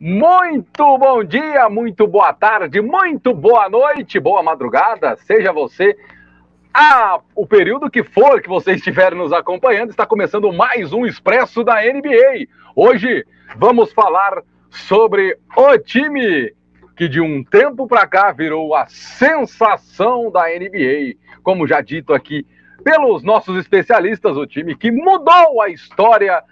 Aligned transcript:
Muito 0.00 0.98
bom 0.98 1.22
dia, 1.22 1.68
muito 1.68 2.06
boa 2.06 2.32
tarde, 2.32 2.80
muito 2.80 3.32
boa 3.32 3.68
noite, 3.68 4.18
boa 4.18 4.42
madrugada, 4.42 5.14
seja 5.16 5.52
você 5.52 5.96
a, 6.72 7.20
o 7.34 7.46
período 7.46 7.90
que 7.90 8.02
for 8.02 8.40
que 8.40 8.48
você 8.48 8.72
estiver 8.72 9.14
nos 9.14 9.32
acompanhando, 9.32 9.90
está 9.90 10.06
começando 10.06 10.52
mais 10.52 10.92
um 10.92 11.04
Expresso 11.04 11.64
da 11.64 11.82
NBA. 11.82 12.46
Hoje 12.74 13.26
vamos 13.56 13.92
falar 13.92 14.42
sobre 14.70 15.36
o 15.56 15.78
time 15.78 16.54
que 16.96 17.08
de 17.08 17.20
um 17.20 17.42
tempo 17.42 17.88
para 17.88 18.06
cá 18.06 18.30
virou 18.30 18.74
a 18.74 18.86
sensação 18.86 20.30
da 20.30 20.44
NBA. 20.48 21.16
Como 21.42 21.66
já 21.66 21.80
dito 21.80 22.14
aqui 22.14 22.46
pelos 22.84 23.22
nossos 23.22 23.58
especialistas, 23.58 24.36
o 24.36 24.46
time 24.46 24.76
que 24.76 24.90
mudou 24.90 25.60
a 25.60 25.68
história 25.68 26.42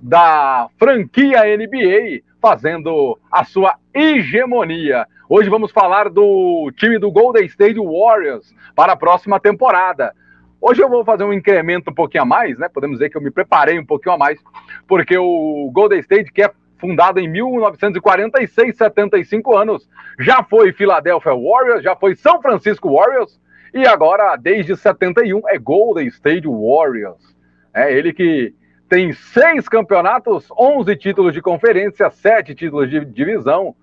da 0.00 0.68
franquia 0.78 1.44
NBA 1.56 2.22
fazendo 2.40 3.18
a 3.30 3.44
sua 3.44 3.76
hegemonia. 3.94 5.06
Hoje 5.30 5.50
vamos 5.50 5.70
falar 5.70 6.08
do 6.08 6.72
time 6.74 6.98
do 6.98 7.12
Golden 7.12 7.44
State 7.44 7.78
Warriors 7.78 8.54
para 8.74 8.94
a 8.94 8.96
próxima 8.96 9.38
temporada. 9.38 10.14
Hoje 10.58 10.82
eu 10.82 10.88
vou 10.88 11.04
fazer 11.04 11.22
um 11.22 11.34
incremento 11.34 11.90
um 11.90 11.94
pouquinho 11.94 12.22
a 12.22 12.26
mais, 12.26 12.58
né? 12.58 12.66
Podemos 12.66 12.96
dizer 12.96 13.10
que 13.10 13.16
eu 13.18 13.20
me 13.20 13.30
preparei 13.30 13.78
um 13.78 13.84
pouquinho 13.84 14.14
a 14.14 14.18
mais, 14.18 14.42
porque 14.86 15.18
o 15.18 15.70
Golden 15.70 16.00
State, 16.00 16.32
que 16.32 16.42
é 16.42 16.50
fundado 16.78 17.20
em 17.20 17.28
1946, 17.28 18.74
75 18.74 19.54
anos, 19.54 19.86
já 20.18 20.42
foi 20.42 20.72
Philadelphia 20.72 21.34
Warriors, 21.34 21.82
já 21.82 21.94
foi 21.94 22.16
São 22.16 22.40
Francisco 22.40 22.90
Warriors, 22.90 23.38
e 23.74 23.86
agora, 23.86 24.34
desde 24.34 24.74
71, 24.74 25.42
é 25.46 25.58
Golden 25.58 26.06
State 26.06 26.48
Warriors. 26.48 27.36
É 27.74 27.92
ele 27.92 28.14
que 28.14 28.54
tem 28.88 29.12
seis 29.12 29.68
campeonatos, 29.68 30.48
11 30.58 30.96
títulos 30.96 31.34
de 31.34 31.42
conferência, 31.42 32.08
sete 32.08 32.54
títulos 32.54 32.88
de 32.88 33.04
divisão. 33.04 33.76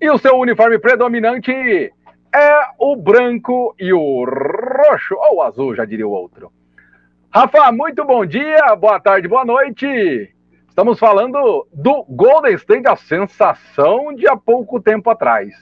E 0.00 0.10
o 0.10 0.18
seu 0.18 0.36
uniforme 0.36 0.78
predominante 0.78 1.50
é 1.52 2.60
o 2.78 2.96
branco 2.96 3.74
e 3.78 3.92
o 3.92 4.24
roxo, 4.24 5.14
ou 5.14 5.42
azul, 5.42 5.74
já 5.74 5.84
diria 5.84 6.06
o 6.06 6.10
outro. 6.10 6.52
Rafa, 7.30 7.72
muito 7.72 8.04
bom 8.04 8.24
dia, 8.24 8.76
boa 8.76 9.00
tarde, 9.00 9.26
boa 9.26 9.44
noite. 9.44 10.34
Estamos 10.68 10.98
falando 10.98 11.66
do 11.72 12.04
Golden 12.08 12.54
State, 12.54 12.86
a 12.86 12.96
sensação 12.96 14.14
de 14.14 14.28
há 14.28 14.36
pouco 14.36 14.80
tempo 14.80 15.08
atrás. 15.08 15.54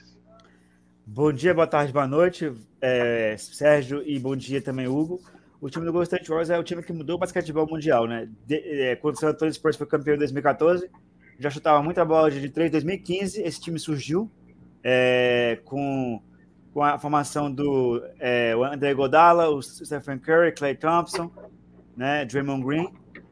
Bom 1.05 1.31
dia, 1.31 1.53
boa 1.53 1.67
tarde, 1.67 1.93
boa 1.93 2.07
noite, 2.07 2.51
é, 2.81 3.35
Sérgio, 3.37 4.03
e 4.05 4.19
bom 4.19 4.35
dia 4.35 4.61
também, 4.61 4.87
Hugo 4.87 5.19
o 5.65 5.69
time 5.69 5.83
do 5.83 5.91
Golden 5.91 6.03
State 6.03 6.29
Warriors 6.29 6.51
é 6.51 6.59
o 6.59 6.63
time 6.63 6.83
que 6.83 6.93
mudou 6.93 7.15
o 7.15 7.19
basquetebol 7.19 7.67
mundial, 7.67 8.05
né? 8.05 8.29
De, 8.45 8.55
é, 8.55 8.95
quando 8.95 9.15
o 9.15 9.19
San 9.19 9.29
Antonio 9.29 9.51
Spurs 9.51 9.75
foi 9.75 9.87
campeão 9.87 10.13
em 10.13 10.19
2014, 10.19 10.89
já 11.39 11.49
chutava 11.49 11.81
muita 11.81 12.03
bola 12.05 12.31
de 12.31 12.49
3 12.49 12.69
em 12.69 12.71
2015, 12.71 13.41
esse 13.41 13.59
time 13.59 13.79
surgiu 13.79 14.29
é, 14.83 15.59
com, 15.65 16.21
com 16.73 16.83
a 16.83 16.97
formação 16.97 17.51
do 17.51 18.01
é, 18.19 18.55
o 18.55 18.63
André 18.63 18.93
Godala, 18.93 19.49
o 19.49 19.61
Stephen 19.61 20.19
Curry, 20.19 20.53
Clay 20.53 20.75
Thompson, 20.75 21.31
né, 21.97 22.25
Draymond 22.25 22.63
Green, 22.63 22.87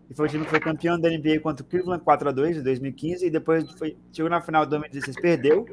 e 0.09 0.16
foi 0.16 0.28
o 0.28 0.30
time 0.30 0.44
que 0.44 0.50
foi 0.50 0.59
campeão 0.59 1.00
da 1.00 1.09
NBA 1.09 1.40
contra 1.42 1.66
o 1.66 1.68
Cleveland 1.68 2.04
4 2.04 2.30
a 2.30 2.31
2 2.31 2.58
em 2.58 2.64
2015 2.64 3.26
e 3.26 3.30
depois 3.30 3.70
foi, 3.72 3.98
chegou 4.12 4.30
na 4.30 4.42
final 4.42 4.66
de 4.66 4.72
2016, 4.72 5.16
perdeu. 5.22 5.66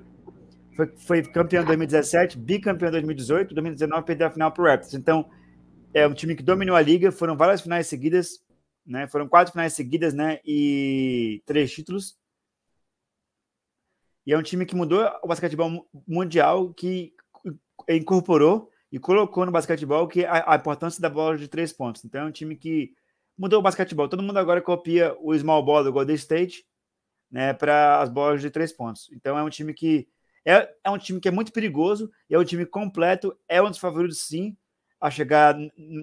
Foi, 0.77 0.86
foi 0.97 1.23
campeão 1.23 1.63
em 1.63 1.67
2017, 1.67 2.39
bicampeão 2.39 2.89
em 2.89 2.92
2018, 2.92 3.55
2019 3.55 4.07
perdeu 4.07 4.27
a 4.29 4.30
final 4.30 4.52
para 4.52 4.63
o 4.63 4.67
Raptors. 4.67 4.95
Então, 4.95 5.29
é 5.92 6.07
um 6.07 6.14
time 6.14 6.35
que 6.35 6.42
dominou 6.42 6.77
a 6.77 6.80
liga, 6.80 7.11
foram 7.11 7.36
várias 7.36 7.61
finais 7.61 7.86
seguidas, 7.86 8.40
né? 8.86 9.07
Foram 9.08 9.29
quatro 9.29 9.52
finais 9.52 9.73
seguidas, 9.73 10.14
né? 10.14 10.39
E 10.45 11.42
três 11.45 11.73
títulos. 11.73 12.17
E 14.27 14.33
é 14.33 14.39
um 14.39 14.42
time 14.42 14.67
que 14.67 14.77
mudou 14.77 15.11
o 15.23 15.29
basquetebol 15.29 15.89
mundial, 16.07 16.73
que 16.75 17.14
incorporou 17.89 18.70
e 18.92 18.98
colocou 18.98 19.47
no 19.47 19.53
basquetebol 19.53 20.07
que 20.08 20.25
a, 20.25 20.53
a, 20.53 20.57
importância 20.57 21.01
da 21.01 21.08
bola 21.08 21.36
de 21.36 21.48
três 21.48 21.73
pontos. 21.73 22.05
Então 22.05 22.23
é 22.23 22.25
um 22.25 22.33
time 22.33 22.57
que 22.57 22.92
mudou 23.36 23.61
o 23.61 23.63
basquetebol. 23.63 24.08
Todo 24.08 24.23
mundo 24.23 24.39
agora 24.39 24.61
copia 24.61 25.17
o 25.20 25.36
small 25.36 25.64
ball 25.64 25.85
do 25.85 25.92
Golden 25.92 26.17
State, 26.17 26.64
né, 27.31 27.53
para 27.55 28.01
as 28.01 28.08
bolas 28.08 28.41
de 28.41 28.51
três 28.51 28.73
pontos. 28.73 29.08
Então 29.13 29.39
é 29.39 29.42
um 29.42 29.51
time 29.51 29.73
que 29.73 30.08
é, 30.45 30.69
é 30.85 30.91
um 30.91 30.98
time 30.98 31.20
que 31.20 31.29
é 31.29 31.31
muito 31.31 31.52
perigoso, 31.52 32.11
é 32.29 32.39
um 32.39 32.45
time 32.45 32.67
completo, 32.67 33.37
é 33.48 33.63
um 33.63 33.69
dos 33.69 33.79
favoritos 33.79 34.27
sim 34.27 34.57
a 35.01 35.11
chegar 35.11 35.57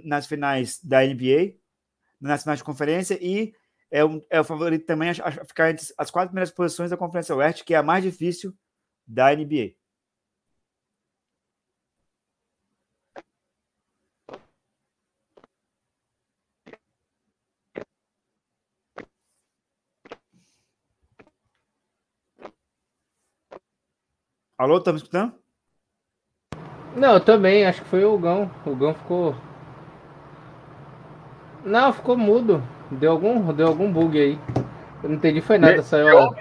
nas 0.03 0.25
finais 0.25 0.79
da 0.83 1.05
NBA, 1.05 1.55
nas 2.19 2.41
finais 2.41 2.59
de 2.59 2.63
conferência, 2.63 3.17
e 3.21 3.53
é, 3.91 4.03
um, 4.03 4.21
é 4.29 4.39
o 4.39 4.43
favorito 4.43 4.85
também 4.85 5.09
a, 5.09 5.13
a 5.27 5.31
ficar 5.45 5.71
entre 5.71 5.85
as 5.97 6.11
quatro 6.11 6.29
primeiras 6.29 6.51
posições 6.51 6.89
da 6.89 6.97
Conferência 6.97 7.35
Oeste, 7.35 7.63
que 7.63 7.73
é 7.73 7.77
a 7.77 7.83
mais 7.83 8.03
difícil 8.03 8.53
da 9.05 9.33
NBA. 9.35 9.75
Alô, 24.57 24.81
tá 24.81 24.91
me 24.91 24.97
escutando? 24.97 25.33
Não, 26.95 27.13
eu 27.13 27.19
também, 27.23 27.63
acho 27.63 27.83
que 27.83 27.89
foi 27.89 28.03
o 28.03 28.17
Gão. 28.17 28.49
O 28.65 28.75
Gão 28.75 28.93
ficou. 28.95 29.35
Não, 31.63 31.93
ficou 31.93 32.17
mudo. 32.17 32.63
Deu 32.91 33.11
algum, 33.11 33.53
deu 33.53 33.67
algum 33.67 33.91
bug 33.91 34.19
aí. 34.19 34.39
Eu 35.03 35.09
não 35.09 35.15
entendi, 35.15 35.41
foi 35.41 35.57
nada. 35.57 35.77
Me... 35.77 35.83
Saiu. 35.83 36.35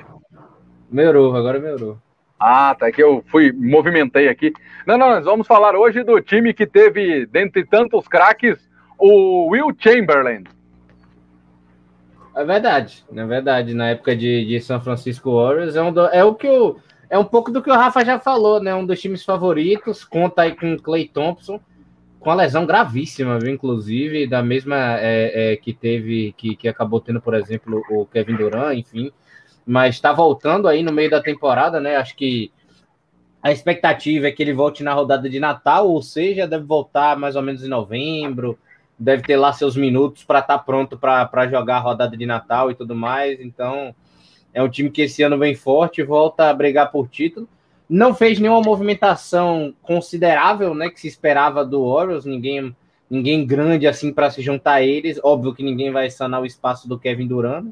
Melhorou, 0.91 1.35
agora 1.35 1.59
melhorou. 1.59 1.99
Ah, 2.39 2.75
tá. 2.79 2.91
Que 2.93 3.03
eu 3.03 3.25
fui, 3.27 3.53
movimentei 3.53 4.29
aqui. 4.29 4.53
Não, 4.87 4.97
não, 4.97 5.11
nós 5.11 5.25
vamos 5.25 5.47
falar 5.47 5.75
hoje 5.75 6.05
do 6.05 6.21
time 6.21 6.55
que 6.55 6.67
teve, 6.67 7.27
dentre 7.27 7.65
tantos 7.65 8.07
craques, 8.07 8.59
o 8.99 9.51
Will 9.51 9.75
Chamberlain. 9.79 10.45
É 12.35 12.45
verdade, 12.45 13.05
é 13.15 13.25
verdade. 13.25 13.75
Na 13.75 13.89
época 13.89 14.15
de, 14.15 14.45
de 14.45 14.61
São 14.61 14.81
Francisco 14.81 15.35
Warriors, 15.35 15.75
é, 15.75 15.83
um 15.83 15.93
do, 15.93 16.07
é 16.07 16.23
o 16.23 16.35
que 16.35 16.49
o 16.49 16.77
é 17.09 17.17
um 17.17 17.25
pouco 17.25 17.51
do 17.51 17.63
que 17.63 17.71
o 17.71 17.75
Rafa 17.75 18.05
já 18.05 18.19
falou, 18.19 18.61
né? 18.61 18.75
Um 18.75 18.85
dos 18.85 19.01
times 19.01 19.25
favoritos, 19.25 20.05
conta 20.05 20.43
aí 20.43 20.55
com 20.55 20.75
o 20.75 20.83
Clay 20.83 21.09
Thompson, 21.09 21.61
com 22.21 22.31
a 22.31 22.35
lesão 22.35 22.67
gravíssima, 22.67 23.39
viu? 23.39 23.55
Inclusive, 23.55 24.27
da 24.27 24.43
mesma 24.43 24.99
é, 24.99 25.53
é, 25.53 25.57
que 25.57 25.73
teve, 25.73 26.35
que, 26.37 26.57
que 26.57 26.69
acabou 26.69 27.01
tendo, 27.01 27.21
por 27.21 27.35
exemplo, 27.35 27.83
o 27.91 28.07
Kevin 28.07 28.37
Durant, 28.37 28.77
enfim. 28.77 29.13
Mas 29.67 29.97
está 29.97 30.13
voltando 30.13 30.69
aí 30.69 30.83
no 30.83 30.93
meio 30.93 31.11
da 31.11 31.23
temporada, 31.23 31.81
né? 31.81 31.97
Acho 31.97 32.17
que 32.17 32.53
a 33.43 33.53
expectativa 33.53 34.27
é 34.27 34.33
que 34.33 34.43
ele 34.43 34.53
volte 34.53 34.83
na 34.83 34.93
rodada 34.93 35.29
de 35.31 35.39
Natal, 35.39 35.89
ou 35.89 36.03
seja, 36.03 36.49
deve 36.49 36.65
voltar 36.65 37.17
mais 37.17 37.37
ou 37.37 37.43
menos 37.43 37.63
em 37.63 37.69
novembro, 37.69 38.59
deve 38.99 39.23
ter 39.23 39.37
lá 39.37 39.53
seus 39.53 39.77
minutos 39.77 40.25
para 40.25 40.41
estar 40.41 40.59
tá 40.59 40.65
pronto 40.65 40.99
para 40.99 41.49
jogar 41.49 41.77
a 41.77 41.81
rodada 41.81 42.17
de 42.17 42.27
Natal 42.27 42.71
e 42.71 42.75
tudo 42.75 42.95
mais. 42.95 43.41
Então, 43.41 43.95
é 44.53 44.63
um 44.63 44.69
time 44.69 44.91
que 44.91 45.03
esse 45.03 45.23
ano 45.23 45.39
vem 45.39 45.55
forte, 45.55 46.03
volta 46.03 46.51
a 46.51 46.55
brigar 46.55 46.91
por 46.91 47.09
título. 47.09 47.49
Não 47.89 48.15
fez 48.15 48.39
nenhuma 48.39 48.61
movimentação 48.61 49.75
considerável, 49.83 50.75
né, 50.75 50.91
que 50.91 51.01
se 51.01 51.07
esperava 51.07 51.65
do 51.65 51.83
Orioles, 51.83 52.25
ninguém 52.25 52.75
ninguém 53.09 53.47
grande 53.47 53.87
assim 53.87 54.13
para 54.13 54.31
se 54.31 54.43
juntar 54.43 54.75
a 54.75 54.83
eles. 54.83 55.21
Óbvio 55.23 55.55
que 55.55 55.63
ninguém 55.63 55.93
vai 55.93 56.11
sanar 56.11 56.43
o 56.43 56.47
espaço 56.47 56.89
do 56.89 56.99
Kevin 56.99 57.29
Durant, 57.29 57.67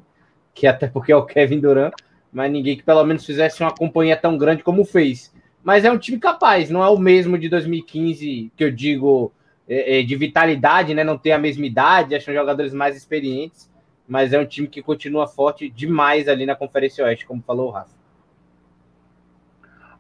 que 0.55 0.67
até 0.67 0.87
porque 0.87 1.11
é 1.11 1.17
o 1.17 1.27
Kevin 1.27 1.59
Durant, 1.59 1.93
mas 2.33 2.53
ninguém 2.53 2.77
que 2.77 2.85
pelo 2.85 3.05
menos 3.05 3.27
fizesse 3.27 3.61
uma 3.61 3.75
companhia 3.75 4.17
tão 4.17 4.39
grande 4.39 4.63
como 4.63 4.85
fez. 4.85 5.35
Mas 5.63 5.85
é 5.85 5.91
um 5.91 5.99
time 5.99 6.19
capaz, 6.19 6.71
não 6.71 6.85
é 6.85 6.89
o 6.89 6.99
mesmo 6.99 7.37
de 7.37 7.49
2015 7.49 8.53
que 8.57 8.63
eu 8.63 8.71
digo 8.71 9.33
é, 9.69 9.99
é, 9.99 10.03
de 10.05 10.15
vitalidade, 10.15 10.95
né? 10.95 11.03
Não 11.03 11.19
tem 11.19 11.33
a 11.33 11.39
mesma 11.39 11.67
idade, 11.67 12.15
acham 12.15 12.33
jogadores 12.33 12.73
mais 12.73 12.97
experientes 12.97 13.69
mas 14.07 14.33
é 14.33 14.39
um 14.39 14.47
time 14.47 14.69
que 14.69 14.83
continua 14.83 15.27
forte 15.27 15.69
demais 15.69 16.29
ali 16.29 16.45
na 16.45 16.55
Conferência 16.55 17.05
Oeste, 17.05 17.27
como 17.27 17.43
falou 17.43 17.69
o 17.69 17.71
Rafa. 17.71 18.04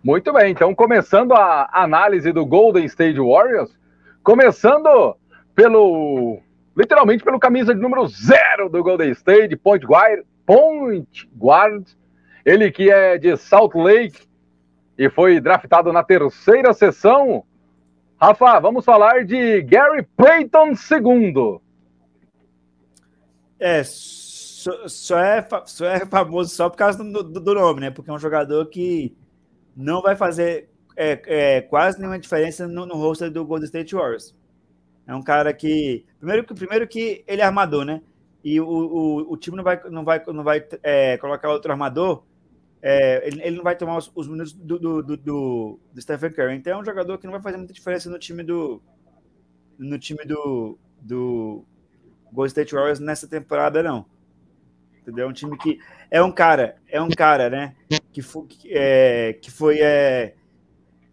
Muito 0.05 0.35
bem, 0.35 0.53
então 0.53 0.75
começando 0.75 1.33
a 1.33 1.67
análise 1.73 2.31
do 2.31 2.45
Golden 2.45 2.85
State 2.85 3.19
Warriors, 3.19 3.75
começando 4.23 5.17
pelo, 5.55 6.41
literalmente 6.77 7.25
pelo 7.25 7.41
camisa 7.41 7.75
de 7.75 7.81
número 7.81 8.07
zero 8.07 8.69
do 8.69 8.83
Golden 8.83 9.13
State, 9.13 9.57
point 9.57 9.87
guard, 9.87 10.21
point 10.45 11.27
guard, 11.35 11.89
ele 12.45 12.71
que 12.71 12.91
é 12.91 13.17
de 13.17 13.35
Salt 13.39 13.75
Lake 13.75 14.29
e 14.99 15.09
foi 15.09 15.41
draftado 15.41 15.91
na 15.91 16.05
terceira 16.05 16.75
sessão. 16.75 17.43
Rafa, 18.21 18.61
vamos 18.61 18.85
falar 18.85 19.25
de 19.25 19.63
Gary 19.63 20.07
Payton 20.19 20.73
II. 20.73 21.61
É, 23.59 23.83
só, 23.83 24.87
só, 24.87 25.19
é, 25.19 25.49
só 25.65 25.87
é 25.87 26.05
famoso 26.05 26.55
só 26.55 26.69
por 26.69 26.77
causa 26.77 27.03
do, 27.03 27.23
do, 27.23 27.41
do 27.41 27.55
nome, 27.55 27.81
né? 27.81 27.91
Porque 27.91 28.11
é 28.11 28.13
um 28.13 28.19
jogador 28.19 28.67
que 28.67 29.17
não 29.77 30.03
vai 30.03 30.17
fazer 30.17 30.69
é, 30.97 31.23
é, 31.27 31.61
quase 31.61 31.99
nenhuma 31.99 32.19
diferença 32.19 32.67
no, 32.67 32.87
no 32.87 32.95
roster 32.95 33.31
do 33.31 33.45
Golden 33.45 33.67
State 33.67 33.95
Warriors. 33.95 34.35
É 35.07 35.15
um 35.15 35.23
cara 35.23 35.53
que. 35.53 36.05
Primeiro, 36.19 36.45
primeiro 36.45 36.89
que 36.89 37.25
ele 37.27 37.43
é 37.43 37.45
armador, 37.45 37.85
né? 37.85 38.01
E 38.43 38.61
o, 38.61 38.67
o, 38.67 39.33
o 39.33 39.37
time 39.37 39.57
não 39.57 39.65
vai, 39.65 39.81
não 39.91 40.05
vai, 40.05 40.23
não 40.27 40.45
vai 40.45 40.67
é, 40.83 41.17
colocar 41.19 41.51
outro 41.51 41.73
armador. 41.73 42.25
É, 42.81 43.27
ele, 43.27 43.43
ele, 43.43 43.57
não 43.57 43.65
vai 43.65 43.75
tomar 43.77 43.97
os, 43.97 44.13
os 44.15 44.29
minutos 44.29 44.53
do, 44.53 44.79
do, 44.79 45.03
do, 45.03 45.17
do, 45.17 45.81
Stephen 45.99 46.31
Curry. 46.31 46.55
Então 46.55 46.75
é 46.75 46.81
um 46.81 46.85
jogador 46.85 47.17
que 47.17 47.25
não 47.25 47.33
vai 47.33 47.41
fazer 47.41 47.57
muita 47.57 47.73
diferença 47.73 48.11
no 48.11 48.19
time 48.19 48.43
do. 48.43 48.83
No 49.79 49.99
time 49.99 50.25
do. 50.25 50.79
do 51.01 51.65
Golden 52.33 52.49
State 52.49 52.75
Warriors 52.75 53.01
nessa 53.01 53.29
temporada, 53.29 53.83
não. 53.83 54.07
Entendeu? 55.05 55.27
É 55.27 55.29
um 55.29 55.35
time 55.35 55.59
que. 55.59 55.79
É 56.11 56.23
um 56.23 56.33
cara, 56.33 56.77
é 56.89 57.01
um 57.01 57.11
cara, 57.11 57.51
né? 57.51 57.77
Que, 58.11 58.23
foi, 58.23 58.47
é, 58.71 59.35
que 59.35 59.51
foi. 59.51 59.81
É, 59.81 60.35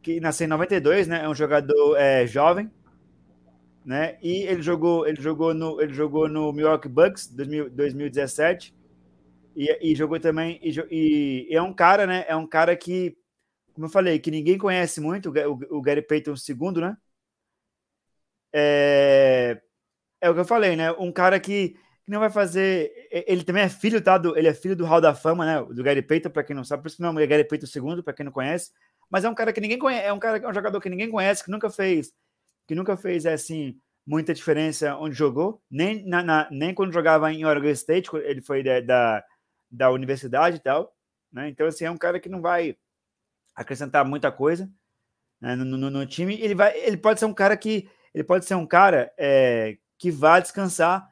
que 0.01 0.21
nasceu 0.21 0.45
em 0.45 0.49
92, 0.49 1.09
né? 1.09 1.25
É 1.25 1.29
um 1.29 1.35
jogador 1.35 1.97
é, 1.97 2.25
jovem, 2.25 2.71
né? 3.85 4.17
E 4.21 4.43
ele 4.43 4.61
jogou, 4.61 5.05
ele 5.05 5.21
jogou 5.21 5.53
no, 5.53 5.81
ele 5.81 5.93
jogou 5.93 6.29
no 6.29 6.53
Milwaukee 6.53 6.87
Bucks 6.87 7.27
2000, 7.27 7.69
2017 7.69 8.73
e, 9.55 9.91
e, 9.91 9.95
jogou 9.95 10.19
também 10.19 10.57
e, 10.63 11.47
e, 11.49 11.55
é 11.55 11.61
um 11.61 11.73
cara, 11.73 12.07
né? 12.07 12.23
É 12.29 12.35
um 12.35 12.47
cara 12.47 12.75
que, 12.77 13.17
como 13.73 13.87
eu 13.87 13.91
falei, 13.91 14.19
que 14.19 14.31
ninguém 14.31 14.57
conhece 14.57 15.01
muito, 15.01 15.29
o, 15.29 15.77
o 15.77 15.81
Gary 15.81 16.01
Payton 16.01 16.35
segundo, 16.37 16.79
né? 16.79 16.95
É, 18.53 19.61
é 20.21 20.29
o 20.29 20.33
que 20.33 20.39
eu 20.39 20.45
falei, 20.45 20.75
né? 20.75 20.91
Um 20.93 21.11
cara 21.11 21.39
que, 21.39 21.75
que 22.03 22.11
não 22.11 22.19
vai 22.19 22.29
fazer. 22.29 22.91
Ele 23.11 23.43
também 23.43 23.63
é 23.63 23.69
filho, 23.69 24.01
tá? 24.01 24.17
Do, 24.17 24.37
ele 24.37 24.47
é 24.47 24.53
filho 24.53 24.75
do 24.75 24.85
Hall 24.85 25.01
da 25.01 25.13
Fama, 25.13 25.45
né? 25.45 25.61
Do 25.73 25.83
Gary 25.83 26.01
Payton, 26.01 26.29
para 26.29 26.43
quem 26.43 26.55
não 26.55 26.63
sabe, 26.63 26.83
por 26.83 26.87
isso 26.87 26.97
que 26.97 27.03
não 27.03 27.17
é 27.19 27.27
Gary 27.27 27.47
Payton 27.47 27.67
segundo, 27.67 28.03
para 28.03 28.13
quem 28.13 28.25
não 28.25 28.31
conhece 28.31 28.71
mas 29.11 29.25
é 29.25 29.29
um 29.29 29.35
cara 29.35 29.51
que 29.51 29.59
ninguém 29.59 29.77
conhece, 29.77 30.07
é 30.07 30.13
um 30.13 30.19
cara, 30.19 30.37
é 30.37 30.47
um 30.47 30.53
jogador 30.53 30.79
que 30.79 30.89
ninguém 30.89 31.11
conhece, 31.11 31.43
que 31.43 31.51
nunca 31.51 31.69
fez, 31.69 32.13
que 32.65 32.73
nunca 32.73 32.95
fez 32.95 33.25
assim 33.25 33.77
muita 34.07 34.33
diferença 34.33 34.95
onde 34.95 35.15
jogou, 35.15 35.61
nem 35.69 36.07
na, 36.07 36.23
na 36.23 36.47
nem 36.49 36.73
quando 36.73 36.93
jogava 36.93 37.31
em 37.31 37.43
Oregon 37.43 37.67
State, 37.69 38.09
ele 38.15 38.41
foi 38.41 38.63
da, 38.63 38.79
da, 38.79 39.23
da 39.69 39.91
universidade 39.91 40.55
e 40.55 40.59
tal, 40.61 40.95
né? 41.31 41.49
Então 41.49 41.67
assim 41.67 41.83
é 41.83 41.91
um 41.91 41.97
cara 41.97 42.21
que 42.21 42.29
não 42.29 42.41
vai 42.41 42.77
acrescentar 43.53 44.05
muita 44.05 44.31
coisa 44.31 44.71
né, 45.41 45.55
no, 45.57 45.65
no, 45.65 45.89
no, 45.89 46.05
time. 46.05 46.39
Ele 46.39 46.55
vai, 46.55 46.75
ele 46.79 46.97
pode 46.97 47.19
ser 47.19 47.25
um 47.25 47.33
cara 47.33 47.57
que 47.57 47.89
ele 48.13 48.23
pode 48.23 48.45
ser 48.45 48.55
um 48.55 48.65
cara 48.65 49.11
é, 49.17 49.77
que 49.97 50.09
vai 50.09 50.41
descansar 50.41 51.05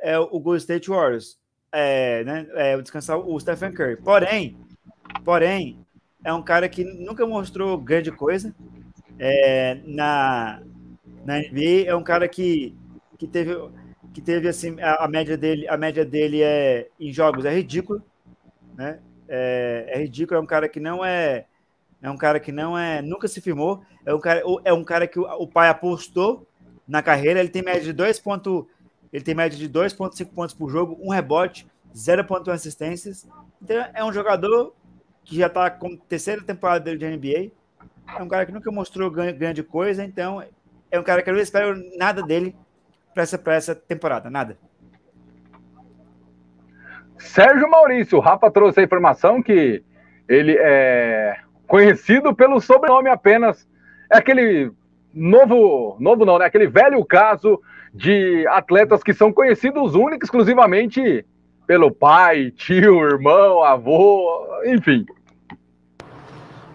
é, 0.00 0.18
o 0.18 0.38
Golden 0.40 0.58
State 0.58 0.90
Warriors, 0.90 1.38
é, 1.72 2.24
né, 2.24 2.46
é, 2.54 2.80
descansar 2.80 3.18
o 3.18 3.38
Stephen 3.38 3.72
Curry. 3.72 3.96
Porém, 3.96 4.56
porém, 5.24 5.78
é 6.24 6.32
um 6.32 6.42
cara 6.42 6.68
que 6.68 6.84
nunca 6.84 7.26
mostrou 7.26 7.78
grande 7.78 8.10
coisa 8.10 8.54
é, 9.18 9.78
na, 9.84 10.62
na 11.24 11.38
NBA. 11.38 11.86
É 11.86 11.94
um 11.94 12.02
cara 12.02 12.28
que, 12.28 12.74
que 13.18 13.26
teve 13.26 13.54
que 14.12 14.22
teve 14.22 14.48
assim 14.48 14.80
a, 14.80 15.04
a, 15.04 15.08
média 15.08 15.36
dele 15.36 15.68
a 15.68 15.76
média 15.76 16.02
dele 16.02 16.42
é 16.42 16.88
em 16.98 17.12
jogos 17.12 17.44
é 17.44 17.54
ridículo, 17.54 18.02
né? 18.74 18.98
É, 19.28 19.84
é 19.88 19.98
ridículo. 19.98 20.38
É 20.38 20.42
um 20.42 20.46
cara 20.46 20.68
que 20.68 20.80
não 20.80 21.04
é 21.04 21.44
é 22.00 22.10
um 22.10 22.16
cara 22.16 22.40
que 22.40 22.50
não 22.50 22.78
é 22.78 23.02
nunca 23.02 23.28
se 23.28 23.40
firmou. 23.40 23.82
É 24.04 24.14
um 24.14 24.20
cara 24.20 24.42
é 24.64 24.72
um 24.72 24.84
cara 24.84 25.06
que 25.06 25.18
o, 25.18 25.24
o 25.24 25.46
pai 25.46 25.68
apostou 25.68 26.46
na 26.88 27.02
carreira. 27.02 27.40
Ele 27.40 27.50
tem 27.50 27.62
média 27.62 27.82
de 27.82 27.92
dois 27.92 28.18
ponto 28.18 28.66
ele 29.16 29.24
tem 29.24 29.34
média 29.34 29.56
de 29.56 29.66
2.5 29.66 30.26
pontos 30.26 30.54
por 30.54 30.68
jogo, 30.68 30.98
um 31.00 31.08
rebote, 31.08 31.66
0.1 31.94 32.52
assistências. 32.52 33.26
Então 33.62 33.86
é 33.94 34.04
um 34.04 34.12
jogador 34.12 34.74
que 35.24 35.38
já 35.38 35.46
está 35.46 35.70
com 35.70 35.96
terceira 35.96 36.42
temporada 36.42 36.80
dele 36.80 36.98
de 36.98 37.16
NBA. 37.16 37.50
É 38.14 38.22
um 38.22 38.28
cara 38.28 38.44
que 38.44 38.52
nunca 38.52 38.70
mostrou 38.70 39.10
grande 39.10 39.62
coisa, 39.62 40.04
então 40.04 40.44
é 40.90 41.00
um 41.00 41.02
cara 41.02 41.22
que 41.22 41.30
eu 41.30 41.34
não 41.34 41.40
espero 41.40 41.82
nada 41.96 42.22
dele 42.22 42.54
para 43.14 43.22
essa, 43.22 43.40
essa 43.46 43.74
temporada, 43.74 44.28
nada. 44.28 44.58
Sérgio 47.16 47.70
Maurício, 47.70 48.18
o 48.18 48.20
Rafa 48.20 48.50
trouxe 48.50 48.80
a 48.80 48.84
informação 48.84 49.42
que 49.42 49.82
ele 50.28 50.58
é 50.60 51.38
conhecido 51.66 52.34
pelo 52.34 52.60
sobrenome 52.60 53.08
apenas. 53.08 53.66
É 54.12 54.18
aquele 54.18 54.70
novo, 55.14 55.96
novo 55.98 56.26
não, 56.26 56.38
né? 56.38 56.44
Aquele 56.44 56.66
velho 56.66 57.02
caso 57.02 57.58
de 57.96 58.46
atletas 58.48 59.02
que 59.02 59.14
são 59.14 59.32
conhecidos 59.32 59.94
única 59.94 60.24
exclusivamente 60.24 61.24
pelo 61.66 61.90
pai, 61.90 62.50
tio, 62.50 63.02
irmão, 63.02 63.62
avô, 63.62 64.46
enfim. 64.66 65.04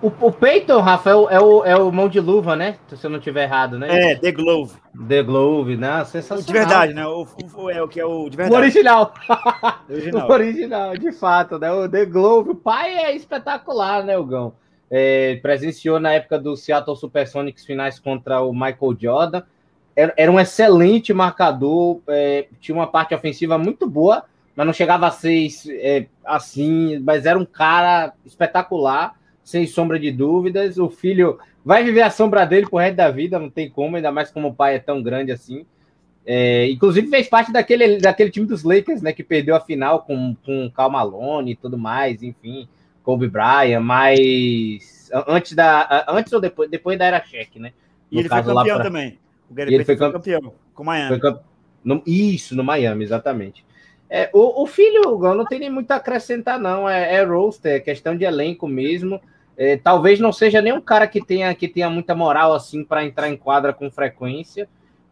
O, 0.01 0.07
o 0.19 0.31
Peyton, 0.31 0.81
Rafa, 0.81 1.12
é 1.12 1.15
o, 1.15 1.29
é 1.29 1.39
o, 1.39 1.65
é, 1.65 1.75
o, 1.75 1.91
mão 1.91 2.09
de 2.09 2.19
luva, 2.19 2.56
né? 2.56 2.77
Se 2.88 3.06
eu 3.06 3.12
não 3.12 3.19
tiver 3.19 3.44
errado, 3.44 3.77
né? 3.77 4.13
É, 4.13 4.15
The 4.15 4.31
Glove. 4.31 4.73
The 5.07 5.21
Glove, 5.21 5.77
né? 5.77 6.03
Sensacional. 6.06 6.44
De 6.44 6.51
verdade, 6.51 6.94
né? 6.94 7.06
O, 7.06 7.27
o, 7.56 7.69
é 7.69 7.83
o 7.83 7.88
que 7.88 8.00
é 8.00 8.06
o 8.06 8.27
de 8.27 8.35
verdade. 8.35 8.56
O 8.56 8.59
original. 8.59 9.13
original. 9.88 10.27
o 10.27 10.31
original, 10.31 10.97
de 10.97 11.12
fato, 11.12 11.59
né? 11.59 11.71
O 11.71 11.88
The 11.88 12.06
Glove. 12.06 12.50
O 12.50 12.56
pai 12.56 12.95
é 12.95 13.15
espetacular, 13.15 14.03
né, 14.03 14.18
o 14.18 14.25
Gão? 14.25 14.53
É, 14.89 15.35
presenciou 15.35 16.00
na 16.00 16.13
época 16.13 16.39
do 16.39 16.57
Seattle 16.57 16.97
Supersonics 16.97 17.63
finais 17.63 18.00
contra 18.00 18.41
o 18.41 18.51
Michael 18.51 18.97
Jordan. 19.00 19.44
Era, 19.96 20.14
era 20.16 20.32
um 20.32 20.40
excelente 20.40 21.14
marcador, 21.14 22.00
é, 22.08 22.48
tinha 22.60 22.76
uma 22.76 22.88
parte 22.88 23.14
ofensiva 23.14 23.58
muito 23.58 23.90
boa, 23.90 24.24
mas 24.56 24.66
não 24.66 24.74
chegava 24.74 25.08
a 25.08 25.12
ser 25.12 25.48
é, 25.70 26.06
assim, 26.26 27.00
mas 27.00 27.26
era 27.26 27.38
um 27.38 27.46
cara 27.46 28.14
espetacular 28.26 29.16
sem 29.44 29.68
sombra 29.68 30.00
de 30.00 30.12
dúvidas. 30.12 30.78
O 30.78 30.90
filho 30.90 31.40
vai 31.64 31.84
viver 31.84 32.02
a 32.02 32.10
sombra 32.10 32.46
dele 32.46 32.68
pro 32.68 32.80
resto 32.80 32.96
da 32.96 33.10
vida, 33.10 33.40
não 33.40 33.50
tem 33.50 33.70
como, 33.70 33.96
ainda 33.96 34.12
mais 34.12 34.32
como 34.32 34.50
o 34.50 34.54
pai 34.54 34.76
é 34.76 34.80
tão 34.80 35.02
grande 35.02 35.32
assim. 35.32 35.66
É, 36.26 36.70
inclusive 36.70 37.08
fez 37.08 37.28
parte 37.28 37.52
daquele, 37.52 37.98
daquele 37.98 38.30
time 38.30 38.46
dos 38.46 38.64
Lakers, 38.64 39.02
né, 39.02 39.12
que 39.12 39.24
perdeu 39.24 39.56
a 39.56 39.60
final 39.60 40.04
com, 40.04 40.36
com 40.46 40.70
Cal 40.70 40.90
Malone 40.90 41.52
e 41.52 41.56
tudo 41.56 41.78
mais, 41.78 42.22
enfim, 42.22 42.68
Kobe 43.04 43.28
Bryant, 43.28 43.82
mas 43.82 45.10
antes 45.28 45.54
da 45.54 46.06
antes 46.08 46.32
ou 46.32 46.40
depois, 46.40 46.70
depois 46.70 46.98
da 46.98 47.06
era 47.06 47.24
cheque, 47.24 47.60
né? 47.60 47.74
E 48.12 48.20
ele 48.20 48.30
foi 48.30 48.44
campeão 48.44 48.76
pra... 48.76 48.84
também. 48.84 49.18
O 49.51 49.53
Gary 49.53 49.75
ele 49.75 49.83
foi, 49.83 49.98
foi 49.98 50.12
campeão 50.12 50.53
com 50.74 50.83
Miami. 50.86 51.19
Campe... 51.19 51.42
No... 51.83 52.01
Isso, 52.07 52.56
no 52.56 52.63
Miami, 52.63 53.03
exatamente. 53.03 53.65
É, 54.09 54.30
o, 54.33 54.63
o 54.63 54.65
filho, 54.65 55.19
não 55.19 55.45
tem 55.45 55.59
nem 55.59 55.69
muito 55.69 55.92
a 55.92 55.97
acrescentar, 55.97 56.57
não. 56.57 56.87
É, 56.87 57.16
é 57.16 57.23
roster, 57.23 57.73
é 57.76 57.80
questão 57.80 58.16
de 58.16 58.23
elenco 58.23 58.68
mesmo. 58.68 59.19
É, 59.57 59.76
talvez 59.76 60.19
não 60.19 60.31
seja 60.31 60.61
nem 60.61 60.71
um 60.71 60.81
cara 60.81 61.06
que 61.06 61.23
tenha, 61.23 61.54
que 61.54 61.68
tenha 61.68 61.90
muita 61.90 62.16
moral 62.16 62.54
assim 62.54 62.83
para 62.83 63.04
entrar 63.06 63.30
em 63.30 63.35
quadra 63.35 63.73
com 63.73 63.92
frequência. 63.92 64.69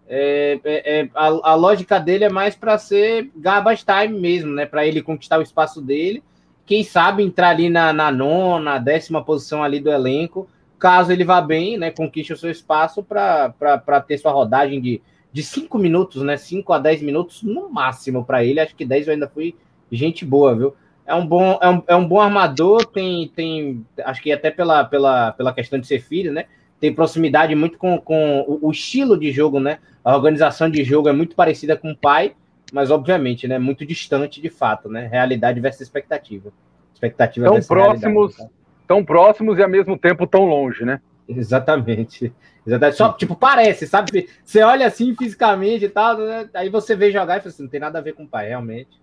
É, 0.08 0.60
é, 0.64 1.00
é 1.02 1.10
a, 1.14 1.26
a, 1.52 1.56
lógica 1.56 2.00
dele 2.00 2.24
é 2.24 2.30
mais 2.30 2.56
para 2.56 2.78
ser 2.78 3.30
garbage 3.36 3.86
time 3.86 4.20
mesmo, 4.20 4.54
né? 4.54 4.66
Para 4.66 4.86
ele 4.86 5.02
conquistar 5.02 5.38
o 5.38 5.44
espaço 5.44 5.82
dele. 5.82 6.24
Quem 6.66 6.84
sabe 6.84 7.24
entrar 7.24 7.50
ali 7.50 7.70
na, 7.70 7.92
na 7.92 8.10
nona, 8.10 8.80
décima 8.80 9.24
posição 9.24 9.64
ali 9.64 9.80
do 9.80 9.92
elenco, 9.92 10.50
caso 10.80 11.12
ele 11.12 11.24
vá 11.24 11.42
bem, 11.42 11.78
né? 11.78 11.92
Conquiste 11.92 12.34
o 12.34 12.38
seu 12.38 12.50
espaço 12.50 13.04
para 13.04 14.02
ter 14.08 14.18
sua 14.18 14.32
rodagem 14.32 14.80
de, 14.80 15.02
de 15.32 15.44
cinco 15.44 15.78
minutos, 15.78 16.24
né? 16.24 16.38
5 16.38 16.72
a 16.74 16.80
10 16.80 17.02
minutos 17.02 17.44
no 17.44 17.70
máximo 17.70 18.26
para 18.26 18.44
ele. 18.44 18.60
Acho 18.60 18.76
que 18.76 18.86
10 18.86 19.08
eu 19.08 19.14
ainda 19.14 19.28
fui 19.28 19.56
gente 19.92 20.26
boa, 20.26 20.56
viu? 20.56 20.74
é 21.10 21.16
um 21.16 21.26
bom, 21.26 21.58
é 21.60 21.70
um, 21.70 21.84
é 21.88 21.96
um 21.96 22.08
bom 22.08 22.22
armador, 22.22 22.86
tem, 22.86 23.28
tem, 23.30 23.84
acho 24.06 24.22
que 24.22 24.32
até 24.32 24.52
pela, 24.52 24.86
pela, 24.86 25.32
pela 25.32 25.52
questão 25.52 25.80
de 25.80 25.88
ser 25.88 26.00
filho, 26.00 26.32
né? 26.32 26.46
Tem 26.80 26.94
proximidade 26.94 27.56
muito 27.56 27.80
com, 27.80 27.98
com 28.00 28.42
o, 28.48 28.68
o, 28.68 28.72
estilo 28.72 29.18
de 29.18 29.32
jogo, 29.32 29.60
né? 29.60 29.80
A 30.04 30.16
organização 30.16 30.70
de 30.70 30.84
jogo 30.84 31.10
é 31.10 31.12
muito 31.12 31.36
parecida 31.36 31.76
com 31.76 31.92
o 31.92 31.98
pai, 31.98 32.36
mas 32.72 32.92
obviamente, 32.92 33.48
né? 33.48 33.58
Muito 33.58 33.88
distante 33.88 34.40
de 34.40 34.50
fato, 34.52 34.88
né? 34.88 35.08
Realidade 35.08 35.60
versus 35.60 35.82
expectativa. 35.82 36.54
Expectativa 36.94 37.48
tão 37.48 37.62
próximos, 37.64 38.38
tá? 38.38 38.48
Tão 38.90 39.06
próximos 39.06 39.60
e 39.60 39.62
ao 39.62 39.70
mesmo 39.70 39.96
tempo 39.96 40.26
tão 40.26 40.46
longe, 40.46 40.84
né? 40.84 41.00
Exatamente. 41.28 42.34
Exatamente. 42.66 42.98
Só, 42.98 43.14
tipo, 43.14 43.36
parece, 43.36 43.86
sabe? 43.86 44.28
Você 44.44 44.64
olha 44.64 44.88
assim 44.88 45.16
fisicamente 45.16 45.86
e 45.86 45.90
tal, 45.90 46.18
né? 46.18 46.50
aí 46.56 46.70
você 46.70 46.96
vê 46.96 47.12
jogar 47.12 47.38
e 47.38 47.40
fala 47.42 47.50
assim, 47.50 47.64
não 47.64 47.70
tem 47.70 47.80
nada 47.80 48.00
a 48.00 48.02
ver 48.02 48.14
com 48.14 48.24
o 48.24 48.28
pai, 48.28 48.48
realmente. 48.48 49.00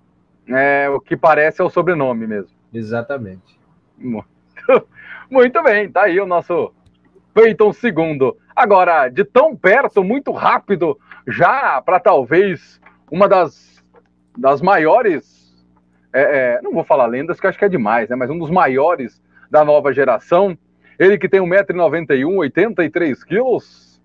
É, 0.49 0.91
o 0.91 1.01
que 1.01 1.17
parece 1.17 1.61
é 1.61 1.65
o 1.65 1.71
sobrenome 1.71 2.27
mesmo. 2.27 2.51
Exatamente. 2.75 3.61
Muito, 3.97 4.27
muito 5.31 5.63
bem, 5.63 5.89
tá 5.89 6.03
aí 6.03 6.19
o 6.19 6.27
nosso 6.27 6.75
Peyton 7.33 7.73
segundo. 7.73 8.37
Agora, 8.57 9.09
de 9.09 9.25
tão 9.25 9.55
perto, 9.55 10.03
muito 10.03 10.33
rápido, 10.33 10.99
já 11.29 11.81
para 11.81 12.01
talvez 12.01 12.81
uma 13.09 13.29
das, 13.29 13.85
das 14.37 14.61
maiores, 14.61 15.65
é, 16.13 16.57
é, 16.57 16.61
não 16.61 16.73
vou 16.73 16.83
falar 16.83 17.07
lendas, 17.07 17.39
que 17.39 17.47
acho 17.47 17.59
que 17.59 17.65
é 17.65 17.69
demais, 17.69 18.09
né? 18.09 18.17
Mas 18.17 18.31
um 18.31 18.39
dos 18.39 18.51
maiores 18.51 19.25
da 19.51 19.65
nova 19.65 19.93
geração. 19.93 20.57
Ele 20.99 21.19
que 21.19 21.29
tem 21.29 21.41
1,91m, 21.41 22.39
83 22.39 23.25
quilos, 23.25 24.01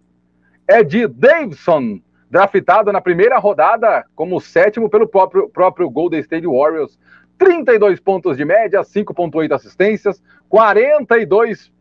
é 0.68 0.84
de 0.84 1.08
Davidson, 1.08 2.00
draftado 2.30 2.92
na 2.92 3.02
primeira 3.02 3.38
rodada 3.38 4.06
como 4.16 4.40
sétimo 4.40 4.90
pelo 4.90 5.08
próprio, 5.08 5.50
próprio 5.50 5.90
Golden 5.90 6.20
State 6.20 6.48
Warriors. 6.48 6.98
32 7.38 8.00
pontos 8.00 8.38
de 8.38 8.46
média, 8.46 8.82
5,8 8.82 9.52
assistências, 9.52 10.22
42% 10.52 11.72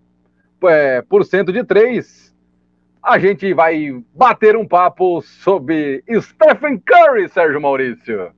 é, 0.64 1.02
por 1.02 1.24
cento 1.24 1.52
de 1.52 1.64
três. 1.64 2.34
A 3.02 3.18
gente 3.18 3.52
vai 3.54 4.02
bater 4.14 4.56
um 4.56 4.66
papo 4.66 5.22
sobre 5.22 6.02
Stephen 6.20 6.78
Curry, 6.78 7.28
Sérgio 7.28 7.60
Maurício. 7.60 8.32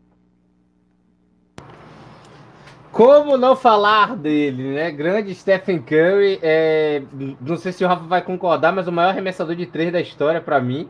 Como 2.93 3.39
não 3.39 3.57
falar 3.57 4.15
dele, 4.15 4.75
né? 4.75 4.91
Grande 4.91 5.35
Stephen 5.35 5.81
Curry. 5.81 6.39
É... 6.43 7.03
Não 7.41 7.57
sei 7.57 7.73
se 7.73 7.83
o 7.83 7.89
Rafa 7.89 8.05
vai 8.05 8.21
concordar, 8.21 8.71
mas 8.71 8.87
o 8.87 8.93
maior 8.93 9.09
arremessador 9.09 9.57
de 9.57 9.65
três 9.65 9.91
da 9.91 10.01
história 10.01 10.43
para 10.43 10.61
mim. 10.61 10.87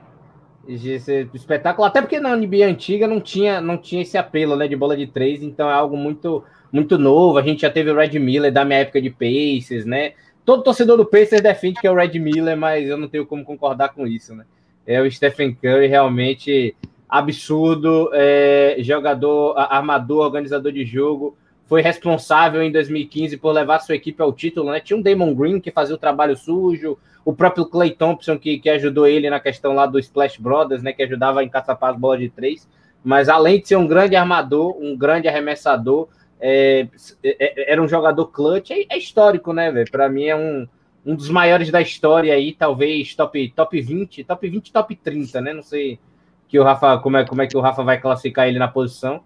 Espetáculo, 1.32 1.86
até 1.86 2.00
porque 2.00 2.20
na 2.20 2.36
NBA 2.36 2.66
antiga 2.66 3.06
não 3.06 3.20
tinha, 3.20 3.60
não 3.60 3.76
tinha 3.76 4.02
esse 4.02 4.16
apelo 4.16 4.54
né, 4.56 4.68
de 4.68 4.76
bola 4.76 4.96
de 4.96 5.08
três, 5.08 5.42
então 5.42 5.68
é 5.68 5.72
algo 5.72 5.96
muito, 5.96 6.44
muito 6.72 6.98
novo. 6.98 7.38
A 7.38 7.42
gente 7.42 7.62
já 7.62 7.70
teve 7.70 7.90
o 7.90 7.96
Red 7.96 8.18
Miller 8.18 8.52
da 8.52 8.64
minha 8.64 8.80
época 8.80 9.00
de 9.00 9.10
Pacers, 9.10 9.84
né? 9.84 10.12
Todo 10.44 10.62
torcedor 10.64 10.96
do 10.96 11.06
Pacers 11.06 11.40
defende 11.40 11.80
que 11.80 11.86
é 11.86 11.90
o 11.90 11.94
Red 11.94 12.18
Miller, 12.18 12.56
mas 12.56 12.88
eu 12.88 12.96
não 12.96 13.08
tenho 13.08 13.26
como 13.26 13.44
concordar 13.44 13.90
com 13.90 14.06
isso, 14.08 14.34
né? 14.34 14.44
É 14.84 15.00
o 15.00 15.10
Stephen 15.10 15.54
Curry 15.54 15.86
realmente 15.86 16.74
absurdo, 17.08 18.10
é, 18.12 18.76
jogador, 18.80 19.54
armador, 19.56 20.24
organizador 20.24 20.72
de 20.72 20.84
jogo 20.84 21.36
foi 21.72 21.80
responsável 21.80 22.62
em 22.62 22.70
2015 22.70 23.38
por 23.38 23.50
levar 23.50 23.78
sua 23.78 23.94
equipe 23.94 24.20
ao 24.20 24.30
título, 24.30 24.70
né? 24.70 24.78
Tinha 24.78 24.94
um 24.94 25.00
Damon 25.00 25.34
Green 25.34 25.58
que 25.58 25.70
fazia 25.70 25.94
o 25.94 25.98
trabalho 25.98 26.36
sujo, 26.36 26.98
o 27.24 27.32
próprio 27.32 27.64
Clay 27.64 27.92
Thompson 27.92 28.38
que, 28.38 28.58
que 28.58 28.68
ajudou 28.68 29.06
ele 29.06 29.30
na 29.30 29.40
questão 29.40 29.72
lá 29.72 29.86
do 29.86 29.98
Splash 29.98 30.36
Brothers, 30.36 30.82
né? 30.82 30.92
Que 30.92 31.02
ajudava 31.02 31.40
a 31.40 31.42
encaçapar 31.42 31.92
as 31.92 31.96
bolas 31.96 32.20
de 32.20 32.28
três. 32.28 32.68
Mas 33.02 33.26
além 33.30 33.58
de 33.58 33.68
ser 33.68 33.76
um 33.76 33.86
grande 33.86 34.14
armador, 34.14 34.76
um 34.78 34.94
grande 34.94 35.28
arremessador, 35.28 36.08
é, 36.38 36.88
é, 37.24 37.36
é 37.40 37.72
era 37.72 37.82
um 37.82 37.88
jogador 37.88 38.26
clutch, 38.26 38.70
é, 38.70 38.84
é 38.90 38.98
histórico, 38.98 39.54
né, 39.54 39.72
velho? 39.72 39.90
Para 39.90 40.10
mim 40.10 40.24
é 40.26 40.36
um, 40.36 40.68
um 41.06 41.14
dos 41.16 41.30
maiores 41.30 41.70
da 41.70 41.80
história 41.80 42.34
aí, 42.34 42.52
talvez 42.52 43.14
top, 43.14 43.48
top 43.56 43.80
20, 43.80 44.24
top 44.24 44.46
20, 44.46 44.72
top 44.74 44.94
30, 44.94 45.40
né? 45.40 45.54
Não 45.54 45.62
sei 45.62 45.98
que 46.46 46.60
o 46.60 46.64
Rafa, 46.64 46.98
como 46.98 47.16
é, 47.16 47.24
como 47.24 47.40
é 47.40 47.46
que 47.46 47.56
o 47.56 47.62
Rafa 47.62 47.82
vai 47.82 47.98
classificar 47.98 48.46
ele 48.46 48.58
na 48.58 48.68
posição, 48.68 49.22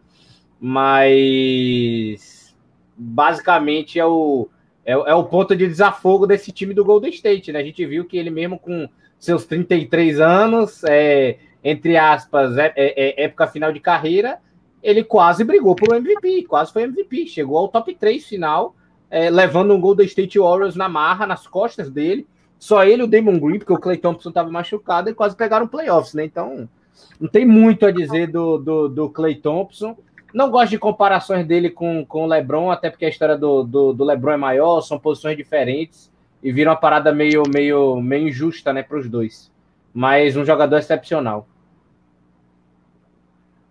mas 0.61 2.36
basicamente 2.97 3.99
é 3.99 4.07
o, 4.07 4.49
é, 4.85 4.93
é, 4.93 5.15
o 5.15 5.25
ponto 5.25 5.55
de 5.55 5.67
desafogo 5.67 6.27
desse 6.27 6.53
time 6.53 6.73
do 6.73 6.85
Golden 6.85 7.11
State, 7.11 7.53
né? 7.53 7.61
A 7.61 7.65
gente 7.65 7.85
viu 7.85 8.05
que 8.05 8.17
ele 8.17 8.31
mesmo 8.31 8.59
com 8.59 8.89
seus 9.19 9.45
33 9.45 10.21
anos, 10.21 10.83
é, 10.85 11.39
entre 11.63 11.97
aspas, 11.97 12.57
é, 12.57 12.73
é, 12.77 13.23
é 13.23 13.25
época 13.25 13.47
final 13.47 13.73
de 13.73 13.81
carreira, 13.81 14.39
ele 14.83 15.03
quase 15.03 15.43
brigou 15.43 15.75
por 15.75 15.95
MVP, 15.95 16.45
quase 16.45 16.73
foi 16.73 16.85
MVP, 16.85 17.27
chegou 17.27 17.59
ao 17.59 17.69
top 17.69 17.95
3 17.95 18.25
final, 18.25 18.77
é, 19.11 19.29
levando 19.31 19.75
um 19.75 19.81
Golden 19.81 20.07
State 20.07 20.39
Warriors 20.39 20.77
na 20.77 20.89
marra, 20.89 21.27
nas 21.27 21.47
costas 21.47 21.91
dele, 21.91 22.27
só 22.59 22.85
ele 22.85 23.03
o 23.03 23.07
Damon 23.07 23.39
Green, 23.39 23.59
porque 23.59 23.73
o 23.73 23.79
Clay 23.79 23.97
Thompson 23.97 24.29
estava 24.29 24.51
machucado, 24.51 25.11
e 25.11 25.15
quase 25.15 25.37
pegaram 25.37 25.67
playoffs, 25.67 26.15
né? 26.15 26.25
Então, 26.25 26.69
não 27.21 27.29
tem 27.29 27.45
muito 27.45 27.85
a 27.85 27.91
dizer 27.91 28.29
do, 28.29 28.59
do, 28.59 28.89
do 28.89 29.11
Clay 29.11 29.35
Thompson, 29.35 29.97
não 30.37 30.51
gosto 30.51 30.69
de 30.69 30.79
comparações 30.79 31.47
dele 31.47 31.71
com, 31.71 32.05
com 32.05 32.25
o 32.25 32.27
LeBron, 32.27 32.71
até 32.71 32.91
porque 32.91 33.07
a 33.07 33.09
história 33.09 33.39
do, 33.39 33.63
do, 33.63 33.95
do 33.95 34.05
LeBron 34.05 34.33
é 34.33 34.37
maior, 34.37 34.83
são 34.83 34.99
posições 34.99 35.35
diferentes 35.35 36.13
e 36.43 36.53
vira 36.53 36.69
uma 36.69 36.77
parada 36.77 37.11
meio, 37.11 37.43
meio, 37.51 38.03
meio 38.03 38.29
injusta 38.29 38.71
né, 38.71 38.83
para 38.83 38.99
os 38.99 39.09
dois. 39.09 39.51
Mas 39.95 40.37
um 40.37 40.45
jogador 40.45 40.77
excepcional. 40.77 41.49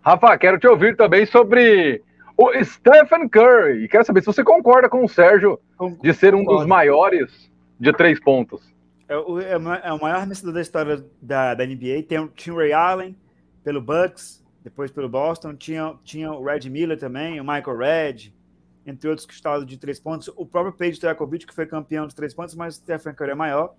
Rafa, 0.02 0.36
quero 0.40 0.58
te 0.58 0.66
ouvir 0.66 0.98
também 0.98 1.28
sobre 1.28 2.02
o 2.36 2.52
Stephen 2.64 3.30
Curry. 3.30 3.84
E 3.84 3.88
quero 3.88 4.04
saber 4.04 4.22
se 4.22 4.26
você 4.26 4.44
concorda 4.44 4.90
com 4.90 5.06
o 5.06 5.08
Sérgio 5.08 5.60
de 6.02 6.14
ser 6.16 6.34
um 6.34 6.44
dos 6.44 6.66
maiores 6.66 7.48
de 7.80 7.94
três 7.94 8.20
pontos. 8.20 8.74
É 9.08 9.16
o, 9.16 9.40
é 9.40 9.56
o 9.56 9.72
é 9.72 10.00
maior 10.00 10.16
arremessador 10.16 10.56
da 10.56 10.62
história 10.62 11.06
da, 11.22 11.54
da 11.54 11.64
NBA. 11.64 12.06
Tem 12.10 12.18
o 12.18 12.28
Tim 12.28 12.56
Ray 12.56 12.74
Allen 12.74 13.16
pelo 13.64 13.80
Bucks, 13.80 14.44
depois 14.66 14.90
pelo 14.92 15.08
Boston. 15.08 15.56
Tinha, 15.56 15.94
tinha 16.04 16.32
o 16.32 16.44
Red 16.44 16.68
Miller 16.70 16.98
também, 16.98 17.40
o 17.40 17.44
Michael 17.44 17.78
Red, 17.78 18.34
entre 18.86 19.08
outros 19.08 19.26
que 19.28 19.34
estavam 19.34 19.64
de 19.64 19.78
três 19.78 20.00
pontos. 20.00 20.28
O 20.36 20.46
próprio 20.46 20.74
Page 20.74 21.00
Trakovic, 21.00 21.46
que 21.46 21.54
foi 21.54 21.68
campeão 21.68 22.06
dos 22.06 22.16
três 22.16 22.34
pontos, 22.34 22.56
mas 22.56 22.76
Stephen 22.76 23.14
Curry 23.14 23.32
é 23.32 23.36
maior 23.36 23.76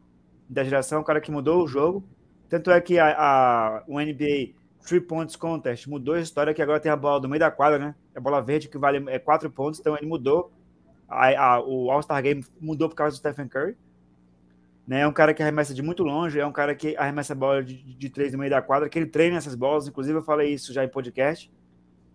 da 0.48 0.62
geração, 0.62 1.00
o 1.00 1.04
cara 1.04 1.20
que 1.20 1.30
mudou 1.30 1.64
o 1.64 1.66
jogo. 1.66 2.08
Tanto 2.48 2.70
é 2.70 2.80
que 2.80 3.00
a, 3.00 3.16
a, 3.18 3.82
o 3.88 4.00
NBA 4.00 4.54
Three 4.86 5.00
Points 5.00 5.34
Contest 5.34 5.88
mudou 5.88 6.14
a 6.14 6.20
história, 6.20 6.54
que 6.54 6.62
agora 6.62 6.78
tem 6.78 6.92
a 6.92 6.96
bola 6.96 7.20
do 7.20 7.28
meio 7.28 7.40
da 7.40 7.50
quadra, 7.50 7.78
né? 7.80 7.94
A 8.14 8.20
bola 8.20 8.40
verde 8.40 8.68
que 8.68 8.78
vale 8.78 9.04
é, 9.10 9.18
quatro 9.18 9.50
pontos, 9.50 9.80
então 9.80 9.96
ele 9.96 10.06
mudou. 10.06 10.52
A, 11.08 11.54
a, 11.54 11.60
o 11.60 11.90
All-Star 11.90 12.22
Game 12.22 12.44
mudou 12.60 12.88
por 12.88 12.94
causa 12.94 13.16
do 13.16 13.18
Stephen 13.18 13.48
Curry. 13.48 13.76
Né? 14.86 15.00
É 15.00 15.08
um 15.08 15.12
cara 15.12 15.34
que 15.34 15.42
arremessa 15.42 15.74
de 15.74 15.82
muito 15.82 16.04
longe, 16.04 16.38
é 16.38 16.46
um 16.46 16.52
cara 16.52 16.74
que 16.74 16.96
arremessa 16.96 17.32
a 17.32 17.36
bola 17.36 17.62
de, 17.62 17.76
de 17.76 18.08
três 18.08 18.32
no 18.32 18.38
meio 18.38 18.50
da 18.50 18.62
quadra, 18.62 18.88
que 18.88 18.98
ele 18.98 19.06
treina 19.06 19.36
essas 19.36 19.54
bolas. 19.54 19.88
Inclusive, 19.88 20.18
eu 20.18 20.22
falei 20.22 20.52
isso 20.52 20.72
já 20.72 20.84
em 20.84 20.88
podcast, 20.88 21.52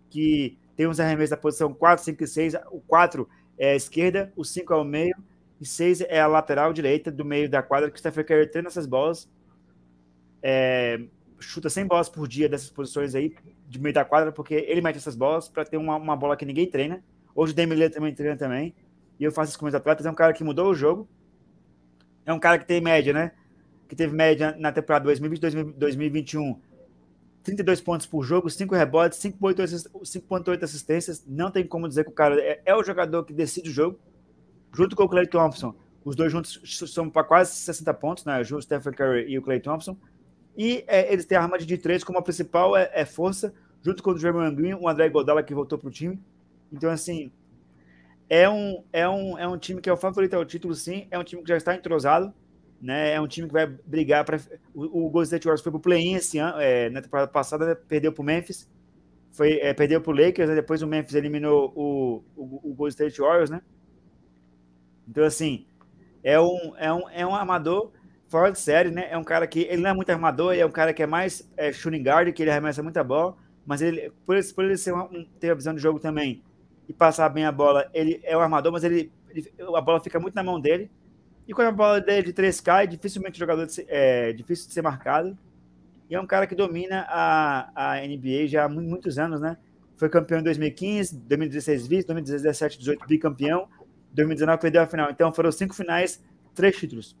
que 0.08 0.58
tem 0.74 0.86
uns 0.86 0.98
arremessos 0.98 1.30
da 1.30 1.36
posição 1.36 1.72
4, 1.74 2.04
5 2.04 2.24
e 2.24 2.26
6. 2.26 2.54
O 2.70 2.80
4 2.80 3.28
é 3.58 3.72
a 3.72 3.76
esquerda, 3.76 4.32
o 4.34 4.44
5 4.44 4.72
é 4.72 4.76
o 4.76 4.84
meio, 4.84 5.14
e 5.60 5.66
6 5.66 6.00
é 6.02 6.20
a 6.20 6.26
lateral 6.26 6.72
direita 6.72 7.10
do 7.10 7.24
meio 7.24 7.48
da 7.48 7.62
quadra, 7.62 7.90
que 7.90 7.96
o 7.96 7.98
Stephen 7.98 8.24
Curry 8.24 8.50
treina 8.50 8.68
essas 8.68 8.86
bolas. 8.86 9.30
É, 10.42 10.98
chuta 11.38 11.68
100 11.68 11.86
bolas 11.86 12.08
por 12.08 12.26
dia 12.26 12.48
dessas 12.48 12.70
posições 12.70 13.14
aí, 13.14 13.34
de 13.68 13.78
meio 13.78 13.94
da 13.94 14.04
quadra, 14.04 14.32
porque 14.32 14.54
ele 14.54 14.80
mete 14.80 14.96
essas 14.96 15.14
bolas 15.14 15.48
para 15.48 15.64
ter 15.64 15.76
uma, 15.76 15.96
uma 15.96 16.16
bola 16.16 16.36
que 16.36 16.46
ninguém 16.46 16.66
treina. 16.66 17.04
Hoje 17.34 17.52
o 17.52 17.56
Damian 17.56 17.90
também 17.90 18.14
treina 18.14 18.36
também. 18.36 18.74
E 19.20 19.24
eu 19.24 19.30
faço 19.30 19.50
isso 19.50 19.58
com 19.58 19.66
meus 19.66 19.74
atletas. 19.74 20.06
É 20.06 20.10
um 20.10 20.14
cara 20.14 20.32
que 20.32 20.42
mudou 20.42 20.70
o 20.70 20.74
jogo 20.74 21.08
é 22.24 22.32
um 22.32 22.38
cara 22.38 22.58
que 22.58 22.66
tem 22.66 22.80
média, 22.80 23.12
né? 23.12 23.32
Que 23.88 23.96
teve 23.96 24.14
média 24.14 24.56
na 24.58 24.72
temporada 24.72 25.10
2020-2021, 25.12 26.56
32 27.42 27.80
pontos 27.80 28.06
por 28.06 28.22
jogo, 28.22 28.48
5 28.48 28.74
rebotes, 28.74 29.18
5,8 29.18 30.62
assistências. 30.62 31.24
Não 31.26 31.50
tem 31.50 31.66
como 31.66 31.88
dizer 31.88 32.04
que 32.04 32.10
o 32.10 32.14
cara 32.14 32.40
é, 32.40 32.60
é, 32.64 32.74
o 32.74 32.82
jogador 32.82 33.24
que 33.24 33.32
decide 33.32 33.68
o 33.70 33.72
jogo, 33.72 33.98
junto 34.72 34.96
com 34.96 35.04
o 35.04 35.08
Clay 35.08 35.26
Thompson. 35.26 35.74
Os 36.04 36.16
dois 36.16 36.32
juntos 36.32 36.60
são 36.92 37.08
para 37.08 37.24
quase 37.24 37.54
60 37.54 37.94
pontos, 37.94 38.24
né? 38.24 38.40
O 38.40 38.62
Stephen 38.62 38.92
Curry 38.92 39.30
e 39.30 39.38
o 39.38 39.42
Clay 39.42 39.60
Thompson. 39.60 39.96
E 40.56 40.84
é, 40.86 41.12
eles 41.12 41.24
têm 41.24 41.38
a 41.38 41.42
arma 41.42 41.58
de 41.58 41.78
3 41.78 42.04
como 42.04 42.18
a 42.18 42.22
principal 42.22 42.76
é, 42.76 42.90
é 42.92 43.04
força, 43.04 43.54
junto 43.82 44.02
com 44.02 44.10
o 44.10 44.14
Draymond 44.14 44.54
Green, 44.54 44.74
o 44.74 44.88
André 44.88 45.08
Godala 45.08 45.42
que 45.42 45.54
voltou 45.54 45.78
para 45.78 45.88
o 45.88 45.90
time. 45.90 46.20
Então, 46.72 46.90
assim, 46.90 47.30
é 48.34 48.48
um, 48.48 48.82
é, 48.90 49.06
um, 49.06 49.38
é 49.38 49.46
um 49.46 49.58
time 49.58 49.78
que 49.78 49.90
é 49.90 49.92
o 49.92 49.96
favorito 49.96 50.32
ao 50.32 50.42
título, 50.42 50.74
sim. 50.74 51.06
É 51.10 51.18
um 51.18 51.22
time 51.22 51.42
que 51.42 51.48
já 51.48 51.56
está 51.58 51.74
entrosado. 51.74 52.32
Né? 52.80 53.12
É 53.12 53.20
um 53.20 53.28
time 53.28 53.46
que 53.46 53.52
vai 53.52 53.66
brigar 53.66 54.24
para. 54.24 54.40
O, 54.74 55.06
o 55.06 55.10
Golden 55.10 55.24
State 55.24 55.44
Warriors 55.44 55.60
foi 55.60 55.70
para 55.70 55.76
o 55.76 55.80
play-in 55.82 56.14
esse 56.14 56.38
ano, 56.38 56.58
é, 56.58 56.88
na 56.88 57.02
temporada 57.02 57.30
passada, 57.30 57.66
né? 57.66 57.74
perdeu 57.74 58.10
para 58.10 58.22
o 58.22 58.24
Memphis. 58.24 58.66
Foi, 59.32 59.58
é, 59.58 59.74
perdeu 59.74 60.00
para 60.00 60.10
o 60.10 60.16
Lakers, 60.16 60.48
né? 60.48 60.54
depois 60.54 60.80
o 60.80 60.86
Memphis 60.86 61.14
eliminou 61.14 61.74
o, 61.76 62.24
o, 62.34 62.70
o 62.70 62.74
Golden 62.74 62.88
State 62.88 63.20
Warriors, 63.20 63.50
né? 63.50 63.60
Então, 65.06 65.24
assim, 65.24 65.66
é 66.24 66.40
um, 66.40 66.72
é 66.78 66.90
um, 66.90 67.08
é 67.10 67.26
um 67.26 67.34
armador 67.34 67.92
fora 68.28 68.50
de 68.50 68.58
série, 68.58 68.90
né? 68.90 69.08
É 69.10 69.18
um 69.18 69.24
cara 69.24 69.46
que 69.46 69.60
ele 69.68 69.82
não 69.82 69.90
é 69.90 69.94
muito 69.94 70.08
armador, 70.08 70.54
ele 70.54 70.62
é 70.62 70.66
um 70.66 70.70
cara 70.70 70.94
que 70.94 71.02
é 71.02 71.06
mais 71.06 71.46
é, 71.54 71.70
shooting 71.70 72.02
guard, 72.02 72.32
que 72.32 72.42
ele 72.42 72.50
arremessa 72.50 72.82
muita 72.82 73.04
bola, 73.04 73.36
mas 73.66 73.82
ele, 73.82 74.10
por, 74.24 74.36
ele, 74.36 74.52
por 74.54 74.64
ele 74.64 74.78
ser 74.78 74.92
uma, 74.92 75.10
ter 75.38 75.50
a 75.50 75.54
visão 75.54 75.74
de 75.74 75.82
jogo 75.82 76.00
também 76.00 76.42
e 76.88 76.92
passar 76.92 77.28
bem 77.28 77.44
a 77.44 77.52
bola, 77.52 77.88
ele 77.94 78.20
é 78.24 78.36
o 78.36 78.40
armador, 78.40 78.72
mas 78.72 78.84
ele, 78.84 79.12
ele, 79.30 79.52
a 79.74 79.80
bola 79.80 80.00
fica 80.00 80.18
muito 80.18 80.34
na 80.34 80.42
mão 80.42 80.60
dele. 80.60 80.90
E 81.46 81.52
quando 81.52 81.68
a 81.68 81.72
bola 81.72 82.00
dele 82.00 82.22
de 82.22 82.32
3 82.32 82.60
cai, 82.60 82.86
dificilmente 82.86 83.36
o 83.36 83.38
jogador 83.38 83.66
de 83.66 83.72
ser, 83.72 83.86
é 83.88 84.32
difícil 84.32 84.68
de 84.68 84.74
ser 84.74 84.82
marcado. 84.82 85.36
E 86.08 86.14
é 86.14 86.20
um 86.20 86.26
cara 86.26 86.46
que 86.46 86.54
domina 86.54 87.06
a, 87.08 87.94
a 87.94 88.06
NBA 88.06 88.46
já 88.46 88.64
há 88.64 88.68
muitos 88.68 89.18
anos, 89.18 89.40
né? 89.40 89.56
Foi 89.96 90.08
campeão 90.08 90.40
em 90.40 90.42
2015, 90.42 91.16
2016 91.16 91.86
vice, 91.86 92.06
2017, 92.06 92.78
18 92.78 93.06
bicampeão, 93.06 93.68
2019 94.12 94.60
perdeu 94.60 94.82
a 94.82 94.86
final. 94.86 95.10
Então 95.10 95.32
foram 95.32 95.50
cinco 95.50 95.74
finais, 95.74 96.22
três 96.54 96.76
títulos. 96.76 97.16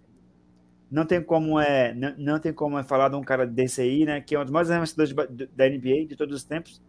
Não 0.90 1.06
tem 1.06 1.22
como 1.22 1.58
é, 1.58 1.94
não, 1.94 2.14
não 2.18 2.38
tem 2.38 2.52
como 2.52 2.78
é 2.78 2.82
falar 2.82 3.08
de 3.08 3.16
um 3.16 3.22
cara 3.22 3.46
desse 3.46 3.80
aí, 3.80 4.04
né? 4.04 4.20
Que 4.20 4.34
é 4.34 4.38
um 4.38 4.42
dos 4.42 4.52
maiores 4.52 4.70
arremessadores 4.70 5.14
da 5.54 5.68
NBA 5.68 6.06
de 6.06 6.16
todos 6.16 6.36
os 6.36 6.44
tempos 6.44 6.82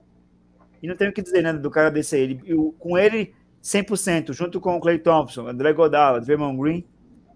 e 0.84 0.88
não 0.88 0.98
tenho 0.98 1.12
o 1.12 1.14
que 1.14 1.22
dizer, 1.22 1.42
né, 1.42 1.54
do 1.54 1.72
cara 1.72 1.90
desse 1.90 2.18
aí. 2.18 2.24
Ele, 2.24 2.42
eu, 2.46 2.76
com 2.78 2.98
ele, 2.98 3.34
100%, 3.64 4.34
junto 4.34 4.60
com 4.60 4.76
o 4.76 4.82
Clay 4.82 5.00
Thompson, 5.00 5.48
André 5.48 5.72
Godala, 5.72 6.20
Draymond 6.20 6.62
Green, 6.62 6.86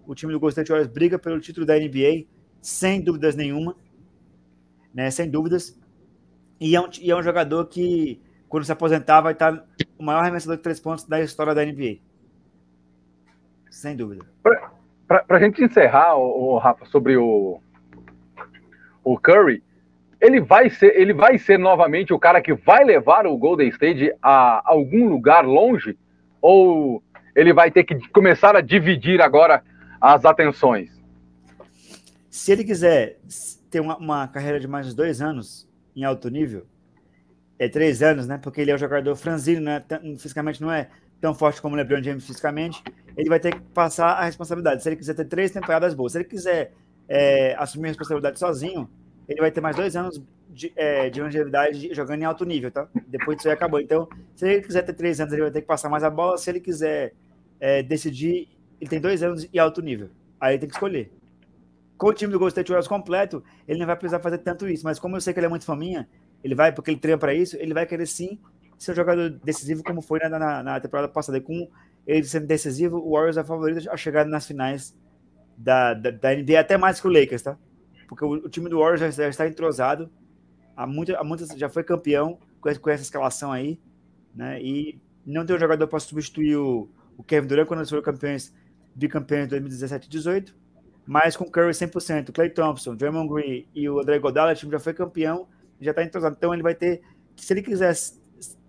o 0.06 0.14
time 0.14 0.34
do 0.34 0.38
Golden 0.38 0.52
State 0.52 0.68
Warriors 0.70 0.92
briga 0.92 1.18
pelo 1.18 1.40
título 1.40 1.64
da 1.64 1.74
NBA, 1.74 2.26
sem 2.60 3.00
dúvidas 3.00 3.34
nenhuma, 3.34 3.74
né, 4.92 5.10
sem 5.10 5.30
dúvidas. 5.30 5.80
E 6.60 6.76
é 6.76 6.80
um, 6.80 6.90
e 7.00 7.10
é 7.10 7.16
um 7.16 7.22
jogador 7.22 7.64
que, 7.64 8.20
quando 8.50 8.64
se 8.64 8.72
aposentar, 8.72 9.22
vai 9.22 9.32
estar 9.32 9.66
o 9.98 10.04
maior 10.04 10.20
arremessador 10.20 10.58
de 10.58 10.62
três 10.62 10.78
pontos 10.78 11.04
da 11.04 11.18
história 11.22 11.54
da 11.54 11.64
NBA. 11.64 12.00
Sem 13.70 13.96
dúvida. 13.96 14.26
Para 15.06 15.24
a 15.26 15.40
gente 15.40 15.64
encerrar, 15.64 16.16
o, 16.16 16.52
o, 16.52 16.58
Rafa, 16.58 16.84
sobre 16.84 17.16
o, 17.16 17.62
o 19.02 19.18
Curry, 19.18 19.62
ele 20.20 20.40
vai 20.40 20.68
ser, 20.68 20.98
ele 20.98 21.12
vai 21.12 21.38
ser 21.38 21.58
novamente 21.58 22.12
o 22.12 22.18
cara 22.18 22.40
que 22.40 22.54
vai 22.54 22.84
levar 22.84 23.26
o 23.26 23.36
Golden 23.36 23.68
State 23.68 24.12
a 24.20 24.62
algum 24.64 25.08
lugar 25.08 25.44
longe 25.44 25.96
ou 26.40 27.02
ele 27.34 27.52
vai 27.52 27.70
ter 27.70 27.84
que 27.84 27.96
começar 28.08 28.56
a 28.56 28.60
dividir 28.60 29.20
agora 29.20 29.62
as 30.00 30.24
atenções? 30.24 30.90
Se 32.28 32.52
ele 32.52 32.64
quiser 32.64 33.18
ter 33.70 33.80
uma, 33.80 33.96
uma 33.96 34.28
carreira 34.28 34.58
de 34.58 34.66
mais 34.66 34.86
de 34.88 34.94
dois 34.94 35.20
anos 35.20 35.68
em 35.94 36.04
alto 36.04 36.28
nível, 36.28 36.66
é 37.58 37.68
três 37.68 38.02
anos, 38.02 38.26
né? 38.26 38.38
Porque 38.38 38.60
ele 38.60 38.70
é 38.70 38.74
um 38.74 38.78
jogador 38.78 39.14
franzino, 39.16 39.60
né? 39.60 39.84
Fisicamente 40.18 40.60
não 40.60 40.70
é 40.70 40.88
tão 41.20 41.34
forte 41.34 41.60
como 41.60 41.74
o 41.74 41.76
LeBron 41.76 42.02
James 42.02 42.24
fisicamente. 42.24 42.82
Ele 43.16 43.28
vai 43.28 43.40
ter 43.40 43.54
que 43.54 43.60
passar 43.74 44.12
a 44.12 44.24
responsabilidade. 44.24 44.82
Se 44.82 44.88
ele 44.88 44.96
quiser 44.96 45.14
ter 45.14 45.24
três 45.24 45.50
temporadas 45.50 45.94
boas, 45.94 46.12
se 46.12 46.18
ele 46.18 46.24
quiser 46.24 46.72
é, 47.08 47.56
assumir 47.58 47.86
a 47.86 47.90
responsabilidade 47.90 48.38
sozinho, 48.38 48.88
ele 49.28 49.40
vai 49.40 49.50
ter 49.50 49.60
mais 49.60 49.76
dois 49.76 49.94
anos 49.94 50.22
de, 50.48 50.72
é, 50.74 51.10
de 51.10 51.20
longevidade 51.20 51.94
jogando 51.94 52.22
em 52.22 52.24
alto 52.24 52.44
nível, 52.44 52.70
tá? 52.70 52.88
Depois 53.06 53.36
disso 53.36 53.48
aí 53.48 53.54
acabou. 53.54 53.78
Então, 53.78 54.08
se 54.34 54.48
ele 54.48 54.62
quiser 54.62 54.82
ter 54.82 54.94
três 54.94 55.20
anos, 55.20 55.32
ele 55.32 55.42
vai 55.42 55.50
ter 55.50 55.60
que 55.60 55.66
passar 55.66 55.90
mais 55.90 56.02
a 56.02 56.08
bola. 56.08 56.38
Se 56.38 56.48
ele 56.48 56.60
quiser 56.60 57.12
é, 57.60 57.82
decidir, 57.82 58.48
ele 58.80 58.88
tem 58.88 59.00
dois 59.00 59.22
anos 59.22 59.46
em 59.52 59.58
alto 59.58 59.82
nível. 59.82 60.08
Aí 60.40 60.52
ele 60.54 60.60
tem 60.60 60.68
que 60.68 60.74
escolher. 60.74 61.12
Com 61.98 62.08
o 62.08 62.12
time 62.14 62.32
do 62.32 62.38
Golden 62.38 62.52
State 62.52 62.70
Warriors 62.70 62.88
completo, 62.88 63.44
ele 63.66 63.78
não 63.78 63.86
vai 63.86 63.96
precisar 63.96 64.20
fazer 64.20 64.38
tanto 64.38 64.66
isso. 64.66 64.84
Mas 64.84 64.98
como 64.98 65.16
eu 65.16 65.20
sei 65.20 65.34
que 65.34 65.40
ele 65.40 65.46
é 65.46 65.50
muito 65.50 65.66
faminha, 65.66 66.08
ele 66.42 66.54
vai, 66.54 66.72
porque 66.72 66.90
ele 66.90 67.00
treina 67.00 67.18
para 67.18 67.34
isso, 67.34 67.56
ele 67.58 67.74
vai 67.74 67.84
querer 67.84 68.06
sim 68.06 68.38
ser 68.78 68.92
um 68.92 68.94
jogador 68.94 69.30
decisivo 69.44 69.82
como 69.82 70.00
foi 70.00 70.20
na, 70.20 70.38
na, 70.38 70.62
na 70.62 70.80
temporada 70.80 71.08
passada. 71.08 71.36
E 71.36 71.40
com 71.40 71.68
ele 72.06 72.24
sendo 72.24 72.46
decisivo, 72.46 72.96
o 72.96 73.12
Warriors 73.12 73.36
é 73.36 73.44
favorito 73.44 73.90
a 73.90 73.96
chegar 73.96 74.24
nas 74.24 74.46
finais 74.46 74.96
da, 75.56 75.92
da, 75.92 76.10
da 76.10 76.34
NBA, 76.34 76.60
até 76.60 76.78
mais 76.78 77.00
que 77.00 77.06
o 77.06 77.10
Lakers, 77.10 77.42
tá? 77.42 77.58
Porque 78.08 78.24
o, 78.24 78.32
o 78.32 78.48
time 78.48 78.68
do 78.68 78.78
Warriors 78.78 79.00
já, 79.00 79.10
já, 79.10 79.28
está 79.28 79.46
entrosado, 79.46 80.10
há 80.74 80.86
muito, 80.86 81.14
há 81.14 81.56
já 81.56 81.68
foi 81.68 81.84
campeão 81.84 82.38
com, 82.60 82.74
com 82.74 82.90
essa 82.90 83.02
escalação 83.02 83.52
aí, 83.52 83.78
né? 84.34 84.60
E 84.60 85.00
não 85.24 85.44
tem 85.44 85.54
um 85.54 85.58
jogador 85.58 85.86
para 85.86 86.00
substituir 86.00 86.56
o, 86.56 86.88
o, 87.16 87.22
Kevin 87.22 87.46
Durant 87.46 87.68
quando 87.68 87.80
eles 87.80 87.90
foram 87.90 88.02
campeões, 88.02 88.54
bicampeões 88.94 89.44
de 89.44 89.50
2017 89.50 90.06
e 90.06 90.10
2018, 90.10 90.56
mas 91.06 91.36
com 91.36 91.44
Curry 91.44 91.72
100%, 91.72 92.32
Clay 92.32 92.50
Thompson, 92.50 92.96
Draymond 92.96 93.28
Green 93.32 93.68
e 93.74 93.88
o 93.88 94.00
André 94.00 94.18
Godala, 94.18 94.52
o 94.52 94.54
time 94.54 94.72
já 94.72 94.78
foi 94.78 94.94
campeão, 94.94 95.46
já 95.80 95.90
está 95.90 96.02
entrosado. 96.02 96.34
Então 96.36 96.52
ele 96.52 96.62
vai 96.62 96.74
ter, 96.74 97.02
se 97.36 97.52
ele 97.52 97.62
quiser 97.62 97.94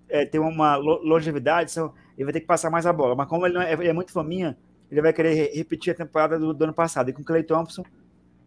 é, 0.10 0.25
ter 0.25 0.39
uma 0.39 0.75
longevidade, 0.75 1.74
ele 2.17 2.25
vai 2.25 2.34
ter 2.34 2.41
que 2.41 2.48
passar 2.48 2.69
mais 2.69 2.86
a 2.86 2.93
bola. 2.93 3.15
Mas 3.15 3.27
como 3.27 3.46
ele, 3.46 3.58
é, 3.58 3.74
ele 3.74 3.88
é, 3.88 3.93
muito 3.93 4.12
faminha, 4.12 4.58
ele 4.91 5.01
vai 5.01 5.13
querer 5.13 5.53
repetir 5.53 5.91
a 5.91 5.96
temporada 5.96 6.38
do, 6.38 6.53
do 6.53 6.63
ano 6.63 6.74
passado. 6.74 7.10
E 7.10 7.13
com 7.13 7.24
Clay 7.24 7.43
Thompson, 7.43 7.84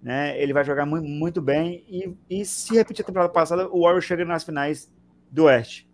né? 0.02 0.40
Ele 0.42 0.52
vai 0.52 0.64
jogar 0.64 0.84
muito, 0.84 1.06
muito 1.06 1.40
bem 1.40 1.84
e, 1.88 2.16
e 2.28 2.44
se 2.44 2.74
repetir 2.74 3.04
a 3.04 3.06
temporada 3.06 3.32
passada, 3.32 3.68
o 3.68 3.82
Warriors 3.82 4.04
chega 4.04 4.24
nas 4.24 4.42
finais 4.42 4.90
do 5.30 5.44
Oeste, 5.44 5.88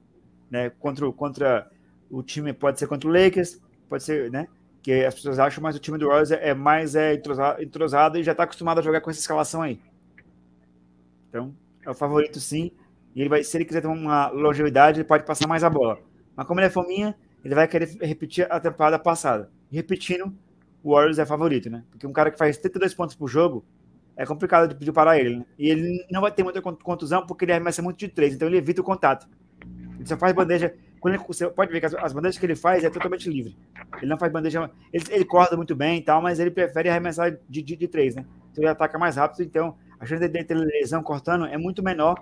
né? 0.50 0.70
Contra, 0.80 1.12
contra 1.12 1.70
o 2.10 2.22
time, 2.22 2.52
pode 2.52 2.78
ser 2.78 2.86
contra 2.86 3.08
o 3.08 3.12
Lakers, 3.12 3.60
pode 3.88 4.02
ser, 4.02 4.30
né? 4.30 4.48
Que 4.82 5.04
as 5.04 5.14
pessoas 5.14 5.38
acham, 5.38 5.62
mas 5.62 5.76
o 5.76 5.78
time 5.78 5.98
do 5.98 6.06
Warriors 6.06 6.30
é, 6.30 6.48
é 6.48 6.54
mais 6.54 6.94
é, 6.94 7.14
entrosado, 7.14 7.62
entrosado 7.62 8.18
e 8.18 8.22
já 8.22 8.32
está 8.32 8.44
acostumado 8.44 8.78
a 8.78 8.82
jogar 8.82 9.02
com 9.02 9.10
essa 9.10 9.20
escalação 9.20 9.60
aí. 9.60 9.78
Então, 11.28 11.54
é 11.84 11.90
o 11.90 11.94
favorito 11.94 12.40
sim. 12.40 12.70
E 13.14 13.20
ele 13.20 13.28
vai, 13.28 13.44
se 13.44 13.56
ele 13.56 13.64
quiser 13.66 13.82
ter 13.82 13.88
uma 13.88 14.28
longevidade, 14.28 15.00
ele 15.00 15.08
pode 15.08 15.24
passar 15.24 15.46
mais 15.46 15.62
a 15.62 15.68
bola. 15.68 15.98
Mas 16.34 16.46
como 16.46 16.60
ele 16.60 16.68
é 16.68 16.70
fominha, 16.70 17.14
ele 17.44 17.54
vai 17.54 17.68
querer 17.68 17.88
repetir 18.00 18.50
a 18.50 18.58
temporada 18.58 18.98
passada. 18.98 19.50
repetindo, 19.70 20.32
o 20.82 20.92
Warriors 20.94 21.18
é 21.18 21.26
favorito, 21.26 21.68
né? 21.68 21.84
Porque 21.90 22.06
um 22.06 22.12
cara 22.12 22.30
que 22.30 22.38
faz 22.38 22.56
32 22.56 22.94
pontos 22.94 23.14
por 23.14 23.28
jogo, 23.28 23.64
é 24.18 24.26
complicado 24.26 24.68
de 24.68 24.74
pedir 24.74 24.90
para 24.90 25.16
ele. 25.16 25.36
Né? 25.36 25.46
E 25.56 25.70
ele 25.70 26.04
não 26.10 26.20
vai 26.20 26.32
ter 26.32 26.42
muita 26.42 26.60
contusão 26.60 27.24
porque 27.24 27.44
ele 27.44 27.52
arremessa 27.52 27.80
muito 27.80 27.98
de 27.98 28.08
três, 28.08 28.34
então 28.34 28.48
ele 28.48 28.58
evita 28.58 28.80
o 28.80 28.84
contato. 28.84 29.28
Ele 29.96 30.06
só 30.06 30.16
faz 30.16 30.34
bandeja. 30.34 30.74
Quando 30.98 31.14
ele, 31.14 31.22
você 31.24 31.48
pode 31.48 31.70
ver 31.70 31.78
que 31.78 31.86
as, 31.86 31.94
as, 31.94 32.12
bandejas 32.12 32.36
que 32.36 32.44
ele 32.44 32.56
faz 32.56 32.82
é 32.82 32.90
totalmente 32.90 33.30
livre. 33.30 33.56
Ele 33.98 34.10
não 34.10 34.18
faz 34.18 34.32
bandeja. 34.32 34.68
Ele, 34.92 35.04
ele 35.10 35.24
corta 35.24 35.56
muito 35.56 35.76
bem 35.76 35.98
e 35.98 36.02
tal, 36.02 36.20
mas 36.20 36.40
ele 36.40 36.50
prefere 36.50 36.88
arremessar 36.88 37.38
de, 37.48 37.62
de, 37.62 37.76
de 37.76 37.86
três, 37.86 38.16
né? 38.16 38.26
Então 38.50 38.64
ele 38.64 38.70
ataca 38.70 38.98
mais 38.98 39.14
rápido, 39.14 39.44
então 39.44 39.76
a 40.00 40.04
chance 40.04 40.26
dele 40.28 40.44
ter 40.44 40.54
lesão 40.54 41.00
cortando 41.00 41.46
é 41.46 41.56
muito 41.56 41.80
menor 41.80 42.16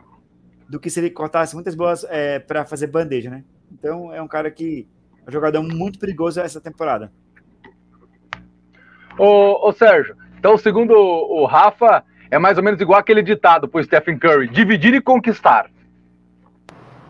do 0.69 0.79
que 0.79 0.91
se 0.91 1.01
ele 1.01 1.09
cortasse 1.09 1.55
muitas 1.55 1.75
bolas 1.75 2.05
é, 2.11 2.39
para 2.39 2.67
fazer 2.67 2.89
bandeja, 2.89 3.31
né? 3.31 3.43
Então 3.73 4.13
é 4.13 4.21
um 4.21 4.29
cara 4.29 4.51
que 4.51 4.87
é 5.25 5.31
um 5.31 5.33
jogador 5.33 5.63
muito 5.63 5.99
perigoso 5.99 6.41
essa 6.41 6.61
temporada. 6.61 7.11
Ô, 9.19 9.67
ô 9.67 9.73
Sérgio, 9.73 10.15
então, 10.39 10.57
segundo 10.59 10.93
o 10.95 11.45
Rafa, 11.45 12.05
é 12.31 12.39
mais 12.39 12.59
ou 12.59 12.65
menos 12.65 12.81
igual 12.81 12.99
aquele 12.99 13.23
ditado 13.23 13.69
pro 13.69 13.83
Stephen 13.83 14.19
Curry: 14.19 14.49
dividir 14.49 14.95
e 14.95 15.01
conquistar. 15.01 15.71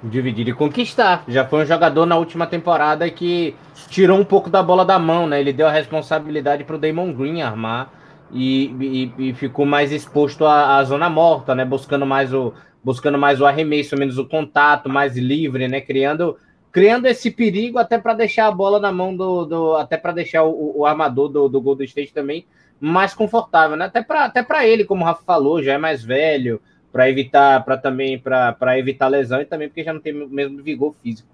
Dividir 0.02 0.48
e 0.48 0.52
conquistar. 0.52 1.24
Já 1.26 1.44
foi 1.44 1.62
um 1.62 1.66
jogador 1.66 2.06
na 2.06 2.16
última 2.16 2.46
temporada 2.46 3.08
que 3.10 3.54
tirou 3.88 4.18
um 4.18 4.24
pouco 4.24 4.48
da 4.50 4.62
bola 4.62 4.84
da 4.84 4.98
mão, 4.98 5.26
né? 5.26 5.40
Ele 5.40 5.52
deu 5.52 5.66
a 5.66 5.72
responsabilidade 5.72 6.64
pro 6.64 6.78
Damon 6.78 7.12
Green 7.12 7.42
armar 7.42 7.90
e, 8.30 9.12
e, 9.18 9.30
e 9.30 9.34
ficou 9.34 9.64
mais 9.64 9.92
exposto 9.92 10.44
à, 10.44 10.76
à, 10.76 10.84
zona 10.84 11.08
morta, 11.08 11.54
né? 11.54 11.64
Buscando 11.64 12.06
mais 12.06 12.32
o 12.32 12.52
buscando 12.84 13.18
mais 13.18 13.40
o 13.40 13.46
arremesso, 13.46 13.96
menos 13.96 14.16
o 14.16 14.24
contato, 14.24 14.88
mais 14.88 15.16
livre, 15.16 15.66
né? 15.66 15.80
Criando 15.80 16.36
criando 16.70 17.06
esse 17.06 17.30
perigo 17.30 17.78
até 17.78 17.98
para 17.98 18.12
deixar 18.14 18.46
a 18.46 18.52
bola 18.52 18.78
na 18.78 18.92
mão 18.92 19.16
do, 19.16 19.46
do 19.46 19.76
até 19.76 19.96
para 19.96 20.12
deixar 20.12 20.44
o, 20.44 20.80
o 20.80 20.86
armador 20.86 21.28
do, 21.28 21.48
do 21.48 21.60
Golden 21.60 21.86
State 21.86 22.12
também 22.12 22.44
mais 22.80 23.14
confortável, 23.14 23.76
né? 23.76 23.86
Até 23.86 24.02
para 24.02 24.24
até 24.24 24.68
ele, 24.68 24.84
como 24.84 25.02
o 25.02 25.06
Rafa 25.06 25.22
falou, 25.24 25.62
já 25.62 25.74
é 25.74 25.78
mais 25.78 26.04
velho, 26.04 26.60
para 26.92 27.08
evitar 27.10 27.64
para 27.64 27.76
também 27.76 28.18
para 28.18 28.78
evitar 28.78 29.08
lesão 29.08 29.40
e 29.40 29.44
também 29.44 29.68
porque 29.68 29.84
já 29.84 29.92
não 29.92 30.00
tem 30.00 30.22
o 30.22 30.28
mesmo 30.28 30.62
vigor 30.62 30.94
físico. 31.02 31.28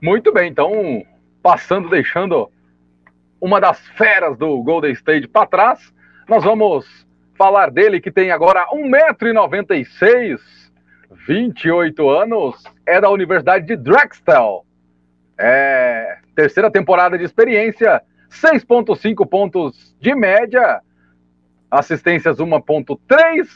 Muito 0.00 0.32
bem, 0.32 0.50
então 0.50 1.04
passando 1.42 1.88
deixando 1.88 2.50
uma 3.40 3.60
das 3.60 3.80
feras 3.90 4.36
do 4.36 4.62
Golden 4.62 4.92
State 4.92 5.26
para 5.26 5.46
trás, 5.46 5.92
nós 6.28 6.44
vamos 6.44 6.86
falar 7.36 7.70
dele 7.70 8.00
que 8.00 8.10
tem 8.10 8.30
agora 8.30 8.66
1,96m, 8.66 10.38
28 11.26 12.10
anos, 12.10 12.62
é 12.84 13.00
da 13.00 13.08
Universidade 13.08 13.66
de 13.66 13.76
Drexel. 13.76 14.64
É, 15.38 16.18
terceira 16.36 16.70
temporada 16.70 17.16
de 17.16 17.24
experiência, 17.24 18.02
6,5 18.30 19.28
pontos 19.28 19.94
de 20.00 20.14
média, 20.14 20.80
assistências 21.70 22.38
1,3. 22.38 23.48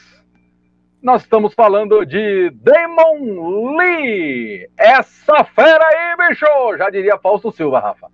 Nós 1.01 1.21
estamos 1.21 1.53
falando 1.53 2.05
de 2.05 2.49
Damon 2.51 3.77
Lee. 3.77 4.69
Essa 4.77 5.43
fera 5.43 5.85
aí, 5.85 6.29
bicho! 6.29 6.77
Já 6.77 6.89
diria 6.89 7.17
Fausto 7.17 7.51
Silva, 7.51 7.79
Rafa. 7.79 8.09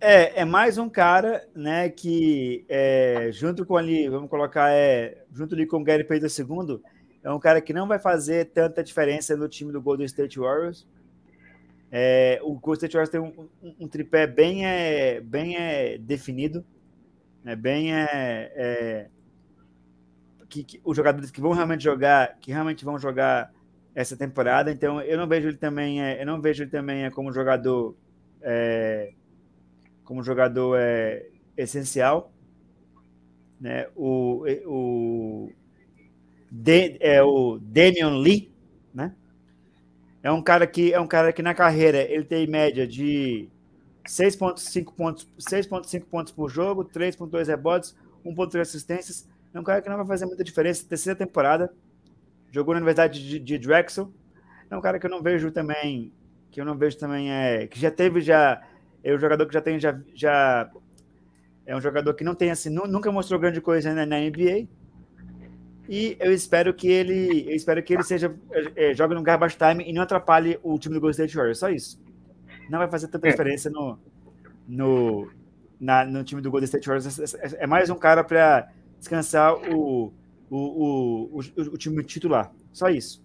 É, 0.00 0.40
é 0.40 0.44
mais 0.44 0.78
um 0.78 0.88
cara, 0.88 1.46
né, 1.54 1.88
que 1.88 2.64
é, 2.68 3.28
junto 3.30 3.64
com 3.64 3.76
ali, 3.76 4.08
vamos 4.08 4.28
colocar, 4.28 4.72
é, 4.72 5.24
junto 5.32 5.54
ali 5.54 5.64
com 5.64 5.76
o 5.76 5.84
Gary 5.84 6.02
Payton 6.02 6.26
II, 6.26 6.80
é 7.22 7.30
um 7.30 7.38
cara 7.38 7.60
que 7.60 7.72
não 7.72 7.86
vai 7.86 8.00
fazer 8.00 8.46
tanta 8.46 8.82
diferença 8.82 9.36
no 9.36 9.48
time 9.48 9.70
do 9.70 9.80
Golden 9.80 10.06
State 10.06 10.40
Warriors, 10.40 10.88
é, 11.94 12.40
o 12.42 12.54
Golden 12.54 12.88
State 12.88 12.96
Warriors 12.96 13.10
tem 13.10 13.20
um, 13.20 13.76
um, 13.78 13.86
tripé 13.86 14.26
bem, 14.26 14.64
é, 14.64 15.20
bem 15.20 15.56
é, 15.56 15.98
definido, 15.98 16.64
né, 17.44 17.54
bem 17.54 17.94
é, 17.94 18.50
é 18.56 19.10
que, 20.48 20.64
que, 20.64 20.80
os 20.82 20.96
jogadores 20.96 21.30
que 21.30 21.40
vão 21.40 21.52
realmente 21.52 21.84
jogar, 21.84 22.38
que 22.40 22.50
realmente 22.50 22.82
vão 22.82 22.98
jogar 22.98 23.52
essa 23.94 24.16
temporada. 24.16 24.70
Então, 24.70 25.00
eu 25.02 25.18
não 25.18 25.26
vejo 25.26 25.48
ele 25.48 25.56
também, 25.56 26.02
é, 26.02 26.20
eu 26.20 26.26
não 26.26 26.40
vejo 26.40 26.62
ele 26.62 26.70
também 26.70 27.04
é, 27.04 27.10
como 27.10 27.32
jogador, 27.32 27.94
é, 28.40 29.12
como 30.04 30.22
jogador 30.22 30.78
é, 30.78 31.26
essencial, 31.56 32.32
né? 33.60 33.86
O, 33.94 34.44
o, 34.66 35.52
de, 36.50 36.96
é 37.00 37.22
o 37.22 37.58
Damian 37.58 38.18
Lee? 38.18 38.51
É 40.22 40.30
um 40.30 40.40
cara 40.40 40.66
que 40.66 40.92
é 40.92 41.00
um 41.00 41.06
cara 41.06 41.32
que 41.32 41.42
na 41.42 41.54
carreira 41.54 41.98
ele 41.98 42.24
tem 42.24 42.46
média 42.46 42.86
de 42.86 43.48
6.5 44.06 44.94
pontos, 44.94 45.28
6.5 45.38 46.04
pontos 46.04 46.32
por 46.32 46.48
jogo, 46.48 46.84
3.2 46.84 47.46
rebotes, 47.48 47.96
1.3 48.24 48.60
assistências. 48.60 49.28
É 49.52 49.58
um 49.58 49.64
cara 49.64 49.82
que 49.82 49.88
não 49.88 49.96
vai 49.96 50.06
fazer 50.06 50.26
muita 50.26 50.44
diferença. 50.44 50.86
Terceira 50.88 51.18
temporada, 51.18 51.72
jogou 52.50 52.72
na 52.72 52.78
Universidade 52.78 53.26
de, 53.28 53.38
de 53.38 53.58
Drexel. 53.58 54.12
É 54.70 54.76
um 54.76 54.80
cara 54.80 54.98
que 54.98 55.06
eu 55.06 55.10
não 55.10 55.20
vejo 55.22 55.50
também, 55.50 56.12
que 56.50 56.60
eu 56.60 56.64
não 56.64 56.76
vejo 56.76 56.96
também 56.98 57.32
é 57.32 57.66
que 57.66 57.80
já 57.80 57.90
teve 57.90 58.20
já 58.20 58.62
é 59.02 59.14
um 59.14 59.18
jogador 59.18 59.46
que 59.46 59.54
já 59.54 59.60
tem 59.60 59.80
já, 59.80 59.98
já 60.14 60.70
é 61.66 61.74
um 61.74 61.80
jogador 61.80 62.14
que 62.14 62.22
não 62.22 62.34
tem 62.34 62.50
assim, 62.50 62.70
nunca 62.70 63.10
mostrou 63.10 63.40
grande 63.40 63.60
coisa 63.60 63.92
na, 63.92 64.06
na 64.06 64.20
NBA 64.20 64.68
e 65.88 66.16
eu 66.20 66.32
espero 66.32 66.72
que 66.72 66.88
ele, 66.88 67.44
eu 67.48 67.56
espero 67.56 67.82
que 67.82 67.92
ele 67.92 68.02
seja 68.02 68.34
é, 68.76 68.94
jogue 68.94 69.14
no 69.14 69.22
garbage 69.22 69.56
time 69.56 69.84
e 69.84 69.92
não 69.92 70.02
atrapalhe 70.02 70.58
o 70.62 70.78
time 70.78 70.94
do 70.94 71.00
Golden 71.00 71.12
State 71.12 71.36
Warriors. 71.36 71.58
Só 71.58 71.68
isso. 71.68 72.00
Não 72.70 72.78
vai 72.78 72.88
fazer 72.88 73.08
tanta 73.08 73.26
é. 73.26 73.30
diferença 73.30 73.68
no, 73.68 73.98
no, 74.66 75.30
na, 75.80 76.04
no 76.04 76.22
time 76.24 76.40
do 76.40 76.50
Golden 76.50 76.66
State 76.66 76.86
Warriors. 76.86 77.34
É, 77.34 77.64
é 77.64 77.66
mais 77.66 77.90
um 77.90 77.96
cara 77.96 78.22
para 78.22 78.68
descansar 78.98 79.54
o, 79.54 80.12
o, 80.48 80.56
o, 80.56 81.38
o, 81.38 81.62
o 81.72 81.76
time 81.76 82.02
titular. 82.04 82.52
Só 82.72 82.88
isso. 82.88 83.22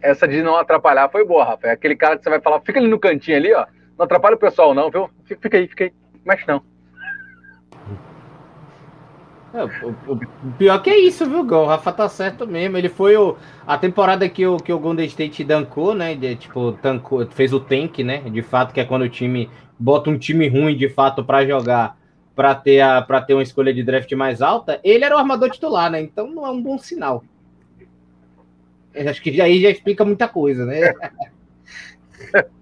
Essa 0.00 0.26
de 0.26 0.42
não 0.42 0.56
atrapalhar 0.56 1.08
foi 1.10 1.24
boa, 1.24 1.44
Rafa. 1.44 1.68
É 1.68 1.70
aquele 1.70 1.94
cara 1.94 2.16
que 2.16 2.24
você 2.24 2.30
vai 2.30 2.40
falar, 2.40 2.60
fica 2.60 2.78
ali 2.78 2.88
no 2.88 2.98
cantinho 2.98 3.36
ali, 3.36 3.52
ó. 3.52 3.66
Não 3.96 4.04
atrapalha 4.04 4.34
o 4.34 4.38
pessoal, 4.38 4.74
não, 4.74 4.90
viu? 4.90 5.10
Fica 5.24 5.56
aí, 5.56 5.68
fica 5.68 5.84
aí. 5.84 5.92
Mexe 6.24 6.46
não. 6.46 6.62
É, 9.52 9.64
o, 9.64 9.90
o, 10.12 10.52
pior 10.58 10.82
que 10.82 10.90
é 10.90 10.98
isso, 10.98 11.28
viu, 11.28 11.42
Gol? 11.44 11.64
O 11.64 11.66
Rafa 11.66 11.92
tá 11.92 12.08
certo 12.08 12.46
mesmo. 12.46 12.76
Ele 12.76 12.88
foi 12.88 13.16
o, 13.16 13.36
a 13.66 13.78
temporada 13.78 14.28
que 14.28 14.46
o, 14.46 14.58
que 14.58 14.72
o 14.72 14.78
Golden 14.78 15.06
State 15.06 15.42
dancou, 15.42 15.94
né? 15.94 16.14
De, 16.14 16.36
tipo, 16.36 16.72
tancou, 16.72 17.26
fez 17.30 17.52
o 17.52 17.60
tank, 17.60 18.00
né? 18.00 18.18
De 18.30 18.42
fato, 18.42 18.74
que 18.74 18.80
é 18.80 18.84
quando 18.84 19.02
o 19.02 19.08
time 19.08 19.48
bota 19.78 20.10
um 20.10 20.18
time 20.18 20.48
ruim 20.48 20.76
de 20.76 20.88
fato 20.88 21.24
para 21.24 21.46
jogar, 21.46 21.96
para 22.34 22.54
ter, 22.54 22.80
a, 22.80 23.02
ter 23.22 23.34
uma 23.34 23.42
escolha 23.42 23.72
de 23.72 23.82
draft 23.82 24.12
mais 24.12 24.42
alta. 24.42 24.80
Ele 24.84 25.04
era 25.04 25.14
o 25.14 25.18
armador 25.18 25.50
titular, 25.50 25.90
né? 25.90 26.00
Então 26.00 26.30
não 26.30 26.46
é 26.46 26.50
um 26.50 26.62
bom 26.62 26.76
sinal. 26.76 27.24
Eu 28.94 29.08
acho 29.08 29.22
que 29.22 29.40
aí 29.40 29.62
já 29.62 29.70
explica 29.70 30.04
muita 30.04 30.28
coisa, 30.28 30.66
né? 30.66 30.92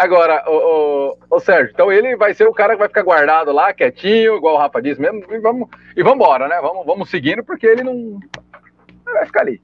Agora, 0.00 0.42
o, 0.48 1.12
o, 1.30 1.36
o, 1.36 1.40
Sérgio, 1.40 1.72
então 1.74 1.92
ele 1.92 2.16
vai 2.16 2.32
ser 2.32 2.48
o 2.48 2.54
cara 2.54 2.72
que 2.72 2.78
vai 2.78 2.88
ficar 2.88 3.02
guardado 3.02 3.52
lá, 3.52 3.70
quietinho, 3.70 4.38
igual 4.38 4.54
o 4.54 4.58
Rafa 4.58 4.80
disse 4.80 4.98
mesmo, 4.98 5.22
e 5.30 5.38
vamos, 5.38 5.68
e 5.94 6.02
vamos 6.02 6.16
embora, 6.16 6.48
né? 6.48 6.58
Vamos, 6.62 6.86
vamos 6.86 7.10
seguindo, 7.10 7.44
porque 7.44 7.66
ele 7.66 7.82
não 7.82 8.18
vai 9.04 9.26
ficar 9.26 9.42
ali. 9.42 9.60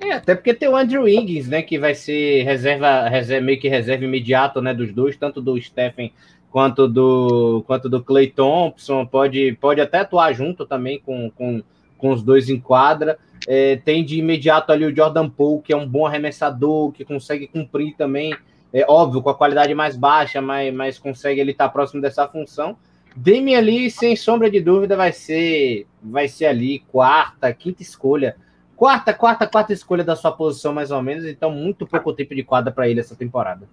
É, 0.00 0.12
até 0.12 0.34
porque 0.34 0.54
tem 0.54 0.66
o 0.66 0.74
Andrew 0.74 1.02
Wiggins, 1.02 1.46
né, 1.46 1.60
que 1.60 1.78
vai 1.78 1.94
ser 1.94 2.42
reserva, 2.44 3.06
reserva 3.06 3.44
meio 3.44 3.60
que 3.60 3.68
reserva 3.68 4.02
imediato, 4.02 4.62
né, 4.62 4.72
dos 4.72 4.94
dois, 4.94 5.14
tanto 5.14 5.42
do 5.42 5.60
Stephen 5.60 6.10
quanto 6.50 6.88
do 6.88 7.62
quanto 7.66 7.86
do 7.86 8.02
Clay 8.02 8.28
Thompson, 8.28 9.04
pode, 9.04 9.58
pode 9.60 9.82
até 9.82 9.98
atuar 9.98 10.32
junto 10.32 10.64
também 10.64 11.00
com, 11.00 11.30
com, 11.32 11.62
com 11.98 12.10
os 12.12 12.22
dois 12.22 12.48
em 12.48 12.58
quadra. 12.58 13.18
É, 13.46 13.76
tem 13.76 14.02
de 14.02 14.18
imediato 14.18 14.72
ali 14.72 14.86
o 14.86 14.96
Jordan 14.96 15.28
Poole, 15.28 15.60
que 15.60 15.74
é 15.74 15.76
um 15.76 15.86
bom 15.86 16.06
arremessador, 16.06 16.92
que 16.92 17.04
consegue 17.04 17.46
cumprir 17.46 17.94
também 17.94 18.34
é 18.72 18.84
óbvio, 18.88 19.22
com 19.22 19.30
a 19.30 19.34
qualidade 19.34 19.74
mais 19.74 19.96
baixa, 19.96 20.40
mas, 20.40 20.72
mas 20.74 20.98
consegue 20.98 21.40
ele 21.40 21.52
estar 21.52 21.68
próximo 21.70 22.02
dessa 22.02 22.28
função. 22.28 22.76
Demi 23.16 23.56
ali, 23.56 23.90
sem 23.90 24.14
sombra 24.14 24.50
de 24.50 24.60
dúvida, 24.60 24.96
vai 24.96 25.12
ser 25.12 25.86
vai 26.02 26.28
ser 26.28 26.46
ali 26.46 26.80
quarta, 26.80 27.52
quinta 27.52 27.82
escolha. 27.82 28.36
Quarta, 28.76 29.12
quarta, 29.12 29.46
quarta 29.46 29.72
escolha 29.72 30.04
da 30.04 30.14
sua 30.14 30.30
posição, 30.30 30.72
mais 30.72 30.90
ou 30.90 31.02
menos. 31.02 31.24
Então, 31.24 31.50
muito 31.50 31.86
pouco 31.86 32.12
tempo 32.12 32.34
de 32.34 32.44
quadra 32.44 32.72
para 32.72 32.88
ele 32.88 33.00
essa 33.00 33.16
temporada. 33.16 33.68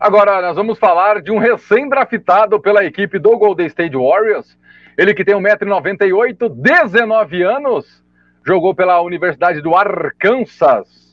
Agora, 0.00 0.40
nós 0.40 0.56
vamos 0.56 0.78
falar 0.78 1.20
de 1.20 1.30
um 1.30 1.38
recém-draftado 1.38 2.58
pela 2.60 2.84
equipe 2.84 3.18
do 3.18 3.36
Golden 3.36 3.66
State 3.66 3.96
Warriors. 3.96 4.56
Ele 4.96 5.12
que 5.12 5.24
tem 5.24 5.34
1,98m, 5.34 6.48
19 6.48 7.42
anos, 7.42 8.02
jogou 8.46 8.74
pela 8.74 9.02
Universidade 9.02 9.60
do 9.60 9.76
Arkansas 9.76 11.07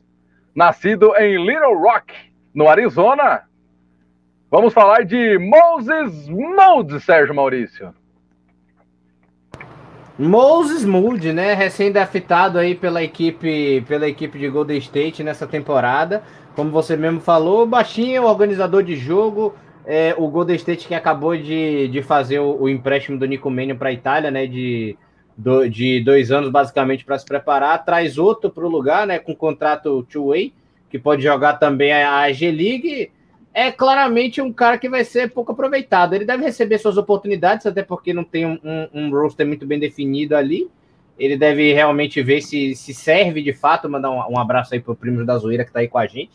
nascido 0.55 1.13
em 1.17 1.37
Little 1.45 1.77
Rock, 1.77 2.13
no 2.53 2.69
Arizona. 2.69 3.43
Vamos 4.49 4.73
falar 4.73 5.03
de 5.03 5.37
Moses 5.37 6.29
Moody, 6.29 6.99
Sérgio 7.01 7.35
Maurício. 7.35 7.93
Moses 10.17 10.85
Moody, 10.85 11.33
né, 11.33 11.53
recém-draftado 11.53 12.57
aí 12.57 12.73
pela 12.73 13.03
equipe, 13.03 13.83
pela 13.85 14.07
equipe 14.07 14.39
de 14.39 14.47
Golden 14.47 14.77
State 14.77 15.21
nessa 15.21 15.45
temporada. 15.45 16.23
Como 16.55 16.71
você 16.71 16.95
mesmo 16.95 17.19
falou, 17.19 17.67
baixinho, 17.67 18.23
organizador 18.23 18.81
de 18.81 18.95
jogo. 18.95 19.53
É, 19.85 20.15
o 20.17 20.29
Golden 20.29 20.55
State 20.55 20.87
que 20.87 20.95
acabou 20.95 21.35
de, 21.35 21.89
de 21.89 22.01
fazer 22.01 22.39
o, 22.39 22.61
o 22.61 22.69
empréstimo 22.69 23.19
do 23.19 23.25
Nico 23.25 23.51
Mannion 23.51 23.75
para 23.75 23.89
a 23.89 23.93
Itália, 23.93 24.31
né, 24.31 24.47
de 24.47 24.97
do, 25.37 25.69
de 25.69 26.01
dois 26.03 26.31
anos 26.31 26.49
basicamente 26.49 27.03
para 27.03 27.17
se 27.17 27.25
preparar, 27.25 27.83
traz 27.83 28.17
outro 28.17 28.49
para 28.49 28.65
o 28.65 28.69
lugar, 28.69 29.05
né, 29.05 29.19
com 29.19 29.35
contrato 29.35 30.03
two-way, 30.03 30.53
que 30.89 30.97
pode 30.97 31.23
jogar 31.23 31.53
também 31.53 31.91
a 31.91 32.31
G-League, 32.31 33.11
é 33.55 33.71
claramente 33.71 34.41
um 34.41 34.51
cara 34.51 34.77
que 34.77 34.89
vai 34.89 35.05
ser 35.05 35.31
pouco 35.31 35.53
aproveitado. 35.53 36.13
Ele 36.13 36.25
deve 36.25 36.43
receber 36.43 36.77
suas 36.77 36.97
oportunidades, 36.97 37.65
até 37.65 37.81
porque 37.81 38.13
não 38.13 38.25
tem 38.25 38.45
um, 38.45 38.59
um, 38.61 38.87
um 38.93 39.09
roster 39.09 39.47
muito 39.47 39.65
bem 39.65 39.79
definido 39.79 40.35
ali. 40.35 40.69
Ele 41.17 41.37
deve 41.37 41.71
realmente 41.71 42.21
ver 42.21 42.41
se, 42.41 42.75
se 42.75 42.93
serve 42.93 43.41
de 43.41 43.53
fato, 43.53 43.89
mandar 43.89 44.11
um, 44.11 44.33
um 44.33 44.37
abraço 44.37 44.73
aí 44.73 44.81
para 44.81 44.91
o 44.91 44.95
primo 44.95 45.25
da 45.25 45.37
Zoeira 45.37 45.63
que 45.63 45.69
está 45.69 45.79
aí 45.79 45.87
com 45.87 45.97
a 45.97 46.05
gente. 46.05 46.31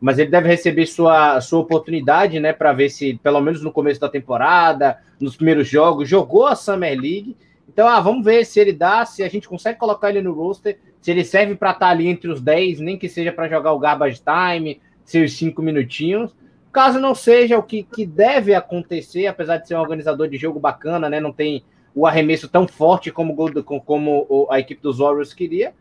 Mas 0.00 0.18
ele 0.18 0.30
deve 0.30 0.48
receber 0.48 0.86
sua, 0.86 1.40
sua 1.40 1.60
oportunidade, 1.60 2.40
né, 2.40 2.52
para 2.52 2.72
ver 2.72 2.88
se, 2.88 3.14
pelo 3.22 3.40
menos 3.40 3.62
no 3.62 3.70
começo 3.70 4.00
da 4.00 4.08
temporada, 4.08 4.98
nos 5.20 5.36
primeiros 5.36 5.68
jogos, 5.68 6.08
jogou 6.08 6.48
a 6.48 6.56
Summer 6.56 7.00
League 7.00 7.36
então, 7.78 7.86
ah, 7.86 8.00
vamos 8.00 8.24
ver 8.24 8.44
se 8.44 8.58
ele 8.58 8.72
dá, 8.72 9.04
se 9.04 9.22
a 9.22 9.28
gente 9.28 9.48
consegue 9.48 9.78
colocar 9.78 10.10
ele 10.10 10.20
no 10.20 10.32
roster, 10.32 10.80
se 11.00 11.12
ele 11.12 11.22
serve 11.22 11.54
para 11.54 11.70
estar 11.70 11.86
tá 11.86 11.92
ali 11.92 12.08
entre 12.08 12.28
os 12.28 12.40
10, 12.40 12.80
nem 12.80 12.98
que 12.98 13.08
seja 13.08 13.30
para 13.30 13.48
jogar 13.48 13.72
o 13.72 13.78
garbage 13.78 14.20
time, 14.20 14.80
seus 15.04 15.34
5 15.34 15.62
minutinhos. 15.62 16.34
Caso 16.72 16.98
não 16.98 17.14
seja 17.14 17.56
o 17.56 17.62
que, 17.62 17.84
que 17.84 18.04
deve 18.04 18.52
acontecer, 18.52 19.28
apesar 19.28 19.58
de 19.58 19.68
ser 19.68 19.76
um 19.76 19.80
organizador 19.80 20.26
de 20.26 20.36
jogo 20.36 20.58
bacana, 20.58 21.08
né? 21.08 21.20
Não 21.20 21.32
tem 21.32 21.62
o 21.94 22.04
arremesso 22.04 22.48
tão 22.48 22.66
forte 22.66 23.12
como, 23.12 23.36
como 23.84 24.48
a 24.50 24.58
equipe 24.58 24.82
dos 24.82 24.98
Warriors 24.98 25.32
queria. 25.32 25.72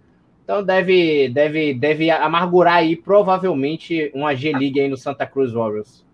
Então 0.44 0.64
deve, 0.64 1.30
deve, 1.30 1.74
deve 1.74 2.12
amargurar 2.12 2.76
aí 2.76 2.96
provavelmente 2.96 4.12
uma 4.14 4.36
G-League 4.36 4.80
aí 4.80 4.88
no 4.88 4.98
Santa 4.98 5.26
Cruz 5.26 5.52
Warriors. 5.52 6.06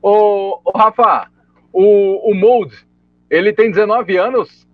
Ô, 0.00 0.60
ô 0.64 0.78
Rafa, 0.78 1.28
o, 1.72 2.30
o 2.30 2.34
Mold, 2.36 2.86
ele 3.30 3.52
tem 3.52 3.70
19 3.70 4.16
anos, 4.16 4.66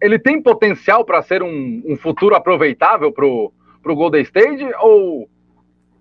ele 0.00 0.18
tem 0.18 0.42
potencial 0.42 1.04
para 1.04 1.22
ser 1.22 1.42
um, 1.42 1.82
um, 1.86 1.96
futuro 1.96 2.34
aproveitável 2.34 3.12
para 3.12 3.26
o 3.26 3.52
Golden 3.84 4.22
State 4.22 4.64
ou 4.80 5.28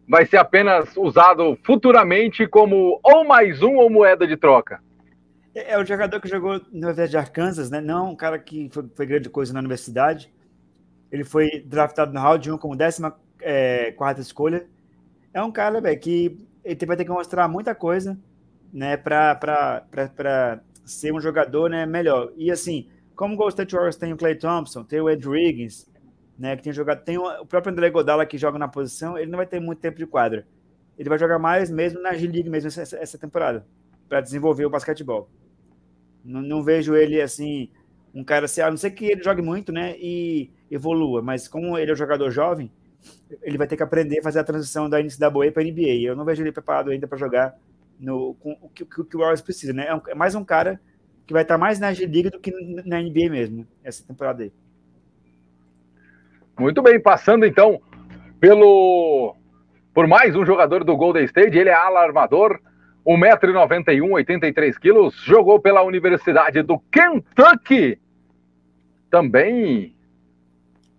vai 0.08 0.26
ser 0.26 0.38
apenas 0.38 0.96
usado 0.98 1.58
futuramente 1.64 2.48
como 2.48 3.00
ou 3.02 3.26
mais 3.26 3.62
um 3.62 3.76
ou 3.76 3.90
moeda 3.90 4.28
de 4.28 4.38
troca? 4.38 4.82
É, 5.54 5.74
é 5.74 5.80
o 5.80 5.86
jogador 5.86 6.20
que 6.20 6.28
jogou 6.28 6.54
na 6.54 6.60
Universidade 6.72 7.12
de 7.12 7.18
Arkansas, 7.18 7.70
né? 7.70 7.80
Não 7.80 8.12
um 8.12 8.16
cara 8.16 8.38
que 8.38 8.70
foi, 8.70 8.86
foi, 8.94 9.06
grande 9.06 9.30
coisa 9.30 9.54
na 9.54 9.60
universidade. 9.60 10.32
Ele 11.12 11.24
foi 11.24 11.64
draftado 11.66 12.14
no 12.14 12.20
round 12.20 12.52
1 12.52 12.58
como 12.58 12.78
14 12.78 13.14
é, 13.42 13.92
quarta 13.94 14.20
escolha. 14.20 14.68
É 15.34 15.42
um 15.42 15.52
cara 15.52 15.82
que 15.96 16.38
ele 16.64 16.86
vai 16.86 16.98
ter 16.98 17.06
que 17.06 17.12
mostrar 17.12 17.48
muita 17.48 17.74
coisa 17.74 18.18
né, 18.74 18.98
para 18.98 20.62
ser 20.86 21.12
um 21.14 21.20
jogador 21.20 21.70
né, 21.70 21.86
melhor. 21.86 22.32
E 22.38 22.52
assim, 22.52 22.88
como 23.16 23.34
o 23.34 23.38
Golden 23.38 23.54
State 23.54 23.74
Warriors 23.74 23.96
tem 23.96 24.14
o 24.14 24.18
Clay 24.18 24.36
Thompson, 24.36 24.84
tem 24.84 25.02
o 25.02 25.10
Ed 25.10 25.28
Riggins, 25.28 25.90
né, 26.38 26.56
que 26.56 26.64
tem 26.64 26.74
jogado, 26.74 27.04
tem 27.04 27.18
o 27.18 27.46
próprio 27.46 27.72
André 27.72 27.90
Godala 27.90 28.26
que 28.26 28.38
joga 28.38 28.60
na 28.60 28.68
posição, 28.68 29.18
ele 29.18 29.32
não 29.32 29.38
vai 29.38 29.48
ter 29.48 29.60
muito 29.60 29.80
tempo 29.80 29.98
de 29.98 30.06
quadra. 30.06 30.46
Ele 30.98 31.10
vai 31.10 31.18
jogar 31.18 31.40
mais 31.40 31.70
mesmo 31.72 32.02
na 32.02 32.14
G-League 32.14 32.50
mesmo 32.50 32.68
essa, 32.68 32.98
essa 32.98 33.18
temporada, 33.18 33.66
para 34.08 34.22
desenvolver 34.22 34.66
o 34.66 34.70
basquetebol. 34.70 35.30
Não, 36.24 36.42
não, 36.42 36.64
vejo 36.64 36.96
ele 36.96 37.22
assim, 37.22 37.70
um 38.14 38.24
cara 38.24 38.46
assim, 38.46 38.62
a 38.62 38.70
não 38.70 38.78
ser 38.78 38.92
que 38.92 39.06
ele 39.06 39.24
jogue 39.24 39.42
muito, 39.42 39.72
né, 39.72 39.96
e 39.98 40.52
evolua, 40.70 41.22
mas 41.22 41.48
como 41.48 41.78
ele 41.78 41.92
é 41.92 41.94
um 41.94 41.98
jogador 41.98 42.30
jovem, 42.30 42.72
ele 43.42 43.58
vai 43.58 43.68
ter 43.68 43.78
que 43.78 43.84
aprender 43.84 44.20
a 44.20 44.24
fazer 44.24 44.40
a 44.40 44.44
transição 44.44 44.90
da 44.90 45.02
NCAA 45.02 45.52
para 45.54 45.64
NBA. 45.64 46.02
Eu 46.02 46.16
não 46.16 46.26
vejo 46.26 46.42
ele 46.42 46.52
preparado 46.52 46.90
ainda 46.90 47.08
para 47.08 47.18
jogar 47.18 47.56
no, 48.00 48.34
com 48.36 48.58
o 48.62 48.70
que, 48.70 48.86
que 48.86 49.16
o 49.16 49.20
Warriors 49.20 49.42
precisa, 49.42 49.74
né? 49.74 49.88
É, 49.88 49.96
um, 49.96 50.02
é, 50.08 50.16
mais 50.16 50.36
um 50.36 50.44
cara 50.44 50.80
que 51.26 51.34
vai 51.34 51.42
estar 51.42 51.58
mais 51.58 51.80
na 51.80 51.94
G-Liga 51.94 52.30
do 52.30 52.40
que 52.40 52.52
na 52.86 53.02
NBA 53.02 53.30
mesmo, 53.30 53.68
essa 53.84 54.06
temporada 54.06 54.44
aí. 54.44 54.52
Muito 56.58 56.82
bem, 56.82 57.00
passando 57.00 57.46
então 57.46 57.82
pelo 58.40 59.36
por 59.94 60.08
mais 60.08 60.36
um 60.36 60.46
jogador 60.46 60.84
do 60.84 60.96
Golden 60.98 61.24
State, 61.24 61.58
ele 61.58 61.70
é 61.70 61.74
alarmador, 61.74 62.60
1,91m, 63.06 64.26
83kg, 64.26 65.12
jogou 65.24 65.60
pela 65.60 65.84
Universidade 65.84 66.62
do 66.62 66.80
Kentucky. 66.92 67.98
Também 69.10 69.96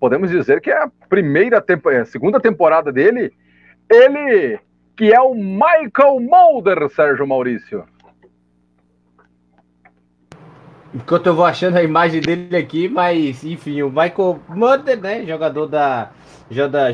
podemos 0.01 0.31
dizer 0.31 0.61
que 0.61 0.71
é 0.71 0.83
a 0.83 0.91
primeira 1.09 1.63
é 1.91 1.97
a 1.99 2.05
segunda 2.07 2.41
temporada 2.41 2.91
dele. 2.91 3.33
Ele 3.91 4.59
que 4.97 5.13
é 5.13 5.21
o 5.21 5.35
Michael 5.35 6.21
Mulder, 6.21 6.89
Sérgio 6.89 7.27
Maurício. 7.27 7.85
Enquanto 10.95 11.27
eu 11.27 11.35
vou 11.35 11.45
achando 11.45 11.77
a 11.77 11.83
imagem 11.83 12.23
dele 12.23 12.57
aqui, 12.57 12.89
mas 12.89 13.45
enfim, 13.45 13.83
o 13.83 13.91
Michael 13.91 14.41
Mulder, 14.49 14.99
né, 14.99 15.27
jogador 15.27 15.67
da, 15.67 16.11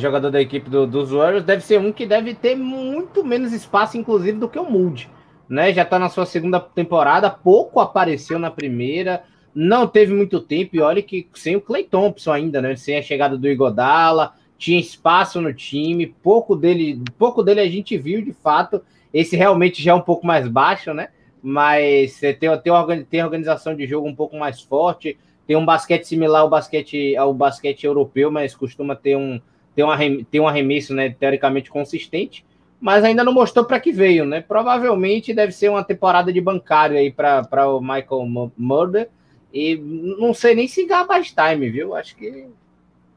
jogador 0.01 0.31
da 0.31 0.41
equipe 0.41 0.69
do, 0.69 0.87
dos 0.87 1.12
Warriors, 1.12 1.45
deve 1.45 1.62
ser 1.62 1.79
um 1.79 1.93
que 1.93 2.05
deve 2.05 2.35
ter 2.35 2.57
muito 2.57 3.25
menos 3.25 3.53
espaço, 3.53 3.97
inclusive, 3.97 4.38
do 4.38 4.49
que 4.49 4.59
o 4.59 4.69
Moody. 4.69 5.09
Né, 5.49 5.73
já 5.73 5.83
está 5.83 5.99
na 5.99 6.09
sua 6.09 6.27
segunda 6.27 6.59
temporada, 6.59 7.31
pouco 7.31 7.79
apareceu 7.79 8.38
na 8.38 8.51
primeira, 8.51 9.23
não 9.55 9.87
teve 9.87 10.12
muito 10.12 10.41
tempo, 10.41 10.75
e 10.75 10.81
olha 10.81 11.03
que 11.03 11.29
sem 11.35 11.55
o 11.55 11.61
Clay 11.61 11.85
Thompson 11.85 12.33
ainda, 12.33 12.62
né? 12.62 12.75
Sem 12.75 12.97
a 12.97 13.03
chegada 13.03 13.37
do 13.37 13.47
Igodala, 13.47 14.33
tinha 14.62 14.79
espaço 14.79 15.40
no 15.40 15.53
time, 15.53 16.07
pouco 16.07 16.55
dele, 16.55 17.03
pouco 17.18 17.42
dele 17.42 17.61
a 17.61 17.68
gente 17.68 17.98
viu 17.98 18.22
de 18.22 18.33
fato. 18.33 18.81
Esse 19.12 19.37
realmente 19.37 19.83
já 19.83 19.90
é 19.90 19.94
um 19.94 20.01
pouco 20.01 20.25
mais 20.27 20.46
baixo, 20.46 20.94
né? 20.94 21.09
mas 21.42 22.20
tem, 22.20 22.37
tem, 22.38 23.05
tem 23.11 23.25
organização 23.25 23.75
de 23.75 23.85
jogo 23.87 24.07
um 24.07 24.14
pouco 24.14 24.37
mais 24.37 24.61
forte, 24.61 25.18
tem 25.44 25.57
um 25.57 25.66
basquete 25.66 26.05
similar 26.05 26.42
ao 26.42 26.48
basquete, 26.48 27.16
ao 27.16 27.35
basquete 27.35 27.85
europeu, 27.85 28.31
mas 28.31 28.55
costuma 28.55 28.94
ter 28.94 29.16
um, 29.16 29.40
ter 29.75 29.83
uma, 29.83 29.98
ter 30.31 30.38
um 30.38 30.46
arremesso 30.46 30.94
né, 30.94 31.11
teoricamente 31.11 31.68
consistente, 31.68 32.46
mas 32.81 33.03
ainda 33.03 33.25
não 33.25 33.33
mostrou 33.33 33.64
para 33.64 33.81
que 33.81 33.90
veio, 33.90 34.25
né? 34.25 34.40
Provavelmente 34.40 35.35
deve 35.35 35.53
ser 35.53 35.68
uma 35.68 35.83
temporada 35.83 36.33
de 36.33 36.40
bancário 36.40 36.96
aí 36.96 37.11
para 37.11 37.68
o 37.68 37.81
Michael 37.81 38.53
Murder, 38.57 39.09
e 39.53 39.77
não 39.77 40.33
sei 40.33 40.55
nem 40.55 40.68
se 40.68 40.87
garbage 40.87 41.35
time, 41.35 41.68
viu? 41.68 41.94
Acho 41.94 42.16
que 42.16 42.46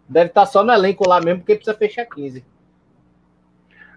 deve 0.08 0.30
estar 0.30 0.42
tá 0.42 0.46
só 0.46 0.64
no 0.64 0.72
elenco 0.72 1.08
lá 1.08 1.20
mesmo, 1.22 1.40
porque 1.40 1.56
precisa 1.56 1.78
fechar 1.78 2.06
15. 2.06 2.44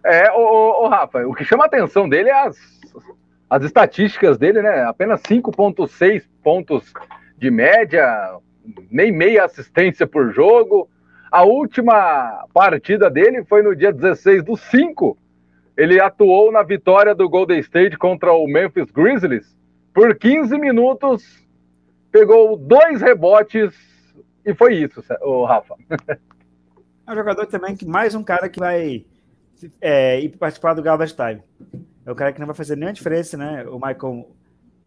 É, 0.04 0.30
o, 0.32 0.84
o 0.84 0.88
Rafa, 0.88 1.26
o 1.26 1.34
que 1.34 1.44
chama 1.44 1.64
a 1.64 1.66
atenção 1.66 2.08
dele 2.08 2.30
é 2.30 2.46
as, 2.46 2.56
as 3.50 3.64
estatísticas 3.64 4.38
dele, 4.38 4.62
né? 4.62 4.84
Apenas 4.84 5.20
5,6 5.22 6.24
pontos 6.42 6.92
de 7.36 7.50
média, 7.50 8.36
nem 8.90 9.12
meia 9.12 9.44
assistência 9.44 10.06
por 10.06 10.32
jogo. 10.32 10.88
A 11.30 11.42
última 11.44 12.46
partida 12.54 13.10
dele 13.10 13.44
foi 13.44 13.62
no 13.62 13.76
dia 13.76 13.92
16 13.92 14.44
do 14.44 14.56
5. 14.56 15.18
Ele 15.76 16.00
atuou 16.00 16.50
na 16.50 16.62
vitória 16.62 17.14
do 17.14 17.28
Golden 17.28 17.58
State 17.60 17.98
contra 17.98 18.32
o 18.32 18.46
Memphis 18.46 18.90
Grizzlies 18.90 19.58
por 19.98 20.14
15 20.14 20.56
minutos 20.58 21.44
pegou 22.12 22.56
dois 22.56 23.02
rebotes 23.02 23.74
e 24.48 24.54
foi 24.54 24.76
isso, 24.76 25.04
o 25.20 25.44
Rafa. 25.44 25.74
É 27.06 27.12
um 27.12 27.14
jogador 27.14 27.46
também 27.46 27.76
que 27.76 27.84
mais 27.87 28.14
um 28.14 28.22
cara 28.22 28.48
que 28.48 28.58
vai 28.58 29.04
é, 29.78 30.20
ir 30.20 30.30
participar 30.30 30.72
do 30.72 30.82
Garbage 30.82 31.14
Time. 31.14 31.42
É 32.06 32.11
o 32.11 32.14
cara 32.14 32.32
que 32.32 32.40
não 32.40 32.46
vai 32.46 32.56
fazer 32.56 32.74
nenhuma 32.74 32.94
diferença, 32.94 33.37
né? 33.37 33.64
O 33.64 33.74
Michael 33.74 34.34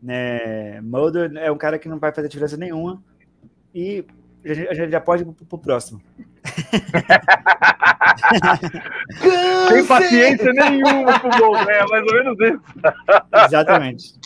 né, 0.02 0.82
Mulder 0.82 1.32
é 1.38 1.52
um 1.52 1.58
cara 1.58 1.78
que 1.78 1.88
não 1.88 2.00
vai 2.00 2.12
fazer 2.12 2.28
diferença 2.28 2.58
nenhuma. 2.58 3.04
E 3.74 4.04
a 4.44 4.74
gente 4.74 4.90
já 4.90 5.00
pode 5.00 5.22
ir 5.22 5.46
pro 5.48 5.60
próximo. 5.60 6.02
Sem 9.70 9.86
paciência 9.86 10.52
nenhuma 10.54 11.20
pro 11.20 11.30
Mulder, 11.38 11.70
é 11.70 11.86
mais 11.86 12.04
ou 12.04 12.14
menos 12.14 12.40
isso. 12.40 12.62
Exatamente. 13.46 14.20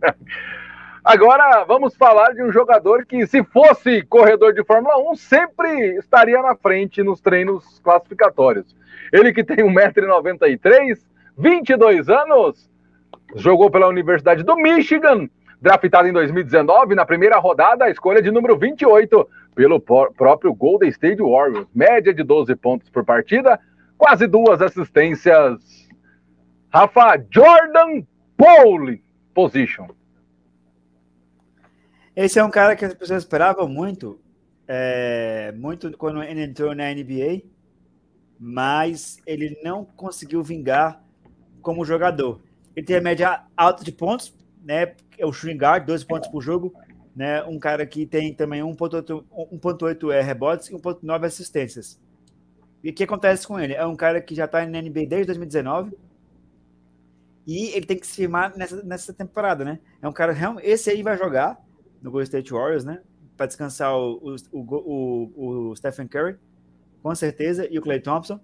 Agora 1.08 1.64
vamos 1.64 1.96
falar 1.96 2.34
de 2.34 2.42
um 2.42 2.52
jogador 2.52 3.06
que, 3.06 3.26
se 3.26 3.42
fosse 3.42 4.02
corredor 4.02 4.52
de 4.52 4.62
Fórmula 4.62 4.94
1, 5.10 5.16
sempre 5.16 5.96
estaria 5.96 6.42
na 6.42 6.54
frente 6.54 7.02
nos 7.02 7.18
treinos 7.18 7.78
classificatórios. 7.78 8.76
Ele 9.10 9.32
que 9.32 9.42
tem 9.42 9.56
1,93m, 9.56 10.98
22 11.38 12.10
anos, 12.10 12.70
jogou 13.34 13.70
pela 13.70 13.88
Universidade 13.88 14.42
do 14.42 14.54
Michigan, 14.56 15.30
draftado 15.62 16.08
em 16.08 16.12
2019, 16.12 16.94
na 16.94 17.06
primeira 17.06 17.38
rodada, 17.38 17.86
a 17.86 17.90
escolha 17.90 18.20
de 18.20 18.30
número 18.30 18.58
28 18.58 19.26
pelo 19.54 19.80
próprio 19.80 20.52
Golden 20.52 20.90
State 20.90 21.22
Warriors. 21.22 21.66
Média 21.74 22.12
de 22.12 22.22
12 22.22 22.54
pontos 22.56 22.90
por 22.90 23.02
partida, 23.02 23.58
quase 23.96 24.26
duas 24.26 24.60
assistências. 24.60 25.88
Rafa 26.70 27.16
Jordan 27.30 28.02
Pole 28.36 29.02
Position. 29.32 29.86
Esse 32.20 32.40
é 32.40 32.44
um 32.44 32.50
cara 32.50 32.74
que 32.74 32.84
as 32.84 32.92
pessoas 32.94 33.22
esperavam 33.22 33.68
muito, 33.68 34.20
é, 34.66 35.52
muito 35.52 35.96
quando 35.96 36.20
ele 36.20 36.42
entrou 36.42 36.74
na 36.74 36.92
NBA, 36.92 37.42
mas 38.40 39.18
ele 39.24 39.56
não 39.62 39.84
conseguiu 39.84 40.42
vingar 40.42 41.00
como 41.62 41.84
jogador. 41.84 42.42
Ele 42.74 42.84
tem 42.84 42.96
a 42.96 43.00
média 43.00 43.44
alta 43.56 43.84
de 43.84 43.92
pontos, 43.92 44.36
né? 44.64 44.96
É 45.16 45.24
o 45.24 45.32
shooting 45.32 45.56
guard, 45.56 45.86
12 45.86 46.04
pontos 46.06 46.28
por 46.28 46.42
jogo, 46.42 46.74
né? 47.14 47.44
Um 47.44 47.56
cara 47.56 47.86
que 47.86 48.04
tem 48.04 48.34
também 48.34 48.62
1.8 48.62 50.12
é, 50.12 50.20
rebotes 50.20 50.70
e 50.70 50.72
1.9 50.72 51.24
assistências. 51.24 52.00
E 52.82 52.90
o 52.90 52.92
que 52.92 53.04
acontece 53.04 53.46
com 53.46 53.60
ele? 53.60 53.74
É 53.74 53.86
um 53.86 53.94
cara 53.94 54.20
que 54.20 54.34
já 54.34 54.46
está 54.46 54.66
na 54.66 54.82
NBA 54.82 55.06
desde 55.06 55.26
2019 55.26 55.96
e 57.46 57.68
ele 57.76 57.86
tem 57.86 57.96
que 57.96 58.08
se 58.08 58.16
firmar 58.16 58.58
nessa, 58.58 58.82
nessa 58.82 59.12
temporada, 59.12 59.64
né? 59.64 59.78
É 60.02 60.08
um 60.08 60.12
cara. 60.12 60.36
Esse 60.64 60.90
aí 60.90 61.00
vai 61.00 61.16
jogar 61.16 61.67
no 62.02 62.10
Golden 62.10 62.24
State 62.24 62.52
Warriors, 62.52 62.84
né? 62.84 63.00
Para 63.36 63.46
descansar 63.46 63.96
o, 63.96 64.36
o, 64.52 64.60
o, 64.60 65.70
o, 65.70 65.76
Stephen 65.76 66.08
Curry, 66.08 66.36
com 67.02 67.14
certeza, 67.14 67.66
e 67.70 67.78
o 67.78 67.82
Clay 67.82 68.00
Thompson, 68.00 68.40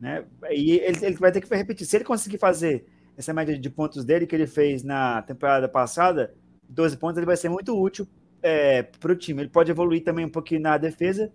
né? 0.00 0.24
E 0.50 0.72
ele, 0.72 1.04
ele 1.04 1.16
vai 1.16 1.30
ter 1.30 1.40
que 1.40 1.54
repetir. 1.54 1.86
Se 1.86 1.96
ele 1.96 2.04
conseguir 2.04 2.38
fazer 2.38 2.86
essa 3.16 3.32
média 3.32 3.58
de 3.58 3.70
pontos 3.70 4.04
dele 4.04 4.26
que 4.26 4.34
ele 4.34 4.46
fez 4.46 4.82
na 4.82 5.22
temporada 5.22 5.68
passada, 5.68 6.34
12 6.68 6.96
pontos, 6.96 7.18
ele 7.18 7.26
vai 7.26 7.36
ser 7.36 7.48
muito 7.48 7.78
útil 7.78 8.06
é, 8.42 8.82
para 8.82 9.12
o 9.12 9.16
time. 9.16 9.42
Ele 9.42 9.50
pode 9.50 9.70
evoluir 9.70 10.02
também 10.02 10.24
um 10.24 10.30
pouquinho 10.30 10.60
na 10.60 10.78
defesa, 10.78 11.30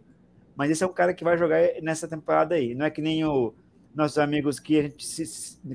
mas 0.56 0.72
esse 0.72 0.84
é 0.84 0.88
um 0.88 0.94
cara 0.94 1.14
que 1.14 1.24
vai 1.24 1.38
jogar 1.38 1.62
nessa 1.82 2.08
temporada 2.08 2.56
aí. 2.56 2.74
Não 2.74 2.86
é 2.86 2.90
que 2.90 3.02
nem 3.02 3.24
o 3.24 3.54
nossos 3.94 4.20
amigos 4.20 4.60
que 4.60 4.78
a 4.78 4.84
gente 4.84 5.06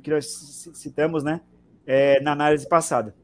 que 0.00 0.10
nós 0.10 0.70
citamos, 0.74 1.24
né? 1.24 1.40
É, 1.84 2.20
na 2.20 2.32
análise 2.32 2.68
passada. 2.68 3.14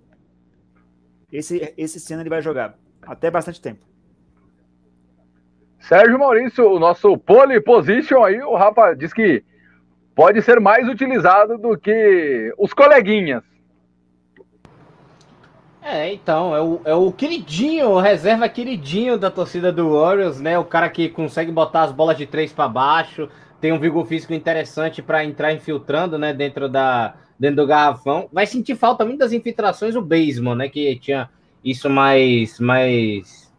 Esse, 1.32 1.74
esse 1.76 2.00
cena 2.00 2.22
ele 2.22 2.30
vai 2.30 2.40
jogar 2.40 2.74
até 3.02 3.30
bastante 3.30 3.60
tempo. 3.60 3.86
Sérgio 5.78 6.18
Maurício, 6.18 6.70
o 6.70 6.78
nosso 6.78 7.16
pole 7.16 7.60
position 7.60 8.24
aí, 8.24 8.40
o 8.42 8.56
Rafa 8.56 8.94
diz 8.94 9.12
que 9.12 9.44
pode 10.14 10.42
ser 10.42 10.58
mais 10.58 10.88
utilizado 10.88 11.56
do 11.56 11.78
que 11.78 12.52
os 12.58 12.72
coleguinhas. 12.72 13.42
É, 15.80 16.12
então, 16.12 16.54
é 16.54 16.60
o, 16.60 16.80
é 16.84 16.94
o 16.94 17.10
queridinho, 17.12 17.90
o 17.90 18.00
reserva 18.00 18.48
queridinho 18.48 19.16
da 19.16 19.30
torcida 19.30 19.72
do 19.72 19.92
Warriors, 19.92 20.40
né? 20.40 20.58
O 20.58 20.64
cara 20.64 20.90
que 20.90 21.08
consegue 21.08 21.50
botar 21.50 21.84
as 21.84 21.92
bolas 21.92 22.18
de 22.18 22.26
três 22.26 22.52
para 22.52 22.68
baixo, 22.68 23.28
tem 23.60 23.72
um 23.72 23.78
vigor 23.78 24.04
físico 24.04 24.34
interessante 24.34 25.00
para 25.00 25.24
entrar 25.24 25.52
infiltrando, 25.52 26.18
né, 26.18 26.32
dentro 26.34 26.68
da, 26.68 27.14
dentro 27.38 27.56
do 27.56 27.66
garrafão. 27.66 28.28
Vai 28.32 28.46
sentir 28.46 28.74
falta 28.74 29.04
muito 29.04 29.20
das 29.20 29.32
infiltrações 29.32 29.94
o 29.94 30.02
Baseman, 30.02 30.56
né? 30.56 30.68
Que 30.68 30.98
tinha 30.98 31.30
isso 31.64 31.88
mais, 31.88 32.58
mais, 32.58 33.52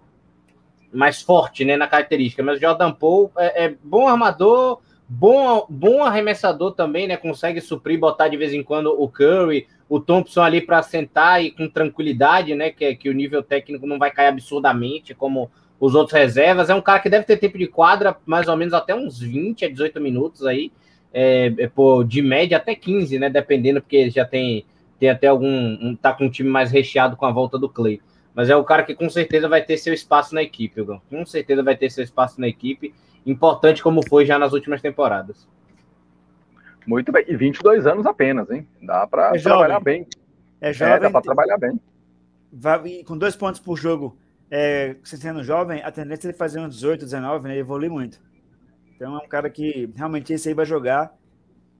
mais 0.91 1.21
forte, 1.21 1.63
né? 1.63 1.77
Na 1.77 1.87
característica. 1.87 2.43
Mas 2.43 2.57
o 2.57 2.61
Jordan 2.61 2.91
Poole 2.91 3.31
é, 3.37 3.65
é 3.65 3.75
bom 3.83 4.07
armador, 4.07 4.81
bom, 5.07 5.65
bom 5.69 6.03
arremessador 6.03 6.73
também, 6.73 7.07
né? 7.07 7.15
Consegue 7.15 7.61
suprir, 7.61 7.99
botar 7.99 8.27
de 8.27 8.37
vez 8.37 8.53
em 8.53 8.63
quando 8.63 8.87
o 8.87 9.07
Curry, 9.07 9.67
o 9.87 9.99
Thompson 9.99 10.41
ali 10.41 10.61
para 10.61 10.83
sentar 10.83 11.43
e 11.43 11.51
com 11.51 11.69
tranquilidade, 11.69 12.53
né? 12.55 12.71
Que, 12.71 12.95
que 12.95 13.09
o 13.09 13.13
nível 13.13 13.41
técnico 13.41 13.87
não 13.87 13.97
vai 13.97 14.11
cair 14.11 14.27
absurdamente, 14.27 15.15
como 15.15 15.49
os 15.79 15.95
outros 15.95 16.17
reservas. 16.17 16.69
É 16.69 16.75
um 16.75 16.81
cara 16.81 16.99
que 16.99 17.09
deve 17.09 17.25
ter 17.25 17.37
tempo 17.37 17.57
de 17.57 17.67
quadra, 17.67 18.17
mais 18.25 18.49
ou 18.49 18.57
menos 18.57 18.73
até 18.73 18.93
uns 18.93 19.19
20 19.19 19.63
a 19.63 19.69
18 19.69 20.01
minutos 20.01 20.45
aí 20.45 20.71
é, 21.13 21.53
é, 21.57 21.67
pô, 21.67 22.03
de 22.03 22.21
média 22.21 22.57
até 22.57 22.75
15, 22.75 23.19
né? 23.19 23.29
Dependendo, 23.29 23.81
porque 23.81 24.09
já 24.09 24.25
tem, 24.25 24.65
tem 24.99 25.09
até 25.09 25.27
algum. 25.27 25.47
Um, 25.47 25.95
tá 25.95 26.13
com 26.13 26.25
um 26.25 26.29
time 26.29 26.49
mais 26.49 26.71
recheado 26.71 27.15
com 27.15 27.25
a 27.25 27.31
volta 27.31 27.57
do 27.57 27.69
Clay. 27.69 28.01
Mas 28.33 28.49
é 28.49 28.55
o 28.55 28.63
cara 28.63 28.83
que 28.83 28.95
com 28.95 29.09
certeza 29.09 29.49
vai 29.49 29.61
ter 29.61 29.77
seu 29.77 29.93
espaço 29.93 30.33
na 30.35 30.41
equipe, 30.41 30.79
Hugo. 30.79 31.01
Com 31.09 31.25
certeza 31.25 31.63
vai 31.63 31.75
ter 31.75 31.89
seu 31.89 32.03
espaço 32.03 32.39
na 32.39 32.47
equipe. 32.47 32.93
Importante 33.25 33.83
como 33.83 34.07
foi 34.07 34.25
já 34.25 34.39
nas 34.39 34.53
últimas 34.53 34.81
temporadas. 34.81 35.47
Muito 36.85 37.11
bem. 37.11 37.25
E 37.27 37.35
22 37.35 37.85
anos 37.85 38.05
apenas, 38.05 38.49
hein? 38.49 38.67
Dá 38.81 39.05
para 39.05 39.35
é 39.35 39.39
trabalhar 39.39 39.79
bem. 39.79 40.07
É 40.61 40.71
jovem. 40.71 40.93
É, 40.93 40.99
dá 40.99 41.09
para 41.09 41.21
trabalhar 41.21 41.57
bem. 41.57 41.79
Vai, 42.51 43.03
com 43.03 43.17
dois 43.17 43.35
pontos 43.35 43.59
por 43.59 43.77
jogo, 43.77 44.17
é, 44.49 44.95
sendo 45.03 45.43
jovem, 45.43 45.83
a 45.83 45.91
tendência 45.91 46.29
é 46.29 46.33
fazer 46.33 46.59
uns 46.59 46.75
18, 46.75 47.05
19, 47.05 47.47
né? 47.47 47.57
Evoluir 47.57 47.91
muito. 47.91 48.19
Então 48.99 49.15
é 49.15 49.23
um 49.23 49.29
cara 49.29 49.49
que 49.49 49.89
realmente 49.95 50.33
esse 50.33 50.49
aí 50.49 50.53
vai 50.53 50.65
jogar. 50.65 51.09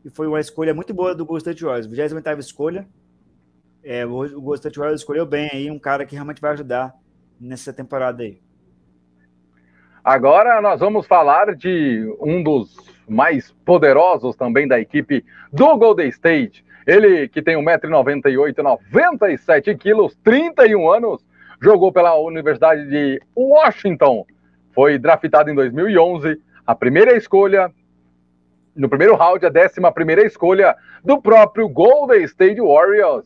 E 0.06 0.10
foi 0.10 0.26
uma 0.26 0.40
escolha 0.40 0.74
muito 0.74 0.94
boa 0.94 1.14
do 1.14 1.26
Golden 1.26 1.40
State 1.40 1.66
Warriors. 1.66 1.86
28 1.86 2.40
escolha. 2.40 2.88
É, 3.84 4.06
o 4.06 4.10
Golden 4.40 4.54
State 4.54 4.80
Warriors 4.80 5.02
escolheu 5.02 5.26
bem 5.26 5.50
aí, 5.52 5.70
um 5.70 5.78
cara 5.78 6.06
que 6.06 6.16
realmente 6.16 6.40
vai 6.40 6.54
ajudar 6.54 6.96
nessa 7.38 7.74
temporada 7.74 8.24
aí. 8.24 8.40
Agora 10.02 10.62
nós 10.62 10.80
vamos 10.80 11.06
falar 11.06 11.58
de 11.58 12.10
um 12.22 12.42
dos 12.42 12.78
mais 13.06 13.52
poderosos 13.66 14.38
também 14.38 14.66
da 14.66 14.80
equipe 14.80 15.26
do 15.52 15.76
Golden 15.76 16.08
State. 16.08 16.64
Ele 16.88 17.28
que 17.28 17.42
tem 17.42 17.58
1,98m, 17.58 18.64
97 18.64 19.76
quilos, 19.76 20.16
31 20.24 20.90
anos, 20.90 21.26
jogou 21.62 21.92
pela 21.92 22.18
Universidade 22.18 22.90
de 22.90 23.22
Washington. 23.36 24.26
Foi 24.72 24.98
draftado 24.98 25.52
em 25.52 25.56
2011, 25.56 26.42
a 26.70 26.76
primeira 26.76 27.18
escolha, 27.18 27.74
no 28.76 28.88
primeiro 28.88 29.16
round, 29.16 29.44
a 29.44 29.50
décima 29.50 29.92
primeira 29.92 30.24
escolha 30.24 30.78
do 31.04 31.20
próprio 31.20 31.68
Golden 31.68 32.24
State 32.26 32.62
Warriors. 32.62 33.26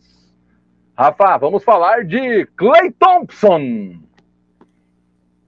Rafa, 0.97 1.37
vamos 1.39 1.61
falar 1.61 2.05
de 2.05 2.45
Clay 2.55 2.89
Thompson. 2.91 3.99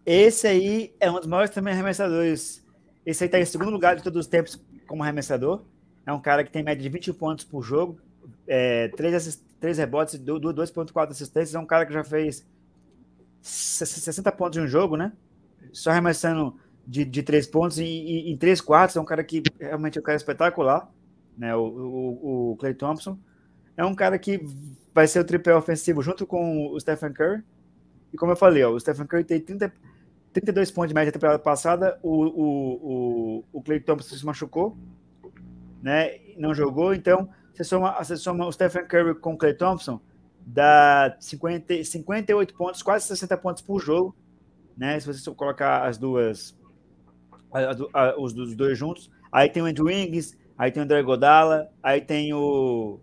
Esse 0.06 0.46
aí 0.46 0.94
é 1.00 1.10
um 1.10 1.14
dos 1.14 1.28
maiores 1.28 1.52
também 1.52 1.74
arremessadores. 1.74 2.62
Esse 3.06 3.24
aí 3.24 3.28
está 3.30 3.40
em 3.40 3.46
segundo 3.46 3.72
lugar 3.72 3.96
de 3.96 4.04
todos 4.04 4.20
os 4.20 4.28
tempos 4.28 4.62
como 4.86 5.02
arremessador. 5.02 5.64
É 6.06 6.12
um 6.12 6.20
cara 6.20 6.44
que 6.44 6.52
tem 6.52 6.64
média 6.64 6.84
de 6.84 6.90
20 6.90 7.14
pontos 7.14 7.46
por 7.46 7.64
jogo, 7.64 7.98
é, 8.46 8.90
três, 8.90 9.42
3 9.62 9.78
rebotes, 9.78 10.20
2.4 10.20 11.12
assistências. 11.12 11.56
É 11.56 11.60
um 11.60 11.66
cara 11.66 11.86
que 11.86 11.94
já 11.94 12.04
fez 12.04 12.46
60 13.42 14.30
pontos 14.34 14.60
em 14.60 14.64
um 14.64 14.68
jogo, 14.68 14.98
né? 14.98 15.14
Só 15.72 15.92
arremessando 15.92 16.60
de, 16.86 17.04
de 17.06 17.24
3 17.24 17.48
pontos 17.48 17.80
e, 17.80 17.84
em 17.84 18.38
3 18.38 18.62
quartos. 18.62 18.96
É 18.96 19.02
um 19.02 19.06
cara 19.06 19.24
que 19.24 19.44
realmente 19.60 19.98
é 19.98 20.02
um 20.02 20.04
cara 20.04 20.16
espetacular, 20.16 20.92
né? 21.38 21.56
O, 21.56 21.62
o, 21.62 22.52
o 22.52 22.58
Clay 22.58 22.74
Thompson. 22.74 23.18
É 23.78 23.84
um 23.84 23.96
cara 23.96 24.18
que 24.18 24.42
vai 24.94 25.08
ser 25.08 25.20
o 25.20 25.26
tripé 25.26 25.54
ofensivo 25.54 26.02
junto 26.02 26.26
com 26.26 26.72
o 26.72 26.80
Stephen 26.80 27.12
Curry. 27.12 27.44
E 28.14 28.18
como 28.18 28.32
eu 28.32 28.38
falei, 28.38 28.64
ó, 28.64 28.72
o 28.72 28.80
Stephen 28.80 29.06
Curry 29.06 29.26
tem 29.26 29.42
30, 29.42 29.74
32 30.32 30.72
pontos 30.72 30.90
de 30.90 30.96
média 30.96 31.08
na 31.08 31.14
temporada 31.14 31.40
passada. 31.40 32.00
O, 32.02 32.26
o, 32.26 33.40
o, 33.42 33.44
o 33.52 33.62
Clay 33.62 33.80
Thompson 33.80 34.16
se 34.16 34.26
machucou, 34.26 34.78
né? 35.82 36.20
Não 36.38 36.54
jogou. 36.54 36.94
Então, 36.94 37.30
você 37.54 37.64
soma, 37.64 37.92
você 38.02 38.16
soma 38.16 38.46
o 38.46 38.52
Stephen 38.52 38.86
Curry 38.86 39.16
com 39.16 39.34
o 39.34 39.38
Clay 39.38 39.54
Thompson, 39.54 40.00
dá 40.46 41.16
50, 41.20 41.84
58 41.84 42.54
pontos, 42.54 42.84
quase 42.84 43.08
60 43.08 43.38
pontos 43.38 43.62
por 43.62 43.82
jogo, 43.82 44.16
né? 44.78 45.00
Se 45.00 45.08
você 45.08 45.32
colocar 45.32 45.86
as 45.86 45.98
duas, 45.98 46.58
a, 47.60 48.02
a, 48.02 48.20
os, 48.20 48.34
os, 48.34 48.56
dois 48.56 48.78
juntos. 48.78 49.12
Aí 49.32 49.50
tem 49.50 49.62
o 49.62 49.66
Andrew 49.66 49.88
Wiggins, 49.88 50.38
aí 50.58 50.72
tem 50.72 50.82
o 50.82 50.84
André 50.84 51.02
Godala, 51.04 51.70
aí 51.82 52.02
tem 52.02 52.34
o, 52.34 53.00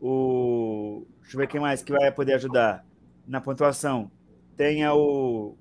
o. 0.00 1.06
Deixa 1.20 1.36
eu 1.36 1.40
ver 1.40 1.46
quem 1.46 1.60
mais 1.60 1.82
que 1.82 1.92
vai 1.92 2.10
poder 2.12 2.34
ajudar 2.34 2.84
na 3.26 3.40
pontuação. 3.40 4.10
Tem 4.56 4.86
o. 4.88 5.56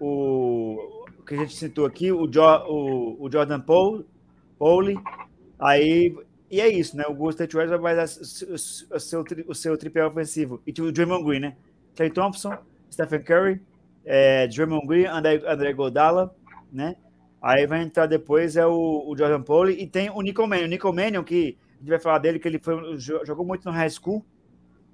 O 0.00 0.92
que 1.26 1.34
a 1.34 1.38
gente 1.38 1.56
citou 1.56 1.84
aqui, 1.84 2.12
o, 2.12 2.26
jo, 2.26 2.40
o, 2.68 3.26
o 3.26 3.30
Jordan 3.30 3.60
Paul, 3.60 4.04
Pauli. 4.58 4.96
Aí 5.58 6.14
e 6.50 6.60
é 6.60 6.68
isso, 6.68 6.96
né? 6.96 7.04
O 7.06 7.14
Golden 7.14 7.46
State 7.46 7.54
vai 7.54 7.94
dar 7.94 8.04
o 8.04 8.98
seu, 8.98 9.24
o 9.46 9.54
seu 9.54 9.76
tripé 9.76 10.04
ofensivo. 10.04 10.62
E 10.66 10.70
o 10.80 10.90
Draymond 10.90 11.24
Green, 11.24 11.40
né? 11.40 11.56
Clay 11.94 12.10
Thompson, 12.10 12.56
Stephen 12.90 13.22
Curry, 13.22 13.60
é, 14.04 14.46
Draymond 14.48 14.86
Green, 14.86 15.04
André, 15.04 15.42
André 15.46 15.72
Godala, 15.74 16.34
né? 16.72 16.96
Aí 17.40 17.66
vai 17.66 17.82
entrar 17.82 18.06
depois 18.06 18.56
é 18.56 18.66
o, 18.66 19.04
o 19.06 19.16
Jordan 19.16 19.42
Poole 19.42 19.72
e 19.72 19.86
tem 19.86 20.10
o 20.10 20.20
Nickel 20.20 20.46
Mannion. 20.46 20.64
O 20.64 20.68
Nickel 20.68 20.92
Mannion, 20.92 21.22
que 21.22 21.56
a 21.76 21.78
gente 21.78 21.88
vai 21.88 21.98
falar 21.98 22.18
dele, 22.18 22.38
que 22.38 22.48
ele 22.48 22.58
foi, 22.58 22.98
jogou 22.98 23.44
muito 23.44 23.64
no 23.64 23.70
high 23.70 23.90
school. 23.90 24.24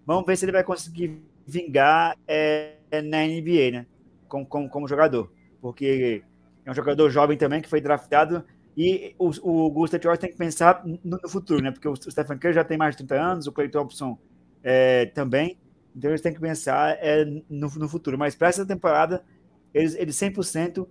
Vamos 0.06 0.26
ver 0.26 0.36
se 0.36 0.44
ele 0.44 0.52
vai 0.52 0.62
conseguir 0.62 1.22
vingar 1.46 2.16
é, 2.28 2.74
na 3.02 3.24
NBA, 3.26 3.70
né? 3.72 3.86
Como, 4.28 4.46
como, 4.46 4.68
como 4.68 4.88
jogador. 4.88 5.32
Porque 5.60 6.22
é 6.64 6.70
um 6.70 6.74
jogador 6.74 7.08
jovem 7.10 7.38
também 7.38 7.62
que 7.62 7.68
foi 7.68 7.80
draftado 7.80 8.44
e 8.76 9.14
o, 9.18 9.30
o 9.42 9.72
Warriors 9.72 10.18
tem 10.18 10.30
que 10.30 10.36
pensar 10.36 10.82
no, 10.84 10.98
no, 11.22 11.28
futuro, 11.28 11.62
né? 11.62 11.70
Porque 11.70 11.88
o 11.88 11.94
Stephen 11.96 12.38
Curry 12.38 12.54
já 12.54 12.64
tem 12.64 12.76
mais 12.76 12.96
de 12.96 13.04
30 13.04 13.22
anos, 13.22 13.46
o 13.46 13.52
Clay 13.52 13.68
Thompson 13.68 14.18
é, 14.62 15.06
também. 15.06 15.56
Então 15.94 16.10
eles 16.10 16.20
têm 16.20 16.34
que 16.34 16.40
pensar 16.40 16.98
é, 17.00 17.24
no, 17.24 17.68
no 17.68 17.88
futuro. 17.88 18.18
Mas 18.18 18.34
para 18.34 18.48
essa 18.48 18.66
temporada, 18.66 19.24
eles, 19.72 19.94
eles 19.94 20.16
100% 20.16 20.86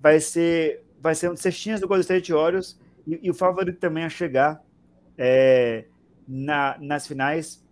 vai 0.00 0.20
ser, 0.20 0.82
vai 1.00 1.14
ser 1.14 1.30
um 1.30 1.34
dos 1.34 1.42
cestinhas 1.42 1.80
do 1.80 1.88
Golden 1.88 2.02
State 2.02 2.32
Warriors 2.32 2.78
e, 3.06 3.20
e, 3.22 3.30
o 3.30 3.34
favorito 3.34 3.78
também 3.78 4.04
a 4.04 4.08
chegar 4.08 4.62
é, 5.16 5.84
na, 6.26 6.76
nas 6.80 7.06
finais 7.06 7.64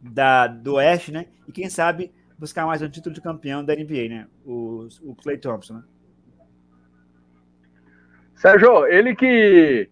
da, 0.00 0.46
do 0.46 0.74
Oeste, 0.74 1.12
né? 1.12 1.26
E 1.46 1.52
quem 1.52 1.68
sabe 1.68 2.12
buscar 2.38 2.66
mais 2.66 2.80
um 2.82 2.88
título 2.88 3.14
de 3.14 3.20
campeão 3.20 3.64
da 3.64 3.74
NBA, 3.74 4.08
né? 4.08 4.26
O, 4.44 4.88
o 5.02 5.14
Clay 5.14 5.38
Thompson, 5.38 5.74
né? 5.74 5.82
Sérgio, 8.34 8.86
ele 8.86 9.16
que 9.16 9.90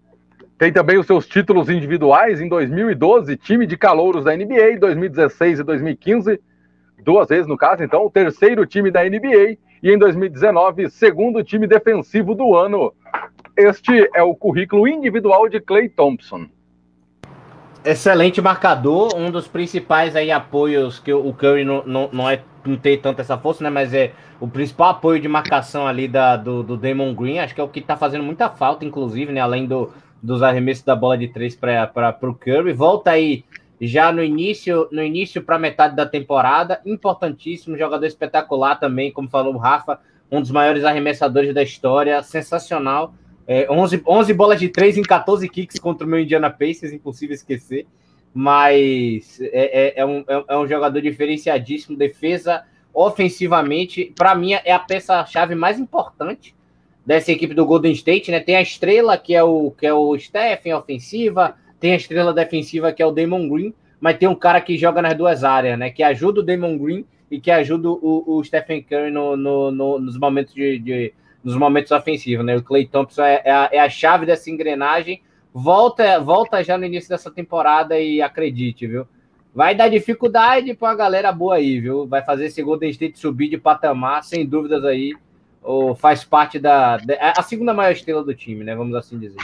tem 0.56 0.72
também 0.72 0.98
os 0.98 1.06
seus 1.06 1.26
títulos 1.26 1.68
individuais 1.68 2.40
em 2.40 2.48
2012, 2.48 3.36
time 3.36 3.66
de 3.66 3.76
calouros 3.76 4.24
da 4.24 4.34
NBA, 4.36 4.78
2016 4.78 5.58
e 5.58 5.62
2015, 5.64 6.40
duas 7.02 7.28
vezes 7.28 7.46
no 7.46 7.56
caso, 7.56 7.82
então, 7.82 8.06
o 8.06 8.10
terceiro 8.10 8.64
time 8.64 8.90
da 8.90 9.02
NBA, 9.04 9.58
e 9.82 9.90
em 9.90 9.98
2019, 9.98 10.90
segundo 10.90 11.42
time 11.42 11.66
defensivo 11.66 12.34
do 12.34 12.54
ano. 12.54 12.92
Este 13.56 14.08
é 14.14 14.22
o 14.22 14.34
currículo 14.34 14.86
individual 14.86 15.48
de 15.48 15.60
Clay 15.60 15.88
Thompson. 15.88 16.46
Excelente 17.84 18.42
marcador, 18.42 19.14
um 19.16 19.30
dos 19.30 19.46
principais 19.46 20.16
aí 20.16 20.30
apoios 20.30 20.98
que 20.98 21.12
o 21.12 21.32
Curry 21.32 21.64
não, 21.64 21.84
não, 21.86 22.10
não 22.12 22.28
é 22.28 22.42
não 22.64 22.76
tem 22.76 22.98
tanta 22.98 23.22
essa 23.22 23.38
força, 23.38 23.62
né? 23.62 23.70
Mas 23.70 23.94
é 23.94 24.12
o 24.40 24.48
principal 24.48 24.90
apoio 24.90 25.20
de 25.20 25.28
marcação 25.28 25.86
ali 25.86 26.08
da, 26.08 26.36
do, 26.36 26.64
do 26.64 26.76
Damon 26.76 27.14
Green, 27.14 27.38
acho 27.38 27.54
que 27.54 27.60
é 27.60 27.64
o 27.64 27.68
que 27.68 27.80
tá 27.80 27.96
fazendo 27.96 28.24
muita 28.24 28.50
falta, 28.50 28.84
inclusive, 28.84 29.32
né? 29.32 29.40
Além 29.40 29.66
do, 29.66 29.92
dos 30.22 30.42
arremessos 30.42 30.84
da 30.84 30.96
bola 30.96 31.16
de 31.16 31.28
três 31.28 31.54
para 31.54 32.18
o 32.22 32.34
Curry. 32.34 32.72
Volta 32.72 33.12
aí 33.12 33.44
já 33.80 34.10
no 34.12 34.22
início 34.22 34.88
no 34.90 35.02
início 35.02 35.42
para 35.42 35.58
metade 35.58 35.94
da 35.94 36.06
temporada, 36.06 36.80
importantíssimo, 36.84 37.76
jogador 37.76 38.06
espetacular 38.06 38.76
também, 38.76 39.12
como 39.12 39.28
falou 39.28 39.54
o 39.54 39.58
Rafa, 39.58 40.00
um 40.30 40.40
dos 40.40 40.50
maiores 40.50 40.84
arremessadores 40.84 41.54
da 41.54 41.62
história, 41.62 42.22
sensacional. 42.22 43.14
É, 43.46 43.70
11, 43.70 44.02
11 44.04 44.32
bolas 44.34 44.58
de 44.58 44.68
3 44.68 44.98
em 44.98 45.02
14 45.02 45.48
kicks 45.48 45.78
contra 45.78 46.04
o 46.04 46.10
meu 46.10 46.18
Indiana 46.18 46.50
Pacers, 46.50 46.92
impossível 46.92 47.34
esquecer 47.34 47.86
mas 48.38 49.40
é, 49.40 50.00
é, 50.00 50.00
é, 50.00 50.04
um, 50.04 50.18
é, 50.28 50.44
é 50.48 50.58
um 50.58 50.68
jogador 50.68 51.00
diferenciadíssimo, 51.00 51.96
defesa 51.96 52.64
ofensivamente, 52.92 54.12
para 54.14 54.34
mim 54.34 54.52
é 54.52 54.72
a 54.72 54.78
peça-chave 54.78 55.54
mais 55.54 55.78
importante 55.78 56.54
dessa 57.04 57.32
equipe 57.32 57.54
do 57.54 57.64
Golden 57.64 57.92
State, 57.92 58.30
né? 58.30 58.38
Tem 58.38 58.56
a 58.56 58.60
estrela 58.60 59.16
que 59.16 59.34
é 59.34 59.42
o 59.42 59.70
que 59.70 59.86
é 59.86 59.94
o 59.94 60.18
Stephen 60.18 60.74
ofensiva, 60.74 61.56
tem 61.78 61.92
a 61.92 61.96
estrela 61.96 62.32
defensiva 62.32 62.92
que 62.92 63.02
é 63.02 63.06
o 63.06 63.10
Damon 63.10 63.48
Green, 63.48 63.74
mas 64.00 64.18
tem 64.18 64.28
um 64.28 64.34
cara 64.34 64.60
que 64.60 64.76
joga 64.76 65.00
nas 65.02 65.14
duas 65.14 65.44
áreas, 65.44 65.78
né? 65.78 65.90
Que 65.90 66.02
ajuda 66.02 66.40
o 66.40 66.42
Damon 66.42 66.78
Green 66.78 67.04
e 67.30 67.40
que 67.40 67.50
ajuda 67.50 67.88
o, 67.90 68.24
o 68.26 68.44
Stephen 68.44 68.82
Curry 68.82 69.10
no, 69.10 69.36
no, 69.36 69.70
no, 69.70 69.98
nos 69.98 70.18
momentos 70.18 70.54
de, 70.54 70.78
de, 70.78 71.14
nos 71.42 71.56
momentos 71.56 71.90
ofensivos, 71.92 72.44
né? 72.44 72.56
O 72.56 72.62
Clay 72.62 72.86
Thompson 72.86 73.22
é, 73.22 73.42
é, 73.44 73.50
a, 73.50 73.68
é 73.72 73.78
a 73.78 73.88
chave 73.88 74.26
dessa 74.26 74.50
engrenagem 74.50 75.20
volta, 75.52 76.20
volta 76.20 76.62
já 76.62 76.76
no 76.76 76.84
início 76.84 77.08
dessa 77.08 77.30
temporada 77.30 77.98
e 77.98 78.20
acredite, 78.20 78.86
viu? 78.86 79.06
Vai 79.54 79.74
dar 79.74 79.88
dificuldade 79.88 80.74
para 80.74 80.90
a 80.90 80.94
galera 80.94 81.32
boa 81.32 81.54
aí, 81.54 81.80
viu? 81.80 82.06
Vai 82.06 82.22
fazer 82.22 82.44
esse 82.44 82.62
Golden 82.62 82.90
State 82.90 83.18
subir 83.18 83.48
de 83.48 83.56
patamar, 83.56 84.22
sem 84.22 84.44
dúvidas 84.44 84.84
aí. 84.84 85.14
Ou 85.62 85.94
faz 85.94 86.22
parte 86.22 86.58
da, 86.58 86.98
da 86.98 87.32
a 87.34 87.42
segunda 87.42 87.72
maior 87.72 87.90
estrela 87.90 88.22
do 88.22 88.34
time, 88.34 88.62
né? 88.62 88.76
Vamos 88.76 88.94
assim 88.94 89.18
dizer. 89.18 89.40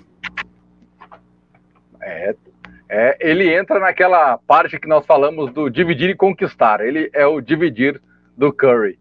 É, 2.03 2.35
é, 2.89 3.17
ele 3.21 3.53
entra 3.53 3.79
naquela 3.79 4.39
parte 4.39 4.79
que 4.79 4.89
nós 4.89 5.07
falamos 5.07 5.53
do 5.53 5.71
dividir 5.71 6.11
e 6.11 6.17
conquistar. 6.17 6.81
Ele 6.81 7.11
é 7.13 7.27
o 7.27 7.41
dividir 7.41 8.01
do 8.37 8.53
Curry. 8.53 8.99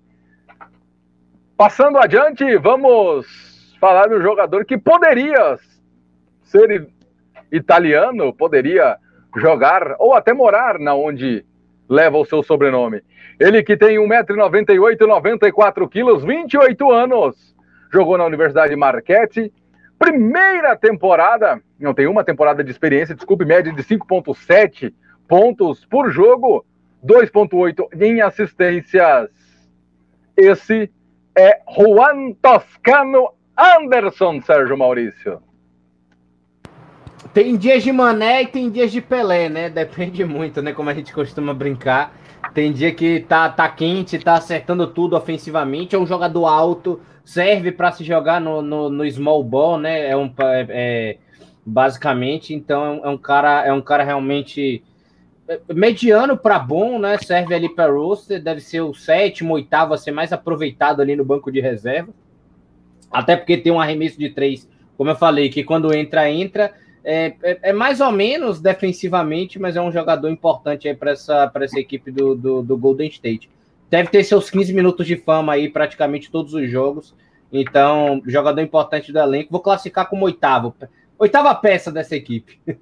Passando 1.58 1.98
adiante, 1.98 2.58
vamos 2.58 3.76
falar 3.80 4.08
do 4.08 4.22
jogador 4.22 4.66
que 4.66 4.78
poderia 4.78 5.58
ser 6.44 6.90
italiano 7.52 8.34
poderia 8.34 8.98
jogar 9.36 9.96
ou 10.00 10.14
até 10.14 10.34
morar 10.34 10.80
na 10.80 10.96
onde 10.96 11.46
leva 11.88 12.18
o 12.18 12.26
seu 12.26 12.42
sobrenome. 12.42 13.02
Ele 13.40 13.64
que 13.64 13.76
tem 13.76 13.98
1,98m, 13.98 15.06
94 15.06 15.90
quilos, 15.90 16.24
28 16.24 16.92
anos, 16.92 17.56
jogou 17.92 18.18
na 18.18 18.26
Universidade 18.26 18.76
Marquette, 18.76 19.52
primeira 20.02 20.76
temporada, 20.76 21.62
não 21.80 21.94
tem 21.94 22.08
uma 22.08 22.24
temporada 22.24 22.64
de 22.64 22.72
experiência, 22.72 23.14
desculpe, 23.14 23.46
média 23.46 23.72
de 23.72 23.84
5,7 23.84 24.92
pontos 25.28 25.86
por 25.86 26.10
jogo, 26.10 26.66
2,8 27.06 28.02
em 28.02 28.20
assistências. 28.20 29.30
Esse 30.36 30.92
é 31.38 31.62
Juan 31.70 32.34
Toscano 32.42 33.30
Anderson, 33.56 34.42
Sérgio 34.42 34.76
Maurício. 34.76 35.40
Tem 37.32 37.56
dias 37.56 37.84
de 37.84 37.92
Mané 37.92 38.42
e 38.42 38.48
tem 38.48 38.72
dias 38.72 38.92
de 38.92 39.02
Pelé, 39.02 39.50
né? 39.50 39.70
Depende 39.70 40.26
muito, 40.26 40.64
né? 40.64 40.74
Como 40.74 40.90
a 40.90 40.96
gente 40.96 41.14
costuma 41.14 41.54
brincar. 41.54 42.12
Tem 42.56 42.74
dia 42.74 42.92
que 42.92 43.20
tá, 43.20 43.48
tá 43.50 43.70
quente, 43.70 44.18
tá 44.18 44.34
acertando 44.34 44.88
tudo 44.88 45.16
ofensivamente. 45.16 45.96
É 45.96 46.00
um 46.00 46.08
jogador 46.08 46.48
alto, 46.48 47.00
serve 47.24 47.72
para 47.72 47.92
se 47.92 48.04
jogar 48.04 48.40
no, 48.40 48.62
no, 48.62 48.90
no, 48.90 49.10
small 49.12 49.44
ball, 49.44 49.78
né? 49.78 50.10
É 50.10 50.16
um 50.16 50.32
é, 50.40 50.68
é 50.70 51.18
basicamente. 51.66 52.54
Então 52.54 52.84
é 52.84 52.90
um, 52.90 53.06
é 53.06 53.10
um, 53.10 53.18
cara 53.18 53.66
é 53.66 53.74
um 53.74 53.82
cara 53.82 54.04
realmente 54.04 54.84
é, 55.48 55.60
mediano 55.74 56.38
para 56.38 56.60
bom, 56.60 57.00
né? 57.00 57.18
Serve 57.18 57.54
ali 57.54 57.70
para 57.70 57.92
roster, 57.92 58.42
deve 58.42 58.62
ser 58.62 58.82
o 58.82 58.94
sétimo, 58.94 59.54
oitavo 59.54 59.94
a 59.94 59.98
ser 59.98 60.12
mais 60.12 60.32
aproveitado 60.32 61.02
ali 61.02 61.16
no 61.16 61.26
banco 61.26 61.52
de 61.52 61.60
reserva. 61.60 62.14
Até 63.12 63.36
porque 63.36 63.58
tem 63.58 63.72
um 63.72 63.82
arremesso 63.82 64.18
de 64.18 64.30
três, 64.30 64.70
como 64.98 65.10
eu 65.10 65.16
falei, 65.16 65.50
que 65.50 65.64
quando 65.64 65.94
entra 65.94 66.30
entra 66.30 66.74
é, 67.04 67.34
é, 67.42 67.60
é, 67.64 67.74
mais 67.74 68.00
ou 68.00 68.12
menos 68.12 68.62
defensivamente, 68.62 69.60
mas 69.60 69.76
é 69.76 69.82
um 69.82 69.92
jogador 69.92 70.30
importante 70.30 70.88
aí 70.88 70.96
para 70.96 71.12
essa, 71.12 71.52
essa 71.56 71.80
equipe 71.80 72.12
do, 72.12 72.36
do, 72.36 72.62
do, 72.62 72.78
Golden 72.78 73.10
State. 73.10 73.50
Deve 73.92 74.08
ter 74.08 74.24
seus 74.24 74.50
15 74.50 74.74
minutos 74.74 75.06
de 75.06 75.18
fama 75.18 75.52
aí 75.52 75.68
praticamente 75.68 76.32
todos 76.32 76.54
os 76.54 76.70
jogos. 76.72 77.14
Então, 77.52 78.22
jogador 78.26 78.62
importante 78.62 79.12
do 79.12 79.20
elenco. 79.20 79.52
Vou 79.52 79.60
classificar 79.60 80.10
como 80.10 80.24
oitavo. 80.24 80.74
Oitava 81.20 81.54
peça 81.54 81.92
dessa 81.92 82.16
equipe. 82.16 82.58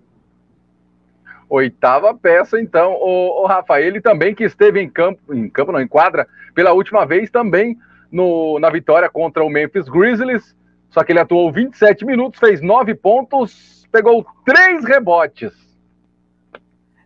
Oitava 1.50 2.14
peça, 2.14 2.62
então, 2.62 2.94
o, 2.94 3.42
o 3.42 3.48
Rafael, 3.48 3.88
ele 3.88 4.00
também 4.00 4.36
que 4.36 4.44
esteve 4.44 4.80
em 4.80 4.88
campo, 4.88 5.34
em 5.34 5.50
campo 5.50 5.72
não, 5.72 5.82
em 5.82 5.88
quadra, 5.88 6.28
pela 6.54 6.74
última 6.74 7.08
vez 7.08 7.32
também 7.32 7.76
no, 8.12 8.60
na 8.60 8.70
vitória 8.70 9.10
contra 9.10 9.44
o 9.44 9.50
Memphis 9.50 9.90
Grizzlies, 9.90 10.56
só 10.92 11.04
que 11.04 11.12
ele 11.12 11.20
atuou 11.20 11.52
27 11.52 12.06
minutos, 12.06 12.40
fez 12.40 12.62
9 12.62 12.94
pontos, 12.94 13.88
pegou 13.92 14.24
3 14.46 14.86
rebotes. 14.86 15.69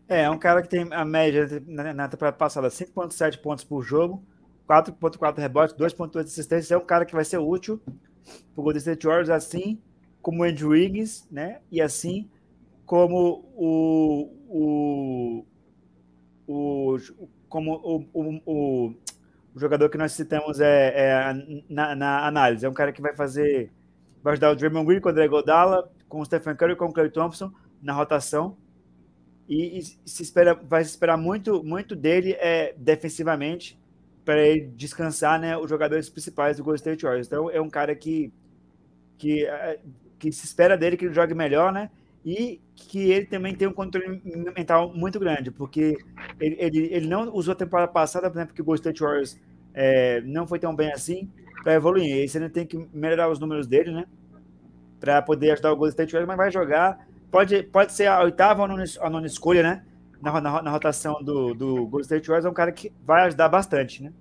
É, 0.08 0.22
é 0.24 0.30
um 0.30 0.38
cara 0.38 0.62
que 0.62 0.70
tem 0.70 0.88
a 0.92 1.06
média 1.06 1.48
na, 1.66 1.94
na 1.94 2.08
temporada 2.08 2.38
passada 2.38 2.68
5,7 2.68 3.40
pontos 3.42 3.64
por 3.64 3.82
jogo, 3.82 4.24
4,4 4.68 5.38
rebotes, 5.38 5.76
2,8 5.76 6.22
assistências. 6.22 6.72
É 6.72 6.78
um 6.78 6.86
cara 6.86 7.06
que 7.06 7.14
vai 7.14 7.26
ser 7.26 7.38
útil 7.38 7.80
para 7.80 8.62
o 8.62 8.64
Golden 8.64 8.80
State 8.80 9.06
Warriors, 9.06 9.30
assim 9.30 9.82
como 10.22 10.42
o 10.42 10.46
Andrew 10.46 10.70
Wiggins, 10.70 11.28
né? 11.30 11.60
E 11.72 11.82
assim 11.82 12.30
como 12.86 13.46
o, 13.56 14.32
o, 14.48 15.46
o 16.48 16.98
como 17.50 17.74
o, 17.76 18.06
o, 18.14 18.42
o, 18.46 18.96
jogador 19.60 19.90
que 19.90 19.98
nós 19.98 20.14
citamos 20.14 20.60
é, 20.60 20.94
é 20.96 21.34
na, 21.70 21.96
na, 21.96 22.28
análise. 22.28 22.66
É 22.66 22.70
um 22.70 22.74
cara 22.74 22.92
que 22.92 23.02
vai 23.02 23.16
fazer, 23.16 23.72
vai 24.24 24.34
ajudar 24.34 24.52
o 24.52 24.56
Draymond 24.56 24.88
Green 24.88 25.00
com 25.00 25.10
o 25.10 25.12
André 25.12 25.28
Godala, 25.28 25.92
com 26.08 26.22
o 26.22 26.26
Stephen 26.26 26.56
Curry, 26.56 26.76
com 26.76 26.86
o 26.86 26.94
Clay 26.94 27.10
Thompson 27.10 27.52
na 27.82 27.94
rotação. 27.94 28.58
E, 29.54 29.80
e 29.80 29.82
se 29.84 30.24
espera, 30.24 30.54
vai 30.54 30.84
se 30.84 30.92
esperar 30.92 31.18
muito, 31.18 31.64
muito 31.64 31.96
dele 31.96 32.34
é, 32.40 32.74
defensivamente 32.78 33.80
para 34.26 34.42
ele 34.42 34.72
descansar 34.76 35.40
né, 35.40 35.58
os 35.58 35.70
jogadores 35.70 36.10
principais 36.10 36.58
do 36.58 36.64
Golden 36.64 36.78
State 36.78 37.04
Warriors. 37.04 37.28
Então 37.28 37.50
é 37.50 37.60
um 37.60 37.70
cara 37.70 37.94
que, 37.96 38.32
que, 39.18 39.46
é, 39.46 39.80
que 40.18 40.32
se 40.32 40.46
espera 40.46 40.78
dele 40.78 40.98
que 40.98 41.06
ele 41.06 41.14
jogue 41.14 41.34
melhor, 41.34 41.72
né? 41.72 41.90
e 42.26 42.62
que 42.76 43.12
ele 43.12 43.26
também 43.26 43.54
tem 43.54 43.68
um 43.68 43.74
controle 43.74 44.22
mental 44.56 44.94
muito 44.94 45.20
grande, 45.20 45.52
porque 45.52 45.98
ele, 46.40 46.56
ele, 46.58 46.94
ele 46.94 47.08
não 47.08 47.34
usou 47.34 47.52
a 47.52 47.56
temporada 47.56 47.92
passada, 47.92 48.30
por 48.30 48.38
exemplo, 48.38 48.56
que 48.56 48.62
o 48.62 48.66
Golden 48.66 48.80
State 48.80 49.02
Warriors 49.02 49.40
é, 49.74 50.22
não 50.22 50.48
foi 50.48 50.58
tão 50.58 50.74
bem 50.76 50.92
assim, 50.92 51.30
para 51.64 51.74
evoluir. 51.74 52.24
E 52.24 52.28
você 52.28 52.50
tem 52.50 52.66
que 52.66 52.88
melhorar 52.94 53.30
os 53.30 53.40
números 53.40 53.68
dele, 53.68 53.92
né? 53.92 54.06
Para 55.00 55.22
poder 55.22 55.52
ajudar 55.52 55.74
o 55.74 55.76
Golden 55.76 55.92
State 55.92 56.14
Warriors, 56.14 56.28
mas 56.28 56.38
vai 56.38 56.52
jogar. 56.52 57.08
Pode, 57.34 57.64
pode 57.64 57.94
ser 57.94 58.06
a 58.06 58.22
oitava 58.22 58.62
ou 58.62 58.68
nona, 58.68 58.84
a 59.02 59.10
nona 59.10 59.26
escolha, 59.26 59.64
né? 59.64 59.84
Na, 60.22 60.40
na, 60.40 60.62
na, 60.62 60.70
rotação 60.70 61.16
do, 61.24 61.56
do 61.56 61.88
Golden 61.88 62.02
State 62.02 62.28
Warriors, 62.28 62.46
é 62.46 62.50
um 62.50 62.54
cara 62.54 62.72
que 62.72 62.94
vai 63.04 63.24
ajudar 63.24 63.50
bastante, 63.50 64.04
né? 64.04 64.14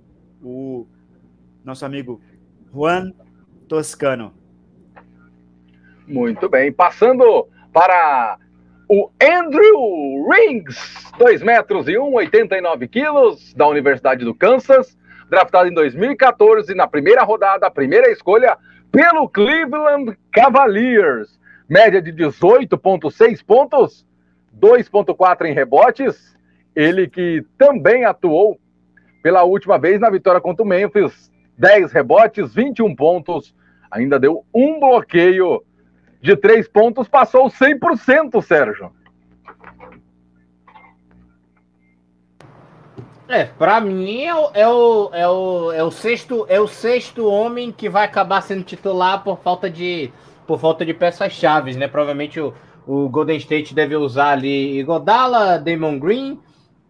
O 0.43 0.87
nosso 1.63 1.85
amigo 1.85 2.23
Juan 2.73 3.13
Toscano. 3.69 4.33
Muito 6.09 6.49
bem. 6.49 6.73
Passando 6.73 7.47
para 7.71 8.39
o 8.89 9.11
Andrew 9.23 10.27
Rings, 10.31 11.13
2 11.19 11.43
metros 11.43 11.89
e 11.89 11.99
1, 11.99 12.15
89 12.15 12.89
quilos, 12.89 13.53
da 13.53 13.69
Universidade 13.69 14.25
do 14.25 14.35
Kansas, 14.35 14.97
draftado 15.29 15.69
em 15.69 15.75
2014, 15.75 16.75
na 16.75 16.87
primeira 16.87 17.23
rodada, 17.25 17.67
a 17.67 17.71
primeira 17.71 18.11
escolha 18.11 18.57
pelo 18.91 19.29
Cleveland 19.29 20.17
Cavaliers. 20.33 21.42
Média 21.73 22.03
de 22.03 22.13
18,6 22.13 23.43
pontos, 23.43 24.07
2,4 24.61 25.47
em 25.47 25.55
rebotes. 25.55 26.37
Ele 26.77 27.09
que 27.09 27.43
também 27.57 28.05
atuou 28.05 28.61
pela 29.23 29.43
última 29.45 29.79
vez 29.79 29.99
na 29.99 30.11
vitória 30.11 30.39
contra 30.39 30.63
o 30.63 30.69
Memphis, 30.69 31.33
10 31.57 31.91
rebotes, 31.91 32.53
21 32.53 32.95
pontos, 32.95 33.55
ainda 33.91 34.21
deu 34.21 34.45
um 34.53 34.79
bloqueio 34.79 35.65
de 36.21 36.37
três 36.37 36.69
pontos 36.69 37.09
passou 37.09 37.47
100%, 37.47 38.43
Sérgio. 38.43 38.93
É, 43.27 43.45
para 43.45 43.81
mim 43.81 44.25
é 44.25 44.29
é, 44.29 44.69
o, 44.69 45.11
é, 45.15 45.27
o, 45.27 45.73
é, 45.73 45.83
o 45.83 45.91
sexto, 45.91 46.45
é 46.51 46.61
o 46.61 46.69
sexto 46.69 47.27
homem 47.27 47.73
que 47.73 47.89
vai 47.89 48.05
acabar 48.05 48.43
sendo 48.43 48.63
titular 48.63 49.25
por 49.25 49.39
falta 49.39 49.71
de, 49.71 50.13
por 50.47 50.59
falta 50.59 50.85
de 50.85 50.95
peças-chave, 50.95 51.75
né? 51.77 51.89
Provavelmente 51.89 52.41
o, 52.41 52.55
o 52.87 53.09
Golden 53.09 53.37
State 53.37 53.75
deve 53.75 53.97
usar 53.97 54.33
ali 54.33 54.83
Godala, 54.83 55.59
Damon 55.59 55.99
Green, 55.99 56.39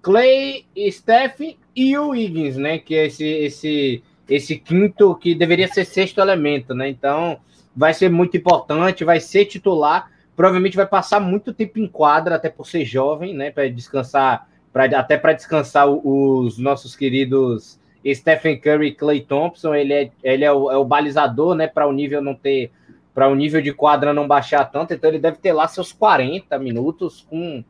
Clay, 0.01 0.65
Steph 0.91 1.41
e 1.75 1.97
o 1.97 2.09
Wiggins, 2.09 2.57
né? 2.57 2.79
Que 2.79 2.95
é 2.95 3.07
esse, 3.07 3.25
esse, 3.25 4.03
esse 4.29 4.57
quinto 4.59 5.15
que 5.15 5.35
deveria 5.35 5.69
ser 5.69 5.85
sexto 5.85 6.21
elemento, 6.21 6.75
né? 6.75 6.89
Então, 6.89 7.39
vai 7.75 7.95
ser 7.95 8.11
muito 8.11 8.37
importante, 8.37 9.05
vai 9.05 9.21
ser 9.21 9.47
titular, 9.47 10.11
provavelmente 10.37 10.77
vai 10.77 10.87
passar 10.87 11.21
muito 11.21 11.53
tempo 11.53 11.79
em 11.79 11.87
quadra, 11.87 12.37
até 12.37 12.49
por 12.49 12.67
ser 12.67 12.85
jovem, 12.85 13.35
né? 13.35 13.51
Para 13.51 13.69
descansar, 13.69 14.49
pra, 14.73 14.85
até 14.85 15.17
para 15.17 15.33
descansar 15.33 15.89
os 15.89 16.59
nossos 16.59 16.97
queridos 16.97 17.79
Stephen 18.15 18.59
Curry 18.59 18.95
Clay 18.95 19.21
Thompson. 19.21 19.75
Ele 19.75 19.93
é, 19.93 20.11
ele 20.23 20.45
é, 20.45 20.53
o, 20.53 20.71
é 20.71 20.77
o 20.77 20.85
balizador, 20.85 21.55
né? 21.55 21.67
Para 21.67 21.87
o 21.87 21.93
nível 21.93 22.21
não 22.21 22.35
ter. 22.35 22.71
Para 23.15 23.29
o 23.29 23.35
nível 23.35 23.61
de 23.61 23.73
quadra 23.73 24.15
não 24.15 24.27
baixar 24.27 24.65
tanto, 24.65 24.95
então 24.95 25.11
ele 25.11 25.19
deve 25.19 25.37
ter 25.39 25.53
lá 25.53 25.69
seus 25.69 25.93
40 25.93 26.59
minutos 26.59 27.27
com, 27.29 27.63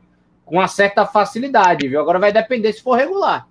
com 0.45 0.55
uma 0.55 0.67
certa 0.67 1.05
facilidade, 1.05 1.87
viu? 1.87 1.99
Agora 1.99 2.19
vai 2.19 2.31
depender 2.31 2.71
se 2.73 2.81
for 2.81 2.95
regular 2.95 3.47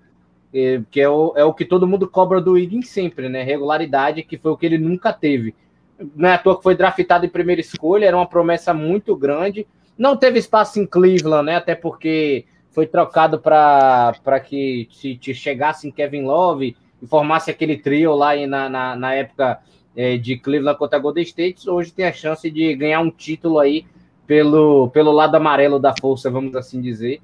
que 0.90 1.00
é 1.00 1.08
o, 1.08 1.32
é 1.34 1.42
o 1.42 1.54
que 1.54 1.64
todo 1.64 1.86
mundo 1.86 2.06
cobra 2.06 2.38
do 2.38 2.52
Wiggins 2.52 2.90
sempre, 2.90 3.26
né? 3.26 3.42
Regularidade, 3.42 4.22
que 4.22 4.36
foi 4.36 4.52
o 4.52 4.56
que 4.58 4.66
ele 4.66 4.76
nunca 4.76 5.10
teve 5.10 5.54
não 6.14 6.28
é 6.28 6.34
à 6.34 6.38
toa 6.38 6.56
que 6.56 6.62
foi 6.62 6.74
draftado 6.74 7.24
em 7.24 7.28
primeira 7.28 7.60
escolha, 7.60 8.06
era 8.06 8.16
uma 8.16 8.26
promessa 8.26 8.74
muito 8.74 9.16
grande. 9.16 9.66
Não 9.96 10.16
teve 10.16 10.38
espaço 10.38 10.80
em 10.80 10.86
Cleveland, 10.86 11.46
né? 11.46 11.56
Até 11.56 11.74
porque 11.74 12.44
foi 12.70 12.86
trocado 12.86 13.38
para 13.38 14.40
que 14.44 14.88
se, 14.90 15.18
se 15.22 15.34
chegasse 15.34 15.86
em 15.86 15.92
Kevin 15.92 16.22
Love 16.22 16.76
e 17.00 17.06
formasse 17.06 17.50
aquele 17.50 17.76
trio 17.76 18.14
lá 18.14 18.34
na, 18.46 18.68
na, 18.68 18.96
na 18.96 19.14
época 19.14 19.60
é, 19.96 20.16
de 20.16 20.36
Cleveland 20.36 20.78
contra 20.78 20.98
Golden 20.98 21.22
State. 21.22 21.68
Hoje 21.68 21.92
tem 21.92 22.06
a 22.06 22.12
chance 22.12 22.50
de 22.50 22.74
ganhar 22.74 23.00
um 23.00 23.10
título 23.10 23.58
aí 23.58 23.84
pelo, 24.26 24.88
pelo 24.90 25.12
lado 25.12 25.34
amarelo 25.34 25.78
da 25.78 25.94
força, 26.00 26.30
vamos 26.30 26.54
assim 26.56 26.80
dizer. 26.80 27.20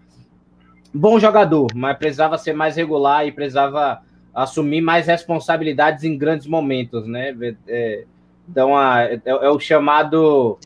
Bom 0.92 1.18
jogador, 1.18 1.68
mas 1.74 1.96
precisava 1.96 2.38
ser 2.38 2.54
mais 2.54 2.76
regular 2.76 3.26
e 3.26 3.32
precisava 3.32 4.02
assumir 4.34 4.80
mais 4.80 5.06
responsabilidades 5.06 6.04
em 6.04 6.16
grandes 6.16 6.46
momentos, 6.46 7.06
né? 7.06 7.34
É, 7.66 8.04
então, 8.48 8.76
a, 8.76 9.04
é, 9.04 9.20
é, 9.24 9.50
o 9.50 9.58
chamado. 9.58 10.58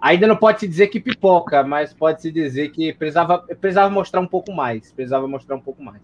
Ainda 0.00 0.26
não 0.26 0.36
pode 0.36 0.60
se 0.60 0.68
dizer 0.68 0.86
que 0.88 0.98
pipoca, 0.98 1.62
mas 1.62 1.92
pode 1.92 2.22
se 2.22 2.32
dizer 2.32 2.70
que 2.70 2.92
precisava, 2.92 3.38
precisava 3.60 3.90
mostrar 3.90 4.20
um 4.20 4.26
pouco 4.26 4.52
mais. 4.52 4.92
Precisava 4.92 5.28
mostrar 5.28 5.56
um 5.56 5.60
pouco 5.60 5.82
mais. 5.82 6.00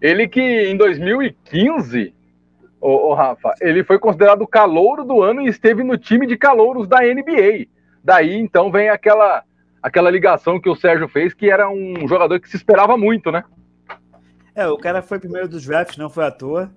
Ele 0.00 0.28
que 0.28 0.40
em 0.40 0.76
2015, 0.76 2.14
o, 2.84 3.14
Rafa, 3.14 3.54
ele 3.60 3.84
foi 3.84 3.98
considerado 3.98 4.42
o 4.42 4.46
calouro 4.46 5.04
do 5.04 5.22
ano 5.22 5.42
e 5.42 5.48
esteve 5.48 5.84
no 5.84 5.96
time 5.96 6.26
de 6.26 6.36
calouros 6.36 6.88
da 6.88 7.00
NBA. 7.00 7.66
Daí 8.02 8.34
então 8.34 8.70
vem 8.70 8.88
aquela 8.88 9.44
aquela 9.80 10.10
ligação 10.10 10.60
que 10.60 10.68
o 10.68 10.76
Sérgio 10.76 11.08
fez, 11.08 11.34
que 11.34 11.50
era 11.50 11.68
um 11.68 12.06
jogador 12.06 12.38
que 12.40 12.48
se 12.48 12.56
esperava 12.56 12.96
muito, 12.96 13.32
né? 13.32 13.42
É, 14.54 14.66
o 14.68 14.76
cara 14.76 15.02
foi 15.02 15.18
primeiro 15.18 15.48
dos 15.48 15.64
drafts, 15.64 15.96
não 15.96 16.08
foi 16.08 16.24
à 16.24 16.30
toa 16.30 16.70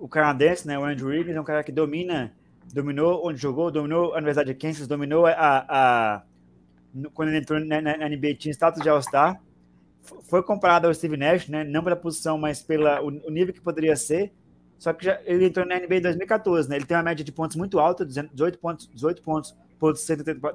o 0.00 0.08
canadense, 0.08 0.66
né, 0.66 0.78
o 0.78 0.84
Andrew 0.84 1.08
Wiggins, 1.08 1.36
é 1.36 1.40
um 1.40 1.44
cara 1.44 1.62
que 1.62 1.70
domina, 1.70 2.32
dominou 2.72 3.26
onde 3.26 3.38
jogou, 3.38 3.70
dominou 3.70 4.14
a 4.14 4.16
Universidade 4.16 4.48
de 4.48 4.58
Kansas, 4.58 4.86
dominou 4.86 5.26
a, 5.26 5.34
a 5.68 6.22
quando 7.12 7.28
ele 7.28 7.38
entrou 7.38 7.60
na, 7.60 7.80
na, 7.80 8.08
NBA 8.08 8.34
tinha 8.34 8.50
status 8.50 8.82
de 8.82 8.88
All-Star, 8.88 9.40
foi 10.22 10.42
comparado 10.42 10.86
ao 10.86 10.94
Steve 10.94 11.18
Nash, 11.18 11.48
né, 11.48 11.62
não 11.62 11.84
pela 11.84 11.94
posição, 11.94 12.38
mas 12.38 12.62
pela 12.62 13.02
o, 13.02 13.08
o 13.08 13.30
nível 13.30 13.52
que 13.52 13.60
poderia 13.60 13.94
ser, 13.94 14.32
só 14.80 14.94
que 14.94 15.04
já, 15.04 15.20
ele 15.26 15.44
entrou 15.44 15.66
na 15.66 15.78
NBA 15.78 15.96
em 15.96 16.00
2014, 16.00 16.66
né, 16.70 16.76
ele 16.76 16.86
tem 16.86 16.96
uma 16.96 17.02
média 17.02 17.22
de 17.22 17.30
pontos 17.30 17.54
muito 17.54 17.78
alta, 17.78 18.02
18 18.02 18.58
pontos, 18.58 18.88
18 18.94 19.20
pontos 19.20 19.54
por 19.78 19.92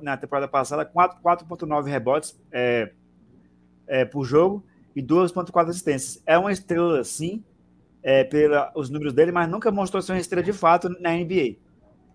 na 0.02 0.18
temporada 0.18 0.48
passada, 0.48 0.84
4,9 0.84 1.86
rebotes 1.86 2.36
é, 2.52 2.92
é, 3.86 4.04
por 4.04 4.26
jogo 4.26 4.66
e 4.96 5.02
2,4 5.04 5.70
assistências. 5.70 6.24
É 6.26 6.40
uma 6.40 6.52
estrela, 6.52 7.04
sim, 7.04 7.44
é, 8.02 8.24
pelos 8.24 8.90
números 8.90 9.14
dele, 9.14 9.32
mas 9.32 9.48
nunca 9.48 9.70
mostrou 9.70 10.02
ser 10.02 10.14
uma 10.14 10.20
estrela 10.20 10.44
de 10.44 10.54
fato 10.54 10.90
na 11.00 11.12
NBA. 11.12 11.58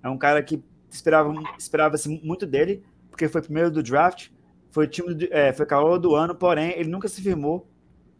É 0.02 0.08
um 0.08 0.18
cara 0.18 0.42
que 0.42 0.60
esperava 0.90 1.32
esperava-se 1.56 2.08
muito 2.24 2.44
dele, 2.44 2.82
porque 3.08 3.28
foi 3.28 3.40
primeiro 3.40 3.70
do 3.70 3.84
draft, 3.84 4.30
foi 4.72 4.88
time 4.88 5.28
é, 5.30 5.52
foi 5.52 5.64
calor 5.64 5.96
do 5.96 6.16
ano, 6.16 6.34
porém 6.34 6.72
ele 6.76 6.90
nunca 6.90 7.06
se 7.06 7.22
firmou 7.22 7.69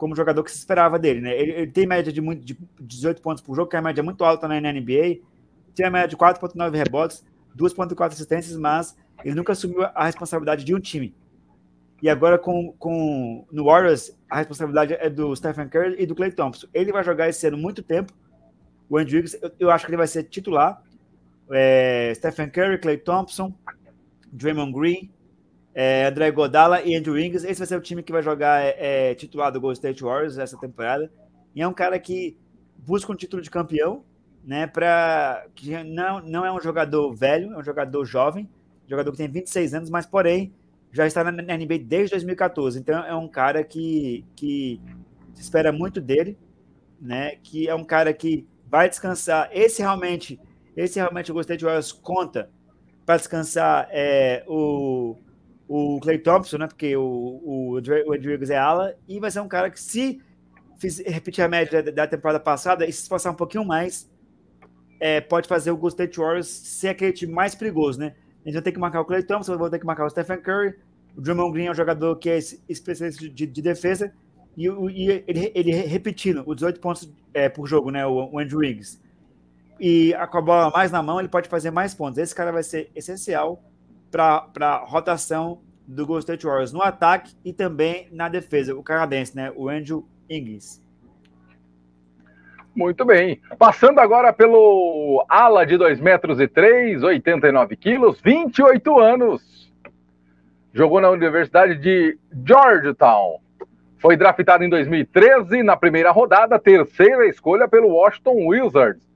como 0.00 0.16
jogador 0.16 0.42
que 0.42 0.50
se 0.50 0.56
esperava 0.56 0.98
dele, 0.98 1.20
né? 1.20 1.38
Ele, 1.38 1.52
ele 1.52 1.70
tem 1.70 1.86
média 1.86 2.10
de, 2.10 2.22
muito, 2.22 2.42
de 2.42 2.56
18 2.80 3.20
pontos 3.20 3.42
por 3.42 3.54
jogo, 3.54 3.68
que 3.68 3.76
é 3.76 3.78
a 3.78 3.82
média 3.82 4.02
muito 4.02 4.24
alta 4.24 4.48
na 4.48 4.58
NBA, 4.58 5.20
tem 5.74 5.84
a 5.84 5.90
média 5.90 6.08
de 6.08 6.16
4.9 6.16 6.74
rebotes, 6.74 7.22
2.4 7.54 8.06
assistências, 8.06 8.56
mas 8.56 8.96
ele 9.22 9.34
nunca 9.34 9.52
assumiu 9.52 9.84
a 9.84 10.06
responsabilidade 10.06 10.64
de 10.64 10.74
um 10.74 10.80
time. 10.80 11.14
E 12.00 12.08
agora 12.08 12.38
com, 12.38 12.72
com 12.78 13.46
no 13.52 13.66
Warriors, 13.66 14.10
a 14.30 14.38
responsabilidade 14.38 14.94
é 14.94 15.10
do 15.10 15.36
Stephen 15.36 15.68
Curry 15.68 15.96
e 15.98 16.06
do 16.06 16.14
Clay 16.14 16.32
Thompson. 16.32 16.66
Ele 16.72 16.90
vai 16.90 17.04
jogar 17.04 17.28
esse 17.28 17.46
ano 17.46 17.58
muito 17.58 17.82
tempo. 17.82 18.14
O 18.88 18.96
Andrew 18.96 19.20
Wiggins, 19.20 19.38
eu, 19.42 19.52
eu 19.60 19.70
acho 19.70 19.84
que 19.84 19.90
ele 19.90 19.98
vai 19.98 20.06
ser 20.06 20.24
titular. 20.24 20.82
É, 21.50 22.10
Stephen 22.14 22.48
Curry, 22.48 22.78
Clay 22.78 22.96
Thompson, 22.96 23.52
Draymond 24.32 24.72
Green, 24.72 25.10
é, 25.74 26.06
André 26.06 26.30
Godala 26.30 26.82
e 26.82 26.94
Andrew 26.94 27.14
Wiggins. 27.14 27.44
Esse 27.44 27.58
vai 27.58 27.66
ser 27.66 27.76
o 27.76 27.80
time 27.80 28.02
que 28.02 28.12
vai 28.12 28.22
jogar 28.22 28.62
é, 28.62 29.10
é, 29.10 29.14
titular 29.14 29.52
do 29.52 29.60
Golden 29.60 29.74
State 29.74 30.02
Warriors 30.02 30.38
essa 30.38 30.58
temporada. 30.58 31.10
E 31.54 31.62
é 31.62 31.66
um 31.66 31.72
cara 31.72 31.98
que 31.98 32.36
busca 32.76 33.12
um 33.12 33.16
título 33.16 33.42
de 33.42 33.50
campeão, 33.50 34.04
né? 34.44 34.66
Para 34.66 35.46
que 35.54 35.82
não, 35.84 36.20
não 36.20 36.44
é 36.44 36.52
um 36.52 36.60
jogador 36.60 37.12
velho, 37.14 37.52
é 37.52 37.58
um 37.58 37.62
jogador 37.62 38.04
jovem, 38.04 38.48
jogador 38.88 39.10
que 39.12 39.18
tem 39.18 39.28
26 39.28 39.74
anos, 39.74 39.90
mas 39.90 40.06
porém 40.06 40.52
já 40.92 41.06
está 41.06 41.22
na, 41.22 41.30
na 41.30 41.56
NBA 41.56 41.78
desde 41.84 42.10
2014. 42.10 42.78
Então 42.78 43.04
é 43.04 43.14
um 43.14 43.28
cara 43.28 43.62
que, 43.62 44.24
que 44.34 44.80
se 45.34 45.42
espera 45.42 45.72
muito 45.72 46.00
dele, 46.00 46.36
né? 47.00 47.36
Que 47.36 47.68
é 47.68 47.74
um 47.74 47.84
cara 47.84 48.12
que 48.12 48.46
vai 48.68 48.88
descansar. 48.88 49.48
Esse 49.52 49.82
realmente, 49.82 50.40
esse 50.76 50.98
realmente 50.98 51.30
o 51.30 51.34
Golden 51.34 51.44
State 51.44 51.64
Warriors 51.64 51.92
conta 51.92 52.50
para 53.04 53.16
descansar 53.16 53.88
é, 53.90 54.44
o 54.46 55.16
o 55.72 56.00
Clay 56.00 56.18
Thompson, 56.18 56.58
né? 56.58 56.66
Porque 56.66 56.96
o, 56.96 57.00
o, 57.00 57.70
o 57.74 58.08
Rodrigues 58.08 58.50
é 58.50 58.58
ala, 58.58 58.92
e 59.06 59.20
vai 59.20 59.30
ser 59.30 59.38
um 59.38 59.46
cara 59.46 59.70
que, 59.70 59.80
se 59.80 60.20
repetir 61.06 61.44
a 61.44 61.48
média 61.48 61.80
da, 61.80 61.92
da, 61.92 62.06
temporada 62.08 62.40
passada 62.40 62.84
e 62.84 62.92
se 62.92 63.02
esforçar 63.02 63.32
um 63.32 63.36
pouquinho 63.36 63.64
mais, 63.64 64.10
é, 64.98 65.20
pode 65.20 65.46
fazer 65.46 65.70
o 65.70 65.76
Golden 65.76 65.90
State 65.90 66.18
Warriors 66.18 66.48
ser 66.48 66.88
aquele 66.88 67.12
time 67.12 67.32
mais 67.32 67.54
perigoso, 67.54 68.00
né? 68.00 68.16
A 68.44 68.48
gente 68.48 68.54
vai 68.54 68.62
ter 68.62 68.72
que 68.72 68.80
marcar 68.80 69.00
o 69.00 69.04
Clay 69.04 69.22
Thompson, 69.22 69.56
vai 69.56 69.70
ter 69.70 69.78
que 69.78 69.86
marcar 69.86 70.06
o 70.06 70.10
Stephen 70.10 70.40
Curry, 70.40 70.74
o 71.16 71.20
Drummond 71.20 71.52
Green 71.52 71.66
é 71.66 71.70
um 71.70 71.74
jogador 71.74 72.16
que 72.16 72.28
é 72.28 72.38
especialista 72.68 73.28
de, 73.28 73.46
de 73.46 73.62
defesa, 73.62 74.12
e, 74.56 74.64
e 74.66 75.24
ele, 75.28 75.52
ele, 75.54 75.70
repetindo 75.70 76.42
os 76.46 76.56
18 76.56 76.80
pontos 76.80 77.12
é, 77.32 77.48
por 77.48 77.68
jogo, 77.68 77.92
né? 77.92 78.04
O, 78.04 78.28
o 78.32 78.40
Andrew 78.40 78.58
Wiggins. 78.58 79.00
E 79.78 80.12
com 80.32 80.38
a 80.38 80.42
bola 80.42 80.70
mais 80.70 80.90
na 80.90 81.00
mão, 81.00 81.20
ele 81.20 81.28
pode 81.28 81.48
fazer 81.48 81.70
mais 81.70 81.94
pontos. 81.94 82.18
Esse 82.18 82.34
cara 82.34 82.50
vai 82.50 82.64
ser 82.64 82.90
essencial 82.92 83.62
para 84.10 84.50
a 84.60 84.76
rotação 84.84 85.60
do 85.86 86.06
Golden 86.06 86.20
State 86.20 86.46
Warriors 86.46 86.72
no 86.72 86.82
ataque 86.82 87.34
e 87.44 87.52
também 87.52 88.08
na 88.12 88.28
defesa, 88.28 88.74
o 88.74 88.82
canadense, 88.82 89.34
né? 89.36 89.52
O 89.56 89.68
Andrew 89.68 90.06
Ingles. 90.28 90.82
Muito 92.74 93.04
bem. 93.04 93.40
Passando 93.58 93.98
agora 93.98 94.32
pelo 94.32 95.24
ala 95.28 95.66
de 95.66 95.76
2 95.76 96.00
metros 96.00 96.40
e 96.40 96.46
3, 96.46 97.02
89 97.02 97.76
quilos, 97.76 98.20
28 98.20 98.98
anos. 99.00 99.72
Jogou 100.72 101.00
na 101.00 101.10
Universidade 101.10 101.76
de 101.76 102.16
Georgetown. 102.46 103.40
Foi 103.98 104.16
draftado 104.16 104.64
em 104.64 104.70
2013 104.70 105.62
na 105.62 105.76
primeira 105.76 106.12
rodada, 106.12 106.58
terceira 106.58 107.26
escolha 107.26 107.68
pelo 107.68 107.88
Washington 107.88 108.46
Wizards. 108.46 109.06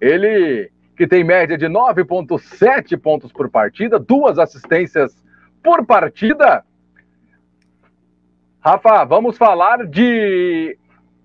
Ele 0.00 0.70
que 0.96 1.06
tem 1.06 1.24
média 1.24 1.58
de 1.58 1.66
9,7 1.66 2.96
pontos 2.98 3.32
por 3.32 3.50
partida, 3.50 3.98
duas 3.98 4.38
assistências 4.38 5.16
por 5.62 5.84
partida. 5.84 6.64
Rafa, 8.60 9.04
vamos 9.04 9.36
falar 9.36 9.86
de 9.86 10.78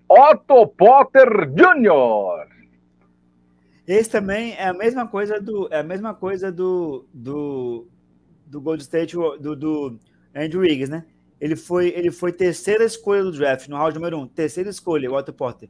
Otto 0.08 0.68
Potter 0.68 1.50
Jr. 1.52 2.50
Esse 3.88 4.10
também 4.10 4.54
é 4.54 4.68
a 4.68 4.74
mesma 4.74 5.08
coisa 5.08 5.40
do 5.40 5.68
é 5.72 5.80
a 5.80 5.84
mesma 5.84 6.14
coisa 6.14 6.52
do 6.52 7.08
do, 7.14 7.88
do 8.46 8.62
Gold 8.62 8.82
State 8.82 9.16
do, 9.16 9.56
do 9.56 10.00
Andrew 10.36 10.62
Wiggins, 10.62 10.90
né? 10.90 11.06
Ele 11.40 11.56
foi 11.56 11.90
ele 11.96 12.12
foi 12.12 12.32
terceira 12.32 12.84
escolha 12.84 13.24
do 13.24 13.32
draft 13.32 13.68
no 13.68 13.78
round 13.78 13.96
número 13.96 14.20
um, 14.20 14.28
terceira 14.28 14.70
escolha, 14.70 15.10
o 15.10 15.16
Otto 15.16 15.34
Potter. 15.34 15.70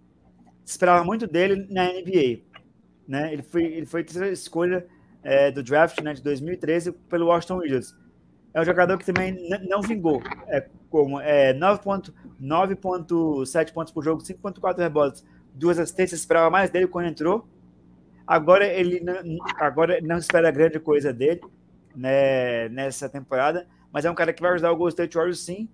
Esperava 0.65 1.03
muito 1.03 1.27
dele 1.27 1.67
na 1.69 1.85
NBA 1.85 2.48
né? 3.09 3.33
Ele 3.33 3.41
foi, 3.41 3.65
ele 3.65 3.85
foi 3.87 4.03
terceira 4.03 4.31
escolha 4.31 4.85
é, 5.23 5.49
do 5.49 5.63
draft 5.63 5.99
né, 6.01 6.13
de 6.13 6.21
2013 6.21 6.91
pelo 6.91 7.25
Washington 7.25 7.57
Wizards. 7.57 7.97
É 8.53 8.61
um 8.61 8.65
jogador 8.65 8.99
que 8.99 9.05
também 9.05 9.49
não 9.67 9.81
vingou, 9.81 10.21
é, 10.47 10.67
como 10.89 11.19
é, 11.19 11.53
9.7 11.53 13.73
pontos 13.73 13.91
por 13.91 14.03
jogo, 14.03 14.21
5.4 14.21 14.77
rebotes, 14.77 15.25
duas 15.53 15.79
assistências, 15.79 16.19
esperava 16.19 16.51
mais 16.51 16.69
dele 16.69 16.87
quando 16.87 17.07
entrou. 17.07 17.47
Agora 18.27 18.65
ele 18.65 18.99
não, 18.99 19.15
agora 19.57 19.99
não 20.01 20.17
espera 20.17 20.51
grande 20.51 20.79
coisa 20.79 21.11
dele 21.11 21.41
né, 21.95 22.69
nessa 22.69 23.09
temporada, 23.09 23.67
mas 23.91 24.05
é 24.05 24.11
um 24.11 24.15
cara 24.15 24.31
que 24.31 24.41
vai 24.41 24.53
ajudar 24.53 24.71
o 24.71 24.75
Golden 24.75 24.89
State 24.89 25.17
Warriors 25.17 25.39
sim 25.39 25.67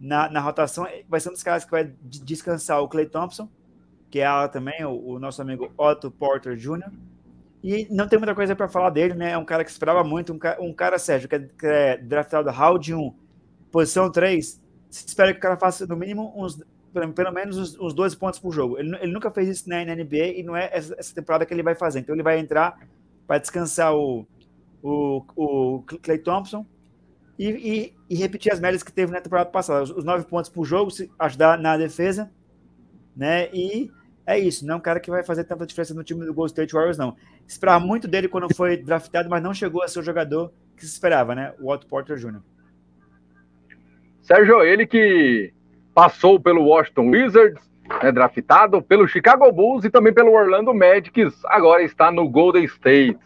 na, 0.00 0.30
na 0.30 0.40
rotação. 0.40 0.86
Vai 1.06 1.20
ser 1.20 1.28
um 1.28 1.32
dos 1.32 1.42
caras 1.42 1.66
que 1.66 1.70
vai 1.70 1.92
descansar 2.02 2.80
o 2.80 2.88
Clay 2.88 3.06
Thompson 3.06 3.48
que 4.10 4.20
é 4.20 4.22
ela 4.22 4.48
também, 4.48 4.84
o, 4.84 5.14
o, 5.14 5.18
nosso 5.18 5.40
amigo 5.42 5.72
Otto 5.76 6.10
Porter 6.10 6.56
Jr. 6.56 6.90
E 7.62 7.86
não 7.90 8.08
tem 8.08 8.18
muita 8.18 8.34
coisa 8.34 8.54
para 8.54 8.68
falar 8.68 8.90
dele, 8.90 9.14
né? 9.14 9.32
É 9.32 9.38
um 9.38 9.44
cara 9.44 9.64
que 9.64 9.70
esperava 9.70 10.04
muito, 10.04 10.32
um, 10.32 10.38
um 10.60 10.72
cara, 10.72 10.98
Sérgio, 10.98 11.28
que 11.28 11.34
é, 11.34 11.38
que 11.40 11.66
é 11.66 11.96
draftado 11.96 12.50
round 12.50 12.94
1, 12.94 13.14
posição 13.70 14.10
3. 14.10 14.60
Se 14.90 15.06
espera 15.06 15.32
que 15.32 15.38
o 15.38 15.42
cara 15.42 15.56
faça 15.56 15.86
no 15.86 15.96
mínimo 15.96 16.32
uns, 16.36 16.62
pelo, 17.14 17.32
menos 17.32 17.58
uns, 17.58 17.78
uns 17.78 17.92
12 17.92 18.16
pontos 18.16 18.38
por 18.38 18.52
jogo. 18.52 18.78
Ele, 18.78 18.96
ele 18.96 19.12
nunca 19.12 19.30
fez 19.30 19.48
isso 19.48 19.68
na, 19.68 19.84
NBA 19.84 20.38
e 20.38 20.42
não 20.42 20.56
é 20.56 20.70
essa, 20.72 20.94
essa, 20.98 21.14
temporada 21.14 21.44
que 21.44 21.52
ele 21.52 21.62
vai 21.62 21.74
fazer. 21.74 22.00
Então 22.00 22.14
ele 22.14 22.22
vai 22.22 22.38
entrar 22.38 22.78
para 23.26 23.38
descansar 23.38 23.94
o, 23.94 24.26
o, 24.82 25.22
o 25.36 25.82
Clay 26.02 26.18
Thompson 26.18 26.64
e, 27.38 27.48
e, 27.48 27.94
e, 28.10 28.16
repetir 28.16 28.52
as 28.52 28.58
médias 28.58 28.82
que 28.82 28.92
teve 28.92 29.12
na 29.12 29.20
temporada 29.20 29.50
passada. 29.50 29.82
Os, 29.82 29.90
os 29.90 30.04
9 30.04 30.24
pontos 30.24 30.50
por 30.50 30.64
jogo, 30.64 30.90
se 30.90 31.10
ajudar 31.18 31.58
na 31.58 31.76
defesa, 31.76 32.30
né? 33.14 33.48
E 33.52 33.90
é 34.28 34.38
isso, 34.38 34.66
não 34.66 34.74
é 34.74 34.76
um 34.76 34.80
cara 34.80 35.00
que 35.00 35.10
vai 35.10 35.24
fazer 35.24 35.42
tanta 35.44 35.64
diferença 35.64 35.94
no 35.94 36.04
time 36.04 36.26
do 36.26 36.34
Golden 36.34 36.52
State 36.52 36.74
Warriors, 36.74 36.98
não. 36.98 37.16
Esperava 37.46 37.82
muito 37.82 38.06
dele 38.06 38.28
quando 38.28 38.54
foi 38.54 38.76
draftado, 38.76 39.30
mas 39.30 39.42
não 39.42 39.54
chegou 39.54 39.82
a 39.82 39.88
ser 39.88 40.00
o 40.00 40.02
jogador 40.02 40.52
que 40.76 40.84
se 40.84 40.92
esperava, 40.92 41.34
né? 41.34 41.54
O 41.58 41.72
Otto 41.72 41.86
Porter 41.86 42.18
Jr. 42.18 42.40
Sérgio, 44.20 44.60
ele 44.62 44.86
que 44.86 45.50
passou 45.94 46.38
pelo 46.38 46.62
Washington 46.64 47.08
Wizards, 47.08 47.62
né, 48.02 48.12
draftado 48.12 48.82
pelo 48.82 49.08
Chicago 49.08 49.50
Bulls 49.50 49.86
e 49.86 49.90
também 49.90 50.12
pelo 50.12 50.32
Orlando 50.32 50.74
Magic, 50.74 51.26
agora 51.46 51.82
está 51.82 52.10
no 52.10 52.28
Golden 52.28 52.64
State. 52.64 53.18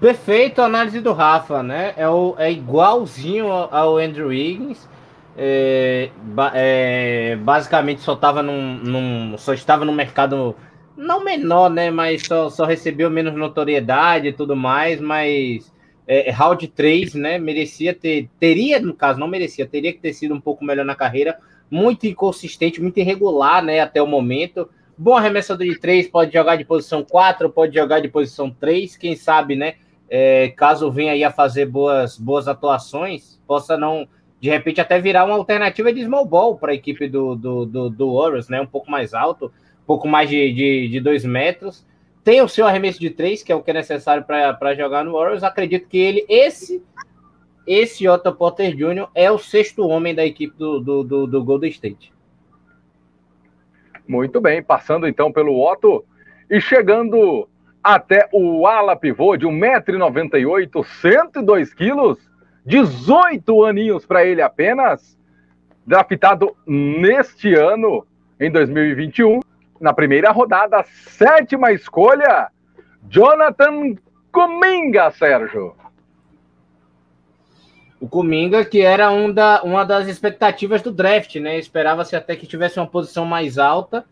Perfeito 0.00 0.62
a 0.62 0.64
análise 0.64 1.00
do 1.02 1.12
Rafa, 1.12 1.62
né? 1.62 1.92
É, 1.98 2.08
o, 2.08 2.34
é 2.38 2.50
igualzinho 2.50 3.52
ao 3.52 3.98
Andrew 3.98 4.28
Wiggins 4.28 4.88
é, 5.36 6.10
é, 6.54 7.36
basicamente 7.36 8.00
só 8.00 8.14
estava 8.14 8.42
num, 8.42 8.74
num, 8.78 9.38
só 9.38 9.52
estava 9.52 9.84
no 9.84 9.92
mercado 9.92 10.56
não 10.96 11.22
menor, 11.22 11.68
né, 11.68 11.90
mas 11.90 12.22
só, 12.22 12.48
só 12.48 12.64
recebeu 12.64 13.10
menos 13.10 13.34
notoriedade 13.34 14.28
e 14.28 14.32
tudo 14.32 14.56
mais, 14.56 14.98
mas 14.98 15.70
é, 16.06 16.30
round 16.30 16.66
3, 16.68 17.14
né, 17.14 17.38
merecia 17.38 17.92
ter, 17.92 18.30
teria, 18.40 18.80
no 18.80 18.94
caso, 18.94 19.20
não 19.20 19.28
merecia, 19.28 19.66
teria 19.66 19.92
que 19.92 19.98
ter 19.98 20.14
sido 20.14 20.34
um 20.34 20.40
pouco 20.40 20.64
melhor 20.64 20.86
na 20.86 20.94
carreira, 20.94 21.38
muito 21.70 22.06
inconsistente, 22.06 22.80
muito 22.80 22.98
irregular, 22.98 23.62
né, 23.62 23.80
até 23.80 24.00
o 24.00 24.06
momento, 24.06 24.70
bom 24.96 25.14
arremessador 25.14 25.66
de 25.66 25.78
3, 25.78 26.08
pode 26.08 26.32
jogar 26.32 26.56
de 26.56 26.64
posição 26.64 27.04
4, 27.04 27.50
pode 27.50 27.74
jogar 27.74 28.00
de 28.00 28.08
posição 28.08 28.50
3, 28.50 28.96
quem 28.96 29.14
sabe, 29.14 29.54
né, 29.54 29.74
é, 30.08 30.48
caso 30.56 30.90
venha 30.90 31.12
aí 31.12 31.22
a 31.22 31.30
fazer 31.30 31.66
boas, 31.66 32.16
boas 32.16 32.48
atuações, 32.48 33.38
possa 33.46 33.76
não 33.76 34.08
de 34.46 34.50
repente 34.50 34.80
até 34.80 35.00
virar 35.00 35.24
uma 35.24 35.34
alternativa 35.34 35.92
de 35.92 36.04
small 36.04 36.24
ball 36.24 36.56
para 36.56 36.70
a 36.70 36.74
equipe 36.74 37.08
do, 37.08 37.34
do, 37.34 37.66
do, 37.66 37.90
do, 37.90 38.14
Warriors, 38.14 38.48
né? 38.48 38.60
Um 38.60 38.66
pouco 38.66 38.88
mais 38.88 39.12
alto, 39.12 39.46
um 39.46 39.86
pouco 39.86 40.06
mais 40.06 40.30
de, 40.30 40.52
de, 40.52 40.88
de 40.88 41.00
dois 41.00 41.24
metros. 41.24 41.84
Tem 42.22 42.40
o 42.40 42.48
seu 42.48 42.64
arremesso 42.64 43.00
de 43.00 43.10
três, 43.10 43.42
que 43.42 43.50
é 43.50 43.56
o 43.56 43.62
que 43.62 43.72
é 43.72 43.74
necessário 43.74 44.24
para 44.24 44.72
jogar 44.76 45.04
no 45.04 45.14
Warriors. 45.14 45.42
Acredito 45.42 45.88
que 45.88 45.98
ele, 45.98 46.24
esse, 46.28 46.80
esse 47.66 48.08
Otto 48.08 48.32
Potter 48.32 48.72
Jr., 48.72 49.08
é 49.16 49.28
o 49.32 49.36
sexto 49.36 49.84
homem 49.84 50.14
da 50.14 50.24
equipe 50.24 50.56
do, 50.56 50.78
do, 50.78 51.02
do, 51.02 51.26
do 51.26 51.44
Golden 51.44 51.70
State. 51.70 52.12
Muito 54.06 54.40
bem, 54.40 54.62
passando 54.62 55.08
então 55.08 55.32
pelo 55.32 55.60
Otto 55.60 56.04
e 56.48 56.60
chegando 56.60 57.48
até 57.82 58.28
o 58.32 58.64
ala 58.64 58.94
pivô 58.94 59.36
de 59.36 59.44
1,98m, 59.44 60.84
102 60.84 61.74
quilos, 61.74 62.30
18 62.66 63.64
aninhos 63.64 64.04
para 64.04 64.26
ele 64.26 64.42
apenas, 64.42 65.16
draftado 65.86 66.56
neste 66.66 67.54
ano, 67.54 68.04
em 68.40 68.50
2021, 68.50 69.38
na 69.80 69.94
primeira 69.94 70.32
rodada, 70.32 70.84
sétima 70.84 71.70
escolha, 71.70 72.48
Jonathan 73.08 73.94
Cominga, 74.32 75.12
Sérgio. 75.12 75.76
O 78.00 78.08
Cominga, 78.08 78.64
que 78.64 78.80
era 78.82 79.12
um 79.12 79.32
da, 79.32 79.62
uma 79.62 79.84
das 79.84 80.08
expectativas 80.08 80.82
do 80.82 80.90
draft, 80.90 81.36
né? 81.36 81.58
Esperava-se 81.58 82.16
até 82.16 82.34
que 82.34 82.46
tivesse 82.46 82.78
uma 82.78 82.86
posição 82.86 83.24
mais 83.24 83.58
alta. 83.58 84.04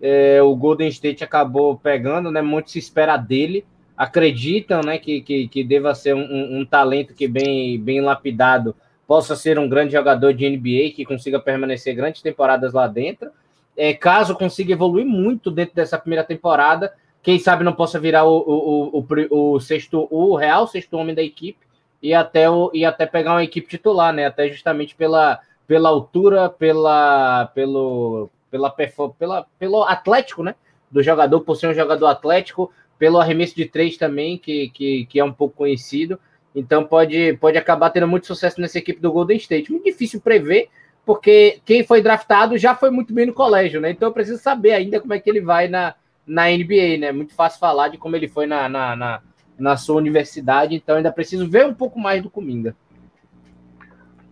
É, 0.00 0.42
o 0.42 0.56
Golden 0.56 0.88
State 0.88 1.22
acabou 1.22 1.76
pegando, 1.76 2.30
né? 2.30 2.40
Muito 2.40 2.70
se 2.70 2.78
espera 2.78 3.16
dele 3.16 3.64
acreditam 3.98 4.80
né, 4.80 4.96
que, 4.96 5.20
que, 5.20 5.48
que 5.48 5.64
deva 5.64 5.92
ser 5.92 6.14
um, 6.14 6.60
um, 6.60 6.64
talento 6.64 7.12
que 7.12 7.26
bem, 7.26 7.80
bem 7.80 8.00
lapidado 8.00 8.76
possa 9.08 9.34
ser 9.34 9.58
um 9.58 9.68
grande 9.68 9.92
jogador 9.92 10.32
de 10.32 10.48
NBA, 10.48 10.94
que 10.94 11.04
consiga 11.04 11.40
permanecer 11.40 11.96
grandes 11.96 12.22
temporadas 12.22 12.72
lá 12.72 12.86
dentro. 12.86 13.30
É, 13.76 13.92
caso 13.92 14.36
consiga 14.36 14.72
evoluir 14.72 15.04
muito 15.04 15.50
dentro 15.50 15.74
dessa 15.74 15.98
primeira 15.98 16.22
temporada, 16.22 16.92
quem 17.22 17.40
sabe 17.40 17.64
não 17.64 17.72
possa 17.72 17.98
virar 17.98 18.24
o, 18.24 18.38
o, 18.38 18.98
o, 19.00 19.06
o, 19.30 19.54
o 19.54 19.60
sexto, 19.60 20.06
o 20.10 20.36
real 20.36 20.68
sexto 20.68 20.96
homem 20.96 21.14
da 21.14 21.22
equipe, 21.22 21.66
e 22.00 22.14
até, 22.14 22.48
o, 22.48 22.70
e 22.72 22.84
até 22.84 23.04
pegar 23.04 23.32
uma 23.32 23.42
equipe 23.42 23.66
titular, 23.68 24.12
né? 24.12 24.26
Até 24.26 24.48
justamente 24.48 24.94
pela, 24.94 25.40
pela 25.66 25.88
altura, 25.88 26.48
pela, 26.48 27.46
pelo, 27.52 28.30
pela, 28.48 28.70
pela, 29.18 29.46
pelo 29.58 29.82
atlético, 29.82 30.44
né? 30.44 30.54
Do 30.88 31.02
jogador, 31.02 31.40
por 31.40 31.56
ser 31.56 31.68
um 31.68 31.74
jogador 31.74 32.06
atlético, 32.06 32.72
pelo 32.98 33.18
arremesso 33.18 33.54
de 33.54 33.66
três 33.66 33.96
também, 33.96 34.36
que, 34.36 34.70
que, 34.70 35.06
que 35.06 35.20
é 35.20 35.24
um 35.24 35.32
pouco 35.32 35.56
conhecido. 35.56 36.18
Então 36.54 36.84
pode, 36.84 37.34
pode 37.34 37.56
acabar 37.56 37.90
tendo 37.90 38.08
muito 38.08 38.26
sucesso 38.26 38.60
nessa 38.60 38.78
equipe 38.78 39.00
do 39.00 39.12
Golden 39.12 39.36
State. 39.36 39.70
Muito 39.70 39.84
difícil 39.84 40.20
prever, 40.20 40.68
porque 41.06 41.60
quem 41.64 41.84
foi 41.84 42.02
draftado 42.02 42.58
já 42.58 42.74
foi 42.74 42.90
muito 42.90 43.14
bem 43.14 43.26
no 43.26 43.32
colégio, 43.32 43.80
né? 43.80 43.90
Então 43.90 44.08
eu 44.08 44.12
preciso 44.12 44.42
saber 44.42 44.72
ainda 44.72 45.00
como 45.00 45.14
é 45.14 45.20
que 45.20 45.30
ele 45.30 45.40
vai 45.40 45.68
na, 45.68 45.94
na 46.26 46.50
NBA, 46.50 46.98
né? 46.98 47.12
Muito 47.12 47.34
fácil 47.34 47.60
falar 47.60 47.88
de 47.88 47.98
como 47.98 48.16
ele 48.16 48.28
foi 48.28 48.46
na, 48.46 48.68
na, 48.68 48.96
na, 48.96 49.22
na 49.58 49.76
sua 49.76 49.96
universidade, 49.96 50.74
então 50.74 50.96
ainda 50.96 51.12
preciso 51.12 51.48
ver 51.48 51.66
um 51.66 51.74
pouco 51.74 51.98
mais 51.98 52.22
do 52.22 52.30
Cominga. 52.30 52.74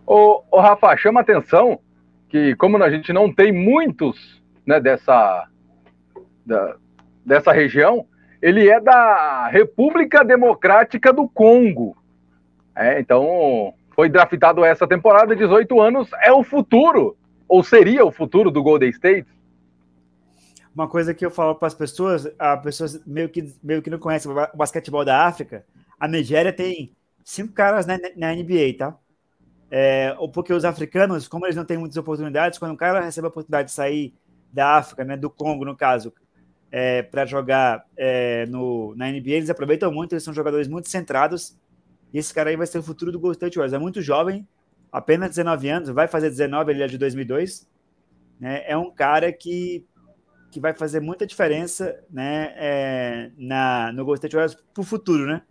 Ô, 0.05 0.43
ô 0.51 0.59
Rafa, 0.59 0.95
chama 0.97 1.21
atenção 1.21 1.79
que 2.29 2.55
como 2.55 2.81
a 2.81 2.89
gente 2.89 3.13
não 3.13 3.33
tem 3.33 3.51
muitos 3.51 4.41
né, 4.65 4.79
dessa, 4.79 5.47
da, 6.45 6.75
dessa 7.25 7.51
região, 7.51 8.05
ele 8.41 8.69
é 8.69 8.79
da 8.79 9.47
República 9.47 10.23
Democrática 10.23 11.11
do 11.11 11.27
Congo. 11.27 11.97
É, 12.75 12.99
então, 12.99 13.73
foi 13.95 14.09
draftado 14.09 14.63
essa 14.63 14.87
temporada, 14.87 15.35
18 15.35 15.81
anos, 15.81 16.09
é 16.21 16.31
o 16.31 16.43
futuro, 16.43 17.17
ou 17.47 17.63
seria 17.63 18.05
o 18.05 18.11
futuro 18.11 18.51
do 18.51 18.61
Golden 18.61 18.89
State? 18.89 19.27
Uma 20.75 20.87
coisa 20.87 21.13
que 21.13 21.25
eu 21.25 21.31
falo 21.31 21.55
para 21.55 21.67
as 21.67 21.73
pessoas, 21.73 22.31
as 22.37 22.61
pessoas 22.61 23.03
meio 23.05 23.29
que, 23.29 23.51
meio 23.63 23.81
que 23.81 23.89
não 23.89 23.97
conhecem 23.97 24.31
o 24.31 24.35
basquetebol 24.55 25.03
da 25.03 25.25
África, 25.25 25.65
a 25.99 26.07
Nigéria 26.07 26.53
tem 26.53 26.95
cinco 27.23 27.53
caras 27.53 27.87
na, 27.87 27.97
na 28.15 28.35
NBA, 28.35 28.75
tá? 28.77 28.95
É, 29.71 30.15
porque 30.33 30.53
os 30.53 30.63
africanos, 30.63 31.27
como 31.27 31.45
eles 31.45 31.55
não 31.55 31.65
têm 31.65 31.77
muitas 31.77 31.97
oportunidades, 31.97 32.59
quando 32.59 32.73
um 32.73 32.77
cara 32.77 33.01
recebe 33.01 33.25
a 33.25 33.29
oportunidade 33.29 33.69
de 33.69 33.73
sair 33.73 34.13
da 34.53 34.77
África, 34.77 35.03
né, 35.03 35.17
do 35.17 35.29
Congo, 35.29 35.65
no 35.65 35.75
caso, 35.75 36.13
é, 36.71 37.01
para 37.01 37.25
jogar 37.25 37.85
é, 37.95 38.45
no, 38.47 38.95
na 38.95 39.09
NBA, 39.09 39.31
eles 39.31 39.49
aproveitam 39.49 39.91
muito, 39.91 40.13
eles 40.13 40.23
são 40.23 40.33
jogadores 40.33 40.67
muito 40.67 40.89
centrados, 40.89 41.57
e 42.13 42.17
esse 42.17 42.33
cara 42.33 42.49
aí 42.49 42.55
vai 42.55 42.67
ser 42.67 42.79
o 42.79 42.83
futuro 42.83 43.11
do 43.11 43.19
Golden 43.19 43.35
State 43.35 43.57
Warriors. 43.57 43.73
É 43.73 43.79
muito 43.79 44.01
jovem, 44.01 44.47
apenas 44.91 45.29
19 45.29 45.69
anos, 45.69 45.89
vai 45.89 46.07
fazer 46.07 46.29
19, 46.29 46.71
ele 46.71 46.83
é 46.83 46.87
de 46.87 46.97
2002, 46.97 47.67
né, 48.39 48.63
é 48.67 48.77
um 48.77 48.91
cara 48.91 49.31
que 49.31 49.85
que 50.49 50.59
vai 50.61 50.73
fazer 50.73 51.01
muita 51.01 51.27
diferença 51.27 51.99
né, 52.09 52.53
é, 52.55 53.31
na, 53.37 53.91
no 53.91 54.05
Golden 54.05 54.15
State 54.15 54.35
Warriors 54.35 54.55
para 54.73 54.81
o 54.81 54.83
futuro, 54.83 55.25
né? 55.25 55.41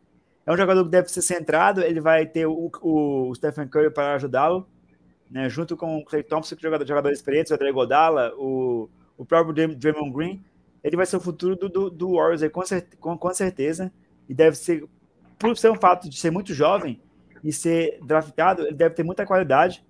É 0.46 0.52
um 0.52 0.56
jogador 0.56 0.84
que 0.84 0.90
deve 0.90 1.08
ser 1.08 1.22
centrado, 1.22 1.82
ele 1.82 2.00
vai 2.00 2.24
ter 2.24 2.46
o, 2.46 2.70
o 2.80 3.34
Stephen 3.34 3.68
Curry 3.68 3.90
para 3.90 4.14
ajudá-lo, 4.14 4.66
né, 5.30 5.48
junto 5.48 5.76
com 5.76 5.98
o 5.98 6.04
Clay 6.04 6.22
Thompson, 6.22 6.54
que 6.54 6.64
é 6.64 6.68
jogador, 6.68 6.86
jogador 6.86 7.10
experiente, 7.10 7.52
o 7.52 7.54
André 7.54 7.72
Godala, 7.72 8.32
o, 8.36 8.88
o 9.18 9.24
próprio 9.24 9.76
Draymond 9.76 10.12
Green. 10.12 10.44
Ele 10.86 10.96
vai 10.96 11.04
ser 11.04 11.16
o 11.16 11.20
futuro 11.20 11.56
do, 11.56 11.68
do, 11.68 11.90
do 11.90 12.12
Warriors 12.12 12.44
aí, 12.44 12.48
com, 12.48 12.62
com, 13.00 13.18
com 13.18 13.34
certeza, 13.34 13.92
e 14.28 14.32
deve 14.32 14.56
ser, 14.56 14.84
por 15.36 15.56
ser 15.56 15.68
um 15.68 15.74
fato 15.74 16.08
de 16.08 16.16
ser 16.16 16.30
muito 16.30 16.54
jovem 16.54 17.02
e 17.42 17.52
ser 17.52 17.98
draftado, 18.04 18.62
ele 18.62 18.76
deve 18.76 18.94
ter 18.94 19.02
muita 19.02 19.26
qualidade. 19.26 19.84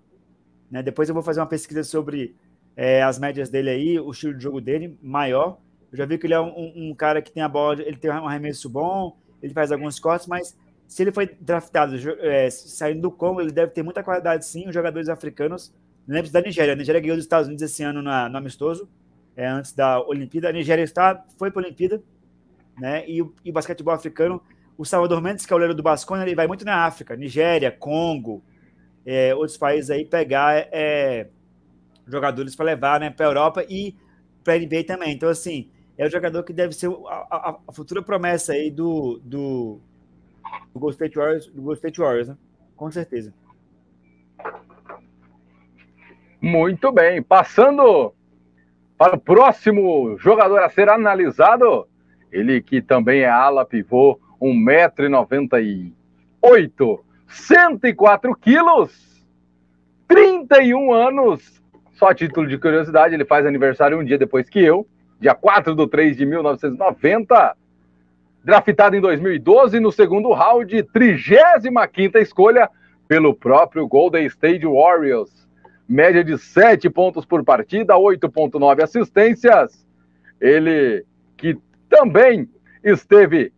Né? 0.71 0.83
Depois 0.83 1.07
eu 1.07 1.15
vou 1.15 1.23
fazer 1.23 1.41
uma 1.41 1.47
pesquisa 1.47 1.85
sobre 1.85 2.35
é, 2.75 3.03
as 3.03 3.19
médias 3.19 3.51
dele 3.51 3.69
aí, 3.69 4.01
o 4.01 4.11
estilo 4.11 4.33
de 4.33 4.43
jogo 4.43 4.59
dele 4.59 4.99
maior. 5.03 5.59
Eu 5.93 5.99
já 5.99 6.07
vi 6.07 6.17
que 6.17 6.27
ele 6.27 6.33
é 6.33 6.41
um, 6.41 6.73
um, 6.75 6.95
cara 6.95 7.21
que 7.21 7.31
tem 7.31 7.43
a 7.43 7.49
bola, 7.49 7.83
ele 7.83 7.99
tem 7.99 8.11
um 8.11 8.27
arremesso 8.27 8.71
bom, 8.71 9.19
ele 9.43 9.53
faz 9.53 9.71
alguns 9.71 10.01
cortes, 10.01 10.27
mas 10.27 10.57
se 10.89 11.03
ele 11.03 11.13
foi 11.13 11.27
draftado 11.39 11.95
é, 12.21 12.49
saindo 12.49 13.03
do 13.03 13.11
Congo, 13.11 13.43
ele 13.43 13.53
deve 13.53 13.71
ter 13.71 13.83
muita 13.83 14.03
qualidade 14.03 14.47
sim. 14.47 14.67
Os 14.67 14.73
jogadores 14.73 15.11
africanos, 15.11 15.75
lembro 16.09 16.33
da 16.33 16.41
Nigéria. 16.41 16.73
A 16.73 16.77
Nigéria 16.77 17.03
ganhou 17.03 17.17
dos 17.17 17.27
Estados 17.27 17.49
Unidos 17.49 17.63
esse 17.63 17.83
ano 17.83 18.01
na, 18.01 18.31
no 18.31 18.39
amistoso, 18.39 18.89
é, 19.37 19.47
antes 19.47 19.73
da 19.73 20.01
Olimpíada. 20.01 20.49
A 20.49 20.53
Nigéria 20.53 20.83
está, 20.83 21.25
foi 21.39 21.51
para 21.51 21.63
a 21.63 21.65
Olimpíada, 21.67 22.03
né? 22.79 23.05
E, 23.07 23.19
e 23.45 23.51
o 23.51 23.53
basquetebol 23.53 23.95
africano, 23.95 24.43
o 24.79 24.85
Salvador 24.85 25.21
Mendes, 25.21 25.45
que 25.45 25.53
é 25.53 25.57
o 25.57 25.75
do 25.75 25.83
Bascone, 25.83 26.23
ele 26.23 26.35
vai 26.35 26.47
muito 26.47 26.65
na 26.65 26.85
África, 26.85 27.15
Nigéria, 27.15 27.71
Congo, 27.71 28.43
é, 29.05 29.35
outros 29.35 29.57
países 29.57 29.91
aí 29.91 30.05
pegar 30.05 30.69
é, 30.73 31.29
jogadores 32.07 32.57
para 32.57 32.67
levar 32.67 33.01
né, 33.01 33.11
para 33.11 33.27
a 33.27 33.29
Europa 33.29 33.65
e 33.69 33.95
para 34.43 34.55
a 34.55 34.59
NBA 34.59 34.85
também. 34.85 35.13
Então, 35.13 35.29
assim, 35.29 35.71
é 35.99 36.07
o 36.07 36.11
jogador 36.11 36.43
que 36.43 36.53
deve 36.53 36.73
ser 36.75 36.91
a, 37.07 37.27
a, 37.31 37.59
a 37.69 37.73
futura 37.73 38.03
promessa 38.03 38.53
aí 38.53 38.71
do, 38.71 39.21
do, 39.25 39.81
do 40.73 40.81
Golden 40.81 40.95
State 40.95 41.17
Warriors, 41.17 41.47
do 41.47 41.63
Golden 41.63 41.77
State 41.77 42.01
Warriors 42.01 42.29
né? 42.29 42.37
com 42.75 42.91
certeza. 42.91 43.33
Muito 46.41 46.93
bem. 46.93 47.23
Passando 47.23 48.13
para 48.99 49.17
o 49.17 49.21
próximo 49.21 50.17
jogador 50.19 50.63
a 50.63 50.71
ser 50.71 50.89
analisado, 50.89 51.87
ele 52.33 52.63
que 52.63 52.81
também 52.81 53.21
é 53.21 53.29
ala 53.29 53.65
pivô, 53.65 54.19
1,98m, 54.41 57.01
104 57.29 58.35
quilos, 58.37 59.27
31 60.09 60.93
anos, 60.93 61.63
só 61.93 62.15
título 62.15 62.47
de 62.47 62.59
curiosidade, 62.59 63.15
ele 63.15 63.25
faz 63.25 63.47
aniversário 63.47 63.99
um 63.99 64.05
dia 64.05 64.19
depois 64.19 64.49
que 64.49 64.61
eu, 64.61 64.87
dia 65.21 65.35
4 65.35 65.75
de 65.75 65.89
3 65.89 66.17
de 66.17 66.27
1990. 66.27 67.57
Draftado 68.45 68.97
em 68.97 69.01
2012 69.01 69.81
no 69.81 69.91
segundo 69.91 70.33
round, 70.33 70.83
35 70.85 72.19
escolha 72.19 72.71
pelo 73.09 73.35
próprio 73.35 73.89
Golden 73.89 74.25
State 74.27 74.65
Warriors. 74.65 75.46
Média 75.89 76.25
de 76.25 76.37
7 76.37 76.89
pontos 76.91 77.25
por 77.25 77.45
partida, 77.45 77.95
8,9 77.95 78.83
assistências. 78.83 79.87
Ele 80.41 81.05
que 81.37 81.57
também 81.89 82.49
esteve 82.83 83.53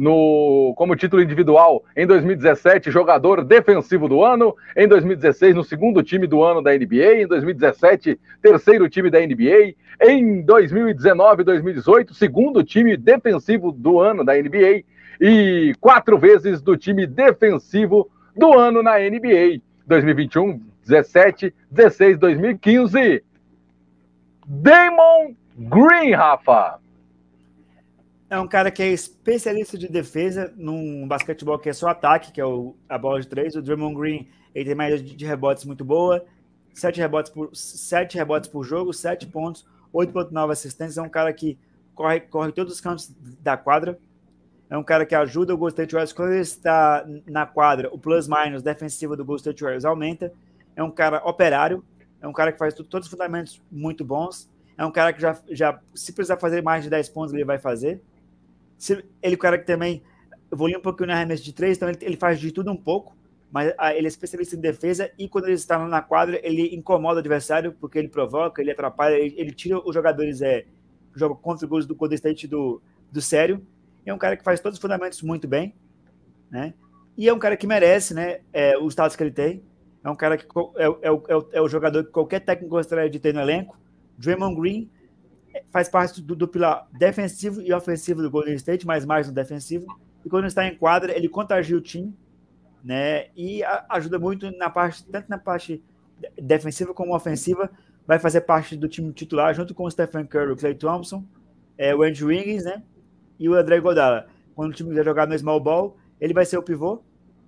no, 0.00 0.72
como 0.76 0.96
título 0.96 1.22
individual 1.22 1.84
em 1.94 2.06
2017, 2.06 2.90
jogador 2.90 3.44
defensivo 3.44 4.08
do 4.08 4.24
ano, 4.24 4.56
em 4.74 4.88
2016, 4.88 5.54
no 5.54 5.62
segundo 5.62 6.02
time 6.02 6.26
do 6.26 6.42
ano 6.42 6.62
da 6.62 6.72
NBA, 6.72 7.22
em 7.22 7.26
2017, 7.26 8.18
terceiro 8.40 8.88
time 8.88 9.10
da 9.10 9.20
NBA, 9.20 9.74
em 10.00 10.40
2019 10.40 11.42
e 11.42 11.44
2018, 11.44 12.14
segundo 12.14 12.64
time 12.64 12.96
defensivo 12.96 13.70
do 13.70 14.00
ano 14.00 14.24
da 14.24 14.34
NBA 14.34 14.84
e 15.20 15.74
quatro 15.78 16.18
vezes 16.18 16.62
do 16.62 16.78
time 16.78 17.06
defensivo 17.06 18.08
do 18.34 18.54
ano 18.54 18.82
na 18.82 18.98
NBA, 18.98 19.60
2021, 19.86 20.62
17, 20.90 21.54
16, 21.70 22.18
2015. 22.18 23.24
Damon 24.46 25.34
Green, 25.56 26.12
Rafa 26.12 26.80
é 28.30 28.38
um 28.38 28.46
cara 28.46 28.70
que 28.70 28.80
é 28.80 28.88
especialista 28.88 29.76
de 29.76 29.88
defesa 29.88 30.54
num 30.56 31.06
basquetebol 31.08 31.58
que 31.58 31.68
é 31.68 31.72
só 31.72 31.88
ataque, 31.88 32.30
que 32.30 32.40
é 32.40 32.46
o, 32.46 32.76
a 32.88 32.96
bola 32.96 33.20
de 33.20 33.26
três. 33.26 33.56
O 33.56 33.60
Draymond 33.60 33.96
Green 33.96 34.28
ele 34.54 34.66
tem 34.66 34.74
média 34.74 34.98
de 35.02 35.26
rebotes 35.26 35.64
muito 35.64 35.84
boa, 35.84 36.24
sete 36.72 37.00
rebotes 37.00 37.32
por, 37.32 37.50
sete 37.52 38.16
rebotes 38.16 38.48
por 38.48 38.62
jogo, 38.62 38.92
sete 38.92 39.26
pontos, 39.26 39.66
8,9 39.92 40.52
assistências. 40.52 40.96
É 40.96 41.02
um 41.02 41.08
cara 41.08 41.32
que 41.32 41.58
corre, 41.92 42.20
corre 42.20 42.52
todos 42.52 42.72
os 42.72 42.80
cantos 42.80 43.12
da 43.42 43.56
quadra. 43.56 43.98
É 44.70 44.78
um 44.78 44.84
cara 44.84 45.04
que 45.04 45.16
ajuda 45.16 45.52
o 45.52 45.56
Golden 45.56 45.72
State 45.72 45.92
Warriors. 45.94 46.12
Quando 46.12 46.30
ele 46.30 46.40
está 46.42 47.04
na 47.26 47.44
quadra, 47.44 47.92
o 47.92 47.98
plus-minus 47.98 48.62
defensivo 48.62 49.16
do 49.16 49.24
Golden 49.24 49.40
State 49.40 49.60
Warriors 49.60 49.84
aumenta. 49.84 50.32
É 50.76 50.82
um 50.82 50.90
cara 50.90 51.18
operário, 51.24 51.84
é 52.20 52.28
um 52.28 52.32
cara 52.32 52.52
que 52.52 52.58
faz 52.58 52.74
todos 52.74 53.06
os 53.06 53.10
fundamentos 53.10 53.62
muito 53.70 54.04
bons. 54.04 54.50
É 54.76 54.84
um 54.84 54.90
cara 54.90 55.12
que 55.12 55.20
já, 55.20 55.38
já 55.50 55.80
se 55.94 56.12
precisar 56.12 56.38
fazer 56.38 56.62
mais 56.62 56.84
de 56.84 56.90
10 56.90 57.08
pontos, 57.10 57.34
ele 57.34 57.44
vai 57.44 57.58
fazer 57.58 58.02
ele 58.88 59.04
é 59.22 59.30
o 59.34 59.38
cara 59.38 59.58
que 59.58 59.66
também 59.66 60.02
evolui 60.50 60.76
um 60.76 60.80
pouquinho 60.80 61.08
na 61.08 61.14
arremesso 61.14 61.44
de 61.44 61.52
três, 61.52 61.76
então 61.76 61.88
ele, 61.88 61.98
ele 62.00 62.16
faz 62.16 62.40
de 62.40 62.50
tudo 62.50 62.70
um 62.72 62.76
pouco, 62.76 63.14
mas 63.52 63.72
a, 63.76 63.94
ele 63.94 64.06
é 64.06 64.08
especialista 64.08 64.56
em 64.56 64.60
defesa 64.60 65.10
e 65.18 65.28
quando 65.28 65.44
ele 65.44 65.54
está 65.54 65.78
na 65.86 66.00
quadra, 66.00 66.40
ele 66.42 66.74
incomoda 66.74 67.16
o 67.16 67.18
adversário 67.18 67.72
porque 67.78 67.98
ele 67.98 68.08
provoca, 68.08 68.62
ele 68.62 68.70
atrapalha, 68.70 69.14
ele, 69.14 69.34
ele 69.36 69.52
tira 69.52 69.78
os 69.78 69.94
jogadores 69.94 70.40
é, 70.40 70.62
que 71.12 71.18
jogam 71.18 71.36
contra 71.36 71.66
os 71.70 71.86
do 71.86 71.94
Golden 71.94 72.16
State 72.16 72.46
do, 72.46 72.80
do 73.12 73.20
sério. 73.20 73.64
É 74.06 74.14
um 74.14 74.18
cara 74.18 74.36
que 74.36 74.42
faz 74.42 74.60
todos 74.60 74.78
os 74.78 74.82
fundamentos 74.82 75.20
muito 75.22 75.46
bem, 75.46 75.74
né? 76.50 76.72
E 77.16 77.28
é 77.28 77.34
um 77.34 77.38
cara 77.38 77.56
que 77.56 77.66
merece, 77.66 78.14
né? 78.14 78.40
É, 78.52 78.78
o 78.78 78.88
status 78.88 79.14
que 79.14 79.22
ele 79.22 79.30
tem. 79.30 79.62
É 80.02 80.10
um 80.10 80.16
cara 80.16 80.36
que 80.36 80.46
é, 80.76 80.84
é, 80.84 81.08
é, 81.08 81.10
o, 81.10 81.48
é 81.52 81.60
o 81.60 81.68
jogador 81.68 82.04
que 82.04 82.10
qualquer 82.10 82.40
técnico 82.40 82.74
gostaria 82.74 83.08
de 83.08 83.18
ter 83.18 83.34
no 83.34 83.40
elenco. 83.40 83.78
Draymond 84.16 84.58
Green 84.58 84.90
faz 85.70 85.88
parte 85.88 86.22
do, 86.22 86.34
do, 86.34 86.48
pilar 86.48 86.86
defensivo 86.92 87.60
e 87.60 87.72
ofensivo 87.72 88.22
do 88.22 88.30
Golden 88.30 88.54
State, 88.54 88.86
mas 88.86 89.04
mais 89.04 89.26
no 89.28 89.34
defensivo. 89.34 89.86
E 90.24 90.28
quando 90.28 90.46
está 90.46 90.66
em 90.66 90.76
quadra, 90.76 91.16
ele 91.16 91.28
contagia 91.28 91.76
o 91.76 91.80
time, 91.80 92.14
né? 92.82 93.26
E 93.36 93.62
a, 93.62 93.84
ajuda 93.90 94.18
muito 94.18 94.50
na 94.52 94.70
parte, 94.70 95.04
tanto 95.04 95.28
na 95.28 95.38
parte 95.38 95.82
defensiva 96.40 96.94
como 96.94 97.14
ofensiva. 97.14 97.70
Vai 98.06 98.18
fazer 98.18 98.40
parte 98.42 98.76
do 98.76 98.88
time 98.88 99.12
titular, 99.12 99.54
junto 99.54 99.74
com 99.74 99.84
o 99.84 99.90
Stephen 99.90 100.26
Curry, 100.26 100.52
o 100.52 100.56
Clay 100.56 100.74
Thompson, 100.74 101.24
é, 101.76 101.94
o 101.94 102.02
Andrew 102.02 102.28
Wiggins, 102.28 102.64
né? 102.64 102.82
E 103.38 103.48
o 103.48 103.54
André 103.54 103.80
Godala. 103.80 104.26
Quando 104.54 104.72
o 104.72 104.74
time 104.74 104.90
quiser 104.90 105.04
jogar 105.04 105.26
no 105.26 105.38
small 105.38 105.60
ball, 105.60 105.96
ele 106.20 106.34
vai 106.34 106.44
ser 106.44 106.58
o 106.58 106.62
pivô, 106.62 107.02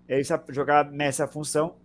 ele 0.09 0.25
sabe 0.25 0.53
jogar 0.55 0.91
nessa 0.91 1.27
função. 1.27 1.77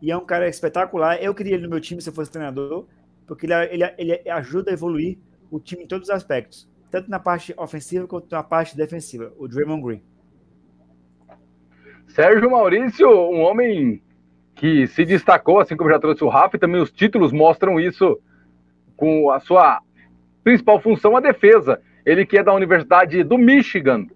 E 0.00 0.10
é 0.10 0.16
um 0.16 0.24
cara 0.24 0.48
espetacular. 0.48 1.22
Eu 1.22 1.34
queria 1.34 1.54
ele 1.54 1.64
no 1.64 1.70
meu 1.70 1.80
time 1.80 2.00
se 2.00 2.08
eu 2.08 2.12
fosse 2.12 2.30
treinador, 2.30 2.86
porque 3.26 3.46
ele, 3.46 3.54
ele, 3.70 3.94
ele 3.98 4.30
ajuda 4.30 4.70
a 4.70 4.74
evoluir 4.74 5.18
o 5.50 5.58
time 5.58 5.84
em 5.84 5.86
todos 5.86 6.08
os 6.08 6.14
aspectos, 6.14 6.68
tanto 6.90 7.10
na 7.10 7.18
parte 7.18 7.54
ofensiva 7.56 8.06
quanto 8.06 8.30
na 8.30 8.42
parte 8.42 8.76
defensiva, 8.76 9.32
o 9.38 9.48
Draymond 9.48 9.82
Green. 9.82 10.02
Sérgio 12.08 12.50
Maurício, 12.50 13.08
um 13.08 13.40
homem 13.40 14.02
que 14.54 14.86
se 14.86 15.04
destacou, 15.04 15.60
assim 15.60 15.76
como 15.76 15.90
já 15.90 15.98
trouxe 15.98 16.24
o 16.24 16.28
Rafa, 16.28 16.56
e 16.56 16.60
também 16.60 16.80
os 16.80 16.90
títulos 16.90 17.30
mostram 17.30 17.78
isso 17.78 18.18
com 18.96 19.30
a 19.30 19.38
sua 19.38 19.80
principal 20.42 20.80
função, 20.80 21.16
a 21.16 21.20
defesa. 21.20 21.80
Ele 22.04 22.24
que 22.24 22.38
é 22.38 22.42
da 22.42 22.54
Universidade 22.54 23.22
do 23.22 23.36
Michigan. 23.36 24.06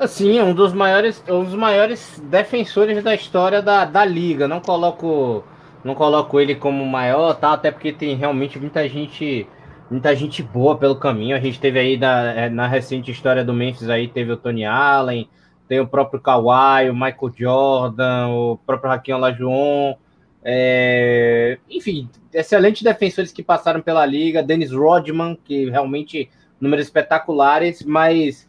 Assim, 0.00 0.38
é 0.38 0.42
um 0.42 0.54
dos 0.54 0.72
maiores, 0.72 1.22
um 1.28 1.44
dos 1.44 1.54
maiores 1.54 2.18
defensores 2.24 3.04
da 3.04 3.14
história 3.14 3.60
da, 3.60 3.84
da 3.84 4.02
liga. 4.02 4.48
Não 4.48 4.58
coloco, 4.58 5.44
não 5.84 5.94
coloco 5.94 6.40
ele 6.40 6.54
como 6.54 6.86
maior, 6.86 7.34
tá? 7.34 7.52
Até 7.52 7.70
porque 7.70 7.92
tem 7.92 8.16
realmente 8.16 8.58
muita 8.58 8.88
gente, 8.88 9.46
muita 9.90 10.16
gente 10.16 10.42
boa 10.42 10.78
pelo 10.78 10.96
caminho. 10.96 11.36
A 11.36 11.38
gente 11.38 11.60
teve 11.60 11.78
aí 11.78 11.98
na, 11.98 12.32
é, 12.32 12.48
na 12.48 12.66
recente 12.66 13.10
história 13.10 13.44
do 13.44 13.52
Memphis 13.52 13.90
aí 13.90 14.08
teve 14.08 14.32
o 14.32 14.38
Tony 14.38 14.64
Allen, 14.64 15.28
tem 15.68 15.80
o 15.80 15.86
próprio 15.86 16.18
Kawhi, 16.18 16.88
o 16.88 16.94
Michael 16.94 17.32
Jordan, 17.36 18.28
o 18.28 18.56
próprio 18.64 18.90
Raquel 18.90 19.18
Olajuwon. 19.18 19.96
É, 20.42 21.58
enfim, 21.68 22.08
excelentes 22.32 22.80
defensores 22.82 23.32
que 23.32 23.42
passaram 23.42 23.82
pela 23.82 24.06
liga, 24.06 24.42
Dennis 24.42 24.72
Rodman, 24.72 25.36
que 25.44 25.68
realmente 25.68 26.30
números 26.58 26.86
espetaculares, 26.86 27.82
mas 27.82 28.48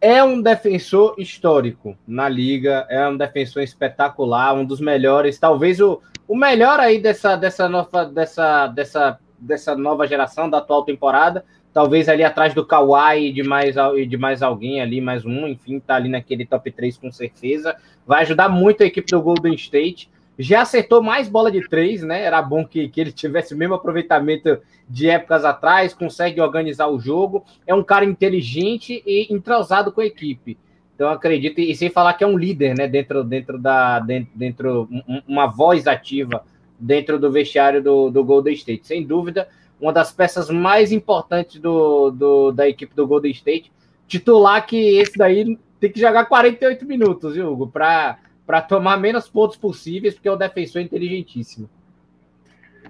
é 0.00 0.22
um 0.22 0.40
defensor 0.40 1.14
histórico 1.18 1.96
na 2.06 2.28
liga, 2.28 2.86
é 2.88 3.08
um 3.08 3.16
defensor 3.16 3.62
espetacular, 3.62 4.54
um 4.54 4.64
dos 4.64 4.80
melhores, 4.80 5.38
talvez 5.38 5.80
o, 5.80 6.00
o 6.28 6.36
melhor 6.36 6.78
aí 6.80 7.00
dessa, 7.00 7.36
dessa, 7.36 7.68
nova, 7.68 8.04
dessa, 8.04 8.66
dessa, 8.68 9.18
dessa 9.38 9.76
nova 9.76 10.06
geração, 10.06 10.50
da 10.50 10.58
atual 10.58 10.84
temporada, 10.84 11.44
talvez 11.72 12.08
ali 12.08 12.24
atrás 12.24 12.54
do 12.54 12.64
Kawhi 12.64 13.28
e 13.28 13.32
de 13.32 13.42
mais, 13.42 13.74
de 14.08 14.16
mais 14.16 14.42
alguém 14.42 14.80
ali, 14.80 15.00
mais 15.00 15.24
um, 15.24 15.46
enfim, 15.46 15.80
tá 15.80 15.96
ali 15.96 16.08
naquele 16.08 16.46
top 16.46 16.70
3 16.70 16.98
com 16.98 17.10
certeza, 17.10 17.76
vai 18.06 18.22
ajudar 18.22 18.48
muito 18.48 18.82
a 18.82 18.86
equipe 18.86 19.10
do 19.10 19.20
Golden 19.20 19.54
State, 19.54 20.10
já 20.38 20.62
acertou 20.62 21.02
mais 21.02 21.28
bola 21.28 21.50
de 21.50 21.66
três, 21.68 22.02
né? 22.02 22.22
Era 22.22 22.42
bom 22.42 22.64
que, 22.64 22.88
que 22.88 23.00
ele 23.00 23.12
tivesse 23.12 23.54
o 23.54 23.56
mesmo 23.56 23.74
aproveitamento 23.74 24.58
de 24.88 25.08
épocas 25.08 25.44
atrás, 25.44 25.94
consegue 25.94 26.40
organizar 26.40 26.88
o 26.88 27.00
jogo. 27.00 27.44
É 27.66 27.74
um 27.74 27.82
cara 27.82 28.04
inteligente 28.04 29.02
e 29.06 29.32
entrosado 29.32 29.90
com 29.90 30.00
a 30.00 30.06
equipe. 30.06 30.58
Então 30.94 31.08
acredito, 31.10 31.60
e 31.60 31.74
sem 31.74 31.90
falar 31.90 32.14
que 32.14 32.24
é 32.24 32.26
um 32.26 32.38
líder, 32.38 32.76
né? 32.76 32.86
Dentro, 32.86 33.24
dentro 33.24 33.58
da. 33.58 33.98
Dentro, 34.00 34.30
dentro 34.34 34.88
uma 35.26 35.46
voz 35.46 35.86
ativa 35.86 36.42
dentro 36.78 37.18
do 37.18 37.30
vestiário 37.30 37.82
do, 37.82 38.10
do 38.10 38.24
Golden 38.24 38.54
State. 38.54 38.86
Sem 38.86 39.06
dúvida, 39.06 39.48
uma 39.80 39.92
das 39.92 40.12
peças 40.12 40.50
mais 40.50 40.92
importantes 40.92 41.60
do, 41.60 42.10
do, 42.10 42.52
da 42.52 42.68
equipe 42.68 42.94
do 42.94 43.06
Golden 43.06 43.32
State. 43.32 43.72
Titular 44.06 44.64
que 44.66 44.98
esse 44.98 45.16
daí 45.16 45.58
tem 45.80 45.90
que 45.90 46.00
jogar 46.00 46.26
48 46.26 46.84
minutos, 46.86 47.34
viu, 47.34 47.52
Hugo? 47.52 47.66
Para 47.66 48.18
para 48.46 48.62
tomar 48.62 48.96
menos 48.96 49.28
pontos 49.28 49.56
possíveis, 49.56 50.14
porque 50.14 50.28
é 50.28 50.32
um 50.32 50.38
defensor 50.38 50.80
inteligentíssimo. 50.80 51.68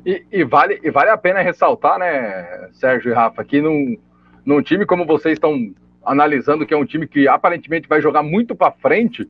E, 0.04 0.24
e, 0.30 0.44
vale, 0.44 0.78
e 0.82 0.90
vale 0.90 1.10
a 1.10 1.16
pena 1.16 1.40
ressaltar, 1.40 1.98
né, 1.98 2.68
Sérgio 2.72 3.10
e 3.10 3.14
Rafa, 3.14 3.42
que 3.42 3.60
num, 3.60 3.96
num 4.44 4.62
time 4.62 4.84
como 4.84 5.06
vocês 5.06 5.34
estão 5.34 5.74
analisando, 6.04 6.66
que 6.66 6.74
é 6.74 6.76
um 6.76 6.84
time 6.84 7.08
que 7.08 7.26
aparentemente 7.26 7.88
vai 7.88 8.00
jogar 8.00 8.22
muito 8.22 8.54
para 8.54 8.70
frente, 8.70 9.28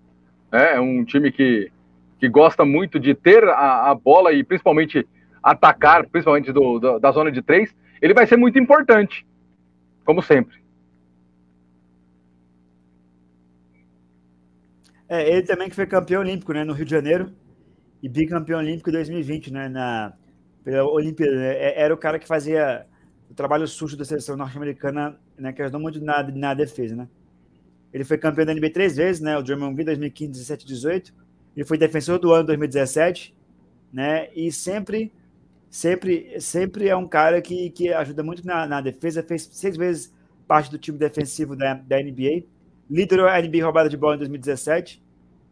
né, 0.51 0.75
é 0.75 0.81
um 0.81 1.05
time 1.05 1.31
que, 1.31 1.71
que 2.19 2.29
gosta 2.29 2.65
muito 2.65 2.99
de 2.99 3.15
ter 3.15 3.45
a, 3.45 3.91
a 3.91 3.95
bola 3.95 4.33
e 4.33 4.43
principalmente 4.43 5.07
atacar, 5.43 6.07
principalmente 6.09 6.53
do, 6.53 6.81
do, 6.81 6.99
da 6.99 7.13
zona 7.13 7.31
de 7.31 7.41
três, 7.41 7.75
ele 8.03 8.13
vai 8.13 8.27
ser 8.27 8.37
muito 8.37 8.59
importante, 8.59 9.25
como 10.05 10.21
sempre. 10.21 10.66
É, 15.09 15.31
ele 15.31 15.43
também 15.43 15.69
que 15.69 15.75
foi 15.75 15.87
campeão 15.87 16.21
olímpico, 16.21 16.53
né, 16.53 16.65
no 16.65 16.73
Rio 16.73 16.85
de 16.85 16.91
Janeiro, 16.91 17.33
e 18.03 18.09
bicampeão 18.09 18.59
olímpico 18.59 18.91
em 18.91 18.93
2020, 18.93 19.53
né, 19.53 19.69
na 19.69 20.13
pela 20.65 20.85
Olimpíada. 20.85 21.37
Né, 21.37 21.55
é, 21.57 21.81
era 21.83 21.95
o 21.95 21.97
cara 21.97 22.19
que 22.19 22.27
fazia 22.27 22.87
o 23.31 23.35
trabalho 23.35 23.67
sujo 23.69 23.97
da 23.97 24.05
seleção 24.05 24.37
norte-americana, 24.37 25.19
né, 25.39 25.53
que 25.53 25.63
ajudou 25.63 25.81
muito 25.81 26.01
na, 26.01 26.23
na 26.23 26.55
defesa, 26.55 26.97
né. 26.97 27.09
Ele 27.93 28.05
foi 28.05 28.19
campeão 28.19 28.45
da 28.45 28.53
NBA 28.53 28.71
três 28.71 28.97
vezes, 28.97 29.23
né, 29.23 29.39
o 29.39 29.43
Draymond 29.43 29.75
Green 29.75 29.87
2015, 29.87 30.33
17, 30.33 30.67
18. 30.67 31.15
Ele 31.57 31.65
foi 31.65 31.79
defensor 31.79 32.19
do 32.19 32.33
ano 32.33 32.45
2017, 32.45 33.35
né, 33.93 34.29
e 34.35 34.51
sempre, 34.51 35.13
sempre, 35.71 36.41
sempre 36.41 36.89
é 36.89 36.97
um 36.97 37.07
cara 37.07 37.41
que, 37.41 37.71
que 37.71 37.93
ajuda 37.93 38.23
muito 38.23 38.45
na, 38.45 38.67
na 38.67 38.81
defesa. 38.81 39.23
Fez 39.23 39.49
seis 39.53 39.77
vezes 39.77 40.13
parte 40.49 40.71
do 40.71 40.79
time 40.79 40.99
defensivo 40.99 41.57
da, 41.57 41.75
da 41.75 42.03
NBA 42.03 42.45
liderou 42.91 43.29
a 43.29 43.41
NBA 43.41 43.63
roubada 43.63 43.89
de 43.89 43.97
bola 43.97 44.15
em 44.15 44.19
2017, 44.19 45.03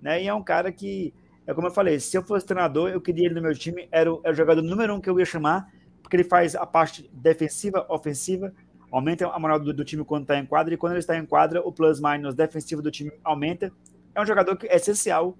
né? 0.00 0.22
E 0.22 0.28
é 0.28 0.34
um 0.34 0.42
cara 0.42 0.70
que, 0.72 1.12
é 1.46 1.54
como 1.54 1.66
eu 1.66 1.72
falei, 1.72 1.98
se 1.98 2.16
eu 2.16 2.22
fosse 2.22 2.46
treinador, 2.46 2.90
eu 2.90 3.00
queria 3.00 3.26
ele 3.26 3.34
no 3.34 3.42
meu 3.42 3.54
time, 3.54 3.88
era 3.90 4.12
o, 4.12 4.20
era 4.22 4.32
o 4.32 4.36
jogador 4.36 4.62
número 4.62 4.94
um 4.94 5.00
que 5.00 5.10
eu 5.10 5.18
ia 5.18 5.24
chamar, 5.24 5.68
porque 6.02 6.16
ele 6.16 6.24
faz 6.24 6.54
a 6.54 6.66
parte 6.66 7.10
defensiva, 7.12 7.86
ofensiva, 7.88 8.52
aumenta 8.90 9.26
a 9.26 9.38
moral 9.38 9.58
do, 9.58 9.72
do 9.72 9.84
time 9.84 10.04
quando 10.04 10.22
está 10.22 10.38
em 10.38 10.46
quadra, 10.46 10.74
e 10.74 10.76
quando 10.76 10.92
ele 10.92 11.00
está 11.00 11.16
em 11.16 11.26
quadra, 11.26 11.60
o 11.60 11.72
plus-minus 11.72 12.34
defensivo 12.34 12.80
do 12.80 12.90
time 12.90 13.10
aumenta. 13.24 13.72
É 14.14 14.20
um 14.20 14.26
jogador 14.26 14.56
que 14.56 14.66
é 14.66 14.76
essencial 14.76 15.36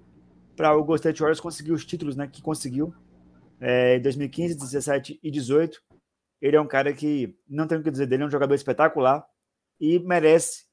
para 0.55 0.75
o 0.75 0.79
Golden 0.79 0.95
State 0.95 1.19
Warriors 1.19 1.39
conseguir 1.39 1.71
os 1.71 1.85
títulos 1.85 2.15
né, 2.15 2.27
que 2.27 2.41
conseguiu 2.41 2.93
é, 3.59 3.97
em 3.97 4.01
2015, 4.01 4.55
17 4.57 5.19
e 5.21 5.31
18. 5.31 5.81
Ele 6.41 6.57
é 6.57 6.61
um 6.61 6.67
cara 6.67 6.93
que, 6.93 7.35
não 7.47 7.67
tenho 7.67 7.81
o 7.81 7.83
que 7.83 7.91
dizer 7.91 8.07
dele, 8.07 8.23
é 8.23 8.25
um 8.25 8.31
jogador 8.31 8.53
espetacular 8.53 9.25
e 9.79 9.99
merece 9.99 10.64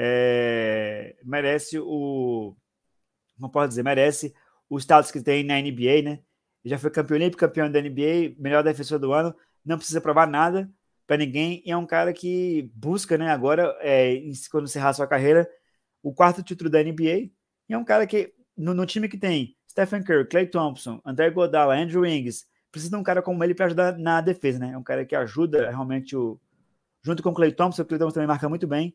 é, 0.00 1.16
merece 1.24 1.76
o. 1.80 2.56
Não 3.36 3.50
posso 3.50 3.68
dizer, 3.70 3.82
merece 3.82 4.32
o 4.70 4.78
status 4.78 5.10
que 5.10 5.20
tem 5.20 5.42
na 5.42 5.60
NBA, 5.60 6.02
né? 6.04 6.20
Já 6.64 6.78
foi 6.78 6.90
campeão 6.90 7.16
olímpico, 7.16 7.40
campeão 7.40 7.70
da 7.70 7.80
NBA, 7.80 8.36
melhor 8.38 8.62
defensor 8.62 8.98
do 9.00 9.12
ano, 9.12 9.34
não 9.64 9.76
precisa 9.76 10.00
provar 10.00 10.28
nada 10.28 10.70
para 11.06 11.16
ninguém. 11.16 11.62
E 11.64 11.72
é 11.72 11.76
um 11.76 11.86
cara 11.86 12.12
que 12.12 12.70
busca, 12.74 13.18
né, 13.18 13.30
agora, 13.30 13.76
é, 13.80 14.20
quando 14.50 14.66
encerrar 14.66 14.92
sua 14.92 15.06
carreira, 15.06 15.48
o 16.02 16.12
quarto 16.14 16.42
título 16.42 16.70
da 16.70 16.82
NBA. 16.82 17.30
E 17.68 17.74
é 17.74 17.78
um 17.78 17.84
cara 17.84 18.06
que, 18.06 18.32
no, 18.56 18.74
no 18.74 18.86
time 18.86 19.08
que 19.08 19.18
tem 19.18 19.56
Stephen 19.68 20.02
Curry, 20.04 20.28
Clay 20.28 20.46
Thompson, 20.46 21.00
André 21.04 21.30
Godala, 21.30 21.76
Andrew 21.76 22.06
Ings, 22.06 22.46
precisa 22.70 22.90
de 22.90 22.96
um 22.96 23.02
cara 23.02 23.22
como 23.22 23.42
ele 23.42 23.54
para 23.54 23.66
ajudar 23.66 23.98
na 23.98 24.20
defesa, 24.20 24.58
né? 24.60 24.72
É 24.74 24.78
um 24.78 24.82
cara 24.82 25.04
que 25.04 25.16
ajuda 25.16 25.70
realmente 25.70 26.16
o. 26.16 26.40
Junto 27.02 27.22
com 27.22 27.30
o 27.30 27.34
Clay 27.34 27.52
Thompson, 27.52 27.82
o 27.82 27.84
Clay 27.84 27.98
Thompson 27.98 28.14
também 28.14 28.28
marca 28.28 28.48
muito 28.48 28.66
bem 28.66 28.92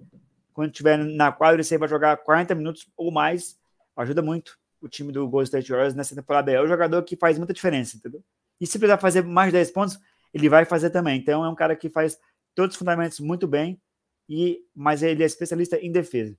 quando 0.53 0.71
estiver 0.71 0.97
na 0.97 1.31
quadra, 1.31 1.61
ele 1.61 1.77
vai 1.77 1.89
jogar 1.89 2.17
40 2.17 2.55
minutos 2.55 2.87
ou 2.95 3.11
mais. 3.11 3.57
Ajuda 3.95 4.21
muito 4.21 4.57
o 4.81 4.87
time 4.87 5.11
do 5.11 5.27
Golden 5.27 5.45
State 5.45 5.71
Warriors 5.71 5.95
nessa 5.95 6.15
temporada. 6.15 6.51
É 6.51 6.61
o 6.61 6.67
jogador 6.67 7.01
que 7.03 7.15
faz 7.15 7.37
muita 7.37 7.53
diferença, 7.53 7.97
entendeu? 7.97 8.23
E 8.59 8.67
se 8.67 8.77
precisar 8.77 8.97
fazer 8.97 9.23
mais 9.23 9.51
10 9.51 9.71
pontos, 9.71 9.99
ele 10.33 10.49
vai 10.49 10.65
fazer 10.65 10.89
também. 10.89 11.19
Então 11.19 11.43
é 11.43 11.49
um 11.49 11.55
cara 11.55 11.75
que 11.75 11.89
faz 11.89 12.17
todos 12.55 12.75
os 12.75 12.79
fundamentos 12.79 13.19
muito 13.19 13.47
bem, 13.47 13.81
e 14.29 14.59
mas 14.75 15.03
ele 15.03 15.23
é 15.23 15.25
especialista 15.25 15.77
em 15.77 15.91
defesa. 15.91 16.37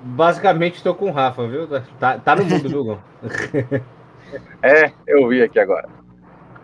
Basicamente 0.00 0.76
estou 0.76 0.94
com 0.94 1.06
o 1.06 1.12
Rafa, 1.12 1.46
viu? 1.46 1.68
Tá, 1.98 2.18
tá 2.18 2.36
no 2.36 2.44
mundo, 2.44 2.68
viu, 2.68 3.02
É, 4.62 4.92
eu 5.06 5.28
vi 5.28 5.42
aqui 5.42 5.58
agora. 5.58 5.97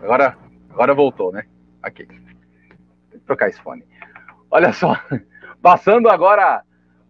Agora, 0.05 0.37
agora 0.69 0.93
voltou, 0.93 1.31
né? 1.31 1.45
Aqui. 1.81 2.05
Que 2.05 3.17
trocar 3.25 3.49
esse 3.49 3.59
fone. 3.59 3.83
Olha 4.51 4.71
só. 4.71 4.95
Passando 5.63 6.09
agora 6.09 6.61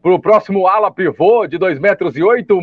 para 0.01 0.13
o 0.13 0.19
próximo 0.19 0.65
ala 0.65 0.89
pivô 0.89 1.45
de 1.45 1.57
2 1.57 1.77
metros 1.77 2.15
e 2.15 2.23
8, 2.23 2.57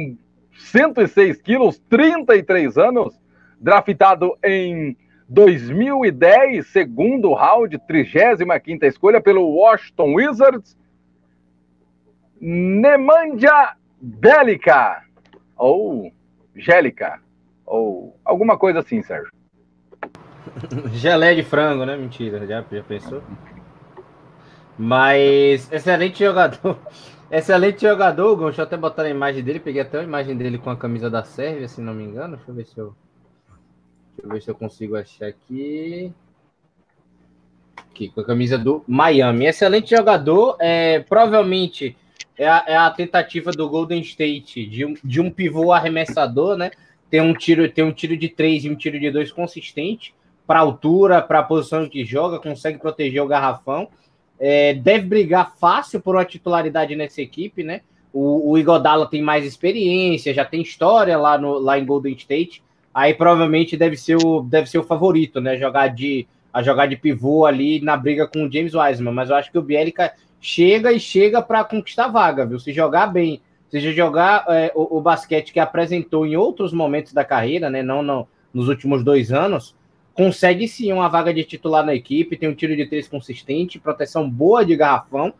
106 0.56 1.42
quilos, 1.42 1.78
33 1.80 2.78
anos, 2.78 3.20
draftado 3.60 4.34
em 4.42 4.96
2010, 5.28 6.66
segundo 6.66 7.34
round, 7.34 7.78
35 7.86 8.86
escolha 8.86 9.20
pelo 9.20 9.46
Washington 9.46 10.14
Wizards, 10.14 10.78
Nemanja 12.40 13.76
Bélica, 14.00 15.02
ou 15.58 16.10
Gélica, 16.56 17.20
ou 17.66 18.18
alguma 18.24 18.56
coisa 18.56 18.78
assim, 18.78 19.02
Sérgio. 19.02 19.41
Gelé 20.92 21.34
de 21.34 21.42
frango, 21.42 21.84
né? 21.84 21.96
Mentira, 21.96 22.46
já, 22.46 22.64
já 22.70 22.82
pensou? 22.82 23.22
Mas 24.78 25.70
excelente 25.72 26.18
jogador. 26.18 26.78
Excelente 27.30 27.80
jogador, 27.80 28.36
Deixa 28.36 28.60
eu 28.60 28.64
até 28.66 28.76
botar 28.76 29.04
a 29.04 29.08
imagem 29.08 29.42
dele. 29.42 29.58
Peguei 29.58 29.80
até 29.80 29.98
a 29.98 30.02
imagem 30.02 30.36
dele 30.36 30.58
com 30.58 30.68
a 30.68 30.76
camisa 30.76 31.08
da 31.08 31.24
Sérvia, 31.24 31.66
se 31.66 31.80
não 31.80 31.94
me 31.94 32.04
engano. 32.04 32.36
Deixa 32.36 32.50
eu 32.50 32.54
ver 32.54 32.66
se 32.66 32.78
eu. 32.78 32.94
Deixa 34.16 34.22
eu 34.22 34.28
ver 34.28 34.42
se 34.42 34.50
eu 34.50 34.54
consigo 34.54 34.96
achar 34.96 35.28
aqui. 35.28 36.12
aqui, 37.74 38.10
com 38.10 38.20
a 38.20 38.24
camisa 38.24 38.58
do 38.58 38.84
Miami. 38.86 39.46
Excelente 39.46 39.96
jogador, 39.96 40.58
é, 40.60 41.00
provavelmente 41.00 41.96
é 42.36 42.46
a, 42.46 42.64
é 42.66 42.76
a, 42.76 42.90
tentativa 42.90 43.50
do 43.50 43.66
Golden 43.66 44.02
State 44.02 44.66
de 44.66 44.84
um, 44.84 44.94
de 45.02 45.18
um 45.18 45.30
pivô 45.30 45.72
arremessador, 45.72 46.58
né? 46.58 46.70
Tem 47.08 47.22
um 47.22 47.32
tiro, 47.32 47.66
tem 47.70 47.82
um 47.82 47.92
tiro 47.92 48.14
de 48.14 48.28
três 48.28 48.66
e 48.66 48.70
um 48.70 48.76
tiro 48.76 49.00
de 49.00 49.10
dois 49.10 49.32
consistente 49.32 50.14
para 50.52 50.60
altura, 50.60 51.22
para 51.22 51.38
a 51.38 51.42
posição 51.42 51.88
que 51.88 52.04
joga, 52.04 52.38
consegue 52.38 52.78
proteger 52.78 53.22
o 53.22 53.26
garrafão. 53.26 53.88
É, 54.38 54.74
deve 54.74 55.06
brigar 55.06 55.56
fácil 55.56 55.98
por 55.98 56.14
uma 56.14 56.26
titularidade 56.26 56.94
nessa 56.94 57.22
equipe, 57.22 57.64
né? 57.64 57.80
O, 58.12 58.50
o 58.50 58.58
Igodala 58.58 59.08
tem 59.08 59.22
mais 59.22 59.46
experiência, 59.46 60.34
já 60.34 60.44
tem 60.44 60.60
história 60.60 61.16
lá, 61.16 61.38
no, 61.38 61.58
lá 61.58 61.78
em 61.78 61.86
Golden 61.86 62.12
State. 62.12 62.62
Aí 62.92 63.14
provavelmente 63.14 63.78
deve 63.78 63.96
ser 63.96 64.18
o, 64.22 64.42
deve 64.42 64.68
ser 64.68 64.76
o 64.76 64.82
favorito, 64.82 65.40
né? 65.40 65.56
Jogar 65.56 65.88
de, 65.88 66.26
a 66.52 66.62
jogar 66.62 66.84
de 66.84 66.96
pivô 66.96 67.46
ali 67.46 67.80
na 67.80 67.96
briga 67.96 68.26
com 68.26 68.44
o 68.44 68.52
James 68.52 68.74
Wiseman. 68.74 69.14
Mas 69.14 69.30
eu 69.30 69.36
acho 69.36 69.50
que 69.50 69.58
o 69.58 69.62
Bielica 69.62 70.12
chega 70.38 70.92
e 70.92 71.00
chega 71.00 71.40
para 71.40 71.64
conquistar 71.64 72.08
vaga, 72.08 72.44
viu? 72.44 72.60
Se 72.60 72.74
jogar 72.74 73.06
bem, 73.06 73.40
se 73.70 73.80
jogar 73.94 74.44
é, 74.50 74.70
o, 74.74 74.98
o, 74.98 75.00
basquete 75.00 75.50
que 75.50 75.58
apresentou 75.58 76.26
em 76.26 76.36
outros 76.36 76.74
momentos 76.74 77.14
da 77.14 77.24
carreira, 77.24 77.70
né? 77.70 77.82
Não, 77.82 78.02
não 78.02 78.28
nos 78.52 78.68
últimos 78.68 79.02
dois 79.02 79.32
anos, 79.32 79.74
consegue 80.14 80.68
sim 80.68 80.92
uma 80.92 81.08
vaga 81.08 81.32
de 81.32 81.44
titular 81.44 81.84
na 81.84 81.94
equipe, 81.94 82.36
tem 82.36 82.48
um 82.48 82.54
tiro 82.54 82.76
de 82.76 82.86
três 82.86 83.08
consistente, 83.08 83.78
proteção 83.78 84.28
boa 84.28 84.64
de 84.64 84.76
garrafão 84.76 85.32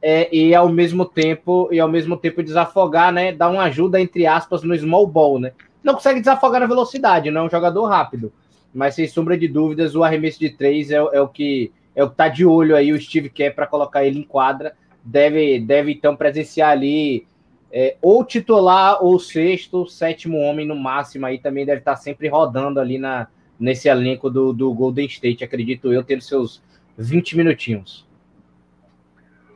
é, 0.00 0.28
e 0.34 0.54
ao 0.54 0.68
mesmo 0.68 1.04
tempo 1.04 1.68
e 1.70 1.78
ao 1.78 1.88
mesmo 1.88 2.16
tempo 2.16 2.42
desafogar, 2.42 3.12
né? 3.12 3.32
Dar 3.32 3.48
uma 3.48 3.64
ajuda 3.64 4.00
entre 4.00 4.26
aspas 4.26 4.62
no 4.62 4.76
small 4.76 5.06
ball, 5.06 5.38
né? 5.38 5.52
Não 5.82 5.94
consegue 5.94 6.20
desafogar 6.20 6.60
na 6.60 6.66
velocidade, 6.66 7.30
não 7.30 7.42
é 7.42 7.44
um 7.44 7.50
jogador 7.50 7.84
rápido, 7.86 8.32
mas 8.72 8.94
sem 8.94 9.06
sombra 9.06 9.36
de 9.36 9.48
dúvidas 9.48 9.94
o 9.94 10.02
arremesso 10.02 10.38
de 10.38 10.50
três 10.50 10.90
é, 10.90 10.96
é 10.96 11.20
o 11.20 11.28
que 11.28 11.72
é 11.94 12.02
o 12.02 12.08
que 12.08 12.16
tá 12.16 12.28
de 12.28 12.44
olho 12.46 12.74
aí 12.74 12.92
o 12.92 13.00
Steve 13.00 13.28
quer 13.28 13.54
para 13.54 13.66
colocar 13.66 14.04
ele 14.04 14.18
em 14.18 14.24
quadra. 14.24 14.74
Deve 15.04 15.60
deve 15.60 15.92
então 15.92 16.16
presenciar 16.16 16.70
ali 16.70 17.26
é, 17.72 17.96
ou 18.00 18.24
titular 18.24 19.02
ou 19.02 19.18
sexto, 19.18 19.86
sétimo 19.86 20.38
homem 20.38 20.66
no 20.66 20.76
máximo 20.76 21.26
aí 21.26 21.38
também 21.38 21.66
deve 21.66 21.80
estar 21.80 21.92
tá 21.92 21.96
sempre 21.96 22.28
rodando 22.28 22.78
ali 22.78 22.98
na 22.98 23.26
nesse 23.62 23.88
elenco 23.88 24.28
do, 24.28 24.52
do 24.52 24.74
Golden 24.74 25.06
State, 25.06 25.44
acredito 25.44 25.92
eu, 25.92 26.02
ter 26.02 26.20
seus 26.20 26.60
20 26.98 27.36
minutinhos. 27.36 28.04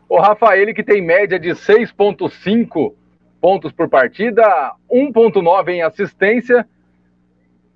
O 0.08 0.20
Rafael, 0.20 0.72
que 0.72 0.84
tem 0.84 1.02
média 1.02 1.40
de 1.40 1.50
6,5 1.50 2.94
pontos 3.40 3.72
por 3.72 3.88
partida, 3.88 4.72
1,9 4.88 5.68
em 5.70 5.82
assistência. 5.82 6.66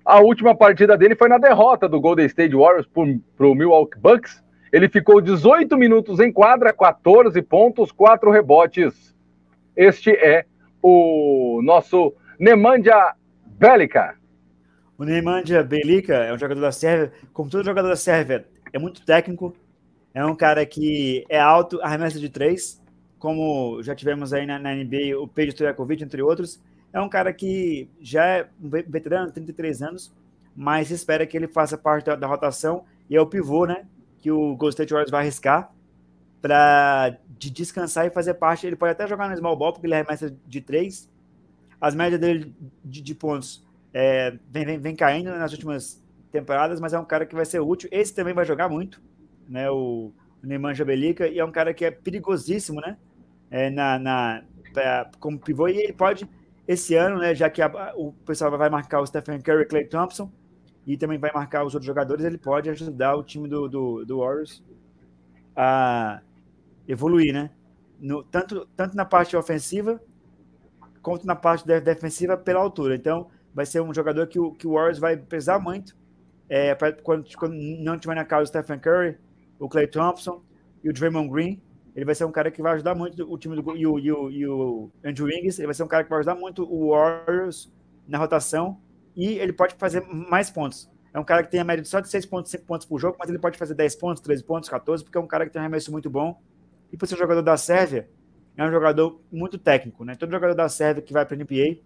A 0.05 0.21
última 0.21 0.55
partida 0.55 0.97
dele 0.97 1.15
foi 1.15 1.27
na 1.27 1.37
derrota 1.37 1.89
do 1.89 1.99
Golden 1.99 2.25
State 2.27 2.55
Warriors 2.55 2.87
para 2.87 3.47
o 3.47 3.53
Milwaukee 3.53 3.99
Bucks. 3.99 4.41
Ele 4.71 4.87
ficou 4.87 5.19
18 5.19 5.77
minutos 5.77 6.21
em 6.21 6.31
quadra, 6.31 6.71
14 6.71 7.41
pontos, 7.41 7.91
4 7.91 8.31
rebotes. 8.31 9.13
Este 9.75 10.11
é 10.11 10.45
o 10.81 11.59
nosso 11.61 12.13
Nemanja 12.39 13.15
Belica. 13.45 14.20
O 15.01 15.03
Nemanja 15.03 15.63
Belica 15.63 16.13
é 16.13 16.31
um 16.31 16.37
jogador 16.37 16.61
da 16.61 16.71
Sérvia, 16.71 17.11
como 17.33 17.49
todo 17.49 17.65
jogador 17.65 17.87
da 17.87 17.95
Sérvia, 17.95 18.45
é 18.71 18.77
muito 18.77 19.03
técnico, 19.03 19.51
é 20.13 20.23
um 20.23 20.35
cara 20.35 20.63
que 20.63 21.25
é 21.27 21.39
alto, 21.39 21.81
arremessa 21.81 22.19
de 22.19 22.29
três, 22.29 22.79
como 23.17 23.81
já 23.81 23.95
tivemos 23.95 24.31
aí 24.31 24.45
na, 24.45 24.59
na 24.59 24.75
NBA 24.75 25.17
o 25.19 25.27
Pedro 25.27 25.53
Stojakovic, 25.53 26.03
entre 26.03 26.21
outros. 26.21 26.61
É 26.93 27.01
um 27.01 27.09
cara 27.09 27.33
que 27.33 27.89
já 27.99 28.23
é 28.27 28.49
um 28.61 28.69
veterano, 28.69 29.31
33 29.31 29.81
anos, 29.81 30.13
mas 30.55 30.91
espera 30.91 31.25
que 31.25 31.35
ele 31.35 31.47
faça 31.47 31.75
parte 31.79 32.05
da, 32.05 32.15
da 32.15 32.27
rotação 32.27 32.85
e 33.09 33.15
é 33.15 33.19
o 33.19 33.25
pivô, 33.25 33.65
né? 33.65 33.87
Que 34.19 34.29
o 34.29 34.55
Golden 34.55 34.69
State 34.69 34.93
Warriors 34.93 35.09
vai 35.09 35.21
arriscar 35.21 35.73
para 36.43 37.17
de 37.39 37.49
descansar 37.49 38.05
e 38.05 38.11
fazer 38.11 38.35
parte. 38.35 38.67
Ele 38.67 38.75
pode 38.75 38.91
até 38.91 39.07
jogar 39.07 39.27
no 39.27 39.35
small 39.35 39.57
ball, 39.57 39.73
porque 39.73 39.87
ele 39.87 39.95
arremessa 39.95 40.31
de 40.45 40.61
três. 40.61 41.09
As 41.79 41.95
médias 41.95 42.21
dele 42.21 42.53
de, 42.85 43.01
de 43.01 43.15
pontos 43.15 43.65
é, 43.93 44.37
vem, 44.49 44.65
vem, 44.65 44.79
vem 44.79 44.95
caindo 44.95 45.29
nas 45.31 45.51
últimas 45.51 46.03
temporadas, 46.31 46.79
mas 46.79 46.93
é 46.93 46.99
um 46.99 47.05
cara 47.05 47.25
que 47.25 47.35
vai 47.35 47.45
ser 47.45 47.59
útil. 47.59 47.89
Esse 47.91 48.13
também 48.13 48.33
vai 48.33 48.45
jogar 48.45 48.69
muito 48.69 49.01
né? 49.51 49.69
O 49.69 50.13
Nemanja 50.41 50.85
Belica, 50.85 51.27
e 51.27 51.37
é 51.37 51.45
um 51.45 51.51
cara 51.51 51.73
que 51.73 51.83
é 51.83 51.91
perigosíssimo, 51.91 52.79
né? 52.79 52.97
É, 53.49 53.69
na, 53.69 53.99
na, 53.99 54.43
pra, 54.73 55.11
como 55.19 55.37
pivô, 55.37 55.67
e 55.67 55.77
ele 55.77 55.93
pode, 55.93 56.27
esse 56.65 56.95
ano, 56.95 57.19
né? 57.19 57.35
Já 57.35 57.49
que 57.49 57.61
a, 57.61 57.93
o 57.95 58.13
pessoal 58.25 58.57
vai 58.57 58.69
marcar 58.69 59.01
o 59.01 59.05
Stephen 59.05 59.41
Curry, 59.41 59.67
Clay 59.67 59.85
Thompson, 59.85 60.31
e 60.87 60.97
também 60.97 61.19
vai 61.19 61.31
marcar 61.33 61.65
os 61.65 61.75
outros 61.75 61.85
jogadores, 61.85 62.23
ele 62.23 62.37
pode 62.37 62.69
ajudar 62.69 63.15
o 63.15 63.23
time 63.23 63.47
do, 63.47 63.67
do, 63.67 64.05
do 64.05 64.19
Warriors 64.19 64.63
a 65.55 66.21
evoluir, 66.87 67.33
né? 67.33 67.51
No, 67.99 68.23
tanto, 68.23 68.65
tanto 68.75 68.95
na 68.95 69.05
parte 69.05 69.35
ofensiva 69.35 70.01
quanto 71.03 71.25
na 71.27 71.35
parte 71.35 71.65
defensiva 71.81 72.37
pela 72.37 72.59
altura. 72.59 72.95
Então, 72.95 73.29
vai 73.53 73.65
ser 73.65 73.81
um 73.81 73.93
jogador 73.93 74.27
que 74.27 74.39
o, 74.39 74.51
que 74.51 74.67
o 74.67 74.73
Warriors 74.73 74.99
vai 74.99 75.17
pesar 75.17 75.59
muito 75.59 75.95
é, 76.49 76.75
pra, 76.75 76.91
quando, 76.91 77.25
quando 77.35 77.53
não 77.53 77.97
tiver 77.97 78.15
na 78.15 78.25
casa 78.25 78.43
o 78.43 78.47
Stephen 78.47 78.79
Curry, 78.79 79.17
o 79.59 79.69
Clay 79.69 79.87
Thompson 79.87 80.43
e 80.83 80.89
o 80.89 80.93
Draymond 80.93 81.29
Green. 81.29 81.61
Ele 81.95 82.05
vai 82.05 82.15
ser 82.15 82.25
um 82.25 82.31
cara 82.31 82.49
que 82.49 82.61
vai 82.61 82.73
ajudar 82.73 82.95
muito 82.95 83.31
o 83.31 83.37
time 83.37 83.55
do 83.55 83.75
e 83.75 83.85
o, 83.85 83.99
e 83.99 84.11
o, 84.11 84.31
e 84.31 84.47
o 84.47 84.91
Andrew 85.03 85.27
Wiggins. 85.27 85.59
Ele 85.59 85.67
vai 85.67 85.73
ser 85.73 85.83
um 85.83 85.87
cara 85.87 86.03
que 86.03 86.09
vai 86.09 86.19
ajudar 86.19 86.35
muito 86.35 86.63
o 86.63 86.89
Warriors 86.89 87.71
na 88.07 88.17
rotação 88.17 88.79
e 89.15 89.39
ele 89.39 89.53
pode 89.53 89.75
fazer 89.75 90.01
mais 90.01 90.49
pontos. 90.49 90.89
É 91.13 91.19
um 91.19 91.23
cara 91.23 91.43
que 91.43 91.51
tem 91.51 91.59
a 91.59 91.63
média 91.63 91.81
de 91.81 91.89
só 91.89 91.99
de 91.99 92.07
6,5 92.07 92.65
pontos 92.65 92.85
por 92.85 92.97
jogo, 92.99 93.17
mas 93.19 93.29
ele 93.29 93.39
pode 93.39 93.57
fazer 93.57 93.73
10 93.73 93.95
pontos, 93.95 94.21
13 94.21 94.43
pontos, 94.43 94.69
14, 94.69 95.03
porque 95.03 95.17
é 95.17 95.21
um 95.21 95.27
cara 95.27 95.45
que 95.45 95.51
tem 95.51 95.61
um 95.61 95.63
arremesso 95.63 95.91
muito 95.91 96.09
bom. 96.09 96.41
E 96.91 96.97
por 96.97 97.07
ser 97.07 97.15
um 97.15 97.17
jogador 97.17 97.41
da 97.41 97.57
Sérvia, 97.57 98.09
é 98.55 98.63
um 98.63 98.71
jogador 98.71 99.21
muito 99.31 99.57
técnico, 99.57 100.05
né? 100.05 100.15
Todo 100.15 100.31
jogador 100.31 100.55
da 100.55 100.69
Sérvia 100.69 101.01
que 101.01 101.11
vai 101.11 101.25
para 101.25 101.35
a 101.35 101.39
NBA, 101.39 101.79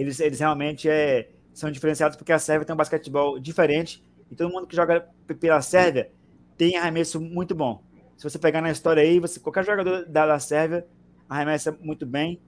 eles, 0.00 0.20
eles 0.20 0.38
realmente 0.38 0.88
é, 0.88 1.28
são 1.52 1.70
diferenciados 1.70 2.16
porque 2.16 2.32
a 2.32 2.38
Sérvia 2.38 2.64
tem 2.64 2.72
um 2.72 2.76
basquetebol 2.76 3.38
diferente 3.40 4.00
e 4.30 4.36
todo 4.36 4.52
mundo 4.52 4.66
que 4.66 4.76
joga 4.76 5.08
pela 5.40 5.60
Sérvia 5.60 6.10
tem 6.56 6.76
arremesso 6.76 7.20
muito 7.20 7.52
bom. 7.52 7.82
Se 8.16 8.22
você 8.22 8.38
pegar 8.38 8.60
na 8.60 8.70
história 8.70 9.02
aí, 9.02 9.18
você, 9.18 9.40
qualquer 9.40 9.64
jogador 9.64 10.04
da, 10.06 10.26
da 10.26 10.38
Sérvia 10.38 10.86
arremessa 11.28 11.76
muito 11.80 12.06
bem, 12.06 12.40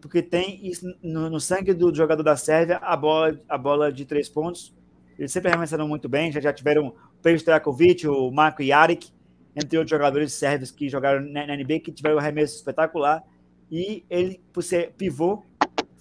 porque 0.00 0.22
tem 0.22 0.66
isso 0.66 0.86
no, 1.02 1.28
no, 1.28 1.40
sangue 1.40 1.72
do 1.74 1.94
jogador 1.94 2.22
da 2.22 2.36
Sérvia 2.36 2.78
a 2.78 2.96
bola, 2.96 3.38
a 3.48 3.58
bola 3.58 3.92
de 3.92 4.04
três 4.06 4.28
pontos. 4.28 4.74
Eles 5.18 5.30
sempre 5.30 5.50
arremessaram 5.50 5.86
muito 5.86 6.08
bem, 6.08 6.32
já, 6.32 6.40
já 6.40 6.52
tiveram 6.52 6.88
o 6.88 6.94
Pedro 7.22 7.38
Stojakovic, 7.38 8.06
o 8.08 8.30
Marco 8.30 8.62
Jaric, 8.62 9.10
entre 9.54 9.78
outros 9.78 9.90
jogadores 9.90 10.32
sérvios 10.32 10.70
que 10.70 10.88
jogaram 10.88 11.20
na, 11.20 11.46
na 11.46 11.56
NBA, 11.56 11.80
que 11.80 11.92
tiveram 11.92 12.16
um 12.16 12.18
arremesso 12.18 12.56
espetacular. 12.56 13.22
E 13.70 14.04
ele, 14.10 14.40
por 14.52 14.62
ser 14.62 14.92
pivô, 14.92 15.42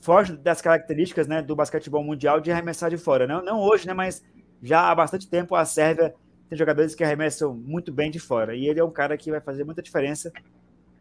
foge 0.03 0.35
das 0.35 0.61
características 0.61 1.27
né, 1.27 1.41
do 1.41 1.55
basquetebol 1.55 2.03
mundial 2.03 2.41
de 2.41 2.51
arremessar 2.51 2.89
de 2.89 2.97
fora. 2.97 3.25
Não, 3.25 3.43
não 3.43 3.59
hoje, 3.59 3.87
né, 3.87 3.93
mas 3.93 4.21
já 4.61 4.91
há 4.91 4.95
bastante 4.95 5.29
tempo 5.29 5.55
a 5.55 5.63
Sérvia 5.63 6.13
tem 6.49 6.57
jogadores 6.57 6.93
que 6.93 7.03
arremessam 7.03 7.53
muito 7.53 7.91
bem 7.91 8.11
de 8.11 8.19
fora. 8.19 8.53
E 8.53 8.67
ele 8.67 8.79
é 8.79 8.83
um 8.83 8.91
cara 8.91 9.17
que 9.17 9.31
vai 9.31 9.39
fazer 9.39 9.63
muita 9.63 9.81
diferença 9.81 10.31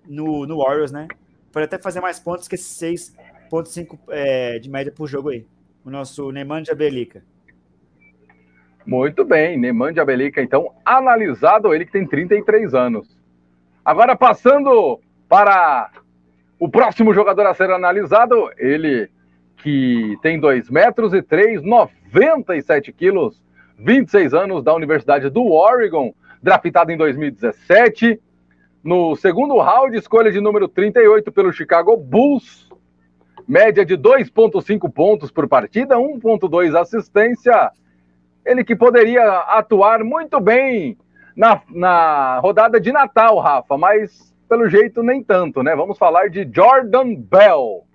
no, 0.07 0.47
no 0.47 0.59
Warriors, 0.59 0.93
né? 0.93 1.09
Pode 1.53 1.65
até 1.65 1.79
fazer 1.79 2.01
mais 2.01 2.19
pontos 2.19 2.47
que 2.47 2.55
esses 2.55 2.81
6,5 3.51 3.99
é, 4.09 4.59
de 4.59 4.71
média 4.71 4.93
por 4.93 5.09
jogo 5.09 5.31
aí. 5.31 5.47
O 5.85 5.91
nosso 5.91 6.31
Nemanja 6.31 6.75
Belica. 6.75 7.25
Muito 8.87 9.25
bem, 9.25 9.59
Nemanja 9.59 10.05
Belica, 10.05 10.41
então, 10.41 10.75
analisado 10.85 11.75
ele 11.75 11.85
que 11.85 11.93
tem 11.93 12.07
33 12.07 12.75
anos. 12.75 13.17
Agora, 13.85 14.17
passando 14.17 15.01
para 15.29 15.91
o 16.63 16.69
próximo 16.69 17.13
jogador 17.13 17.45
a 17.49 17.55
ser 17.55 17.73
analisado, 17.73 18.49
ele 18.57 19.11
que 19.57 20.17
tem 20.23 20.39
2 20.39 20.71
metros 20.71 21.13
e 21.13 21.21
3, 21.21 21.61
97 21.61 22.93
quilos, 22.93 23.43
26 23.77 24.33
anos, 24.33 24.63
da 24.63 24.73
Universidade 24.73 25.29
do 25.29 25.51
Oregon, 25.51 26.15
draftado 26.41 26.93
em 26.93 26.97
2017. 26.97 28.21
No 28.81 29.17
segundo 29.17 29.59
round, 29.59 29.97
escolha 29.97 30.31
de 30.31 30.41
número 30.41 30.69
38 30.69 31.33
pelo 31.33 31.53
Chicago 31.53 31.97
Bulls. 31.97 32.71
Média 33.49 33.85
de 33.85 33.99
2,5 33.99 34.89
pontos 34.89 35.33
por 35.33 35.49
partida, 35.49 35.97
1,2 35.97 36.81
assistência. 36.81 37.73
Ele 38.47 38.63
que 38.63 38.77
poderia 38.77 39.25
atuar 39.49 40.05
muito 40.05 40.39
bem 40.39 40.97
na, 41.35 41.61
na 41.69 42.39
rodada 42.39 42.81
de 42.81 42.93
Natal, 42.93 43.41
Rafa, 43.41 43.77
mas 43.77 44.32
pelo 44.53 44.69
jeito 44.69 45.03
nem 45.03 45.25
tanto, 45.25 45.63
né? 45.63 45.75
Vamos 45.75 45.97
falar 45.97 46.29
de 46.29 46.47
Jordan 46.55 47.15
Bell. 47.15 47.87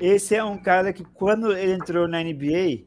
Esse 0.00 0.34
é 0.34 0.42
um 0.42 0.58
cara 0.58 0.92
que, 0.92 1.04
quando 1.04 1.56
ele 1.56 1.70
entrou 1.70 2.08
na 2.08 2.20
NBA, 2.20 2.82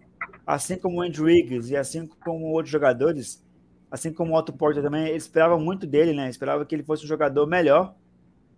assim 0.45 0.77
como 0.77 0.97
o 0.97 1.01
Andrew 1.01 1.27
Wiggins 1.27 1.69
e 1.69 1.77
assim 1.77 2.05
como 2.05 2.47
outros 2.47 2.69
jogadores, 2.69 3.41
assim 3.89 4.11
como 4.11 4.33
o 4.33 4.37
Otto 4.37 4.51
Porter 4.51 4.83
também, 4.83 5.07
eles 5.07 5.23
esperavam 5.23 5.57
muito 5.57 5.87
dele, 5.87 6.11
né? 6.11 6.29
Esperava 6.29 6.65
que 6.65 6.75
ele 6.75 6.83
fosse 6.83 7.05
um 7.05 7.07
jogador 7.07 7.47
melhor, 7.47 7.95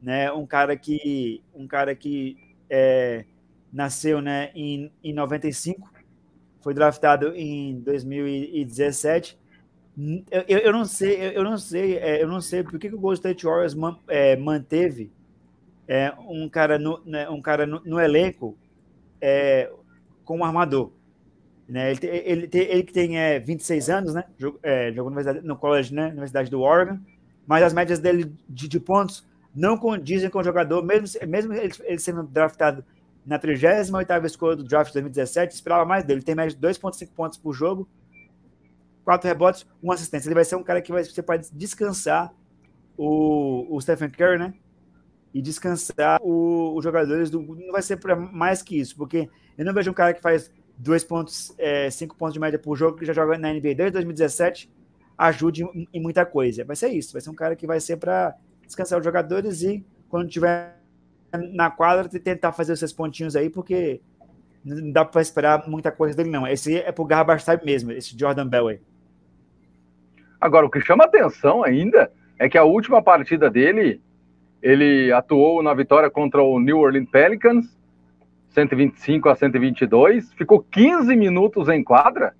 né? 0.01 0.31
Um 0.31 0.47
cara 0.47 0.75
que, 0.75 1.43
um 1.53 1.67
cara 1.67 1.93
que 1.93 2.35
é, 2.67 3.25
nasceu, 3.71 4.19
né, 4.19 4.49
em, 4.55 4.91
em 5.03 5.13
95, 5.13 5.93
foi 6.59 6.73
draftado 6.73 7.35
em 7.35 7.79
2017 7.81 9.39
Eu, 9.97 10.43
eu, 10.47 10.57
eu 10.59 10.71
não 10.71 10.85
sei, 10.85 11.35
eu 11.35 11.43
não 11.43 11.57
sei, 11.57 11.97
é, 11.97 12.23
eu 12.23 12.27
não 12.27 12.39
sei 12.39 12.63
por 12.63 12.79
que, 12.79 12.89
que 12.89 12.95
o 12.95 12.99
Golden 12.99 13.17
State 13.17 13.45
Warriors 13.45 13.73
man, 13.73 13.97
é, 14.07 14.35
manteve 14.37 15.11
é, 15.87 16.13
um 16.27 16.47
cara 16.47 16.79
no, 16.79 17.01
né, 17.05 17.29
um 17.29 17.41
cara 17.41 17.65
no, 17.65 17.81
no 17.83 17.99
elenco 17.99 18.57
é, 19.19 19.69
como 20.23 20.45
armador. 20.45 20.91
Né? 21.67 21.91
Ele, 21.91 21.99
ele, 22.07 22.49
ele 22.53 22.83
que 22.83 22.93
tem 22.93 23.17
é, 23.17 23.39
26 23.39 23.89
anos, 23.89 24.13
né? 24.13 24.25
Jogou, 24.37 24.59
é, 24.63 24.91
jogou 24.91 25.11
no 25.43 25.55
college, 25.55 25.93
né? 25.93 26.07
Universidade 26.07 26.49
do 26.49 26.61
Oregon, 26.61 26.99
mas 27.45 27.63
as 27.63 27.73
médias 27.73 27.99
dele 27.99 28.33
de, 28.47 28.67
de 28.67 28.79
pontos 28.79 29.25
não 29.53 29.77
condizem 29.77 30.29
com 30.29 30.39
o 30.39 30.43
jogador, 30.43 30.83
mesmo, 30.83 31.07
mesmo 31.27 31.53
ele, 31.53 31.73
ele 31.83 31.99
sendo 31.99 32.23
draftado 32.23 32.83
na 33.25 33.37
38ª 33.37 34.25
escolha 34.25 34.55
do 34.55 34.63
draft 34.63 34.89
de 34.89 34.93
2017, 34.93 35.53
esperava 35.53 35.85
mais 35.85 36.03
dele. 36.03 36.19
Ele 36.19 36.25
tem 36.25 36.35
média 36.35 36.55
de 36.55 36.61
2,5 36.67 37.09
pontos 37.15 37.37
por 37.37 37.53
jogo, 37.53 37.87
quatro 39.03 39.27
rebotes, 39.27 39.65
uma 39.81 39.93
assistência. 39.93 40.27
Ele 40.27 40.35
vai 40.35 40.45
ser 40.45 40.55
um 40.55 40.63
cara 40.63 40.81
que 40.81 40.91
vai, 40.91 41.03
você 41.03 41.21
pode 41.21 41.49
descansar 41.53 42.33
o, 42.97 43.75
o 43.75 43.81
Stephen 43.81 44.09
Curry, 44.09 44.37
né? 44.37 44.53
E 45.33 45.41
descansar 45.41 46.21
o, 46.21 46.75
os 46.75 46.83
jogadores 46.83 47.29
do. 47.29 47.41
Não 47.41 47.71
vai 47.71 47.81
ser 47.81 47.99
mais 48.31 48.61
que 48.61 48.79
isso, 48.79 48.95
porque 48.95 49.29
eu 49.57 49.65
não 49.65 49.73
vejo 49.73 49.89
um 49.89 49.93
cara 49.93 50.13
que 50.13 50.21
faz 50.21 50.51
2 50.77 51.03
pontos, 51.03 51.53
é, 51.57 51.89
5 51.89 52.15
pontos 52.15 52.33
de 52.33 52.39
média 52.39 52.59
por 52.59 52.75
jogo, 52.75 52.97
que 52.97 53.05
já 53.05 53.13
joga 53.13 53.37
na 53.37 53.53
NBA 53.53 53.75
desde 53.75 53.91
2017, 53.91 54.71
ajude 55.17 55.63
em, 55.63 55.87
em 55.93 56.01
muita 56.01 56.25
coisa. 56.25 56.65
Vai 56.65 56.75
ser 56.75 56.89
isso, 56.89 57.13
vai 57.13 57.21
ser 57.21 57.29
um 57.29 57.35
cara 57.35 57.55
que 57.55 57.65
vai 57.65 57.79
ser 57.79 57.97
para 57.97 58.35
descansar 58.65 58.99
os 58.99 59.05
jogadores 59.05 59.63
e 59.63 59.85
quando 60.09 60.27
tiver 60.27 60.81
na 61.53 61.71
quadra 61.71 62.09
tentar 62.09 62.51
fazer 62.51 62.73
os 62.73 62.93
pontinhos 62.93 63.35
aí, 63.35 63.49
porque 63.49 64.01
não 64.63 64.91
dá 64.91 65.05
para 65.05 65.21
esperar 65.21 65.67
muita 65.67 65.91
coisa 65.91 66.15
dele, 66.15 66.29
não. 66.29 66.45
Esse 66.45 66.77
é 66.77 66.91
pro 66.91 67.05
garbage 67.05 67.45
time 67.45 67.61
mesmo, 67.63 67.91
esse 67.91 68.17
Jordan 68.17 68.47
Bell 68.47 68.67
aí. 68.67 68.81
Agora, 70.41 70.65
o 70.65 70.69
que 70.71 70.81
chama 70.81 71.03
atenção 71.03 71.63
ainda 71.63 72.11
é 72.39 72.49
que 72.49 72.57
a 72.57 72.63
última 72.63 72.99
partida 72.99 73.47
dele, 73.47 74.01
ele 74.59 75.13
atuou 75.13 75.61
na 75.61 75.71
vitória 75.71 76.09
contra 76.09 76.41
o 76.41 76.59
New 76.59 76.79
Orleans 76.79 77.07
Pelicans, 77.07 77.77
125 78.49 79.29
a 79.29 79.35
122, 79.35 80.33
ficou 80.33 80.59
15 80.59 81.15
minutos 81.15 81.69
em 81.69 81.83
quadra, 81.83 82.33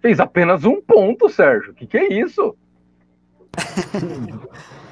fez 0.00 0.20
apenas 0.20 0.64
um 0.64 0.80
ponto, 0.80 1.28
Sérgio. 1.28 1.72
O 1.72 1.74
que, 1.74 1.88
que 1.88 1.98
é 1.98 2.12
isso? 2.12 2.56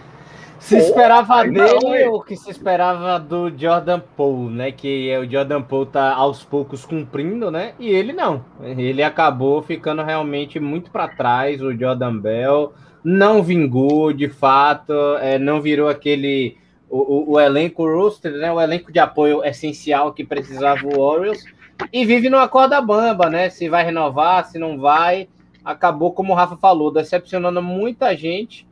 Se 0.62 0.78
esperava 0.78 1.42
dele 1.42 2.04
ou 2.08 2.22
que 2.22 2.36
se 2.36 2.48
esperava 2.48 3.18
do 3.18 3.50
Jordan 3.50 4.00
Poole, 4.16 4.54
né? 4.54 4.70
Que 4.70 5.10
é 5.10 5.18
o 5.18 5.28
Jordan 5.28 5.60
Poole 5.60 5.90
tá 5.90 6.14
aos 6.14 6.44
poucos 6.44 6.86
cumprindo, 6.86 7.50
né? 7.50 7.74
E 7.80 7.88
ele 7.88 8.12
não. 8.12 8.44
Ele 8.62 9.02
acabou 9.02 9.60
ficando 9.60 10.02
realmente 10.04 10.60
muito 10.60 10.88
para 10.92 11.08
trás. 11.08 11.60
O 11.60 11.76
Jordan 11.76 12.16
Bell 12.16 12.72
não 13.02 13.42
vingou, 13.42 14.12
de 14.12 14.28
fato, 14.28 14.92
é, 15.20 15.36
não 15.36 15.60
virou 15.60 15.88
aquele 15.88 16.56
o, 16.88 16.98
o, 16.98 17.32
o, 17.32 17.40
elenco 17.40 17.84
roster, 17.84 18.32
né? 18.32 18.52
O 18.52 18.60
elenco 18.60 18.92
de 18.92 19.00
apoio 19.00 19.44
essencial 19.44 20.12
que 20.12 20.24
precisava 20.24 20.86
o 20.86 21.00
Orioles 21.00 21.44
e 21.92 22.04
vive 22.04 22.30
numa 22.30 22.46
corda 22.46 22.80
bamba, 22.80 23.28
né? 23.28 23.50
Se 23.50 23.68
vai 23.68 23.84
renovar, 23.84 24.44
se 24.44 24.60
não 24.60 24.78
vai. 24.78 25.28
Acabou, 25.64 26.12
como 26.12 26.32
o 26.32 26.36
Rafa 26.36 26.56
falou, 26.56 26.92
decepcionando 26.92 27.60
muita 27.60 28.16
gente 28.16 28.64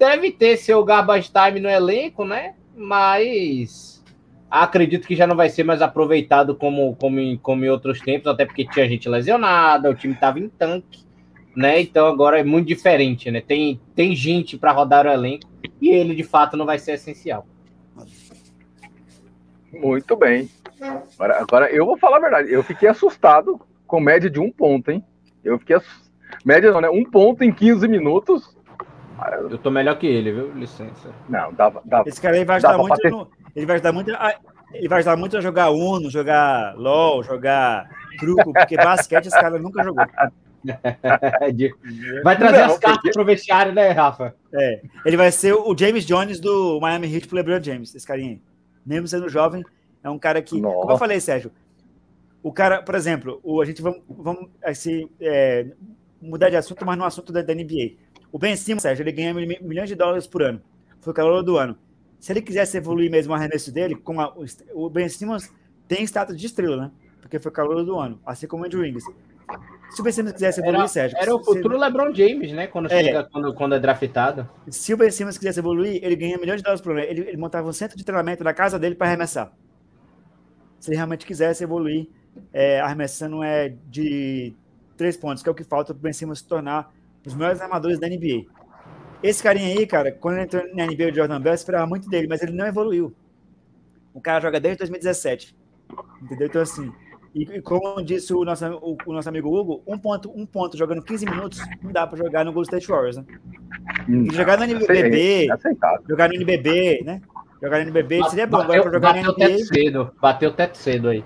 deve 0.00 0.32
ter 0.32 0.56
seu 0.56 0.82
garbage 0.82 1.30
time 1.30 1.60
no 1.60 1.68
elenco, 1.68 2.24
né? 2.24 2.54
Mas 2.74 4.02
acredito 4.50 5.06
que 5.06 5.14
já 5.14 5.26
não 5.26 5.36
vai 5.36 5.50
ser 5.50 5.62
mais 5.62 5.82
aproveitado 5.82 6.56
como, 6.56 6.96
como, 6.96 7.20
em, 7.20 7.36
como 7.36 7.66
em 7.66 7.68
outros 7.68 8.00
tempos, 8.00 8.26
até 8.26 8.46
porque 8.46 8.66
tinha 8.66 8.88
gente 8.88 9.06
lesionada, 9.10 9.90
o 9.90 9.94
time 9.94 10.14
estava 10.14 10.40
em 10.40 10.48
tanque, 10.48 11.04
né? 11.54 11.82
Então 11.82 12.06
agora 12.06 12.40
é 12.40 12.42
muito 12.42 12.66
diferente, 12.66 13.30
né? 13.30 13.42
Tem, 13.42 13.78
tem 13.94 14.16
gente 14.16 14.56
para 14.56 14.72
rodar 14.72 15.06
o 15.06 15.10
elenco 15.10 15.46
e 15.78 15.90
ele 15.90 16.14
de 16.14 16.24
fato 16.24 16.56
não 16.56 16.64
vai 16.64 16.78
ser 16.78 16.92
essencial. 16.92 17.46
Muito 19.70 20.16
bem. 20.16 20.48
Agora, 20.80 21.42
agora 21.42 21.70
eu 21.70 21.84
vou 21.84 21.98
falar 21.98 22.16
a 22.16 22.20
verdade, 22.20 22.50
eu 22.50 22.62
fiquei 22.62 22.88
assustado 22.88 23.60
com 23.86 24.00
média 24.00 24.30
de 24.30 24.40
um 24.40 24.50
ponto, 24.50 24.90
hein? 24.90 25.04
Eu 25.44 25.58
fiquei 25.58 25.76
assustado. 25.76 26.08
Média 26.42 26.70
não, 26.70 26.80
né? 26.80 26.88
Um 26.88 27.04
ponto 27.04 27.44
em 27.44 27.52
15 27.52 27.86
minutos 27.86 28.56
eu 29.50 29.58
tô 29.58 29.70
melhor 29.70 29.98
que 29.98 30.06
ele, 30.06 30.32
viu? 30.32 30.52
Licença. 30.52 31.10
Não, 31.28 31.52
dava. 31.52 31.82
dava 31.84 32.08
Esse 32.08 32.20
cara 32.20 32.36
aí 32.36 32.44
vai 32.44 32.56
ajudar 32.56 32.78
muito. 32.78 33.10
No, 33.10 33.28
ele 33.54 33.66
vai 33.66 33.74
ajudar 33.76 33.92
muito. 33.92 34.12
A, 34.14 34.34
ele 34.72 34.88
vai 34.88 34.98
ajudar 34.98 35.16
muito 35.16 35.36
a 35.36 35.40
jogar 35.40 35.70
Uno, 35.70 36.10
jogar 36.10 36.76
LOL, 36.76 37.22
jogar 37.22 37.88
truco, 38.18 38.52
porque 38.52 38.76
basquete 38.76 39.26
esse 39.26 39.40
cara 39.40 39.58
nunca 39.58 39.82
jogou. 39.82 40.04
vai 42.22 42.36
trazer 42.36 42.58
não, 42.58 42.66
as 42.66 42.78
cartas 42.78 42.96
porque... 42.96 43.12
pro 43.12 43.24
vestiário, 43.24 43.72
né, 43.72 43.90
Rafa? 43.90 44.34
É. 44.52 44.82
Ele 45.04 45.16
vai 45.16 45.32
ser 45.32 45.54
o 45.54 45.76
James 45.76 46.04
Jones 46.04 46.38
do 46.38 46.78
Miami 46.80 47.12
Heat 47.12 47.26
pro 47.26 47.36
LeBron 47.36 47.62
James, 47.62 47.94
esse 47.94 48.06
carinha 48.06 48.32
aí. 48.32 48.42
Mesmo 48.84 49.08
sendo 49.08 49.28
jovem, 49.28 49.64
é 50.02 50.10
um 50.10 50.18
cara 50.18 50.42
que. 50.42 50.60
Nossa. 50.60 50.80
Como 50.80 50.92
eu 50.92 50.98
falei, 50.98 51.20
Sérgio, 51.20 51.50
o 52.42 52.52
cara, 52.52 52.82
por 52.82 52.94
exemplo, 52.94 53.40
o, 53.42 53.60
a 53.60 53.64
gente 53.64 53.82
vamos, 53.82 54.02
vamos 54.08 54.48
assim, 54.64 55.08
é, 55.20 55.66
mudar 56.20 56.50
de 56.50 56.56
assunto, 56.56 56.84
mas 56.84 56.98
no 56.98 57.04
assunto 57.04 57.32
da, 57.32 57.42
da 57.42 57.54
NBA. 57.54 57.92
O 58.32 58.38
Ben 58.38 58.56
Simmons, 58.56 58.82
Sérgio, 58.82 59.02
ele 59.02 59.12
ganha 59.12 59.34
milhões 59.34 59.88
de 59.88 59.94
dólares 59.94 60.26
por 60.26 60.42
ano. 60.42 60.60
Foi 61.00 61.12
o 61.12 61.14
calor 61.14 61.42
do 61.42 61.56
ano. 61.56 61.76
Se 62.18 62.32
ele 62.32 62.42
quisesse 62.42 62.76
evoluir 62.76 63.10
mesmo 63.10 63.32
o 63.32 63.36
arremesso 63.36 63.72
dele, 63.72 63.96
com 63.96 64.20
a, 64.20 64.32
o 64.74 64.90
Ben 64.90 65.08
Simmons 65.08 65.50
tem 65.88 66.04
status 66.04 66.36
de 66.36 66.46
estrela, 66.46 66.76
né? 66.76 66.90
Porque 67.20 67.38
foi 67.38 67.50
calor 67.50 67.84
do 67.84 67.98
ano, 67.98 68.20
assim 68.24 68.46
como 68.46 68.62
o 68.62 68.66
Andrew 68.66 68.82
Wiggins. 68.82 69.04
Se 69.90 70.00
o 70.00 70.04
Ben 70.04 70.12
Simmons 70.12 70.34
quisesse 70.34 70.60
evoluir, 70.60 70.80
era, 70.80 70.88
Sérgio. 70.88 71.18
Era 71.18 71.34
o 71.34 71.42
futuro 71.42 71.74
se... 71.74 71.80
LeBron 71.80 72.14
James, 72.14 72.52
né? 72.52 72.66
Quando, 72.66 72.86
é. 72.92 73.02
chega, 73.02 73.24
quando, 73.24 73.54
quando 73.54 73.74
é 73.74 73.80
draftado. 73.80 74.48
Se 74.68 74.94
o 74.94 74.96
Ben 74.96 75.10
Simmons 75.10 75.36
quisesse 75.36 75.58
evoluir, 75.58 75.98
ele 76.04 76.14
ganha 76.14 76.38
milhões 76.38 76.58
de 76.58 76.62
dólares 76.62 76.80
por 76.80 76.92
ano. 76.92 77.00
Ele, 77.00 77.22
ele 77.22 77.36
montava 77.36 77.68
um 77.68 77.72
centro 77.72 77.96
de 77.96 78.04
treinamento 78.04 78.44
na 78.44 78.54
casa 78.54 78.78
dele 78.78 78.94
para 78.94 79.08
arremessar. 79.08 79.52
Se 80.78 80.90
ele 80.90 80.96
realmente 80.96 81.26
quisesse 81.26 81.64
evoluir, 81.64 82.08
é, 82.52 82.80
arremessando 82.80 83.42
é 83.42 83.74
de 83.88 84.54
três 84.96 85.16
pontos, 85.16 85.42
que 85.42 85.48
é 85.48 85.52
o 85.52 85.54
que 85.54 85.64
falta 85.64 85.92
para 85.92 85.98
o 85.98 86.02
Ben 86.02 86.12
Simmons 86.12 86.38
se 86.38 86.46
tornar 86.46 86.92
os 87.26 87.34
melhores 87.34 87.60
armadores 87.60 87.98
da 87.98 88.08
NBA. 88.08 88.46
Esse 89.22 89.42
carinha 89.42 89.68
aí, 89.68 89.86
cara, 89.86 90.12
quando 90.12 90.36
ele 90.36 90.44
entrou 90.44 90.62
na 90.74 90.86
NBA, 90.86 91.10
o 91.10 91.14
Jordan 91.14 91.40
Bell, 91.40 91.54
esperava 91.54 91.86
muito 91.86 92.08
dele, 92.08 92.26
mas 92.26 92.42
ele 92.42 92.52
não 92.52 92.66
evoluiu. 92.66 93.14
O 94.14 94.20
cara 94.20 94.40
joga 94.40 94.58
desde 94.58 94.78
2017. 94.78 95.54
Entendeu? 96.22 96.46
Então, 96.46 96.62
assim, 96.62 96.90
e, 97.34 97.42
e 97.42 97.62
como 97.62 98.02
disse 98.02 98.32
o 98.34 98.44
nosso, 98.44 98.66
o, 98.66 98.96
o, 99.06 99.12
nosso 99.12 99.28
amigo 99.28 99.54
Hugo, 99.56 99.82
um 99.86 99.98
ponto, 99.98 100.32
um 100.34 100.44
ponto 100.44 100.76
jogando 100.76 101.02
15 101.02 101.26
minutos 101.26 101.60
não 101.82 101.92
dá 101.92 102.06
para 102.06 102.18
jogar 102.18 102.44
no 102.44 102.52
Golden 102.52 102.68
State 102.68 102.88
Warriors, 102.88 103.18
né? 103.18 103.24
Hum, 104.08 104.26
jogar 104.32 104.58
no 104.58 104.64
NBB, 104.64 105.46
jogar 106.08 106.28
no 106.28 106.34
NBB, 106.34 107.02
né? 107.04 107.20
Jogar 107.62 107.76
no 107.78 107.82
NBB 107.82 108.24
seria 108.30 108.46
bom, 108.46 108.58
bateu, 108.58 108.80
agora 108.80 108.94
jogar 108.94 109.14
no 109.14 109.22
NBA. 109.22 109.34
Teto 109.34 109.64
cedo, 109.66 110.10
bateu 110.20 110.50
o 110.50 110.52
teto 110.52 110.78
cedo 110.78 111.08
aí. 111.08 111.24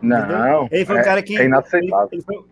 Não, 0.00 0.68
ele 0.70 0.84
foi 0.84 0.96
um 0.96 0.98
é, 0.98 1.04
cara 1.04 1.22
que. 1.22 1.36
É 1.36 1.44
inaceitável. 1.44 2.08
Ele, 2.12 2.16
ele, 2.16 2.22
foi, 2.22 2.44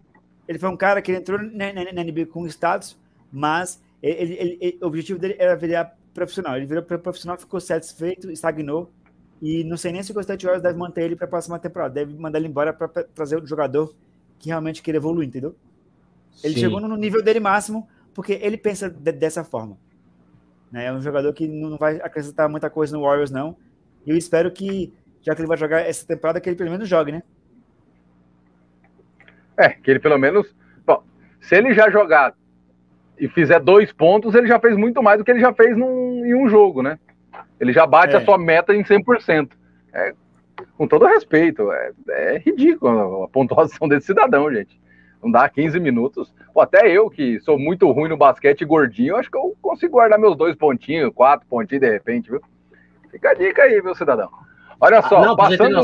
ele 0.51 0.59
foi 0.59 0.69
um 0.69 0.77
cara 0.77 1.01
que 1.01 1.13
entrou 1.13 1.41
na, 1.41 1.73
na, 1.73 1.93
na 1.93 2.03
NBA 2.03 2.27
com 2.27 2.45
status, 2.49 2.99
mas 3.31 3.81
ele, 4.03 4.35
ele, 4.35 4.59
ele, 4.61 4.79
o 4.83 4.87
objetivo 4.89 5.17
dele 5.17 5.37
era 5.39 5.55
virar 5.55 5.97
profissional. 6.13 6.57
Ele 6.57 6.67
virou 6.67 6.83
profissional, 6.83 7.39
ficou 7.39 7.61
satisfeito, 7.61 8.29
estagnou. 8.33 8.91
E 9.41 9.63
não 9.63 9.77
sei 9.77 9.93
nem 9.93 10.03
se 10.03 10.13
o 10.13 10.21
State 10.21 10.45
Warriors 10.45 10.61
deve 10.61 10.77
manter 10.77 11.05
ele 11.05 11.15
para 11.15 11.27
a 11.27 11.29
próxima 11.29 11.57
temporada. 11.61 11.95
Deve 11.95 12.19
mandar 12.19 12.41
ele 12.41 12.49
embora 12.49 12.73
para 12.73 12.89
trazer 12.89 13.41
o 13.41 13.47
jogador 13.47 13.95
que 14.41 14.49
realmente 14.49 14.83
quer 14.83 14.97
evoluir, 14.97 15.29
entendeu? 15.29 15.55
Ele 16.43 16.55
Sim. 16.55 16.61
chegou 16.63 16.81
no 16.81 16.97
nível 16.97 17.23
dele 17.23 17.39
máximo 17.39 17.89
porque 18.13 18.33
ele 18.33 18.57
pensa 18.57 18.91
de, 18.91 19.13
dessa 19.13 19.45
forma. 19.45 19.79
Né? 20.73 20.87
É 20.87 20.93
um 20.93 21.01
jogador 21.01 21.33
que 21.33 21.47
não 21.47 21.77
vai 21.77 22.01
acrescentar 22.01 22.49
muita 22.49 22.69
coisa 22.69 22.97
no 22.97 23.05
Warriors, 23.05 23.31
não. 23.31 23.57
E 24.05 24.11
eu 24.11 24.17
espero 24.17 24.51
que, 24.51 24.93
já 25.23 25.33
que 25.33 25.43
ele 25.43 25.49
vai 25.49 25.57
jogar 25.57 25.83
essa 25.83 26.05
temporada, 26.05 26.41
que 26.41 26.49
ele 26.49 26.57
pelo 26.57 26.73
menos 26.73 26.89
jogue, 26.89 27.13
né? 27.13 27.23
É, 29.61 29.69
que 29.69 29.91
ele 29.91 30.01
pelo 30.01 30.19
menos. 30.19 30.55
Bom, 30.87 31.03
se 31.39 31.55
ele 31.55 31.75
já 31.75 31.91
jogar 31.91 32.33
e 33.19 33.29
fizer 33.29 33.61
dois 33.61 33.93
pontos, 33.93 34.35
ele 34.35 34.47
já 34.47 34.59
fez 34.59 34.75
muito 34.75 35.03
mais 35.03 35.19
do 35.19 35.25
que 35.25 35.31
ele 35.31 35.41
já 35.41 35.53
fez 35.53 35.77
num, 35.77 36.25
em 36.25 36.35
um 36.35 36.49
jogo, 36.49 36.83
né? 36.83 36.99
Ele 37.61 37.71
já 37.71 37.87
bate 37.87 38.15
é. 38.15 38.17
a 38.17 38.25
sua 38.25 38.39
meta 38.39 38.75
em 38.75 38.83
100%. 38.83 39.51
É, 39.93 40.15
com 40.79 40.89
todo 40.89 41.05
respeito, 41.05 41.71
é, 41.71 41.93
é 42.09 42.39
ridículo 42.39 43.25
a 43.25 43.29
pontuação 43.29 43.87
desse 43.89 44.07
cidadão, 44.07 44.51
gente. 44.51 44.81
Não 45.23 45.31
dá 45.31 45.47
15 45.47 45.79
minutos. 45.79 46.33
Pô, 46.55 46.63
até 46.63 46.91
eu, 46.91 47.11
que 47.11 47.39
sou 47.41 47.59
muito 47.59 47.91
ruim 47.91 48.09
no 48.09 48.17
basquete 48.17 48.65
gordinho, 48.65 49.17
acho 49.17 49.31
que 49.31 49.37
eu 49.37 49.55
consigo 49.61 49.93
guardar 49.93 50.19
meus 50.19 50.35
dois 50.35 50.57
pontinhos, 50.57 51.13
quatro 51.15 51.47
pontinhos 51.47 51.83
de 51.83 51.91
repente, 51.91 52.31
viu? 52.31 52.41
Fica 53.11 53.31
a 53.31 53.35
dica 53.35 53.63
aí, 53.65 53.83
meu 53.83 53.95
cidadão. 53.95 54.31
Olha 54.81 55.03
só, 55.03 55.19
ah, 55.19 55.27
não, 55.27 55.37
passando 55.37 55.83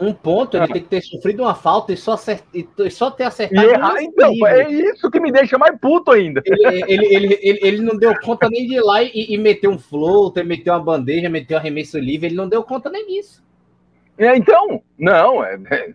um 0.00 0.12
ponto, 0.12 0.56
ele 0.56 0.66
tem 0.68 0.82
que 0.82 0.88
ter 0.88 1.02
sofrido 1.02 1.42
uma 1.42 1.54
falta 1.54 1.92
e 1.92 1.96
só, 1.96 2.12
acert... 2.12 2.42
e 2.54 2.90
só 2.90 3.10
ter 3.10 3.24
acertado. 3.24 3.66
E 3.66 3.70
errar, 3.70 4.02
então, 4.02 4.46
é 4.46 4.70
isso 4.70 5.10
que 5.10 5.18
me 5.18 5.32
deixa 5.32 5.58
mais 5.58 5.78
puto 5.80 6.12
ainda. 6.12 6.40
Ele, 6.44 6.84
ele, 6.86 7.14
ele, 7.14 7.38
ele, 7.42 7.58
ele 7.62 7.82
não 7.82 7.96
deu 7.96 8.14
conta 8.20 8.48
nem 8.48 8.66
de 8.66 8.74
ir 8.74 8.80
lá 8.80 9.02
e, 9.02 9.10
e 9.12 9.36
meter 9.36 9.68
um 9.68 9.78
floater, 9.78 10.46
meter 10.46 10.70
uma 10.70 10.80
bandeja, 10.80 11.28
meter 11.28 11.54
um 11.54 11.58
arremesso 11.58 11.98
livre, 11.98 12.28
ele 12.28 12.36
não 12.36 12.48
deu 12.48 12.62
conta 12.62 12.88
nem 12.88 13.06
disso. 13.06 13.42
É, 14.16 14.36
então, 14.36 14.82
não, 14.98 15.44
é, 15.44 15.58
é 15.70 15.94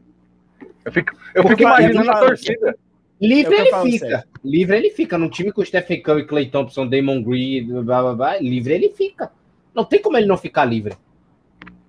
eu 0.86 0.92
fico, 0.92 1.16
eu 1.34 1.48
fico 1.48 1.62
imaginando 1.62 2.12
a 2.12 2.20
torcida. 2.20 2.78
Livre 3.22 3.56
é 3.56 3.62
ele 3.62 3.92
fica. 3.92 4.28
Livre 4.44 4.78
ele 4.78 4.90
fica. 4.90 5.18
Num 5.18 5.30
time 5.30 5.52
com 5.52 5.64
Stephen 5.64 6.02
Curry, 6.02 6.28
Clay 6.28 6.50
Thompson, 6.50 6.88
Damon 6.88 7.24
Green, 7.24 7.66
blá, 7.84 8.02
blá, 8.02 8.16
blá, 8.16 8.38
livre 8.38 8.74
ele 8.74 8.90
fica. 8.90 9.32
Não 9.74 9.86
tem 9.86 10.02
como 10.02 10.18
ele 10.18 10.28
não 10.28 10.38
ficar 10.38 10.66
livre. 10.66 10.98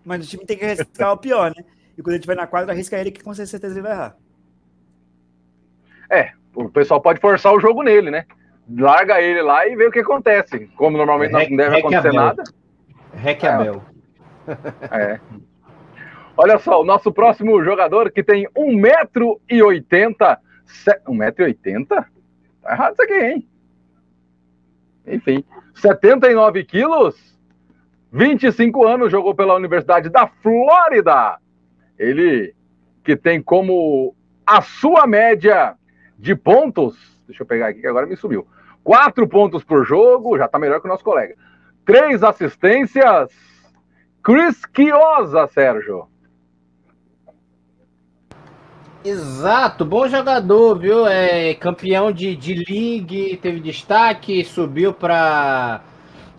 Mas 0.05 0.25
o 0.25 0.29
time 0.29 0.45
tem 0.45 0.57
que 0.57 0.65
arriscar 0.65 1.13
o 1.13 1.17
pior, 1.17 1.53
né? 1.57 1.65
E 1.97 2.03
quando 2.03 2.15
a 2.15 2.17
gente 2.17 2.27
vai 2.27 2.37
na 2.37 2.47
quadra, 2.47 2.73
arrisca 2.73 2.99
ele 2.99 3.11
que 3.11 3.23
com 3.23 3.33
certeza 3.35 3.75
ele 3.75 3.83
vai 3.83 3.93
errar. 3.93 4.17
É, 6.11 6.33
o 6.55 6.69
pessoal 6.69 7.01
pode 7.01 7.21
forçar 7.21 7.53
o 7.53 7.61
jogo 7.61 7.83
nele, 7.83 8.11
né? 8.11 8.27
Larga 8.69 9.21
ele 9.21 9.43
lá 9.43 9.67
e 9.67 9.77
vê 9.77 9.87
o 9.87 9.91
que 9.91 10.01
acontece. 10.01 10.67
Como 10.77 10.97
normalmente 10.97 11.51
não 11.51 11.57
deve 11.57 11.79
acontecer 11.79 12.13
nada. 12.13 12.43
Requiabel. 13.13 13.83
É. 14.91 15.13
é. 15.15 15.21
Olha 16.37 16.59
só, 16.59 16.81
o 16.81 16.85
nosso 16.85 17.13
próximo 17.13 17.63
jogador 17.63 18.11
que 18.11 18.23
tem 18.23 18.49
1,80m. 18.57 20.39
1,80m? 21.07 21.87
Tá 21.87 22.07
errado 22.73 22.95
isso 22.95 23.03
aqui, 23.03 23.15
hein? 23.15 23.49
Enfim, 25.07 25.45
79 25.75 26.65
quilos, 26.65 27.39
25 28.11 28.87
anos, 28.87 29.13
jogou 29.13 29.35
pela 29.35 29.55
Universidade 29.55 30.09
da 30.09 30.27
Flórida. 30.27 31.39
Ele 31.99 32.55
que 33.03 33.17
tem 33.17 33.43
como 33.43 34.15
a 34.47 34.63
sua 34.63 35.07
média 35.07 35.75
de 36.19 36.35
pontos, 36.35 36.97
deixa 37.27 37.43
eu 37.43 37.47
pegar 37.47 37.69
aqui 37.69 37.81
que 37.81 37.87
agora 37.87 38.07
me 38.07 38.17
subiu. 38.17 38.47
Quatro 38.83 39.27
pontos 39.29 39.65
por 39.65 39.85
jogo, 39.85 40.37
já 40.37 40.49
tá 40.49 40.59
melhor 40.59 40.81
que 40.81 40.87
o 40.87 40.91
nosso 40.91 41.05
colega. 41.05 41.35
Três 41.85 42.23
assistências. 42.23 43.31
Chris 44.23 44.63
Chiosa, 44.75 45.47
Sérgio. 45.49 46.09
Exato, 49.05 49.85
bom 49.85 50.09
jogador, 50.09 50.79
viu? 50.79 51.07
É 51.07 51.55
campeão 51.55 52.11
de, 52.11 52.35
de 52.35 52.55
league, 52.55 53.37
teve 53.37 53.61
destaque, 53.61 54.43
subiu 54.45 54.95
para 54.95 55.83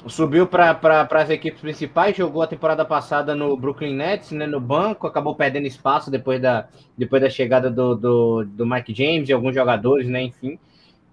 subiu 0.08 0.48
para 0.48 1.08
as 1.12 1.30
equipes 1.30 1.62
principais, 1.62 2.16
jogou 2.16 2.42
a 2.42 2.48
temporada 2.48 2.86
passada 2.86 3.36
no 3.36 3.56
Brooklyn 3.58 3.96
Nets, 3.96 4.32
né, 4.32 4.46
no 4.46 4.60
banco, 4.60 5.08
acabou 5.08 5.36
perdendo 5.36 5.68
espaço 5.68 6.12
depois 6.12 6.42
da, 6.42 6.68
depois 6.98 7.22
da 7.22 7.30
chegada 7.30 7.70
do, 7.70 7.96
do, 7.96 8.46
do 8.46 8.66
Mike 8.66 8.94
James 8.94 9.30
e 9.30 9.34
alguns 9.34 9.56
jogadores, 9.56 10.08
né, 10.08 10.24
enfim. 10.24 10.60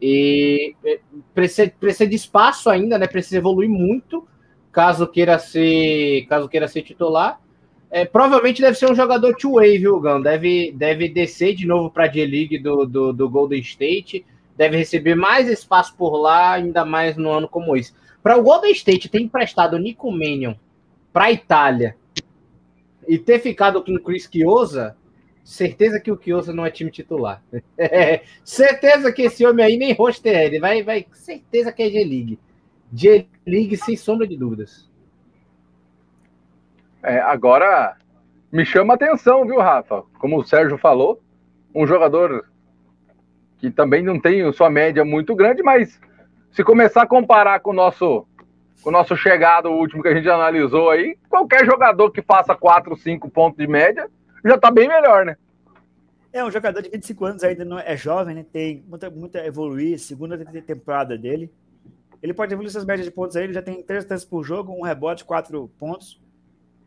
E 0.05 0.75
precisa, 1.33 1.73
precisa 1.79 2.11
de 2.11 2.17
espaço 2.17 2.69
ainda, 2.69 2.99
né? 2.99 3.07
Precisa 3.07 3.37
evoluir 3.37 3.71
muito, 3.71 4.27
caso 4.73 5.07
queira 5.07 5.39
ser, 5.39 6.27
caso 6.29 6.49
queira 6.49 6.67
ser 6.67 6.83
titular. 6.83 7.41
É, 7.89 8.05
provavelmente 8.05 8.61
deve 8.61 8.77
ser 8.77 8.91
um 8.91 8.97
jogador 8.97 9.37
two-way, 9.37 9.79
viu, 9.79 10.01
Gão? 10.01 10.21
Deve, 10.21 10.73
deve 10.73 11.09
descer 11.09 11.55
de 11.55 11.67
novo 11.67 11.89
para 11.89 12.05
a 12.05 12.09
G-League 12.09 12.59
do, 12.59 12.85
do, 12.85 13.13
do, 13.13 13.31
Golden 13.31 13.61
State, 13.61 14.27
deve 14.57 14.77
receber 14.77 15.15
mais 15.15 15.49
espaço 15.49 15.95
por 15.97 16.17
lá, 16.17 16.55
ainda 16.55 16.85
mais 16.85 17.17
no 17.17 17.31
ano 17.31 17.47
como 17.47 17.77
esse. 17.77 17.93
Para 18.23 18.37
o 18.37 18.43
Golden 18.43 18.73
State 18.73 19.09
ter 19.09 19.21
emprestado 19.21 19.75
o 19.75 19.79
Nico 19.79 20.11
Mannion 20.11 20.55
para 21.13 21.25
a 21.25 21.33
Itália 21.33 21.97
e 23.07 23.19
ter 23.19 23.41
ficado 23.41 23.83
com 23.83 23.93
o 23.93 24.01
Chris 24.01 24.29
Chiosa, 24.33 24.97
certeza 25.43 25.99
que 25.99 26.11
o 26.11 26.21
Chiosa 26.21 26.53
não 26.53 26.65
é 26.65 26.71
time 26.71 26.91
titular. 26.91 27.43
É, 27.77 28.23
certeza 28.45 29.13
que 29.13 29.23
esse 29.23 29.45
homem 29.45 29.65
aí 29.65 29.77
nem 29.77 29.93
roster 29.93 30.37
é, 30.37 30.47
ele 30.47 30.61
vai, 30.61 30.83
vai, 30.83 31.05
certeza 31.13 31.73
que 31.73 31.83
é 31.83 31.91
G-League. 31.91 32.39
G-League 32.93 33.77
sem 33.77 33.97
sombra 33.97 34.27
de 34.27 34.37
dúvidas. 34.37 34.89
É, 37.03 37.19
agora, 37.19 37.97
me 38.53 38.65
chama 38.65 38.95
atenção, 38.95 39.45
viu, 39.45 39.59
Rafa? 39.59 40.05
Como 40.19 40.39
o 40.39 40.45
Sérgio 40.45 40.79
falou, 40.79 41.21
um 41.75 41.87
jogador 41.87 42.49
que 43.59 43.71
também 43.71 44.03
não 44.03 44.21
tem 44.21 44.51
sua 44.53 44.71
média 44.71 45.05
muito 45.05 45.35
grande, 45.35 45.63
mas 45.63 46.01
se 46.53 46.63
começar 46.63 47.03
a 47.03 47.07
comparar 47.07 47.61
com 47.61 47.71
o 47.71 47.75
nosso, 47.75 48.27
com 48.83 48.91
o 48.91 48.93
nosso 48.93 49.17
chegado, 49.17 49.71
último 49.71 50.03
que 50.03 50.09
a 50.09 50.15
gente 50.15 50.29
analisou 50.29 50.91
aí, 50.91 51.19
qualquer 51.29 51.65
jogador 51.65 52.11
que 52.11 52.23
faça 52.23 52.55
4, 52.55 52.97
5 52.97 53.31
pontos 53.31 53.59
de 53.59 53.67
média 53.67 54.09
já 54.45 54.59
tá 54.59 54.71
bem 54.71 54.89
melhor, 54.89 55.25
né? 55.25 55.37
É 56.33 56.45
um 56.45 56.51
jogador 56.51 56.81
de 56.81 56.89
25 56.89 57.25
anos, 57.25 57.45
ainda 57.45 57.65
não 57.65 57.79
é 57.79 57.97
jovem, 57.97 58.35
né? 58.35 58.47
Tem 58.51 58.83
muita, 58.89 59.11
muita 59.11 59.45
evoluir, 59.45 59.99
segunda 59.99 60.39
temporada 60.63 61.17
dele. 61.19 61.51
Ele 62.23 62.33
pode 62.33 62.53
evoluir 62.53 62.71
suas 62.71 62.85
médias 62.85 63.07
de 63.07 63.13
pontos 63.13 63.37
aí, 63.37 63.45
ele 63.45 63.53
já 63.53 63.63
tem 63.63 63.83
3 63.83 64.05
tantos 64.05 64.25
por 64.25 64.43
jogo, 64.45 64.73
um 64.73 64.83
rebote, 64.83 65.25
4 65.25 65.69
pontos 65.79 66.23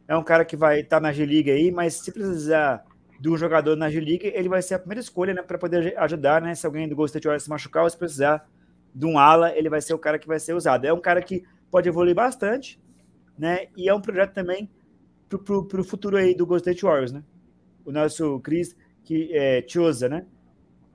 é 0.08 0.16
um 0.16 0.24
cara 0.24 0.46
que 0.46 0.56
vai 0.56 0.82
estar 0.82 0.98
tá 0.98 1.02
na 1.02 1.12
G-League 1.12 1.50
aí, 1.50 1.72
mas 1.72 1.96
se 1.96 2.12
precisar 2.12 2.86
de 3.20 3.30
um 3.30 3.38
jogador 3.38 3.76
na 3.76 3.90
G-League, 3.90 4.32
ele 4.36 4.50
vai 4.50 4.62
ser 4.62 4.76
a 4.76 4.80
primeira 4.80 5.02
escolha, 5.02 5.34
né, 5.34 5.42
para 5.42 5.58
poder 5.58 5.98
ajudar, 5.98 6.42
né, 6.42 6.54
se 6.54 6.66
alguém 6.66 6.88
do 6.88 6.96
Ghost 6.96 7.18
State 7.18 7.44
se 7.44 7.50
machucar 7.50 7.84
ou 7.84 7.90
se 7.90 7.98
precisar 7.98 8.48
de 8.96 9.06
um 9.06 9.20
ala, 9.20 9.56
ele 9.56 9.70
vai 9.70 9.82
ser 9.82 9.94
o 9.94 10.00
cara 10.00 10.18
que 10.18 10.28
vai 10.28 10.40
ser 10.40 10.54
usado. 10.54 10.86
É 10.86 10.94
um 10.94 11.02
cara 11.02 11.22
que 11.22 11.44
pode 11.70 11.90
evoluir 11.90 12.16
bastante, 12.16 12.80
né, 13.38 13.68
e 13.76 13.90
é 13.90 13.94
um 13.94 14.00
projeto 14.00 14.34
também 14.34 14.70
para 15.28 15.82
o 15.82 15.84
futuro 15.84 16.16
aí 16.16 16.34
do 16.34 16.46
Ghost 16.46 16.62
State 16.62 16.86
Warriors, 16.86 17.12
né. 17.12 17.22
O 17.84 17.92
nosso 17.92 18.40
Chris 18.40 18.76
que 19.04 19.30
é 19.34 19.62
Tiosa, 19.62 20.08
né, 20.08 20.26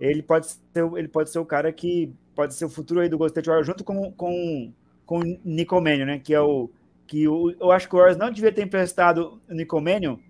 ele 0.00 0.22
pode 0.22 0.46
ser, 0.46 0.58
ele 0.96 1.08
pode 1.08 1.30
ser 1.30 1.38
o 1.38 1.44
cara 1.44 1.70
que 1.72 2.12
pode 2.34 2.54
ser 2.54 2.64
o 2.64 2.70
futuro 2.70 3.00
aí 3.00 3.08
do 3.08 3.18
Ghost 3.18 3.32
State 3.32 3.48
Warriors 3.48 3.66
junto 3.66 3.84
com 3.84 4.10
com 4.12 4.72
com 5.04 5.18
o 5.20 5.38
Nicomênio, 5.44 6.06
né, 6.06 6.18
que 6.18 6.32
é 6.32 6.40
o 6.40 6.70
que 7.06 7.24
eu, 7.24 7.54
eu 7.60 7.72
acho 7.72 7.88
que 7.88 7.94
o 7.94 7.98
Warriors 7.98 8.16
não 8.16 8.30
devia 8.30 8.52
ter 8.52 8.62
emprestado 8.62 9.40
o 9.48 9.52
Nicomênio 9.52 10.20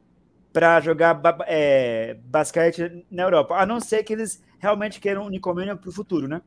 para 0.53 0.81
jogar 0.81 1.21
é, 1.47 2.17
basquete 2.25 3.05
na 3.11 3.23
Europa, 3.23 3.55
a 3.55 3.67
não 3.67 3.79
ser 3.79 4.03
que 4.03 4.13
eles 4.13 4.43
realmente 4.59 4.99
queiram 4.99 5.27
o 5.27 5.31
Nicomênio 5.31 5.77
para 5.77 5.89
o 5.89 5.93
futuro, 5.93 6.27
né? 6.27 6.43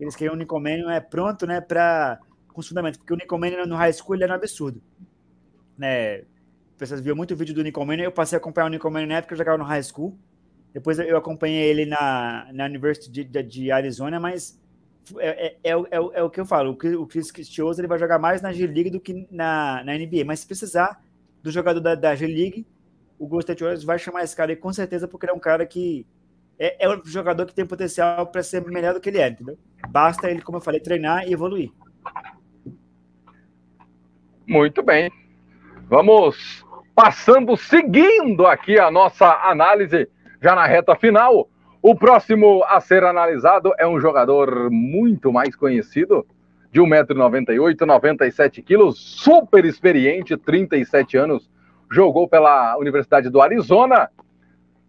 Eles 0.00 0.16
queiram 0.16 0.34
o 0.34 0.38
Nicomênio 0.38 0.88
é 0.88 1.00
pronto, 1.00 1.46
né, 1.46 1.60
para 1.60 2.18
com 2.48 2.60
os 2.60 2.68
fundamentos, 2.68 2.98
porque 2.98 3.12
o 3.12 3.16
Nicomênio 3.16 3.66
no 3.66 3.76
high 3.76 3.92
school 3.92 4.14
ele 4.14 4.24
era 4.24 4.32
um 4.32 4.36
absurdo, 4.36 4.82
né? 5.76 6.24
Pessoas 6.76 7.00
viram 7.00 7.16
muito 7.16 7.34
vídeo 7.34 7.54
do 7.54 7.62
Nicomênio, 7.62 8.04
eu 8.04 8.12
passei 8.12 8.36
a 8.36 8.38
acompanhar 8.38 8.66
o 8.66 8.70
Nicomênio 8.70 9.08
na 9.08 9.16
época 9.16 9.32
eu 9.32 9.38
jogava 9.38 9.56
no 9.56 9.64
high 9.64 9.82
school, 9.82 10.18
depois 10.72 10.98
eu 10.98 11.16
acompanhei 11.16 11.62
ele 11.62 11.86
na, 11.86 12.48
na 12.52 12.66
University 12.66 13.10
de, 13.10 13.42
de 13.42 13.70
Arizona, 13.70 14.20
mas 14.20 14.60
é, 15.18 15.46
é, 15.46 15.56
é, 15.64 15.72
é, 15.72 15.96
é, 16.14 16.22
o 16.22 16.30
que 16.30 16.40
eu 16.40 16.46
falo. 16.46 16.72
O 16.98 17.06
Chris 17.06 17.30
Christioso 17.30 17.80
ele 17.80 17.88
vai 17.88 17.98
jogar 17.98 18.18
mais 18.18 18.40
na 18.40 18.52
G-League 18.52 18.90
do 18.90 19.00
que 19.00 19.26
na, 19.30 19.82
na 19.84 19.94
NBA. 19.96 20.24
Mas 20.24 20.40
se 20.40 20.46
precisar 20.46 21.02
do 21.42 21.50
jogador 21.50 21.80
da, 21.80 21.94
da 21.94 22.14
G-League, 22.14 22.66
o 23.18 23.26
Golden 23.26 23.40
State 23.40 23.62
Warriors 23.62 23.84
vai 23.84 23.98
chamar 23.98 24.24
esse 24.24 24.34
cara 24.34 24.52
aí 24.52 24.56
com 24.56 24.72
certeza, 24.72 25.08
porque 25.08 25.26
ele 25.26 25.32
é 25.32 25.34
um 25.34 25.40
cara 25.40 25.66
que 25.66 26.06
é, 26.58 26.86
é 26.86 26.88
um 26.88 27.04
jogador 27.04 27.46
que 27.46 27.54
tem 27.54 27.66
potencial 27.66 28.26
para 28.26 28.42
ser 28.42 28.64
melhor 28.64 28.94
do 28.94 29.00
que 29.00 29.08
ele 29.08 29.18
é, 29.18 29.28
entendeu? 29.28 29.58
Basta 29.92 30.30
ele, 30.30 30.40
como 30.40 30.56
eu 30.56 30.62
falei, 30.62 30.80
treinar 30.80 31.28
e 31.28 31.34
evoluir. 31.34 31.70
Muito 34.48 34.82
bem. 34.82 35.12
Vamos 35.86 36.64
passando, 36.94 37.54
seguindo 37.58 38.46
aqui 38.46 38.78
a 38.78 38.90
nossa 38.90 39.26
análise, 39.50 40.08
já 40.40 40.54
na 40.54 40.64
reta 40.64 40.96
final. 40.96 41.46
O 41.82 41.94
próximo 41.94 42.64
a 42.68 42.80
ser 42.80 43.04
analisado 43.04 43.74
é 43.78 43.86
um 43.86 44.00
jogador 44.00 44.70
muito 44.70 45.30
mais 45.30 45.54
conhecido, 45.54 46.26
de 46.70 46.80
1,98m, 46.80 47.76
97kg, 47.76 48.92
super 48.94 49.66
experiente, 49.66 50.38
37 50.38 51.18
anos, 51.18 51.50
jogou 51.90 52.26
pela 52.26 52.78
Universidade 52.78 53.28
do 53.28 53.42
Arizona, 53.42 54.08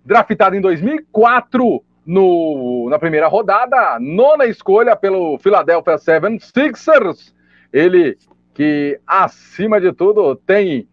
draftado 0.05 0.55
em 0.55 0.61
2004 0.61 1.83
no, 2.05 2.87
na 2.89 2.99
primeira 2.99 3.27
rodada, 3.27 3.97
nona 3.99 4.45
escolha 4.45 4.95
pelo 4.95 5.37
Philadelphia 5.37 5.95
76ers. 5.95 7.33
Ele 7.71 8.17
que, 8.53 8.99
acima 9.07 9.81
de 9.81 9.91
tudo, 9.91 10.35
tem 10.35 10.87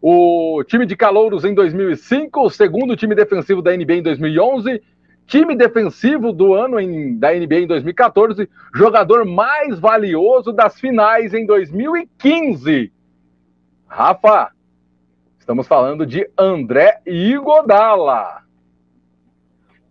o 0.00 0.62
time 0.64 0.86
de 0.86 0.96
calouros 0.96 1.44
em 1.44 1.52
2005, 1.52 2.40
o 2.40 2.50
segundo 2.50 2.96
time 2.96 3.14
defensivo 3.14 3.60
da 3.60 3.76
NBA 3.76 3.94
em 3.94 4.02
2011 4.02 4.80
time 5.30 5.54
defensivo 5.54 6.32
do 6.32 6.54
ano 6.54 6.80
em, 6.80 7.16
da 7.16 7.32
NBA 7.32 7.60
em 7.60 7.66
2014, 7.68 8.50
jogador 8.74 9.24
mais 9.24 9.78
valioso 9.78 10.52
das 10.52 10.78
finais 10.78 11.32
em 11.32 11.46
2015. 11.46 12.92
Rafa, 13.86 14.50
estamos 15.38 15.68
falando 15.68 16.04
de 16.04 16.28
André 16.36 17.00
Igodala. 17.06 18.42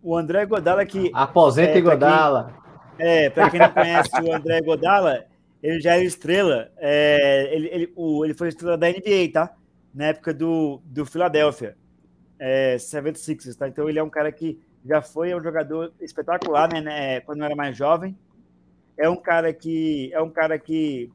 O 0.01 0.17
André 0.17 0.45
Godala 0.45 0.85
que. 0.85 1.11
Aposenta 1.13 1.73
é, 1.73 1.77
Igodala. 1.77 2.53
Quem, 2.97 3.05
é, 3.05 3.29
para 3.29 3.49
quem 3.49 3.59
não 3.59 3.71
conhece 3.71 4.09
o 4.21 4.33
André 4.33 4.61
Godala, 4.61 5.25
ele 5.61 5.79
já 5.79 5.95
era 5.95 6.03
estrela. 6.03 6.71
É, 6.77 7.49
ele, 7.53 7.67
ele, 7.67 7.93
o, 7.95 8.25
ele 8.25 8.33
foi 8.33 8.49
estrela 8.49 8.77
da 8.77 8.87
NBA, 8.87 9.31
tá? 9.33 9.53
Na 9.93 10.05
época 10.05 10.33
do, 10.33 10.81
do 10.85 11.05
Philadelphia. 11.05 11.77
É, 12.37 12.77
76ers, 12.77 13.57
tá? 13.57 13.67
Então 13.67 13.89
ele 13.89 13.99
é 13.99 14.03
um 14.03 14.09
cara 14.09 14.31
que 14.31 14.59
já 14.85 15.01
foi 15.01 15.35
um 15.35 15.43
jogador 15.43 15.93
espetacular, 15.99 16.71
né, 16.71 16.81
né, 16.81 17.19
quando 17.21 17.43
era 17.43 17.55
mais 17.55 17.75
jovem. 17.75 18.17
É 18.97 19.09
um 19.09 19.15
cara 19.15 19.53
que 19.53 20.11
é 20.13 20.21
um 20.21 20.29
cara 20.29 20.57
que 20.57 21.11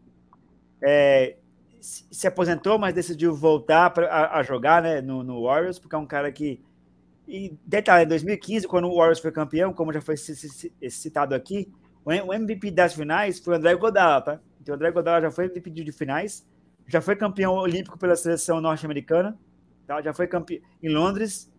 é, 0.82 1.36
se 1.80 2.26
aposentou, 2.26 2.78
mas 2.78 2.94
decidiu 2.94 3.34
voltar 3.34 3.90
pra, 3.90 4.06
a, 4.06 4.38
a, 4.38 4.42
jogar, 4.42 4.82
né, 4.82 5.00
no, 5.00 5.22
no, 5.22 5.42
Warriors, 5.42 5.78
porque 5.78 5.94
é 5.94 5.98
um 5.98 6.06
cara 6.06 6.30
que 6.32 6.62
E 7.26 7.56
detalhe, 7.66 8.04
em 8.04 8.08
2015, 8.08 8.66
quando 8.68 8.86
o 8.86 8.96
Warriors 8.96 9.18
foi 9.18 9.32
campeão, 9.32 9.72
como 9.72 9.92
já 9.92 10.00
foi 10.00 10.16
citado 10.16 11.34
aqui, 11.34 11.72
o 12.04 12.32
MVP 12.32 12.70
das 12.70 12.94
finais 12.94 13.38
foi 13.38 13.54
o 13.54 13.56
André 13.56 13.74
Godala, 13.76 14.20
tá? 14.20 14.40
Então 14.60 14.74
o 14.74 14.76
André 14.76 14.90
Godala 14.90 15.22
já 15.22 15.30
foi 15.30 15.46
MVP 15.46 15.70
de 15.70 15.92
finais, 15.92 16.46
já 16.86 17.00
foi 17.00 17.16
campeão 17.16 17.54
olímpico 17.54 17.98
pela 17.98 18.14
seleção 18.14 18.60
norte-americana, 18.60 19.38
tá? 19.86 20.02
já 20.02 20.12
foi 20.12 20.26
campeão 20.26 20.60
em 20.82 20.90
Londres, 20.90 21.50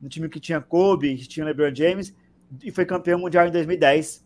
no 0.00 0.08
time 0.08 0.28
que 0.28 0.38
tinha 0.38 0.60
Kobe, 0.60 1.16
que 1.16 1.26
tinha 1.26 1.46
LeBron 1.46 1.74
James, 1.74 2.14
e 2.62 2.70
foi 2.70 2.84
campeão 2.84 3.18
mundial 3.18 3.46
em 3.46 3.50
2010. 3.50 4.24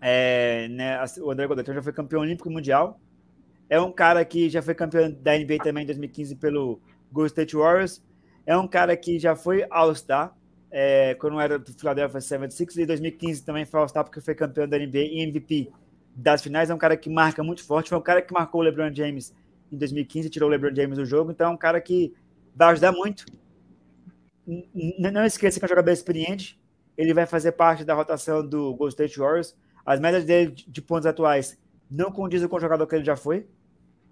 É, 0.00 0.66
né, 0.68 0.98
o 1.20 1.30
André 1.30 1.46
Godala 1.46 1.62
então 1.62 1.74
já 1.74 1.82
foi 1.82 1.92
campeão 1.92 2.22
olímpico 2.22 2.50
mundial. 2.50 3.00
É 3.70 3.80
um 3.80 3.92
cara 3.92 4.24
que 4.24 4.50
já 4.50 4.60
foi 4.60 4.74
campeão 4.74 5.12
da 5.12 5.38
NBA 5.38 5.58
também 5.62 5.84
em 5.84 5.86
2015 5.86 6.34
pelo 6.36 6.80
Golden 7.12 7.28
State 7.28 7.54
Warriors 7.54 8.02
é 8.46 8.56
um 8.56 8.66
cara 8.66 8.96
que 8.96 9.18
já 9.18 9.34
foi 9.34 9.64
All-Star, 9.70 10.34
é, 10.70 11.14
quando 11.16 11.38
era 11.38 11.58
do 11.58 11.72
Philadelphia 11.72 12.20
76 12.20 12.76
e 12.76 12.82
em 12.82 12.86
2015 12.86 13.44
também 13.44 13.66
foi 13.66 13.80
All-Star 13.80 14.04
porque 14.04 14.20
foi 14.20 14.34
campeão 14.34 14.66
da 14.66 14.78
NBA 14.78 14.98
e 14.98 15.22
MVP 15.22 15.70
das 16.14 16.42
finais. 16.42 16.70
É 16.70 16.74
um 16.74 16.78
cara 16.78 16.96
que 16.96 17.10
marca 17.10 17.42
muito 17.42 17.64
forte. 17.64 17.90
Foi 17.90 17.98
um 17.98 18.02
cara 18.02 18.22
que 18.22 18.32
marcou 18.32 18.60
o 18.60 18.64
LeBron 18.64 18.92
James 18.92 19.34
em 19.70 19.76
2015, 19.76 20.30
tirou 20.30 20.48
o 20.48 20.52
LeBron 20.52 20.74
James 20.74 20.96
do 20.96 21.04
jogo. 21.04 21.30
Então 21.30 21.50
é 21.50 21.54
um 21.54 21.56
cara 21.56 21.80
que 21.80 22.14
vai 22.54 22.68
ajudar 22.72 22.92
muito. 22.92 23.26
Não 24.46 25.24
esqueça 25.24 25.58
que 25.58 25.64
é 25.64 25.66
um 25.66 25.68
jogador 25.68 25.90
experiente. 25.90 26.60
Ele 26.96 27.14
vai 27.14 27.26
fazer 27.26 27.52
parte 27.52 27.84
da 27.84 27.94
rotação 27.94 28.46
do 28.46 28.74
Golden 28.74 28.88
State 28.88 29.18
Warriors. 29.18 29.56
As 29.84 30.00
médias 30.00 30.24
dele 30.24 30.52
de 30.52 30.82
pontos 30.82 31.06
atuais 31.06 31.58
não 31.90 32.10
condizem 32.10 32.48
com 32.48 32.56
o 32.56 32.60
jogador 32.60 32.86
que 32.86 32.94
ele 32.94 33.04
já 33.04 33.16
foi, 33.16 33.46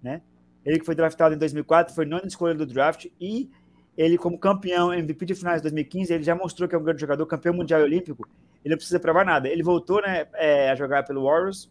né? 0.01 0.21
Ele 0.63 0.79
que 0.79 0.85
foi 0.85 0.93
draftado 0.93 1.33
em 1.33 1.37
2004, 1.37 1.95
foi 1.95 2.05
nona 2.05 2.27
escolha 2.27 2.53
do 2.53 2.65
draft 2.65 3.07
e 3.19 3.49
ele, 3.97 4.17
como 4.17 4.37
campeão 4.37 4.93
MVP 4.93 5.25
de 5.25 5.35
finais 5.35 5.57
de 5.57 5.63
2015, 5.63 6.13
ele 6.13 6.23
já 6.23 6.35
mostrou 6.35 6.67
que 6.67 6.75
é 6.75 6.77
um 6.77 6.83
grande 6.83 7.01
jogador, 7.01 7.25
campeão 7.25 7.53
mundial 7.53 7.81
e 7.81 7.83
olímpico. 7.83 8.27
Ele 8.63 8.73
não 8.73 8.77
precisa 8.77 8.99
provar 8.99 9.25
nada. 9.25 9.49
Ele 9.49 9.63
voltou 9.63 10.01
né, 10.01 10.27
é, 10.33 10.69
a 10.69 10.75
jogar 10.75 11.03
pelo 11.03 11.25
Warriors, 11.25 11.69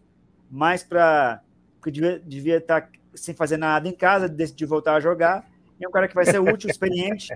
mais 0.51 0.83
para. 0.83 1.41
Porque 1.77 1.91
devia, 1.91 2.19
devia 2.19 2.57
estar 2.59 2.83
tá 2.83 2.89
sem 3.15 3.35
fazer 3.35 3.57
nada 3.57 3.89
em 3.89 3.93
casa, 3.93 4.29
decidiu 4.29 4.69
voltar 4.69 4.95
a 4.95 5.01
jogar. 5.01 5.49
é 5.81 5.89
um 5.89 5.91
cara 5.91 6.07
que 6.07 6.15
vai 6.15 6.27
ser 6.27 6.39
útil, 6.39 6.69
experiente, 6.71 7.33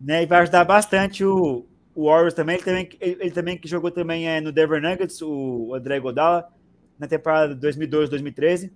né, 0.00 0.22
e 0.22 0.26
vai 0.26 0.40
ajudar 0.40 0.64
bastante 0.64 1.24
o, 1.24 1.64
o 1.94 2.06
Warriors 2.06 2.34
também. 2.34 2.56
Ele 2.56 2.64
também, 2.64 2.88
ele, 3.00 3.16
ele 3.20 3.30
também 3.30 3.56
que 3.56 3.68
jogou 3.68 3.90
também 3.90 4.28
é, 4.28 4.40
no 4.40 4.50
Denver 4.50 4.82
Nuggets, 4.82 5.22
o 5.22 5.72
André 5.74 6.00
Godala, 6.00 6.50
na 6.98 7.06
temporada 7.06 7.54
2012, 7.54 8.10
2013. 8.10 8.72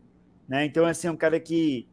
Né? 0.49 0.65
Então, 0.65 0.85
assim, 0.87 1.09
é 1.09 1.11
um 1.11 1.17
cara 1.17 1.41
que, 1.41 1.89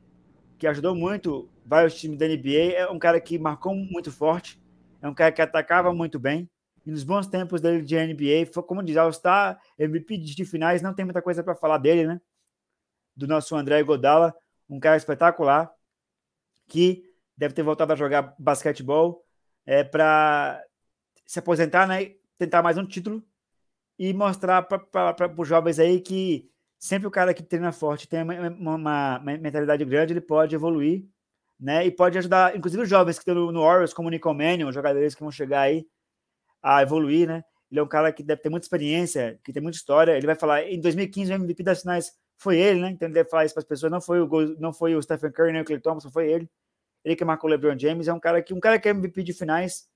que 0.59 0.67
ajudou 0.67 0.93
muito 0.93 1.49
vários 1.71 1.95
times 1.95 2.17
da 2.17 2.27
NBA. 2.27 2.73
É 2.75 2.89
um 2.91 2.99
cara 2.99 3.21
que 3.21 3.39
marcou 3.39 3.73
muito 3.73 4.11
forte, 4.11 4.61
é 5.01 5.07
um 5.07 5.13
cara 5.13 5.31
que 5.31 5.41
atacava 5.41 5.93
muito 5.93 6.19
bem. 6.19 6.49
E 6.85 6.91
nos 6.91 7.05
bons 7.05 7.27
tempos 7.27 7.61
dele 7.61 7.81
de 7.81 7.95
NBA, 7.95 8.51
foi, 8.51 8.61
como 8.63 8.83
diz, 8.83 8.97
All-Star, 8.97 9.57
MVP 9.79 10.17
de 10.17 10.43
finais, 10.43 10.81
não 10.81 10.93
tem 10.93 11.05
muita 11.05 11.21
coisa 11.21 11.41
para 11.41 11.55
falar 11.55 11.77
dele, 11.77 12.05
né? 12.05 12.19
Do 13.15 13.25
nosso 13.25 13.55
André 13.55 13.81
Godala, 13.83 14.35
um 14.69 14.81
cara 14.81 14.97
espetacular, 14.97 15.71
que 16.67 17.05
deve 17.37 17.53
ter 17.53 17.63
voltado 17.63 17.93
a 17.93 17.95
jogar 17.95 18.35
basquetebol 18.37 19.23
é, 19.65 19.81
para 19.81 20.61
se 21.25 21.39
aposentar, 21.39 21.87
né? 21.87 22.15
Tentar 22.37 22.61
mais 22.61 22.77
um 22.77 22.85
título 22.85 23.23
e 23.97 24.11
mostrar 24.13 24.63
para 24.63 25.33
os 25.37 25.47
jovens 25.47 25.79
aí 25.79 26.01
que 26.01 26.49
sempre 26.77 27.07
o 27.07 27.11
cara 27.11 27.33
que 27.33 27.43
treina 27.43 27.71
forte 27.71 28.09
tem 28.09 28.23
uma, 28.23 28.49
uma, 28.49 28.75
uma 28.75 29.19
mentalidade 29.37 29.85
grande, 29.85 30.11
ele 30.11 30.21
pode 30.21 30.55
evoluir 30.55 31.07
né? 31.61 31.85
E 31.85 31.91
pode 31.91 32.17
ajudar, 32.17 32.55
inclusive, 32.57 32.81
os 32.81 32.89
jovens 32.89 33.19
que 33.19 33.21
estão 33.21 33.35
no, 33.35 33.51
no 33.51 33.93
como 33.93 34.07
o 34.07 34.11
Nico 34.11 34.35
jogadores 34.71 35.13
que 35.13 35.21
vão 35.21 35.31
chegar 35.31 35.61
aí 35.61 35.85
a 36.61 36.81
evoluir, 36.81 37.27
né? 37.27 37.43
Ele 37.69 37.79
é 37.79 37.83
um 37.83 37.87
cara 37.87 38.11
que 38.11 38.23
deve 38.23 38.41
ter 38.41 38.49
muita 38.49 38.65
experiência, 38.65 39.39
que 39.43 39.53
tem 39.53 39.61
muita 39.61 39.77
história. 39.77 40.17
Ele 40.17 40.25
vai 40.25 40.35
falar, 40.35 40.63
em 40.63 40.79
2015, 40.81 41.31
o 41.31 41.35
MVP 41.35 41.63
das 41.63 41.81
finais 41.81 42.11
foi 42.37 42.57
ele, 42.59 42.81
né? 42.81 42.89
Então 42.89 43.07
ele 43.07 43.13
deve 43.13 43.29
falar 43.29 43.45
isso 43.45 43.53
para 43.53 43.61
as 43.61 43.67
pessoas. 43.67 43.91
Não 43.91 44.01
foi 44.01 44.19
o 44.19 44.27
não 44.59 44.73
foi 44.73 44.95
o 44.95 45.01
Stephen 45.01 45.31
Curry 45.31 45.53
nem 45.53 45.61
o 45.61 45.65
Clay 45.65 45.79
Thompson, 45.79 46.09
foi 46.09 46.29
ele. 46.29 46.49
Ele 47.05 47.15
que 47.15 47.23
marcou 47.23 47.49
o 47.49 47.51
LeBron 47.51 47.77
James. 47.77 48.07
É 48.07 48.13
um 48.13 48.19
cara 48.19 48.41
que 48.41 48.53
um 48.53 48.59
cara 48.59 48.79
que 48.79 48.87
é 48.89 48.91
MVP 48.91 49.23
de 49.23 49.33
finais, 49.33 49.87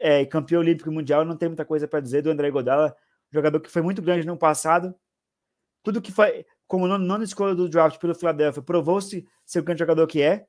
é, 0.00 0.26
campeão 0.26 0.60
olímpico 0.60 0.90
mundial, 0.90 1.24
não 1.24 1.36
tem 1.36 1.48
muita 1.48 1.64
coisa 1.64 1.88
para 1.88 2.00
dizer 2.00 2.22
do 2.22 2.30
André 2.30 2.50
Godala, 2.50 2.94
jogador 3.30 3.60
que 3.60 3.70
foi 3.70 3.82
muito 3.82 4.02
grande 4.02 4.26
no 4.26 4.36
passado. 4.36 4.94
Tudo 5.82 6.02
que 6.02 6.12
foi, 6.12 6.44
como 6.72 6.88
nona 6.88 7.22
escolha 7.22 7.54
do 7.54 7.68
draft 7.68 8.00
pelo 8.00 8.14
Philadelphia, 8.14 8.62
provou-se 8.62 9.28
ser 9.44 9.58
o 9.58 9.62
grande 9.62 9.80
jogador 9.80 10.06
que 10.06 10.22
é. 10.22 10.46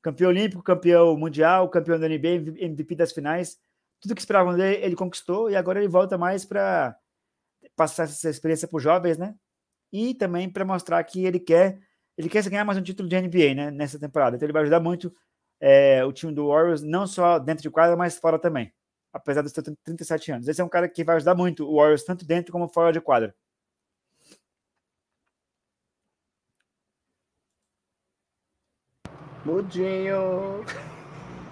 Campeão 0.00 0.30
olímpico, 0.30 0.62
campeão 0.62 1.16
mundial, 1.16 1.68
campeão 1.68 1.98
da 1.98 2.08
NBA, 2.08 2.62
MVP 2.64 2.94
das 2.94 3.10
finais. 3.10 3.58
Tudo 4.00 4.14
que 4.14 4.20
esperavam 4.20 4.56
dele, 4.56 4.76
ele 4.84 4.94
conquistou 4.94 5.50
e 5.50 5.56
agora 5.56 5.80
ele 5.80 5.88
volta 5.88 6.16
mais 6.16 6.44
para 6.44 6.96
passar 7.74 8.04
essa 8.04 8.30
experiência 8.30 8.68
para 8.68 8.76
os 8.76 8.82
jovens, 8.84 9.18
né? 9.18 9.34
E 9.92 10.14
também 10.14 10.48
para 10.48 10.64
mostrar 10.64 11.02
que 11.02 11.24
ele 11.24 11.40
quer 11.40 11.80
ele 12.16 12.28
quer 12.28 12.48
ganhar 12.48 12.64
mais 12.64 12.78
um 12.78 12.82
título 12.82 13.08
de 13.08 13.20
NBA, 13.20 13.54
né? 13.56 13.72
Nessa 13.72 13.98
temporada. 13.98 14.36
Então 14.36 14.46
ele 14.46 14.52
vai 14.52 14.62
ajudar 14.62 14.78
muito 14.78 15.12
é, 15.60 16.04
o 16.04 16.12
time 16.12 16.32
do 16.32 16.46
Warriors, 16.46 16.84
não 16.84 17.04
só 17.04 17.36
dentro 17.36 17.64
de 17.64 17.70
quadra, 17.70 17.96
mas 17.96 18.16
fora 18.16 18.38
também. 18.38 18.72
Apesar 19.12 19.42
ter 19.42 19.76
37 19.82 20.30
anos. 20.30 20.46
Esse 20.46 20.60
é 20.60 20.64
um 20.64 20.68
cara 20.68 20.88
que 20.88 21.02
vai 21.02 21.16
ajudar 21.16 21.34
muito 21.34 21.68
o 21.68 21.78
Warriors, 21.78 22.04
tanto 22.04 22.24
dentro 22.24 22.52
como 22.52 22.68
fora 22.68 22.92
de 22.92 23.00
quadra. 23.00 23.34
Mudinho. 29.48 30.62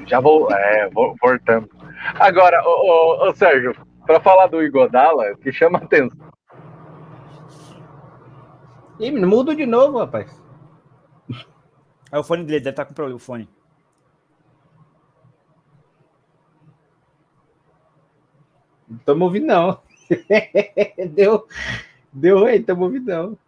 Já 0.06 0.20
vou, 0.20 0.52
é, 0.52 0.90
vou 0.90 1.16
voltando. 1.18 1.66
Agora, 2.20 2.62
ô, 2.62 2.68
ô, 2.68 3.28
ô 3.28 3.34
Sérgio, 3.34 3.74
para 4.06 4.20
falar 4.20 4.48
do 4.48 4.62
Igodala, 4.62 5.34
que 5.36 5.50
chama 5.50 5.78
atenção. 5.78 6.28
Ih, 9.00 9.10
muda 9.10 9.56
de 9.56 9.64
novo, 9.64 9.98
rapaz. 9.98 10.42
É 12.12 12.18
o 12.18 12.22
fone 12.22 12.44
dele, 12.44 12.60
deve 12.60 12.70
estar 12.70 12.84
tá 12.84 12.88
com 12.88 12.94
problema 12.94 13.16
o 13.16 13.20
fone. 13.20 13.48
Não 18.86 18.98
estamos 18.98 19.22
ouvindo, 19.22 19.46
não. 19.46 19.80
deu, 21.14 21.48
deu 22.12 22.44
aí, 22.44 22.58
estamos 22.58 22.84
ouvindo, 22.84 23.06
não. 23.06 23.45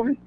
Ouvir. 0.00 0.18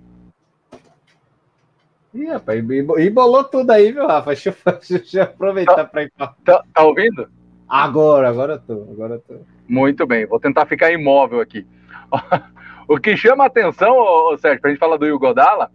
Ih, 2.14 2.26
rapaz, 2.26 2.64
e 2.70 3.10
bolou 3.10 3.44
tudo 3.44 3.72
aí, 3.72 3.92
viu, 3.92 4.08
Rafa? 4.08 4.32
Deixa 4.34 4.50
eu, 4.50 4.74
deixa 4.74 5.20
eu 5.20 5.24
aproveitar 5.24 5.76
tá, 5.76 5.86
para 5.86 6.04
ir 6.04 6.12
pra... 6.16 6.34
tá, 6.44 6.64
tá 6.74 6.84
ouvindo? 6.84 7.30
Agora, 7.68 8.30
agora 8.30 8.54
eu 8.54 8.60
tô, 8.60 8.92
agora 8.92 9.14
eu 9.16 9.20
tô. 9.20 9.36
Muito 9.68 10.08
bem, 10.08 10.26
vou 10.26 10.40
tentar 10.40 10.66
ficar 10.66 10.92
imóvel 10.92 11.40
aqui. 11.40 11.68
o 12.88 13.00
que 13.00 13.16
chama 13.16 13.44
a 13.44 13.48
atenção, 13.48 13.96
ô, 13.96 14.36
Sérgio, 14.38 14.60
pra 14.60 14.72
gente 14.72 14.80
falar 14.80 14.98
do 14.98 15.06
Yugodala, 15.06 15.72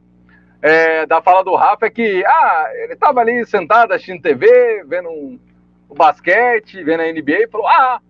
é, 0.61 1.07
da 1.07 1.23
fala 1.23 1.45
do 1.45 1.55
Rafa 1.55 1.87
é 1.87 1.91
que 1.91 2.25
ah, 2.27 2.65
ele 2.83 2.97
tava 2.97 3.21
ali 3.21 3.45
sentado 3.47 3.93
assistindo 3.93 4.23
TV, 4.23 4.83
vendo 4.89 5.11
um, 5.11 5.39
o 5.89 5.95
basquete, 5.95 6.83
vendo 6.83 7.03
a 7.03 7.13
NBA 7.13 7.43
e 7.43 7.49
falou: 7.49 7.69
Ah, 7.69 8.01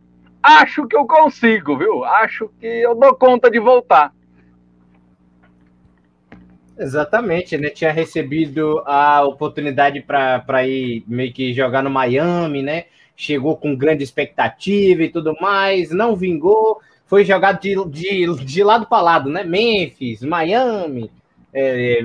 acho 0.40 0.86
que 0.86 0.96
eu 0.96 1.04
consigo, 1.04 1.76
viu? 1.76 2.04
Acho 2.04 2.48
que 2.60 2.66
eu 2.66 2.94
dou 2.94 3.14
conta 3.16 3.50
de 3.50 3.58
voltar. 3.58 4.14
Exatamente, 6.76 7.56
né? 7.56 7.70
Tinha 7.70 7.92
recebido 7.92 8.82
a 8.84 9.22
oportunidade 9.24 10.00
para 10.00 10.66
ir 10.66 11.04
meio 11.06 11.32
que 11.32 11.52
jogar 11.52 11.82
no 11.82 11.90
Miami, 11.90 12.62
né? 12.62 12.86
Chegou 13.16 13.56
com 13.56 13.76
grande 13.76 14.02
expectativa 14.02 15.04
e 15.04 15.08
tudo 15.08 15.36
mais, 15.40 15.90
não 15.90 16.16
vingou, 16.16 16.80
foi 17.06 17.24
jogado 17.24 17.60
de, 17.60 17.76
de, 17.90 18.44
de 18.44 18.64
lado 18.64 18.86
para 18.86 19.02
lado, 19.02 19.30
né? 19.30 19.44
Memphis, 19.44 20.22
Miami, 20.22 21.10
é, 21.52 22.02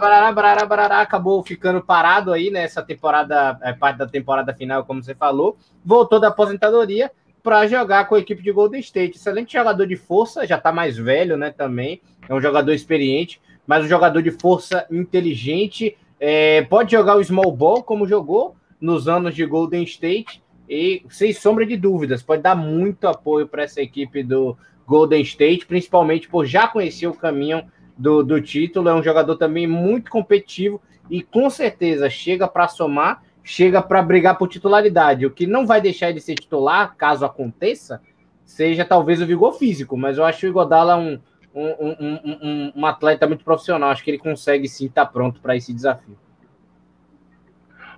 barará, 0.00 0.32
barará, 0.32 0.66
barará, 0.66 1.00
acabou 1.00 1.40
ficando 1.44 1.80
parado 1.80 2.32
aí 2.32 2.50
nessa 2.50 2.82
temporada, 2.82 3.56
é, 3.62 3.72
parte 3.72 3.98
da 3.98 4.06
temporada 4.08 4.52
final, 4.52 4.84
como 4.84 5.00
você 5.00 5.14
falou, 5.14 5.56
voltou 5.84 6.18
da 6.18 6.28
aposentadoria 6.28 7.08
para 7.40 7.68
jogar 7.68 8.08
com 8.08 8.16
a 8.16 8.18
equipe 8.18 8.42
de 8.42 8.50
Golden 8.50 8.80
State. 8.80 9.16
Excelente 9.16 9.52
jogador 9.52 9.86
de 9.86 9.94
força, 9.96 10.44
já 10.44 10.56
está 10.56 10.72
mais 10.72 10.96
velho, 10.96 11.36
né? 11.36 11.52
Também 11.52 12.00
é 12.28 12.34
um 12.34 12.40
jogador 12.40 12.72
experiente 12.72 13.40
mas 13.66 13.84
um 13.84 13.88
jogador 13.88 14.22
de 14.22 14.30
força 14.30 14.86
inteligente. 14.90 15.96
É, 16.18 16.62
pode 16.62 16.92
jogar 16.92 17.16
o 17.16 17.24
small 17.24 17.50
ball 17.50 17.82
como 17.82 18.06
jogou 18.06 18.56
nos 18.80 19.08
anos 19.08 19.34
de 19.34 19.44
Golden 19.44 19.82
State 19.82 20.42
e 20.68 21.04
sem 21.10 21.32
sombra 21.32 21.66
de 21.66 21.76
dúvidas 21.76 22.22
pode 22.22 22.42
dar 22.42 22.54
muito 22.54 23.06
apoio 23.06 23.46
para 23.46 23.64
essa 23.64 23.82
equipe 23.82 24.22
do 24.22 24.56
Golden 24.86 25.22
State, 25.22 25.66
principalmente 25.66 26.28
por 26.28 26.46
já 26.46 26.66
conhecer 26.66 27.06
o 27.06 27.14
caminho 27.14 27.64
do, 27.96 28.22
do 28.22 28.40
título. 28.40 28.88
É 28.88 28.94
um 28.94 29.02
jogador 29.02 29.36
também 29.36 29.66
muito 29.66 30.10
competitivo 30.10 30.80
e 31.10 31.22
com 31.22 31.50
certeza 31.50 32.08
chega 32.08 32.48
para 32.48 32.68
somar, 32.68 33.22
chega 33.42 33.82
para 33.82 34.02
brigar 34.02 34.38
por 34.38 34.48
titularidade. 34.48 35.26
O 35.26 35.30
que 35.30 35.46
não 35.46 35.66
vai 35.66 35.80
deixar 35.80 36.10
ele 36.10 36.20
ser 36.20 36.34
titular, 36.34 36.94
caso 36.96 37.24
aconteça, 37.24 38.00
seja 38.44 38.84
talvez 38.84 39.20
o 39.20 39.26
vigor 39.26 39.54
físico, 39.54 39.96
mas 39.96 40.18
eu 40.18 40.24
acho 40.24 40.46
o 40.46 40.48
Igodala 40.48 40.96
um, 40.96 41.18
um, 41.54 41.66
um, 41.66 42.20
um, 42.24 42.72
um 42.76 42.86
atleta 42.86 43.26
muito 43.26 43.44
profissional. 43.44 43.90
Acho 43.90 44.02
que 44.02 44.10
ele 44.10 44.18
consegue 44.18 44.68
sim 44.68 44.86
estar 44.86 45.06
tá 45.06 45.12
pronto 45.12 45.40
para 45.40 45.56
esse 45.56 45.72
desafio. 45.72 46.16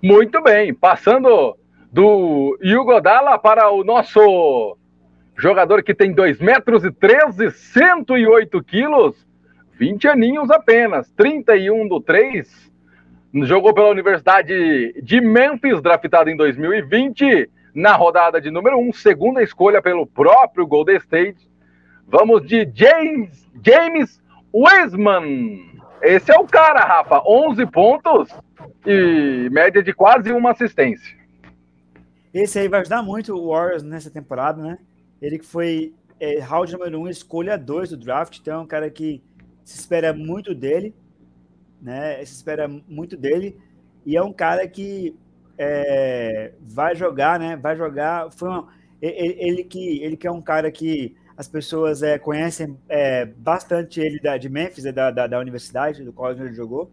Muito 0.03 0.43
bem, 0.43 0.75
passando 0.75 1.57
do 1.91 2.59
Hugo 2.63 3.01
Dalla 3.01 3.39
para 3.39 3.71
o 3.71 3.85
nosso 3.85 4.77
jogador 5.37 5.83
que 5.83 5.95
tem 5.95 6.13
2 6.13 6.41
metros 6.41 6.85
e 6.85 6.91
13, 6.91 7.51
108 7.51 8.63
quilos, 8.65 9.27
20 9.79 10.09
aninhos 10.09 10.51
apenas, 10.51 11.11
31 11.13 11.89
do 11.89 12.01
3, 12.01 12.73
jogou 13.43 13.75
pela 13.75 13.89
Universidade 13.89 15.01
de 15.03 15.21
Memphis, 15.21 15.81
draftado 15.81 16.31
em 16.31 16.37
2020, 16.37 17.51
na 17.75 17.95
rodada 17.95 18.41
de 18.41 18.51
número 18.51 18.79
1, 18.79 18.93
segunda 18.93 19.43
escolha 19.43 19.83
pelo 19.83 20.07
próprio 20.07 20.67
Golden 20.67 20.97
State. 20.99 21.51
Vamos 22.07 22.47
de 22.47 22.71
James, 22.75 23.49
James 23.65 24.23
Wiseman. 24.53 25.81
Esse 26.03 26.31
é 26.31 26.39
o 26.39 26.47
cara, 26.47 26.85
Rafa, 26.85 27.23
11 27.27 27.67
pontos, 27.67 28.29
e 28.87 29.49
média 29.51 29.83
de 29.83 29.93
quase 29.93 30.31
uma 30.33 30.51
assistência. 30.51 31.17
Esse 32.33 32.59
aí 32.59 32.69
vai 32.69 32.81
ajudar 32.81 33.03
muito 33.03 33.35
o 33.35 33.49
Warriors 33.51 33.83
nessa 33.83 34.11
temporada, 34.11 34.61
né? 34.61 34.79
Ele 35.23 35.39
que 35.39 35.47
foi 35.47 35.95
é, 36.21 36.41
round 36.41 36.73
número 36.73 36.99
1, 36.99 37.03
um, 37.03 37.09
escolha 37.09 37.57
2 37.57 37.91
do 37.91 37.97
draft, 37.97 38.39
então 38.39 38.61
é 38.61 38.63
um 38.63 38.67
cara 38.67 38.91
que 38.91 39.23
se 39.65 39.79
espera 39.79 40.13
muito 40.13 40.55
dele, 40.55 40.95
né? 41.81 42.17
Se 42.25 42.35
espera 42.35 42.69
muito 42.69 43.17
dele, 43.17 43.57
e 44.05 44.17
é 44.17 44.23
um 44.23 44.33
cara 44.33 44.67
que 44.69 45.17
é, 45.57 46.53
vai 46.61 46.95
jogar, 46.95 47.39
né? 47.39 47.57
Vai 47.57 47.77
jogar. 47.77 48.31
Foi 48.33 48.49
uma, 48.49 48.69
ele, 49.01 49.37
ele, 49.39 49.65
que 49.65 50.03
ele 50.03 50.17
que 50.17 50.27
é 50.27 50.31
um 50.31 50.43
cara 50.43 50.71
que 50.71 51.17
as 51.37 51.49
pessoas 51.49 52.03
é, 52.03 52.19
conhecem 52.19 52.79
é, 52.89 53.25
bastante 53.25 54.01
ele 54.01 54.21
da, 54.21 54.37
de 54.37 54.49
Memphis, 54.49 54.87
é, 54.87 54.93
da, 54.93 55.11
da, 55.11 55.27
da 55.27 55.39
universidade, 55.39 56.05
do 56.05 56.13
qual 56.13 56.33
ele 56.33 56.53
jogou. 56.53 56.91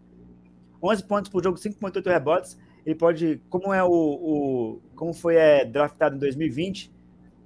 11 0.82 1.04
pontos 1.04 1.30
por 1.30 1.42
jogo, 1.42 1.58
5.8 1.58 2.04
rebotes. 2.06 2.58
Ele 2.84 2.96
pode, 2.96 3.40
como 3.48 3.72
é 3.72 3.82
o, 3.84 3.90
o 3.90 4.80
como 4.96 5.12
foi 5.12 5.36
é, 5.36 5.64
draftado 5.64 6.16
em 6.16 6.18
2020, 6.18 6.92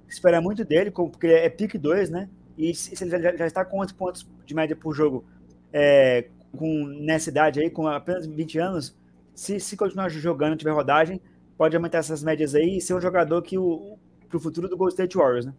espera 0.07 0.41
muito 0.41 0.65
dele, 0.65 0.89
porque 0.89 1.27
é 1.27 1.47
pick 1.49 1.77
2, 1.77 2.09
né? 2.09 2.27
E 2.57 2.73
se 2.73 3.03
ele 3.03 3.11
já, 3.11 3.35
já, 3.35 3.45
está 3.45 3.63
com 3.63 3.81
11 3.81 3.93
pontos 3.93 4.27
de 4.43 4.55
média 4.55 4.75
por 4.75 4.95
jogo, 4.95 5.23
é, 5.71 6.29
com 6.55 6.87
nessa 6.87 7.29
idade 7.29 7.59
aí, 7.59 7.69
com 7.69 7.87
apenas 7.87 8.25
20 8.25 8.57
anos, 8.57 8.97
se, 9.35 9.59
se 9.59 9.77
continuar 9.77 10.09
jogando, 10.09 10.55
tiver 10.55 10.71
rodagem, 10.71 11.21
pode 11.55 11.75
aumentar 11.75 11.99
essas 11.99 12.23
médias 12.23 12.55
aí 12.55 12.77
e 12.77 12.81
ser 12.81 12.95
um 12.95 13.01
jogador 13.01 13.43
que 13.43 13.57
o 13.59 13.99
para 14.27 14.37
o 14.37 14.39
futuro 14.41 14.67
do 14.67 14.75
Golden 14.75 14.93
State 14.93 15.17
Warriors, 15.17 15.45
né? 15.45 15.53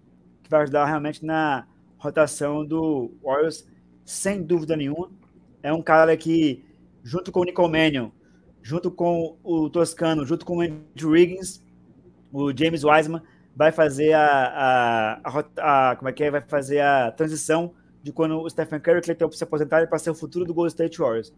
Que 0.48 0.50
vai 0.50 0.62
ajudar 0.62 0.86
realmente 0.86 1.22
na 1.22 1.66
rotação 1.98 2.64
do 2.64 3.12
Warriors, 3.22 3.68
sem 4.02 4.42
dúvida 4.42 4.74
nenhuma. 4.74 5.10
É 5.62 5.70
um 5.70 5.82
cara 5.82 6.16
que 6.16 6.64
junto 7.02 7.30
com 7.30 7.40
o 7.40 7.44
Nicole 7.44 7.70
Mannion, 7.70 8.08
junto 8.62 8.90
com 8.90 9.36
o 9.44 9.68
Toscano, 9.68 10.24
junto 10.24 10.46
com 10.46 10.56
o 10.56 10.60
Andrew 10.62 11.10
Wiggins, 11.10 11.62
o 12.32 12.50
James 12.56 12.82
Wiseman 12.82 13.22
vai 13.54 13.70
fazer 13.70 14.14
a, 14.14 14.24
a, 14.24 15.20
a, 15.24 15.90
a, 15.90 15.96
como 15.96 16.08
é 16.08 16.12
que 16.12 16.24
é? 16.24 16.30
Vai 16.30 16.40
fazer 16.40 16.80
a 16.80 17.10
transição 17.10 17.74
de 18.02 18.10
quando 18.10 18.40
o 18.40 18.48
Stephen 18.48 18.80
Curry 18.80 18.98
e 18.98 19.12
o 19.12 19.16
Clay 19.16 19.32
se 19.32 19.46
para 19.86 19.98
ser 19.98 20.10
o 20.10 20.14
futuro 20.14 20.46
do 20.46 20.54
Golden 20.54 20.68
State 20.68 20.98
Warriors. 20.98 21.30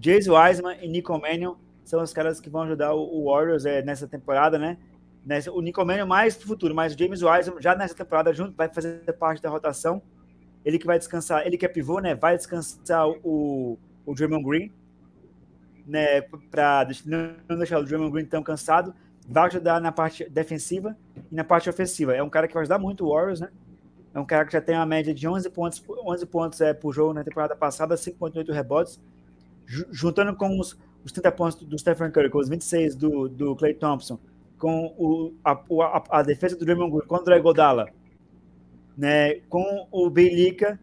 James 0.00 0.28
Wiseman 0.28 0.76
e 0.82 0.88
Nicole 0.88 1.20
Mannion 1.20 1.56
são 1.84 2.00
os 2.00 2.12
caras 2.12 2.40
que 2.40 2.48
vão 2.48 2.62
ajudar 2.62 2.94
o, 2.94 3.00
o 3.00 3.32
Warriors 3.32 3.64
é, 3.64 3.82
nessa 3.82 4.06
temporada, 4.06 4.58
né? 4.58 4.76
Nessa, 5.26 5.50
o 5.52 5.60
Nicole 5.60 5.86
Mannion 5.86 6.06
mais 6.06 6.36
pro 6.36 6.46
futuro, 6.46 6.74
mas 6.74 6.94
o 6.94 6.98
James 6.98 7.20
Wiseman 7.20 7.60
já 7.60 7.74
nessa 7.74 7.94
temporada 7.94 8.32
junto 8.32 8.56
vai 8.56 8.72
fazer 8.72 9.00
parte 9.18 9.42
da 9.42 9.50
rotação. 9.50 10.00
Ele 10.64 10.78
que 10.78 10.86
vai 10.86 10.98
descansar, 10.98 11.44
ele 11.44 11.58
que 11.58 11.66
é 11.66 11.68
pivô, 11.68 11.98
né? 11.98 12.14
Vai 12.14 12.36
descansar 12.36 13.08
o, 13.08 13.76
o 14.06 14.14
Draymond 14.14 14.44
Green, 14.44 14.72
né, 15.86 16.20
para 16.50 16.88
não 17.04 17.56
deixar 17.58 17.78
o 17.78 17.84
Draymond 17.84 18.12
Green 18.12 18.24
tão 18.24 18.42
cansado, 18.42 18.94
vai 19.28 19.46
ajudar 19.46 19.80
na 19.80 19.92
parte 19.92 20.28
defensiva 20.28 20.96
e 21.30 21.34
na 21.34 21.44
parte 21.44 21.68
ofensiva. 21.68 22.14
É 22.14 22.22
um 22.22 22.30
cara 22.30 22.46
que 22.48 22.54
vai 22.54 22.62
ajudar 22.62 22.78
muito 22.78 23.04
o 23.04 23.12
Warriors, 23.12 23.40
né? 23.40 23.50
É 24.14 24.18
um 24.18 24.24
cara 24.24 24.46
que 24.46 24.52
já 24.52 24.60
tem 24.60 24.74
uma 24.74 24.86
média 24.86 25.12
de 25.12 25.28
11 25.28 25.50
pontos, 25.50 25.84
11 25.88 26.26
pontos 26.26 26.60
é, 26.60 26.72
por 26.72 26.92
jogo 26.92 27.12
na 27.12 27.22
temporada 27.22 27.54
passada, 27.54 27.94
5.8 27.96 28.50
rebotes, 28.50 28.98
juntando 29.90 30.34
com 30.34 30.58
os, 30.58 30.78
os 31.04 31.12
30 31.12 31.32
pontos 31.32 31.62
do 31.62 31.78
Stephen 31.78 32.10
Curry, 32.10 32.30
com 32.30 32.38
os 32.38 32.48
26 32.48 32.96
do, 32.96 33.28
do 33.28 33.54
Clay 33.54 33.74
Thompson, 33.74 34.18
com 34.58 34.94
o, 34.96 35.34
a, 35.44 35.52
a, 35.52 36.18
a 36.18 36.22
defesa 36.22 36.56
do 36.56 36.64
Draymond 36.64 36.90
Green 36.90 37.06
contra 37.06 37.38
o 37.38 37.42
Godala, 37.42 37.88
né, 38.96 39.40
com 39.48 39.86
o 39.90 40.08
Belica, 40.08 40.80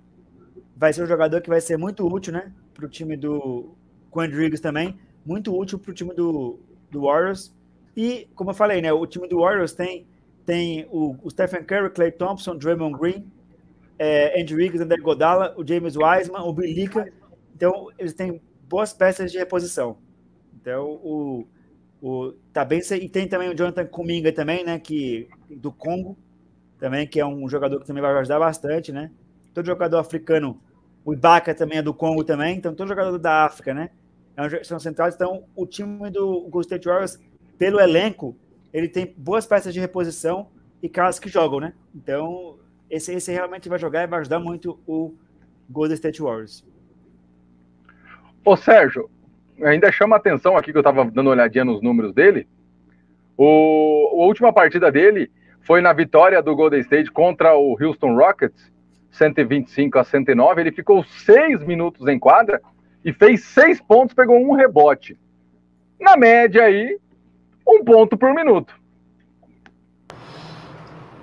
vai 0.75 0.93
ser 0.93 1.03
um 1.03 1.07
jogador 1.07 1.41
que 1.41 1.49
vai 1.49 1.61
ser 1.61 1.77
muito 1.77 2.05
útil, 2.05 2.33
né, 2.33 2.51
para 2.73 2.85
o 2.85 2.89
time 2.89 3.17
do, 3.17 3.75
Rodrigues 4.13 4.59
também, 4.59 4.97
muito 5.25 5.55
útil 5.57 5.79
para 5.79 5.91
o 5.91 5.93
time 5.93 6.13
do, 6.13 6.59
do 6.91 7.01
Warriors. 7.01 7.53
E, 7.95 8.27
como 8.35 8.51
eu 8.51 8.53
falei, 8.53 8.81
né, 8.81 8.93
o 8.93 9.05
time 9.07 9.27
do 9.27 9.39
Warriors 9.39 9.73
tem, 9.73 10.05
tem 10.45 10.87
o, 10.91 11.15
o 11.23 11.29
Stephen 11.29 11.63
Curry, 11.63 11.89
Clay 11.89 12.11
Thompson, 12.11 12.55
Draymond 12.55 12.97
Green, 12.97 13.25
é, 13.97 14.39
Andrew 14.39 14.57
Wiggins, 14.57 14.81
André 14.81 14.97
Godala, 14.97 15.53
o 15.57 15.65
James 15.65 15.95
Wiseman, 15.95 16.41
o 16.41 16.53
Bilica. 16.53 17.11
Então, 17.55 17.89
eles 17.97 18.13
têm 18.13 18.41
boas 18.67 18.93
peças 18.93 19.31
de 19.31 19.37
reposição. 19.37 19.97
Então, 20.55 20.99
o, 21.03 21.47
o 22.05 22.33
bem 22.67 22.81
e 23.01 23.07
tem 23.07 23.29
também 23.29 23.49
o 23.49 23.55
Jonathan 23.55 23.85
Kuminga 23.85 24.33
também, 24.33 24.65
né, 24.65 24.77
que 24.77 25.29
do 25.49 25.71
Congo, 25.71 26.17
também 26.77 27.07
que 27.07 27.17
é 27.17 27.25
um 27.25 27.47
jogador 27.47 27.79
que 27.79 27.87
também 27.87 28.01
vai 28.01 28.13
ajudar 28.17 28.39
bastante, 28.39 28.91
né? 28.91 29.09
Todo 29.53 29.65
jogador 29.65 29.99
africano, 29.99 30.59
o 31.05 31.13
Ibaka 31.13 31.55
também 31.55 31.77
é 31.77 31.81
do 31.81 31.93
Congo 31.93 32.25
também, 32.25 32.57
então 32.57 32.75
todo 32.75 32.89
jogador 32.89 33.17
da 33.17 33.45
África, 33.45 33.73
né? 33.73 33.89
É 34.35 34.63
são 34.65 34.79
centrais. 34.79 35.15
Então, 35.15 35.45
o 35.55 35.65
time 35.65 36.09
do 36.09 36.41
Golden 36.49 36.61
State 36.61 36.87
Warriors, 36.87 37.17
pelo 37.57 37.79
elenco, 37.79 38.35
ele 38.73 38.89
tem 38.89 39.13
boas 39.15 39.45
peças 39.45 39.73
de 39.73 39.79
reposição 39.79 40.49
e 40.81 40.89
caras 40.89 41.19
que 41.19 41.29
jogam, 41.29 41.61
né? 41.61 41.73
Então, 41.95 42.57
esse, 42.89 43.13
esse 43.13 43.31
realmente 43.31 43.69
vai 43.69 43.79
jogar 43.79 44.03
e 44.03 44.07
vai 44.07 44.19
ajudar 44.19 44.39
muito 44.39 44.77
o 44.85 45.13
Golden 45.69 45.95
State 45.95 46.21
Warriors. 46.21 46.65
Ô, 48.43 48.57
Sérgio, 48.57 49.09
ainda 49.61 49.91
chama 49.91 50.15
atenção 50.15 50.57
aqui 50.57 50.71
que 50.71 50.77
eu 50.77 50.81
estava 50.81 51.05
dando 51.05 51.27
uma 51.27 51.31
olhadinha 51.31 51.65
nos 51.65 51.81
números 51.81 52.13
dele. 52.13 52.47
O, 53.37 54.21
a 54.21 54.25
última 54.25 54.53
partida 54.53 54.91
dele 54.91 55.31
foi 55.61 55.81
na 55.81 55.93
vitória 55.93 56.41
do 56.41 56.55
Golden 56.55 56.81
State 56.81 57.11
contra 57.11 57.55
o 57.55 57.77
Houston 57.81 58.15
Rockets, 58.15 58.71
125 59.11 59.99
a 59.99 60.03
109. 60.03 60.61
Ele 60.61 60.71
ficou 60.71 61.03
seis 61.03 61.63
minutos 61.63 62.07
em 62.07 62.19
quadra 62.19 62.61
e 63.03 63.11
fez 63.13 63.43
seis 63.43 63.81
pontos, 63.81 64.15
pegou 64.15 64.37
um 64.37 64.53
rebote. 64.53 65.17
Na 65.99 66.17
média 66.17 66.63
aí, 66.63 66.97
um 67.67 67.83
ponto 67.83 68.17
por 68.17 68.33
minuto. 68.33 68.73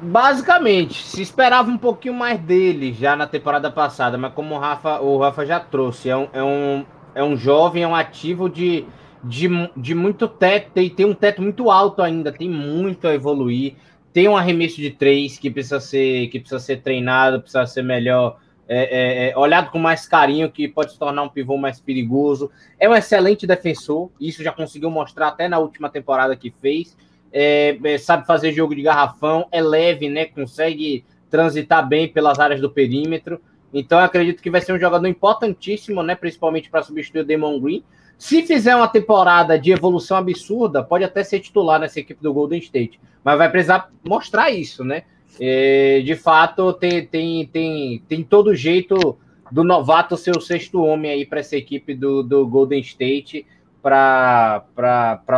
Basicamente, 0.02 1.02
se 1.04 1.20
esperava 1.20 1.70
um 1.70 1.76
pouquinho 1.76 2.14
mais 2.14 2.40
dele 2.40 2.90
já 2.92 3.14
na 3.14 3.26
temporada 3.26 3.70
passada, 3.70 4.16
mas 4.16 4.32
como 4.32 4.54
o 4.54 4.58
Rafa, 4.58 4.98
o 5.00 5.18
Rafa 5.18 5.44
já 5.44 5.60
trouxe, 5.60 6.08
é 6.08 6.16
um, 6.16 6.28
é 6.32 6.42
um, 6.42 6.86
é 7.14 7.22
um 7.22 7.36
jovem, 7.36 7.82
é 7.82 7.88
um 7.88 7.94
ativo 7.94 8.48
de, 8.48 8.84
de, 9.22 9.48
de 9.76 9.94
muito 9.94 10.28
teto, 10.28 10.70
tem, 10.72 10.88
tem 10.90 11.06
um 11.06 11.14
teto 11.14 11.42
muito 11.42 11.70
alto 11.70 12.02
ainda, 12.02 12.32
tem 12.32 12.48
muito 12.48 13.06
a 13.06 13.14
evoluir, 13.14 13.74
tem 14.12 14.28
um 14.28 14.36
arremesso 14.36 14.76
de 14.76 14.90
três 14.90 15.38
que 15.38 15.50
precisa 15.50 15.80
ser, 15.80 16.28
que 16.28 16.40
precisa 16.40 16.58
ser 16.58 16.82
treinado, 16.82 17.40
precisa 17.40 17.66
ser 17.66 17.82
melhor 17.82 18.38
é, 18.72 18.78
é, 18.78 19.30
é, 19.30 19.36
olhado 19.36 19.70
com 19.72 19.80
mais 19.80 20.06
carinho, 20.06 20.48
que 20.48 20.68
pode 20.68 20.92
se 20.92 20.98
tornar 20.98 21.24
um 21.24 21.28
pivô 21.28 21.56
mais 21.56 21.80
perigoso. 21.80 22.52
É 22.78 22.88
um 22.88 22.94
excelente 22.94 23.44
defensor, 23.44 24.10
isso 24.20 24.44
já 24.44 24.52
conseguiu 24.52 24.88
mostrar 24.90 25.26
até 25.26 25.48
na 25.48 25.58
última 25.58 25.90
temporada 25.90 26.36
que 26.36 26.52
fez. 26.60 26.96
É, 27.32 27.76
é, 27.82 27.98
sabe 27.98 28.26
fazer 28.26 28.52
jogo 28.52 28.74
de 28.74 28.82
garrafão, 28.82 29.48
é 29.50 29.60
leve, 29.60 30.08
né? 30.08 30.24
Consegue 30.24 31.04
transitar 31.28 31.88
bem 31.88 32.06
pelas 32.06 32.38
áreas 32.38 32.60
do 32.60 32.70
perímetro. 32.70 33.40
Então, 33.72 33.98
acredito 33.98 34.42
que 34.42 34.50
vai 34.50 34.60
ser 34.60 34.72
um 34.72 34.78
jogador 34.78 35.06
importantíssimo, 35.06 36.02
né? 36.02 36.14
Principalmente 36.14 36.68
para 36.68 36.82
substituir 36.82 37.20
o 37.20 37.24
Damon 37.24 37.60
Green. 37.60 37.84
Se 38.18 38.42
fizer 38.42 38.76
uma 38.76 38.88
temporada 38.88 39.58
de 39.58 39.72
evolução 39.72 40.16
absurda, 40.16 40.82
pode 40.82 41.04
até 41.04 41.24
ser 41.24 41.40
titular 41.40 41.80
nessa 41.80 42.00
equipe 42.00 42.22
do 42.22 42.34
Golden 42.34 42.58
State. 42.58 43.00
Mas 43.24 43.38
vai 43.38 43.50
precisar 43.50 43.90
mostrar 44.06 44.50
isso, 44.50 44.84
né? 44.84 45.04
É, 45.40 46.02
de 46.04 46.14
fato, 46.16 46.72
tem, 46.72 47.06
tem, 47.06 47.46
tem, 47.46 48.02
tem 48.08 48.22
todo 48.22 48.54
jeito 48.54 49.16
do 49.50 49.64
novato 49.64 50.16
ser 50.16 50.36
o 50.36 50.40
sexto 50.40 50.82
homem 50.82 51.10
aí 51.10 51.26
para 51.26 51.40
essa 51.40 51.56
equipe 51.56 51.94
do, 51.94 52.22
do 52.22 52.46
Golden 52.46 52.80
State 52.80 53.46
para 53.82 54.62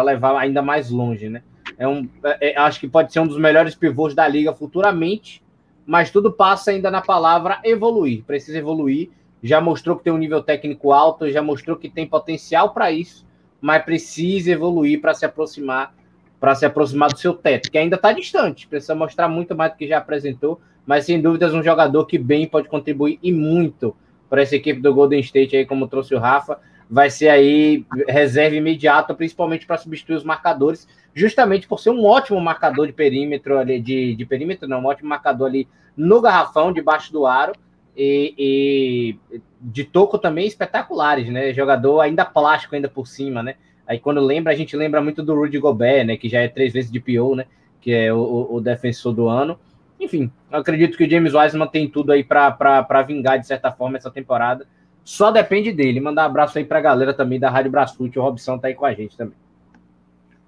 levar 0.05 0.37
ainda 0.39 0.61
mais 0.61 0.91
longe, 0.91 1.29
né? 1.29 1.43
É 1.79 1.87
um, 1.87 2.09
é, 2.25 2.53
é, 2.53 2.59
acho 2.59 2.81
que 2.81 2.89
pode 2.89 3.13
ser 3.13 3.21
um 3.21 3.27
dos 3.27 3.39
melhores 3.39 3.75
pivôs 3.75 4.15
da 4.15 4.27
liga 4.27 4.53
futuramente, 4.53 5.43
mas 5.87 6.11
tudo 6.11 6.33
passa 6.33 6.71
ainda 6.71 6.91
na 6.91 7.01
palavra 7.01 7.61
evoluir. 7.65 8.25
Precisa 8.25 8.59
evoluir. 8.59 9.11
Já 9.43 9.61
mostrou 9.61 9.97
que 9.97 10.05
tem 10.05 10.13
um 10.13 10.19
nível 10.19 10.43
técnico 10.43 10.93
alto, 10.93 11.31
já 11.31 11.43
mostrou 11.43 11.77
que 11.77 11.89
tem 11.89 12.07
potencial 12.07 12.73
para 12.73 12.93
isso, 12.93 13.27
mas 13.61 13.85
precisa 13.85 14.53
evoluir 14.53 15.01
para 15.01 15.15
se 15.15 15.25
aproximar 15.25 15.95
para 16.43 16.57
se 16.57 16.67
aproximar 16.67 17.09
do 17.09 17.17
seu 17.17 17.35
teto, 17.35 17.71
que 17.71 17.79
ainda 17.79 17.95
está 17.95 18.11
distante, 18.11 18.67
precisa 18.67 18.97
mostrar 18.97 19.29
muito 19.29 19.55
mais 19.55 19.71
do 19.71 19.79
que 19.79 19.87
já 19.87 19.99
apresentou, 19.99 20.61
mas 20.85 21.05
sem 21.05 21.23
dúvidas 21.23 21.55
um 21.55 21.63
jogador 21.63 22.05
que 22.05 22.19
bem 22.19 22.49
pode 22.49 22.69
contribuir 22.69 23.17
e 23.23 23.31
muito 23.31 23.95
para 24.29 24.43
essa 24.43 24.57
equipe 24.57 24.81
do 24.81 24.93
Golden 24.93 25.21
State 25.21 25.57
aí, 25.57 25.65
como 25.65 25.87
trouxe 25.87 26.17
o 26.17 26.19
Rafa, 26.19 26.59
vai 26.91 27.11
ser 27.11 27.29
aí 27.29 27.87
reserva 28.09 28.57
imediata, 28.57 29.15
principalmente 29.15 29.67
para 29.67 29.79
substituir 29.79 30.17
os 30.17 30.25
marcadores, 30.25 30.89
justamente 31.15 31.67
por 31.67 31.79
ser 31.79 31.91
um 31.91 32.05
ótimo 32.05 32.41
marcador 32.41 32.87
de 32.87 32.93
perímetro 32.93 33.59
ali, 33.59 33.81
de, 33.81 34.15
de 34.15 34.25
perímetro, 34.25 34.69
não, 34.69 34.81
um 34.81 34.87
ótimo 34.87 35.09
marcador 35.09 35.49
ali 35.49 35.69
no 35.97 36.21
garrafão, 36.21 36.73
debaixo 36.73 37.13
do 37.13 37.27
aro, 37.27 37.53
e, 37.97 39.19
e, 39.33 39.41
de 39.61 39.85
toco 39.85 40.19
também 40.19 40.47
espetaculares, 40.47 41.29
né? 41.29 41.53
Jogador 41.53 42.01
ainda 42.01 42.25
plástico 42.25 42.75
ainda 42.75 42.89
por 42.89 43.07
cima, 43.07 43.43
né? 43.43 43.57
Aí 43.87 43.99
quando 43.99 44.21
lembra, 44.21 44.53
a 44.53 44.57
gente 44.57 44.77
lembra 44.77 45.03
muito 45.03 45.23
do 45.23 45.35
Rudy 45.35 45.59
Gobert, 45.59 46.07
né? 46.07 46.17
Que 46.17 46.29
já 46.29 46.41
é 46.41 46.49
três 46.49 46.73
vezes 46.73 46.91
de 46.91 47.01
PO, 47.01 47.37
né? 47.37 47.47
Que 47.81 47.93
é 47.93 48.13
o, 48.13 48.49
o 48.51 48.61
defensor 48.61 49.13
do 49.13 49.29
ano. 49.29 49.59
Enfim, 50.01 50.33
acredito 50.51 50.97
que 50.97 51.05
o 51.05 51.11
James 51.11 51.35
Wiseman 51.35 51.67
tem 51.67 51.89
tudo 51.89 52.13
aí 52.13 52.25
para 52.25 53.03
vingar 53.07 53.39
de 53.39 53.47
certa 53.47 53.71
forma 53.71 53.99
essa 53.99 54.11
temporada. 54.11 54.67
Só 55.05 55.31
depende 55.31 55.73
dele. 55.73 56.01
Mandar 56.01 56.23
um 56.23 56.27
abraço 56.27 56.59
aí 56.59 56.65
para 56.65 56.79
a 56.79 56.83
galera 56.83 57.13
também 57.13 57.39
da 57.39 57.51
Rádio 57.51 57.71
Brasfute. 57.71 58.19
O 58.19 58.23
Robson 58.23 58.59
tá 58.59 58.69
aí 58.69 58.75
com 58.75 58.87
a 58.87 58.95
gente 58.95 59.17
também. 59.17 59.37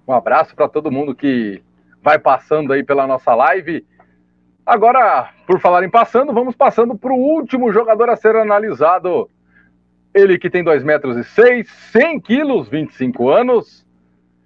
Um 0.06 0.12
abraço 0.12 0.54
para 0.54 0.68
todo 0.68 0.90
mundo 0.90 1.14
que 1.14 1.62
vai 2.02 2.18
passando 2.18 2.72
aí 2.72 2.84
pela 2.84 3.06
nossa 3.06 3.34
live. 3.34 3.86
Agora, 4.66 5.30
por 5.46 5.58
falar 5.58 5.82
em 5.82 5.90
passando, 5.90 6.32
vamos 6.32 6.54
passando 6.54 6.96
para 6.96 7.12
o 7.12 7.18
último 7.18 7.72
jogador 7.72 8.10
a 8.10 8.16
ser 8.16 8.36
analisado. 8.36 9.30
Ele 10.12 10.38
que 10.38 10.50
tem 10.50 10.62
2 10.62 10.84
metros 10.84 11.16
e 11.16 11.24
6, 11.24 11.68
100 11.92 12.20
quilos, 12.20 12.68
25 12.68 13.30
anos. 13.30 13.86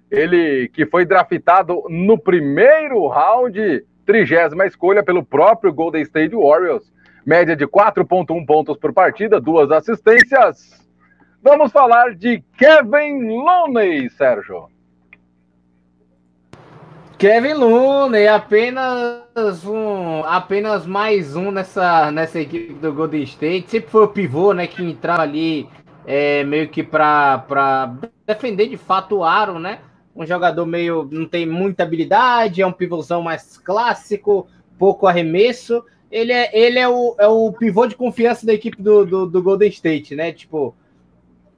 Ele 0.09 0.69
que 0.69 0.85
foi 0.85 1.05
draftado 1.05 1.83
no 1.89 2.17
primeiro 2.17 3.05
round, 3.07 3.85
trigésima 4.05 4.65
escolha 4.65 5.03
pelo 5.03 5.23
próprio 5.23 5.73
Golden 5.73 6.01
State 6.01 6.35
Warriors. 6.35 6.91
Média 7.25 7.55
de 7.55 7.67
4.1 7.67 8.45
pontos 8.45 8.77
por 8.77 8.93
partida, 8.93 9.39
duas 9.39 9.69
assistências. 9.71 10.89
Vamos 11.43 11.71
falar 11.71 12.15
de 12.15 12.43
Kevin 12.57 13.27
Looney, 13.27 14.09
Sérgio. 14.09 14.67
Kevin 17.19 17.55
Looney, 17.55 18.29
apenas 18.29 19.65
um, 19.65 20.23
apenas 20.23 20.85
mais 20.85 21.35
um 21.35 21.51
nessa, 21.51 22.09
nessa 22.13 22.39
equipe 22.39 22.71
do 22.71 22.93
Golden 22.93 23.23
State. 23.23 23.69
Sempre 23.69 23.89
foi 23.89 24.05
o 24.05 24.07
pivô, 24.07 24.53
né, 24.53 24.65
que 24.65 24.81
entrava 24.81 25.23
ali 25.23 25.67
é, 26.07 26.45
meio 26.45 26.69
que 26.69 26.81
para 26.81 27.93
defender 28.25 28.69
de 28.69 28.77
fato 28.77 29.17
o 29.17 29.23
aro, 29.25 29.59
né? 29.59 29.81
Um 30.15 30.25
jogador 30.25 30.65
meio 30.65 31.09
não 31.11 31.27
tem 31.27 31.45
muita 31.45 31.83
habilidade, 31.83 32.61
é 32.61 32.65
um 32.65 32.71
pivôzão 32.71 33.21
mais 33.21 33.57
clássico, 33.57 34.47
pouco 34.77 35.05
arremesso. 35.05 35.83
Ele 36.09 36.31
é, 36.31 36.57
ele 36.57 36.79
é, 36.79 36.87
o, 36.87 37.17
é 37.19 37.27
o 37.27 37.51
pivô 37.51 37.85
de 37.85 37.97
confiança 37.97 38.45
da 38.45 38.53
equipe 38.53 38.81
do, 38.81 39.05
do, 39.05 39.25
do 39.25 39.43
Golden 39.43 39.67
State, 39.67 40.15
né? 40.15 40.31
Tipo, 40.31 40.73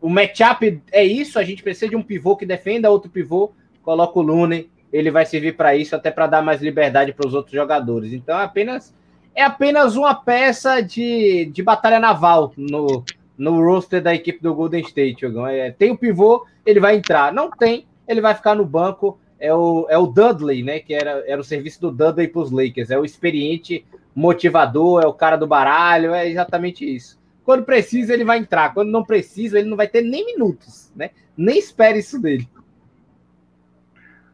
o 0.01 0.09
matchup 0.09 0.81
é 0.91 1.03
isso, 1.03 1.38
a 1.38 1.43
gente 1.43 1.61
precisa 1.61 1.88
de 1.88 1.95
um 1.95 2.01
pivô 2.01 2.35
que 2.35 2.47
defenda 2.47 2.89
outro 2.89 3.11
pivô, 3.11 3.51
coloca 3.83 4.17
o 4.17 4.23
Looney 4.23 4.70
ele 4.91 5.11
vai 5.11 5.26
servir 5.26 5.55
para 5.55 5.76
isso, 5.76 5.95
até 5.95 6.11
para 6.11 6.27
dar 6.27 6.41
mais 6.41 6.61
liberdade 6.61 7.13
para 7.13 7.27
os 7.27 7.34
outros 7.34 7.53
jogadores. 7.53 8.13
Então 8.13 8.39
é 8.39 8.43
apenas 8.43 8.93
é 9.34 9.43
apenas 9.43 9.95
uma 9.95 10.13
peça 10.13 10.81
de, 10.81 11.45
de 11.45 11.63
batalha 11.63 11.99
naval 11.99 12.51
no, 12.57 13.03
no 13.38 13.63
roster 13.63 14.01
da 14.01 14.13
equipe 14.13 14.41
do 14.41 14.53
Golden 14.53 14.81
State. 14.81 15.26
É, 15.49 15.72
tem 15.72 15.91
o 15.91 15.97
pivô, 15.97 16.45
ele 16.65 16.80
vai 16.80 16.95
entrar. 16.95 17.34
Não 17.34 17.49
tem, 17.49 17.85
ele 18.07 18.22
vai 18.22 18.35
ficar 18.35 18.55
no 18.55 18.65
banco. 18.65 19.18
É 19.39 19.53
o, 19.53 19.88
é 19.89 19.97
o 19.97 20.05
Dudley, 20.05 20.61
né? 20.61 20.80
Que 20.80 20.93
era, 20.93 21.23
era 21.26 21.41
o 21.41 21.43
serviço 21.43 21.81
do 21.81 21.91
Dudley 21.91 22.27
para 22.27 22.41
os 22.41 22.51
Lakers. 22.51 22.91
É 22.91 22.99
o 22.99 23.05
experiente 23.05 23.85
motivador, 24.13 25.01
é 25.01 25.07
o 25.07 25.13
cara 25.13 25.38
do 25.38 25.47
baralho, 25.47 26.13
é 26.13 26.30
exatamente 26.30 26.84
isso. 26.85 27.19
Quando 27.43 27.63
precisa, 27.63 28.13
ele 28.13 28.23
vai 28.23 28.38
entrar. 28.38 28.73
Quando 28.73 28.91
não 28.91 29.03
precisa, 29.03 29.57
ele 29.57 29.69
não 29.69 29.77
vai 29.77 29.88
ter 29.88 30.01
nem 30.01 30.26
minutos, 30.26 30.91
né? 30.95 31.09
Nem 31.35 31.57
espere 31.57 31.99
isso 31.99 32.22
dele. 32.22 32.47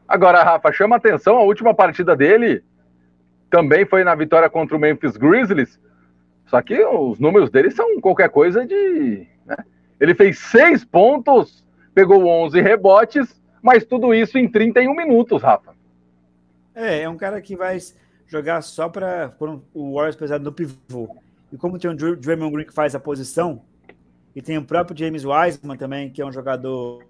Agora, 0.07 0.43
Rafa, 0.43 0.71
chama 0.71 0.95
atenção, 0.95 1.37
a 1.37 1.43
última 1.43 1.73
partida 1.73 2.15
dele 2.15 2.63
também 3.49 3.85
foi 3.85 4.03
na 4.03 4.15
vitória 4.15 4.49
contra 4.49 4.75
o 4.75 4.79
Memphis 4.79 5.17
Grizzlies. 5.17 5.79
Só 6.45 6.61
que 6.61 6.81
os 6.83 7.19
números 7.19 7.49
dele 7.49 7.71
são 7.71 7.99
qualquer 7.99 8.29
coisa 8.29 8.65
de. 8.65 9.27
Né? 9.45 9.57
Ele 9.99 10.15
fez 10.15 10.39
seis 10.39 10.85
pontos, 10.85 11.65
pegou 11.93 12.25
11 12.25 12.61
rebotes, 12.61 13.41
mas 13.61 13.85
tudo 13.85 14.13
isso 14.13 14.37
em 14.37 14.49
31 14.49 14.95
minutos, 14.95 15.41
Rafa. 15.41 15.75
É, 16.73 17.01
é 17.01 17.09
um 17.09 17.17
cara 17.17 17.41
que 17.41 17.55
vai 17.55 17.77
jogar 18.27 18.61
só 18.61 18.87
para 18.87 19.33
o 19.73 19.95
Warriors 19.95 20.15
pesado 20.15 20.43
no 20.43 20.53
pivô. 20.53 21.17
E 21.51 21.57
como 21.57 21.79
tem 21.79 21.89
o 21.89 21.95
Draymond 21.95 22.51
Green 22.53 22.65
que 22.65 22.73
faz 22.73 22.93
a 22.93 22.99
posição, 22.99 23.61
e 24.35 24.41
tem 24.41 24.57
o 24.57 24.63
próprio 24.63 24.95
James 24.97 25.25
Wiseman 25.25 25.77
também, 25.77 26.11
que 26.11 26.21
é 26.21 26.25
um 26.25 26.31
jogador 26.31 27.03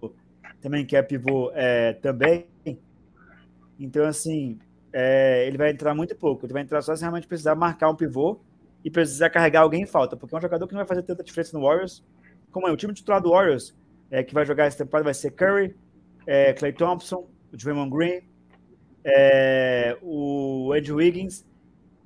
também 0.61 0.85
que 0.85 0.95
é 0.95 1.01
pivô 1.01 1.51
é, 1.53 1.93
também, 1.93 2.45
então, 3.79 4.05
assim, 4.05 4.59
é, 4.91 5.45
ele 5.47 5.57
vai 5.57 5.71
entrar 5.71 5.93
muito 5.93 6.15
pouco. 6.15 6.45
Ele 6.45 6.53
vai 6.53 6.63
entrar 6.63 6.81
só 6.81 6.95
se 6.95 7.01
realmente 7.01 7.27
precisar 7.27 7.55
marcar 7.55 7.89
um 7.89 7.95
pivô 7.95 8.39
e 8.83 8.89
precisar 8.89 9.29
carregar 9.29 9.61
alguém 9.61 9.83
em 9.83 9.85
falta, 9.85 10.15
porque 10.15 10.33
é 10.33 10.37
um 10.37 10.41
jogador 10.41 10.67
que 10.67 10.73
não 10.73 10.79
vai 10.79 10.87
fazer 10.87 11.03
tanta 11.03 11.23
diferença 11.23 11.57
no 11.57 11.63
Warriors. 11.63 12.03
Como 12.51 12.67
é 12.67 12.71
o 12.71 12.77
time 12.77 12.93
titular 12.93 13.21
do 13.21 13.31
Warriors, 13.31 13.75
é, 14.09 14.23
que 14.23 14.33
vai 14.33 14.45
jogar 14.45 14.65
essa 14.65 14.77
temporada, 14.77 15.05
vai 15.05 15.13
ser 15.13 15.31
Curry, 15.31 15.75
é, 16.25 16.53
Clay 16.53 16.73
Thompson, 16.73 17.27
o 17.51 17.57
Draymond 17.57 17.89
Green, 17.89 18.21
é, 19.03 19.97
o 20.01 20.73
Andrew 20.73 20.97
Wiggins 20.97 21.45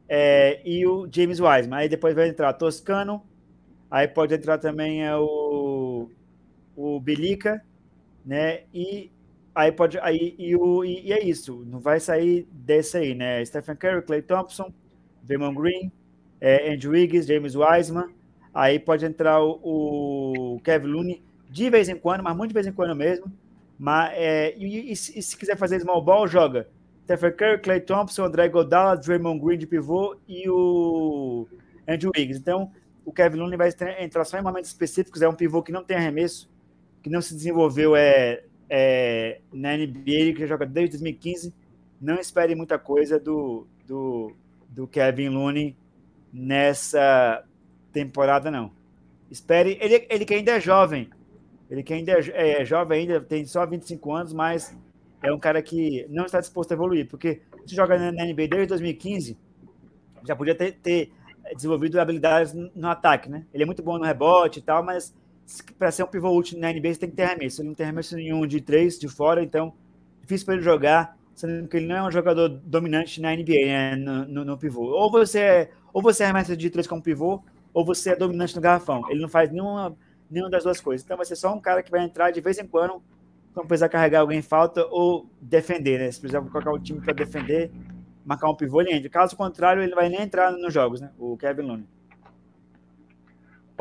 é, 0.09 0.61
e 0.65 0.85
o 0.85 1.07
James 1.11 1.39
Wiseman. 1.39 1.77
Aí 1.77 1.89
depois 1.89 2.15
vai 2.15 2.27
entrar 2.29 2.53
Toscano, 2.53 3.23
aí 3.89 4.07
pode 4.07 4.33
entrar 4.33 4.57
também 4.57 5.05
é, 5.05 5.15
o, 5.15 6.09
o 6.75 6.99
Belica, 6.99 7.63
né? 8.25 8.63
E 8.73 9.11
Aí 9.53 9.71
pode. 9.71 9.99
Aí, 9.99 10.35
e, 10.37 10.55
o, 10.55 10.83
e, 10.83 11.07
e, 11.07 11.13
é 11.13 11.23
isso. 11.23 11.65
Não 11.67 11.79
vai 11.79 11.99
sair 11.99 12.47
desse 12.51 12.97
aí, 12.97 13.13
né? 13.13 13.43
Stephen 13.43 13.75
Curry, 13.75 14.01
Clay 14.01 14.21
Thompson, 14.21 14.73
Draymond 15.23 15.55
Green, 15.59 15.91
é, 16.39 16.73
Andrew 16.73 16.93
Wiggins, 16.93 17.25
James 17.25 17.55
Wiseman. 17.55 18.09
Aí 18.53 18.79
pode 18.79 19.05
entrar 19.05 19.41
o, 19.41 20.55
o, 20.55 20.59
Kevin 20.61 20.87
Looney 20.87 21.23
de 21.49 21.69
vez 21.69 21.89
em 21.89 21.95
quando, 21.95 22.23
mas 22.23 22.35
muito 22.35 22.49
de 22.49 22.53
vez 22.53 22.67
em 22.67 22.71
quando 22.71 22.95
mesmo. 22.95 23.31
Mas, 23.77 24.11
é, 24.15 24.55
e, 24.57 24.91
e, 24.91 24.95
se, 24.95 25.21
se 25.21 25.37
quiser 25.37 25.57
fazer 25.57 25.79
small 25.79 26.01
ball, 26.01 26.27
joga 26.27 26.67
Stephen 27.03 27.31
Curry, 27.33 27.59
Clay 27.59 27.79
Thompson, 27.81 28.25
André 28.25 28.47
Godala, 28.47 28.95
Draymond 28.95 29.43
Green 29.43 29.57
de 29.57 29.67
pivô 29.67 30.15
e 30.27 30.49
o 30.49 31.47
Andrew 31.87 32.11
Wiggins. 32.15 32.37
Então, 32.37 32.71
o 33.03 33.11
Kevin 33.11 33.39
Looney 33.39 33.57
vai 33.57 33.69
entrar 33.99 34.23
só 34.23 34.37
em 34.37 34.41
momentos 34.41 34.69
específicos. 34.69 35.21
É 35.21 35.27
um 35.27 35.33
pivô 35.33 35.61
que 35.61 35.71
não 35.71 35.83
tem 35.83 35.97
arremesso, 35.97 36.49
que 37.01 37.09
não 37.09 37.21
se 37.21 37.33
desenvolveu 37.33 37.95
é, 37.95 38.43
é, 38.73 39.41
na 39.51 39.75
NBA, 39.75 40.01
ele 40.05 40.33
que 40.33 40.47
joga 40.47 40.65
desde 40.65 40.91
2015. 40.91 41.53
Não 41.99 42.15
espere 42.15 42.55
muita 42.55 42.79
coisa 42.79 43.19
do, 43.19 43.67
do, 43.85 44.31
do 44.69 44.87
Kevin 44.87 45.27
Looney 45.27 45.75
nessa 46.31 47.43
temporada, 47.91 48.49
não. 48.49 48.71
Espere. 49.29 49.77
Ele, 49.81 50.07
ele 50.09 50.23
que 50.23 50.33
ainda 50.33 50.53
é 50.53 50.61
jovem. 50.61 51.09
Ele 51.69 51.83
que 51.83 51.93
ainda 51.93 52.13
é, 52.13 52.61
é 52.61 52.65
jovem, 52.65 53.01
ainda 53.01 53.19
tem 53.19 53.45
só 53.45 53.65
25 53.65 54.13
anos, 54.13 54.33
mas 54.33 54.75
é 55.21 55.33
um 55.33 55.39
cara 55.39 55.61
que 55.61 56.05
não 56.09 56.25
está 56.25 56.39
disposto 56.39 56.71
a 56.71 56.75
evoluir. 56.75 57.09
Porque 57.09 57.41
se 57.65 57.75
joga 57.75 57.97
na 57.97 58.25
NBA 58.25 58.47
desde 58.47 58.67
2015, 58.67 59.37
já 60.25 60.33
podia 60.33 60.55
ter, 60.55 60.71
ter 60.81 61.11
desenvolvido 61.53 61.99
habilidades 61.99 62.53
no 62.53 62.87
ataque, 62.87 63.29
né? 63.29 63.45
Ele 63.53 63.63
é 63.63 63.65
muito 63.65 63.83
bom 63.83 63.97
no 63.97 64.05
rebote 64.05 64.59
e 64.59 64.61
tal, 64.61 64.81
mas 64.81 65.13
para 65.77 65.91
ser 65.91 66.03
um 66.03 66.07
pivô 66.07 66.29
útil 66.29 66.59
na 66.59 66.71
NBA, 66.71 66.93
você 66.93 66.99
tem 66.99 67.09
que 67.09 67.15
ter 67.15 67.23
arremesso. 67.23 67.61
Ele 67.61 67.69
não 67.69 67.75
tem 67.75 67.85
arremesso 67.85 68.15
nenhum 68.15 68.45
de 68.45 68.61
três, 68.61 68.99
de 68.99 69.07
fora, 69.07 69.43
então 69.43 69.73
difícil 70.21 70.45
para 70.45 70.55
ele 70.55 70.63
jogar, 70.63 71.17
sendo 71.35 71.67
que 71.67 71.77
ele 71.77 71.87
não 71.87 71.95
é 71.95 72.03
um 72.03 72.11
jogador 72.11 72.47
dominante 72.47 73.19
na 73.19 73.35
NBA, 73.35 73.65
né, 73.65 73.95
no, 73.95 74.27
no, 74.27 74.45
no, 74.45 74.57
pivô. 74.57 74.83
Ou 74.83 75.11
você 75.11 75.39
é, 75.39 75.71
ou 75.93 76.01
você 76.01 76.23
arremessa 76.23 76.55
de 76.55 76.69
três 76.69 76.87
como 76.87 77.01
pivô, 77.01 77.41
ou 77.73 77.85
você 77.85 78.11
é 78.11 78.15
dominante 78.15 78.55
no 78.55 78.61
garrafão. 78.61 79.09
Ele 79.09 79.21
não 79.21 79.29
faz 79.29 79.51
nenhuma, 79.51 79.95
nenhuma 80.29 80.49
das 80.49 80.63
duas 80.63 80.79
coisas. 80.79 81.03
Então 81.03 81.17
vai 81.17 81.25
ser 81.25 81.35
só 81.35 81.53
um 81.53 81.59
cara 81.59 81.83
que 81.83 81.91
vai 81.91 82.03
entrar 82.03 82.31
de 82.31 82.39
vez 82.39 82.57
em 82.57 82.67
quando, 82.67 83.01
quando 83.53 83.67
precisar 83.67 83.89
carregar 83.89 84.21
alguém 84.21 84.39
em 84.39 84.43
falta, 84.43 84.85
ou 84.89 85.29
defender, 85.41 85.99
né? 85.99 86.11
Se 86.11 86.19
precisar 86.19 86.41
colocar 86.41 86.71
o 86.71 86.79
time 86.79 87.01
para 87.01 87.13
defender, 87.13 87.71
marcar 88.25 88.49
um 88.49 88.55
pivô, 88.55 88.81
ele 88.81 88.93
entra. 88.93 89.09
Caso 89.09 89.35
contrário, 89.35 89.83
ele 89.83 89.95
vai 89.95 90.07
nem 90.09 90.21
entrar 90.21 90.51
nos 90.51 90.73
jogos, 90.73 91.01
né? 91.01 91.11
O 91.17 91.35
Kevin 91.37 91.63
Looney. 91.63 92.00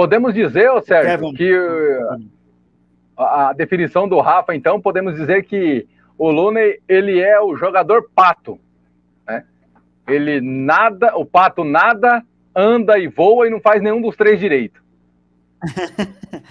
Podemos 0.01 0.33
dizer, 0.33 0.71
ô 0.71 0.81
Sérgio, 0.81 1.31
que 1.35 1.55
a, 3.19 3.51
a 3.51 3.53
definição 3.53 4.09
do 4.09 4.19
Rafa, 4.19 4.55
então, 4.55 4.81
podemos 4.81 5.15
dizer 5.15 5.45
que 5.45 5.87
o 6.17 6.31
Looney, 6.31 6.81
ele 6.89 7.21
é 7.21 7.39
o 7.39 7.55
jogador 7.55 8.09
pato, 8.15 8.59
né? 9.29 9.45
Ele 10.09 10.41
nada, 10.41 11.15
o 11.19 11.27
pato 11.27 11.65
nada, 11.65 12.25
anda 12.57 12.99
e 12.99 13.09
voa 13.09 13.47
e 13.47 13.51
não 13.51 13.61
faz 13.61 13.83
nenhum 13.83 14.01
dos 14.01 14.17
três 14.17 14.41
direito. 14.41 14.83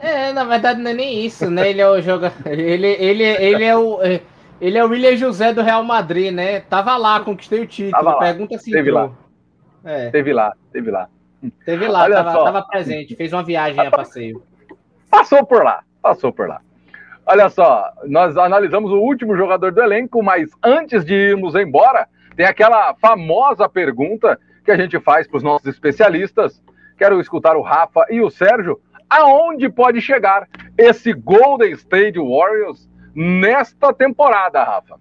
É, 0.00 0.32
na 0.32 0.44
verdade 0.44 0.80
não 0.80 0.92
é 0.92 0.94
nem 0.94 1.26
isso, 1.26 1.50
né? 1.50 1.70
Ele 1.70 1.80
é 1.80 1.90
o 1.90 2.00
jogador. 2.00 2.46
Ele, 2.46 2.86
ele, 2.86 3.24
ele 3.24 3.64
é 3.64 3.76
o. 3.76 3.98
Ele 4.60 4.78
é 4.78 4.84
o 4.84 4.88
William 4.88 5.16
José 5.16 5.52
do 5.52 5.60
Real 5.60 5.82
Madrid, 5.82 6.32
né? 6.32 6.60
Tava 6.60 6.96
lá, 6.96 7.18
conquistei 7.18 7.62
o 7.62 7.66
título. 7.66 7.90
Tava 7.90 8.12
lá. 8.12 8.18
Pergunta 8.20 8.58
se 8.58 8.70
teve 8.70 8.92
lá. 8.92 9.10
É. 9.84 10.08
Teve 10.10 10.32
lá, 10.32 10.52
teve 10.72 10.92
lá. 10.92 11.08
Teve 11.64 11.86
lá, 11.86 12.08
tava, 12.10 12.44
tava, 12.44 12.62
presente, 12.62 13.14
fez 13.14 13.32
uma 13.32 13.44
viagem 13.44 13.80
a 13.80 13.90
passeio. 13.90 14.42
Passou 15.10 15.46
por 15.46 15.62
lá, 15.62 15.82
passou 16.02 16.32
por 16.32 16.48
lá. 16.48 16.60
Olha 17.24 17.48
só, 17.48 17.92
nós 18.06 18.36
analisamos 18.36 18.90
o 18.90 19.00
último 19.00 19.36
jogador 19.36 19.70
do 19.70 19.82
elenco, 19.82 20.22
mas 20.22 20.50
antes 20.62 21.04
de 21.04 21.14
irmos 21.14 21.54
embora, 21.54 22.08
tem 22.34 22.46
aquela 22.46 22.94
famosa 22.94 23.68
pergunta 23.68 24.38
que 24.64 24.70
a 24.70 24.76
gente 24.76 24.98
faz 24.98 25.28
para 25.28 25.36
os 25.36 25.42
nossos 25.42 25.66
especialistas. 25.66 26.62
Quero 26.96 27.20
escutar 27.20 27.56
o 27.56 27.62
Rafa 27.62 28.06
e 28.10 28.20
o 28.20 28.30
Sérgio. 28.30 28.80
Aonde 29.08 29.68
pode 29.68 30.00
chegar 30.00 30.48
esse 30.76 31.12
Golden 31.12 31.72
State 31.72 32.18
Warriors 32.18 32.88
nesta 33.14 33.92
temporada, 33.92 34.62
Rafa? 34.62 34.98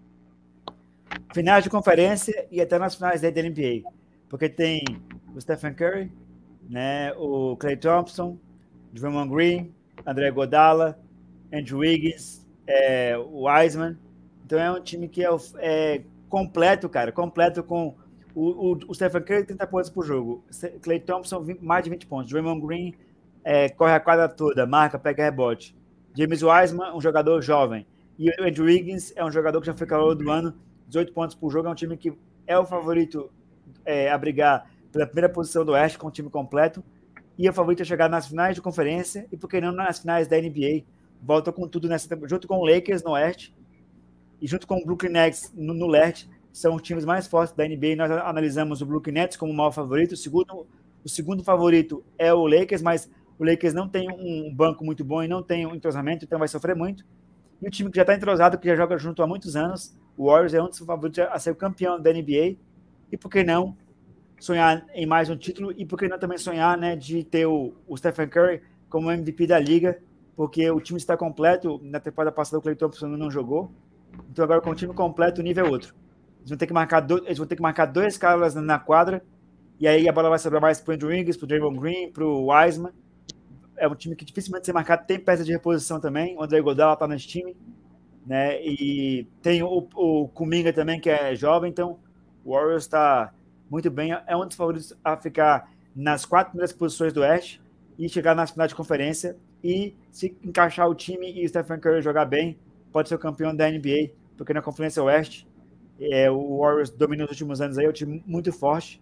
Finais 1.34 1.64
de 1.64 1.69
conferência 1.69 2.47
e 2.51 2.61
até 2.61 2.77
nas 2.77 2.95
finais 2.95 3.22
da 3.22 3.30
NBA. 3.30 3.84
Porque 4.30 4.49
tem 4.49 4.84
o 5.35 5.39
Stephen 5.39 5.73
Curry, 5.73 6.11
né, 6.69 7.14
o 7.14 7.56
Clay 7.57 7.77
Thompson, 7.77 8.38
Draymond 8.94 9.30
Green, 9.30 9.73
André 10.06 10.31
Godala, 10.31 10.99
Andrew 11.53 11.80
Wiggins, 11.80 12.45
é, 12.65 13.18
o 13.18 13.48
Wiseman. 13.48 13.98
Então 14.45 14.60
é 14.60 14.72
um 14.72 14.81
time 14.81 15.07
que 15.07 15.23
é, 15.23 15.30
é 15.57 16.02
completo, 16.30 16.89
cara, 16.89 17.11
completo 17.11 17.64
com 17.64 17.95
o, 18.34 18.73
o, 18.73 18.80
o 18.88 18.94
Stephen 18.94 19.23
Curry 19.23 19.45
30 19.45 19.68
pontos 19.68 19.89
por 19.89 20.06
jogo, 20.06 20.44
Clay 20.81 20.99
Thompson 20.99 21.41
20, 21.41 21.64
mais 21.64 21.84
de 21.84 21.89
20 21.89 22.07
pontos, 22.07 22.31
Draymond 22.31 22.65
Green 22.65 22.94
é, 23.44 23.69
corre 23.69 23.94
a 23.94 23.99
quadra 23.99 24.27
toda, 24.27 24.65
marca, 24.65 24.99
pega 24.99 25.23
rebote. 25.23 25.76
James 26.14 26.44
Wiseman, 26.44 26.94
um 26.94 26.99
jogador 26.99 27.41
jovem. 27.41 27.85
E 28.19 28.30
o 28.30 28.44
Andrew 28.44 28.65
Wiggins 28.65 29.14
é 29.15 29.23
um 29.23 29.31
jogador 29.31 29.61
que 29.61 29.68
já 29.68 29.73
foi 29.73 29.88
calor 29.88 30.15
do 30.15 30.30
ano, 30.30 30.53
18 30.88 31.14
pontos 31.14 31.35
por 31.35 31.49
jogo, 31.49 31.68
é 31.68 31.72
um 31.72 31.76
time 31.76 31.95
que 31.95 32.11
é 32.45 32.57
o 32.57 32.65
favorito 32.65 33.30
é, 33.85 34.10
a 34.10 34.18
brigar 34.18 34.69
pela 34.91 35.05
primeira 35.05 35.30
posição 35.30 35.64
do 35.64 35.72
Oeste 35.73 35.97
com 35.97 36.07
o 36.07 36.11
time 36.11 36.30
completo 36.30 36.84
e 37.38 37.47
é 37.47 37.51
favorito 37.51 37.81
a 37.81 37.85
chegar 37.85 38.09
nas 38.09 38.27
finais 38.27 38.55
de 38.55 38.61
conferência 38.61 39.27
e, 39.31 39.38
por 39.38 39.47
que 39.47 39.61
não, 39.61 39.72
nas 39.72 39.99
finais 39.99 40.27
da 40.27 40.38
NBA 40.38 40.84
volta 41.22 41.51
com 41.51 41.68
tudo 41.68 41.88
nessa 41.88 42.07
junto 42.27 42.47
com 42.47 42.57
o 42.57 42.65
Lakers 42.65 43.03
no 43.03 43.11
Oeste 43.11 43.55
e 44.41 44.47
junto 44.47 44.68
com 44.68 44.77
o 44.77 44.85
Brooklyn 44.85 45.11
Nets 45.11 45.51
no, 45.55 45.73
no 45.73 45.88
Leste, 45.88 46.30
são 46.51 46.76
os 46.76 46.81
times 46.81 47.05
mais 47.05 47.27
fortes 47.27 47.55
da 47.55 47.68
NBA. 47.68 47.95
Nós 47.95 48.11
analisamos 48.11 48.81
o 48.81 48.85
Brooklyn 48.85 49.14
Nets 49.14 49.38
como 49.38 49.51
o 49.51 49.55
maior 49.55 49.72
favorito. 49.72 50.14
O 50.14 50.18
segundo, 50.18 50.68
o 51.03 51.09
segundo 51.09 51.43
favorito 51.43 52.03
é 52.18 52.34
o 52.34 52.47
Lakers, 52.47 52.81
mas 52.81 53.09
o 53.38 53.45
Lakers 53.45 53.73
não 53.73 53.88
tem 53.88 54.09
um 54.09 54.53
banco 54.53 54.84
muito 54.84 55.03
bom 55.03 55.23
e 55.23 55.27
não 55.27 55.43
tem 55.43 55.65
um 55.65 55.76
entrosamento, 55.76 56.26
então 56.26 56.39
vai 56.39 56.47
sofrer 56.47 56.76
muito. 56.76 57.05
E 57.61 57.68
o 57.68 57.72
time 57.72 57.89
que 57.89 57.95
já 57.95 58.03
está 58.03 58.14
entrosado, 58.14 58.57
que 58.57 58.68
já 58.68 58.76
joga 58.76 58.97
junto 58.97 59.22
há 59.22 59.27
muitos 59.27 59.55
anos, 59.55 59.95
o 60.15 60.26
Warriors 60.26 60.53
é 60.53 60.61
um 60.61 60.68
dos 60.68 60.80
favoritos 60.80 61.19
a 61.19 61.39
ser 61.39 61.51
o 61.51 61.55
campeão 61.55 61.99
da 61.99 62.11
NBA. 62.11 62.57
E 63.11 63.18
por 63.18 63.30
que 63.30 63.43
não 63.43 63.76
sonhar 64.39 64.85
em 64.93 65.05
mais 65.05 65.30
um 65.30 65.35
título? 65.35 65.73
E 65.77 65.85
por 65.85 65.97
que 65.97 66.07
não 66.07 66.19
também 66.19 66.38
sonhar 66.38 66.77
né, 66.77 66.95
de 66.95 67.23
ter 67.23 67.45
o, 67.45 67.73
o 67.88 67.97
Stephen 67.97 68.27
Curry 68.27 68.61
como 68.89 69.11
MVP 69.11 69.47
da 69.47 69.59
liga 69.59 69.99
porque 70.38 70.69
o 70.69 70.80
time 70.80 70.97
está 70.97 71.18
completo. 71.18 71.81
Na 71.84 71.99
temporada 71.99 72.31
passada 72.31 72.59
o 72.59 72.61
Clay 72.61 72.76
Thompson 72.76 73.07
não 73.07 73.31
jogou. 73.31 73.72
Então 74.31 74.45
agora 74.45 74.61
com 74.61 74.69
o 74.69 74.76
time 74.76 74.93
completo, 74.93 75.41
o 75.41 75.43
nível 75.43 75.65
é 75.65 75.69
outro. 75.69 75.95
Eles 76.38 76.49
vão 76.51 76.57
ter 76.57 76.68
que 76.68 76.73
marcar, 76.73 76.99
dois, 76.99 77.23
eles 77.26 77.39
vão 77.39 77.47
ter 77.47 77.55
que 77.55 77.61
marcar 77.61 77.88
dois 77.88 78.19
caras 78.19 78.53
na 78.53 78.77
quadra. 78.77 79.23
E 79.80 79.88
aí 79.88 80.07
a 80.07 80.14
bola 80.14 80.30
vai 80.30 80.38
sobrar 80.38 80.61
mais 80.61 80.80
para 80.80 80.91
o 80.91 80.95
Andrew 80.95 81.09
Wiggins, 81.09 81.35
para 81.35 81.45
o 81.45 81.47
Draymond 81.47 81.80
Green, 81.80 82.11
para 82.11 82.23
o 82.23 82.51
Wiseman. 82.51 82.91
É 83.76 83.88
um 83.88 83.95
time 83.95 84.15
que 84.15 84.23
dificilmente 84.23 84.68
ser 84.68 84.73
marcado. 84.73 85.07
Tem 85.07 85.19
peça 85.19 85.43
de 85.43 85.51
reposição 85.51 85.99
também. 85.99 86.38
O 86.38 86.43
André 86.43 86.61
Godala 86.61 86.93
está 86.93 87.07
nesse 87.07 87.27
time. 87.27 87.57
Né? 88.26 88.64
E 88.64 89.27
tem 89.41 89.64
o, 89.64 89.88
o 89.95 90.27
Kuminga 90.27 90.72
também, 90.72 90.99
que 90.99 91.09
é 91.09 91.35
jovem. 91.35 91.72
Então 91.72 91.97
o 92.45 92.53
Warriors 92.53 92.84
está 92.84 93.34
muito 93.69 93.89
bem. 93.89 94.11
É 94.26 94.35
um 94.35 94.45
dos 94.45 94.56
favoritos 94.56 94.94
a 95.03 95.15
ficar 95.18 95.72
nas 95.95 96.26
quatro 96.26 96.52
primeiras 96.52 96.73
posições 96.73 97.14
do 97.14 97.22
Oeste 97.22 97.61
e 97.98 98.07
chegar 98.07 98.35
nas 98.35 98.52
finais 98.52 98.69
de 98.69 98.76
conferência 98.76 99.35
e 99.64 99.95
se 100.11 100.38
encaixar 100.44 100.88
o 100.88 100.95
time 100.95 101.31
e 101.31 101.45
o 101.45 101.49
Stephen 101.49 101.80
Curry 101.80 102.02
jogar 102.02 102.26
bem, 102.26 102.57
pode 102.91 103.10
ser 103.10 103.15
o 103.15 103.19
campeão 103.19 103.56
da 103.56 103.69
NBA, 103.69 104.11
porque 104.38 104.53
na 104.53 104.61
Conferência 104.61 105.03
Oeste 105.03 105.48
é, 105.99 106.30
o 106.30 106.60
Warriors 106.60 106.91
domina 106.91 107.23
nos 107.23 107.31
últimos 107.31 107.60
anos 107.60 107.77
aí, 107.77 107.85
é 107.85 107.89
um 107.89 107.94
time 107.94 108.23
muito 108.26 108.52
forte 108.52 109.02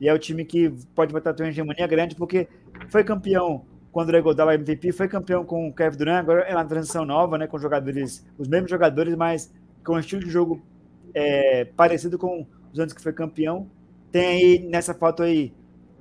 e 0.00 0.08
é 0.08 0.12
o 0.12 0.18
time 0.18 0.44
que 0.44 0.70
pode 0.94 1.12
botar 1.12 1.34
uma 1.38 1.48
hegemonia 1.48 1.86
grande, 1.86 2.16
porque 2.16 2.48
foi 2.88 3.04
campeão 3.04 3.64
quando 3.92 4.14
o 4.14 4.22
Godala 4.22 4.54
MVP, 4.54 4.92
foi 4.92 5.08
campeão 5.08 5.42
com 5.42 5.68
o 5.68 5.72
Kevin 5.72 5.96
Durant, 5.96 6.18
agora 6.18 6.42
é 6.42 6.54
uma 6.54 6.66
transição 6.66 7.06
nova, 7.06 7.38
né, 7.38 7.46
com 7.46 7.58
jogadores, 7.58 8.26
os 8.36 8.46
mesmos 8.46 8.70
jogadores, 8.70 9.14
mas 9.14 9.50
com 9.82 9.94
um 9.94 9.98
estilo 9.98 10.22
de 10.22 10.30
jogo 10.30 10.62
é, 11.14 11.64
parecido 11.64 12.18
com 12.18 12.46
os 12.70 12.78
anos 12.78 12.92
que 12.92 13.00
foi 13.00 13.14
campeão. 13.14 13.70
Tem 14.10 14.26
aí 14.26 14.58
nessa 14.68 14.94
foto 14.94 15.22
aí, 15.22 15.52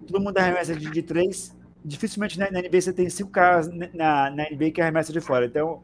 todo 0.08 0.22
mundo 0.22 0.38
arremessa 0.38 0.76
de, 0.76 0.90
de 0.90 1.02
três, 1.02 1.56
dificilmente 1.84 2.40
na, 2.40 2.50
NBA 2.50 2.82
você 2.82 2.94
tem 2.94 3.10
cinco 3.10 3.32
caras 3.32 3.68
na, 3.94 4.30
na 4.30 4.50
NBA 4.50 4.72
que 4.72 4.82
arremessa 4.82 5.12
de 5.12 5.20
fora. 5.20 5.46
Então, 5.46 5.82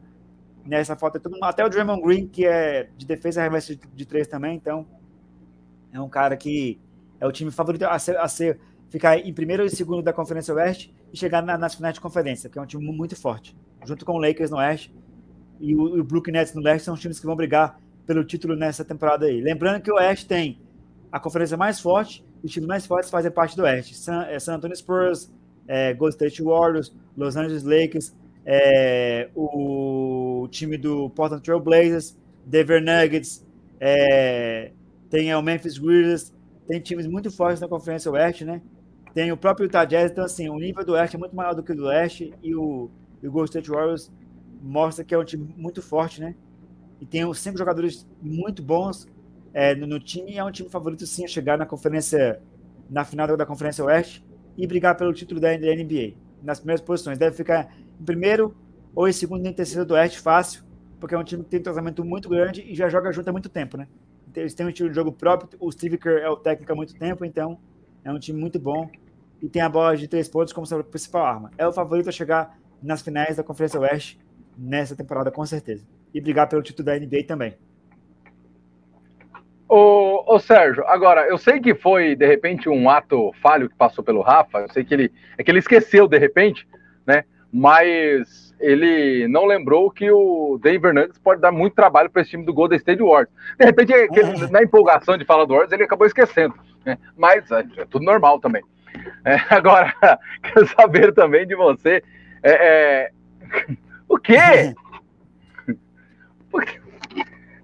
nessa 0.64 0.96
foto, 0.96 1.16
é 1.16 1.20
todo 1.20 1.32
mundo, 1.32 1.44
até 1.44 1.64
o 1.64 1.68
Draymond 1.68 2.02
Green, 2.02 2.26
que 2.26 2.46
é 2.46 2.88
de 2.96 3.06
defesa, 3.06 3.40
arremessa 3.40 3.74
de, 3.74 3.80
de 3.94 4.06
três 4.06 4.26
também. 4.26 4.56
Então, 4.56 4.86
é 5.92 6.00
um 6.00 6.08
cara 6.08 6.36
que 6.36 6.78
é 7.20 7.26
o 7.26 7.32
time 7.32 7.50
favorito 7.50 7.84
a 7.84 7.98
ser, 7.98 8.16
a 8.16 8.28
ser 8.28 8.58
ficar 8.88 9.18
em 9.18 9.32
primeiro 9.32 9.64
e 9.64 9.70
segundo 9.70 10.02
da 10.02 10.12
Conferência 10.12 10.54
Oeste 10.54 10.94
e 11.12 11.16
chegar 11.16 11.42
na, 11.42 11.56
nas 11.56 11.74
finais 11.74 11.94
de 11.94 12.00
conferência, 12.00 12.48
que 12.48 12.58
é 12.58 12.62
um 12.62 12.66
time 12.66 12.84
muito 12.90 13.14
forte, 13.16 13.56
junto 13.84 14.04
com 14.04 14.12
o 14.12 14.18
Lakers 14.18 14.50
no 14.50 14.58
Oeste 14.58 14.92
e 15.62 15.76
o, 15.76 16.00
o 16.00 16.04
Brooklyn 16.04 16.32
Nets 16.32 16.52
no 16.54 16.60
Leste 16.60 16.84
são 16.84 16.94
os 16.94 17.00
times 17.00 17.20
que 17.20 17.26
vão 17.26 17.36
brigar 17.36 17.78
pelo 18.04 18.24
título 18.24 18.56
nessa 18.56 18.84
temporada 18.84 19.26
aí. 19.26 19.40
Lembrando 19.40 19.80
que 19.80 19.90
o 19.92 19.94
Oeste 19.94 20.26
tem 20.26 20.58
a 21.12 21.20
conferência 21.20 21.56
mais 21.56 21.78
forte 21.78 22.24
e 22.42 22.46
os 22.46 22.52
times 22.52 22.66
mais 22.66 22.86
fortes 22.86 23.10
fazem 23.10 23.30
parte 23.30 23.54
do 23.54 23.62
Oeste. 23.62 23.94
San, 23.94 24.22
é 24.24 24.38
San 24.40 24.54
Antonio 24.54 24.74
Spurs, 24.74 25.30
é, 25.68 25.92
Golden 25.92 26.16
State 26.16 26.42
Warriors, 26.42 26.92
Los 27.16 27.36
Angeles 27.36 27.62
Lakers, 27.62 28.14
é, 28.46 29.28
o 29.36 30.48
time 30.50 30.78
do 30.78 31.10
Portland 31.10 31.44
Trail 31.44 31.60
Blazers, 31.60 32.16
Denver 32.46 32.82
Nuggets, 32.82 33.46
é, 33.78 34.72
tem 35.10 35.34
o 35.34 35.42
Memphis 35.42 35.78
Grizzlies, 35.78 36.32
tem 36.66 36.80
times 36.80 37.06
muito 37.06 37.30
fortes 37.30 37.60
na 37.60 37.68
Conferência 37.68 38.10
Oeste, 38.10 38.44
né? 38.44 38.62
Tem 39.14 39.30
o 39.30 39.36
próprio 39.36 39.66
Utah 39.66 39.84
Jazz, 39.84 40.10
então 40.10 40.24
assim, 40.24 40.48
o 40.48 40.56
nível 40.56 40.84
do 40.84 40.92
Oeste 40.92 41.16
é 41.16 41.18
muito 41.18 41.36
maior 41.36 41.54
do 41.54 41.62
que 41.62 41.72
o 41.72 41.76
do 41.76 41.84
Leste 41.84 42.32
e 42.42 42.54
o, 42.54 42.90
e 43.22 43.28
o 43.28 43.30
Golden 43.30 43.50
State 43.50 43.70
Warriors 43.70 44.10
mostra 44.62 45.04
que 45.04 45.14
é 45.14 45.18
um 45.18 45.24
time 45.24 45.54
muito 45.56 45.82
forte, 45.82 46.20
né? 46.20 46.34
E 47.00 47.04
tem 47.04 47.30
cinco 47.34 47.58
jogadores 47.58 48.06
muito 48.22 48.62
bons 48.62 49.06
é, 49.54 49.74
no, 49.74 49.86
no, 49.86 50.00
time 50.00 50.36
é 50.36 50.44
um 50.44 50.50
time 50.50 50.68
favorito 50.68 51.06
sim 51.06 51.24
a 51.24 51.28
chegar 51.28 51.58
na 51.58 51.66
conferência, 51.66 52.40
na 52.88 53.04
final 53.04 53.36
da 53.36 53.46
Conferência 53.46 53.84
Oeste 53.84 54.24
e 54.56 54.66
brigar 54.66 54.96
pelo 54.96 55.12
título 55.12 55.40
da 55.40 55.50
NBA. 55.50 56.14
Nas 56.42 56.58
primeiras 56.58 56.80
posições. 56.84 57.18
Deve 57.18 57.36
ficar 57.36 57.74
em 58.00 58.04
primeiro 58.04 58.54
ou 58.94 59.08
em 59.08 59.12
segundo 59.12 59.42
nem 59.42 59.52
terceiro 59.52 59.84
do 59.86 59.94
Oeste 59.94 60.20
fácil, 60.20 60.64
porque 60.98 61.14
é 61.14 61.18
um 61.18 61.24
time 61.24 61.42
que 61.44 61.50
tem 61.50 61.60
um 61.60 61.62
tratamento 61.62 62.04
muito 62.04 62.28
grande 62.28 62.62
e 62.62 62.74
já 62.74 62.88
joga 62.88 63.12
junto 63.12 63.28
há 63.28 63.32
muito 63.32 63.48
tempo, 63.48 63.76
né? 63.76 63.86
Eles 64.34 64.54
têm 64.54 64.64
um 64.64 64.70
estilo 64.70 64.88
de 64.88 64.94
jogo 64.94 65.12
próprio, 65.12 65.50
o 65.60 65.70
Steve 65.70 65.98
Kerr 65.98 66.22
é 66.22 66.28
o 66.28 66.36
técnico 66.36 66.72
há 66.72 66.74
muito 66.74 66.94
tempo, 66.94 67.24
então 67.24 67.58
é 68.04 68.10
um 68.10 68.18
time 68.18 68.40
muito 68.40 68.58
bom 68.58 68.90
e 69.40 69.48
tem 69.48 69.60
a 69.60 69.68
bola 69.68 69.96
de 69.96 70.08
três 70.08 70.28
pontos 70.28 70.52
como 70.52 70.66
sua 70.66 70.82
principal 70.82 71.24
arma. 71.24 71.50
É 71.58 71.66
o 71.66 71.72
favorito 71.72 72.08
a 72.08 72.12
chegar 72.12 72.58
nas 72.82 73.02
finais 73.02 73.36
da 73.36 73.42
Conferência 73.42 73.78
Oeste 73.80 74.18
nessa 74.56 74.96
temporada, 74.96 75.30
com 75.30 75.44
certeza. 75.44 75.86
E 76.14 76.20
brigar 76.20 76.48
pelo 76.48 76.62
título 76.62 76.86
da 76.86 76.98
NBA 76.98 77.24
também. 77.26 77.56
Ô, 79.74 80.22
ô, 80.26 80.38
Sérgio, 80.38 80.86
agora, 80.86 81.26
eu 81.26 81.38
sei 81.38 81.58
que 81.58 81.74
foi, 81.74 82.14
de 82.14 82.26
repente, 82.26 82.68
um 82.68 82.90
ato 82.90 83.32
falho 83.40 83.70
que 83.70 83.74
passou 83.74 84.04
pelo 84.04 84.20
Rafa, 84.20 84.58
eu 84.58 84.68
sei 84.68 84.84
que 84.84 84.92
ele, 84.92 85.10
é 85.38 85.42
que 85.42 85.50
ele 85.50 85.60
esqueceu, 85.60 86.06
de 86.06 86.18
repente, 86.18 86.68
né, 87.06 87.24
mas 87.50 88.54
ele 88.60 89.26
não 89.28 89.46
lembrou 89.46 89.90
que 89.90 90.10
o 90.10 90.58
Denver 90.62 90.92
Nuggets 90.92 91.16
pode 91.16 91.40
dar 91.40 91.50
muito 91.50 91.72
trabalho 91.72 92.10
para 92.10 92.20
esse 92.20 92.32
time 92.32 92.44
do 92.44 92.52
Golden 92.52 92.76
State 92.76 93.02
Warriors. 93.02 93.30
De 93.58 93.64
repente, 93.64 93.94
é 93.94 94.08
na 94.50 94.62
empolgação 94.62 95.16
de 95.16 95.24
falar 95.24 95.46
do 95.46 95.54
Warriors, 95.54 95.72
ele 95.72 95.84
acabou 95.84 96.06
esquecendo, 96.06 96.54
né, 96.84 96.98
mas 97.16 97.50
é, 97.50 97.64
é 97.78 97.86
tudo 97.86 98.04
normal 98.04 98.40
também. 98.40 98.62
É, 99.24 99.36
agora, 99.48 99.94
quero 100.52 100.66
saber 100.66 101.14
também 101.14 101.46
de 101.46 101.54
você, 101.54 102.04
é, 102.42 102.52
é 102.52 103.10
o 104.06 104.18
quê? 104.18 104.74
Porque 106.50 106.81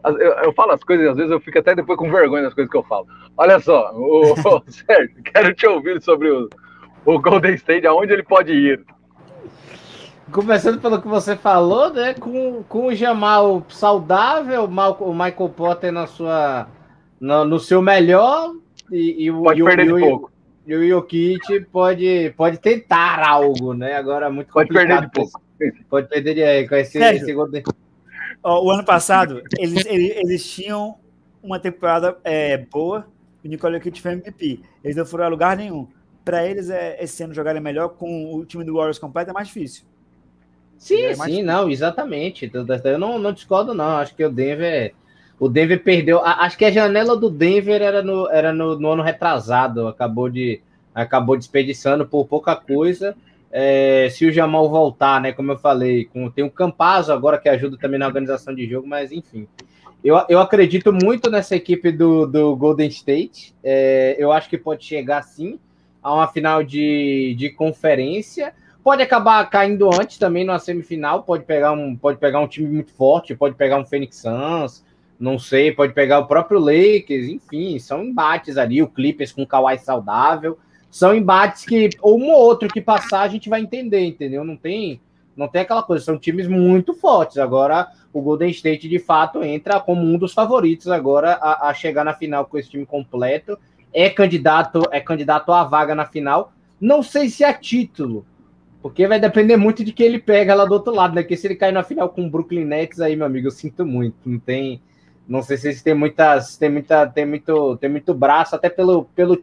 eu, 0.04 0.32
eu, 0.44 0.52
falo 0.52 0.72
as 0.72 0.82
coisas 0.82 1.06
e 1.06 1.08
às 1.08 1.16
vezes 1.16 1.30
eu 1.30 1.40
fico 1.40 1.58
até 1.58 1.74
depois 1.74 1.98
com 1.98 2.10
vergonha 2.10 2.44
das 2.44 2.54
coisas 2.54 2.70
que 2.70 2.76
eu 2.76 2.84
falo. 2.84 3.06
Olha 3.36 3.58
só, 3.60 3.92
o, 3.94 4.32
o 4.32 4.62
Sérgio, 4.66 5.22
quero 5.24 5.54
te 5.54 5.66
ouvir 5.66 6.00
sobre 6.02 6.30
o, 6.30 6.48
o 7.04 7.18
Golden 7.20 7.54
State, 7.54 7.86
aonde 7.86 8.12
ele 8.12 8.22
pode 8.22 8.52
ir. 8.52 8.84
Começando 10.30 10.80
pelo 10.80 11.00
que 11.00 11.08
você 11.08 11.34
falou, 11.36 11.92
né? 11.92 12.14
Com, 12.14 12.62
com 12.64 12.86
o 12.86 12.94
Jamal 12.94 13.64
saudável, 13.68 14.64
o 14.64 15.12
Michael 15.12 15.48
Potter 15.56 15.90
na 15.90 16.06
sua, 16.06 16.68
no, 17.18 17.44
no 17.44 17.58
seu 17.58 17.80
melhor 17.80 18.52
e, 18.92 19.24
e 19.24 19.30
o 19.30 19.42
pode 19.42 19.60
e 19.60 19.64
perder 19.64 19.92
o, 19.92 19.96
de 19.96 20.02
pouco. 20.02 20.32
E 20.66 20.74
o 20.74 20.86
Jokic 20.86 21.60
pode, 21.72 22.34
pode 22.36 22.58
tentar 22.58 23.26
algo, 23.26 23.72
né? 23.72 23.96
Agora 23.96 24.26
é 24.26 24.30
muito 24.30 24.52
pode 24.52 24.68
complicado. 24.68 25.10
Pode 25.10 25.30
perder 25.58 25.70
de 25.72 25.82
pouco. 25.82 25.88
Pode 25.88 26.08
perder 26.08 26.34
de, 26.34 26.68
com 26.68 26.74
esse, 26.76 26.98
esse 26.98 27.32
Golden 27.32 27.62
o 28.48 28.70
ano 28.70 28.84
passado, 28.84 29.42
eles, 29.58 29.84
eles, 29.86 30.16
eles, 30.16 30.50
tinham 30.50 30.96
uma 31.42 31.58
temporada 31.58 32.16
é, 32.24 32.56
boa 32.56 33.06
e 33.42 33.48
o 33.48 33.50
Nicole 33.50 33.80
Kitt 33.80 34.00
foi 34.00 34.12
MVP. 34.12 34.60
Eles 34.82 34.96
não 34.96 35.06
foram 35.06 35.24
a 35.24 35.28
lugar 35.28 35.56
nenhum. 35.56 35.88
Para 36.24 36.46
eles, 36.46 36.70
é, 36.70 37.02
esse 37.02 37.22
ano 37.22 37.34
jogarem 37.34 37.60
melhor 37.60 37.90
com 37.90 38.34
o 38.34 38.44
time 38.44 38.64
do 38.64 38.74
Warriors 38.74 38.98
completo 38.98 39.30
é 39.30 39.32
mais 39.32 39.48
difícil. 39.48 39.84
Sim, 40.76 41.02
é 41.02 41.14
sim, 41.14 41.20
difícil. 41.20 41.44
não, 41.44 41.70
exatamente. 41.70 42.50
Eu 42.84 42.98
não, 42.98 43.18
não 43.18 43.32
discordo, 43.32 43.74
não. 43.74 43.96
Acho 43.96 44.14
que 44.14 44.24
o 44.24 44.30
Denver. 44.30 44.94
O 45.38 45.48
Denver 45.48 45.82
perdeu. 45.82 46.20
Acho 46.24 46.56
que 46.56 46.64
a 46.64 46.70
janela 46.70 47.16
do 47.16 47.30
Denver 47.30 47.80
era 47.80 48.02
no, 48.02 48.28
era 48.28 48.52
no, 48.52 48.78
no 48.78 48.90
ano 48.90 49.02
retrasado. 49.02 49.86
Acabou 49.86 50.28
de 50.28 50.60
acabou 50.94 51.36
desperdiçando 51.36 52.06
por 52.06 52.26
pouca 52.26 52.56
coisa. 52.56 53.16
É, 53.50 54.08
se 54.10 54.26
o 54.26 54.32
Jamal 54.32 54.68
voltar, 54.68 55.20
né? 55.20 55.32
Como 55.32 55.52
eu 55.52 55.58
falei, 55.58 56.04
com, 56.04 56.30
tem 56.30 56.44
o 56.44 56.50
Campazzo 56.50 57.12
agora 57.12 57.38
que 57.38 57.48
ajuda 57.48 57.78
também 57.78 57.98
na 57.98 58.06
organização 58.06 58.54
de 58.54 58.68
jogo, 58.68 58.86
mas 58.86 59.10
enfim. 59.10 59.48
Eu, 60.04 60.20
eu 60.28 60.38
acredito 60.38 60.92
muito 60.92 61.30
nessa 61.30 61.56
equipe 61.56 61.90
do, 61.90 62.26
do 62.26 62.54
Golden 62.54 62.88
State. 62.88 63.54
É, 63.64 64.16
eu 64.18 64.30
acho 64.30 64.48
que 64.48 64.56
pode 64.56 64.84
chegar 64.84 65.22
sim 65.22 65.58
a 66.02 66.14
uma 66.14 66.28
final 66.28 66.62
de, 66.62 67.34
de 67.36 67.50
conferência. 67.50 68.54
Pode 68.84 69.02
acabar 69.02 69.48
caindo 69.50 69.90
antes 69.92 70.18
também 70.18 70.44
numa 70.44 70.58
semifinal. 70.58 71.22
Pode 71.22 71.44
pegar 71.44 71.72
um, 71.72 71.96
pode 71.96 72.18
pegar 72.18 72.40
um 72.40 72.46
time 72.46 72.68
muito 72.68 72.92
forte, 72.92 73.34
pode 73.34 73.56
pegar 73.56 73.76
um 73.78 73.84
Phoenix 73.84 74.18
Suns, 74.18 74.84
não 75.18 75.38
sei, 75.38 75.72
pode 75.72 75.92
pegar 75.92 76.20
o 76.20 76.26
próprio 76.26 76.60
Lakers, 76.60 77.26
enfim, 77.28 77.78
são 77.78 78.04
embates 78.04 78.56
ali. 78.56 78.80
O 78.80 78.88
Clippers 78.88 79.32
com 79.32 79.42
o 79.42 79.46
Kawhi 79.46 79.78
saudável 79.78 80.58
são 80.90 81.14
embates 81.14 81.64
que 81.64 81.90
um 82.02 82.30
ou 82.30 82.40
outro 82.40 82.68
que 82.68 82.80
passar 82.80 83.22
a 83.22 83.28
gente 83.28 83.48
vai 83.48 83.60
entender, 83.60 84.04
entendeu? 84.04 84.44
Não 84.44 84.56
tem, 84.56 85.00
não 85.36 85.48
tem 85.48 85.62
aquela 85.62 85.82
coisa, 85.82 86.04
são 86.04 86.18
times 86.18 86.48
muito 86.48 86.94
fortes. 86.94 87.38
Agora 87.38 87.88
o 88.12 88.22
Golden 88.22 88.50
State 88.50 88.88
de 88.88 88.98
fato 88.98 89.42
entra 89.42 89.80
como 89.80 90.02
um 90.02 90.18
dos 90.18 90.32
favoritos 90.32 90.88
agora 90.88 91.34
a, 91.34 91.68
a 91.68 91.74
chegar 91.74 92.04
na 92.04 92.14
final 92.14 92.46
com 92.46 92.58
esse 92.58 92.70
time 92.70 92.86
completo. 92.86 93.58
É 93.92 94.10
candidato, 94.10 94.82
é 94.90 95.00
candidato 95.00 95.52
à 95.52 95.64
vaga 95.64 95.94
na 95.94 96.06
final. 96.06 96.52
Não 96.80 97.02
sei 97.02 97.28
se 97.28 97.42
é 97.42 97.52
título, 97.52 98.24
porque 98.80 99.06
vai 99.06 99.18
depender 99.18 99.56
muito 99.56 99.84
de 99.84 99.92
quem 99.92 100.06
ele 100.06 100.18
pega 100.18 100.54
lá 100.54 100.64
do 100.64 100.72
outro 100.72 100.94
lado, 100.94 101.14
né? 101.14 101.22
Porque 101.22 101.36
se 101.36 101.46
ele 101.46 101.56
cair 101.56 101.72
na 101.72 101.82
final 101.82 102.08
com 102.08 102.26
o 102.26 102.30
Brooklyn 102.30 102.64
Nets, 102.64 103.00
aí, 103.00 103.16
meu 103.16 103.26
amigo, 103.26 103.48
eu 103.48 103.50
sinto 103.50 103.84
muito. 103.84 104.16
Não 104.24 104.38
tem. 104.38 104.80
Não 105.26 105.42
sei 105.42 105.56
se 105.56 105.82
tem 105.82 105.94
muitas. 105.94 106.56
Tem, 106.56 106.70
muita, 106.70 107.06
tem, 107.06 107.26
muito, 107.26 107.76
tem 107.78 107.90
muito 107.90 108.14
braço, 108.14 108.54
até 108.54 108.70
pelo, 108.70 109.04
pelo, 109.06 109.36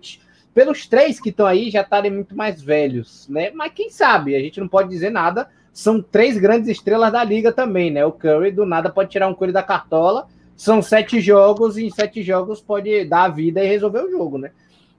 pelos 0.56 0.88
três 0.88 1.20
que 1.20 1.30
estão 1.30 1.46
aí 1.46 1.70
já 1.70 1.82
estarem 1.82 2.10
muito 2.10 2.34
mais 2.34 2.62
velhos, 2.62 3.28
né? 3.28 3.52
Mas 3.54 3.74
quem 3.74 3.90
sabe? 3.90 4.38
A 4.38 4.40
gente 4.40 4.62
não 4.62 4.70
pode 4.70 4.88
dizer 4.88 5.10
nada. 5.10 5.50
São 5.74 6.02
três 6.02 6.38
grandes 6.38 6.70
estrelas 6.70 7.12
da 7.12 7.22
liga 7.26 7.52
também, 7.52 7.92
né? 7.92 8.06
O 8.06 8.14
Curry 8.14 8.52
do 8.52 8.66
nada 8.66 8.90
pode 8.90 9.10
tirar 9.10 9.28
um 9.28 9.36
Curry 9.36 9.52
da 9.52 9.62
cartola. 9.62 10.28
São 10.56 10.82
sete 10.82 11.20
jogos 11.20 11.78
e 11.78 11.86
em 11.86 11.90
sete 11.90 12.24
jogos 12.24 12.62
pode 12.62 13.04
dar 13.04 13.24
a 13.24 13.28
vida 13.28 13.62
e 13.62 13.68
resolver 13.68 14.00
o 14.00 14.10
jogo, 14.10 14.38
né? 14.38 14.52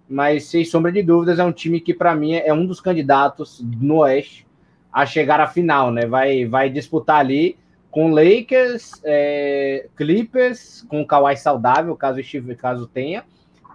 Mas 0.07 0.45
sem 0.45 0.63
sombra 0.63 0.93
de 0.93 1.03
dúvidas 1.03 1.39
é 1.39 1.45
um 1.45 1.53
time 1.53 1.81
que 1.81 1.95
para 1.95 2.15
mim 2.15 2.35
é 2.35 2.53
um 2.53 2.67
dos 2.67 2.79
candidatos 2.79 3.65
no 3.81 4.01
Oeste 4.01 4.47
a 4.93 5.07
chegar 5.07 5.41
à 5.41 5.47
final, 5.47 5.91
né? 5.91 6.05
Vai, 6.05 6.45
vai 6.45 6.69
disputar 6.69 7.21
ali 7.21 7.57
com 7.91 8.11
Lakers, 8.11 9.01
é, 9.03 9.89
Clippers, 9.97 10.85
com 10.87 11.01
o 11.01 11.07
Kawhi 11.07 11.35
saudável, 11.39 11.97
caso, 11.97 12.21
caso 12.59 12.87
tenha 12.87 13.25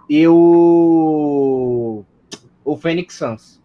e 0.08 0.26
o, 0.26 2.04
o 2.64 2.76
Phoenix 2.76 3.14
Suns. 3.14 3.62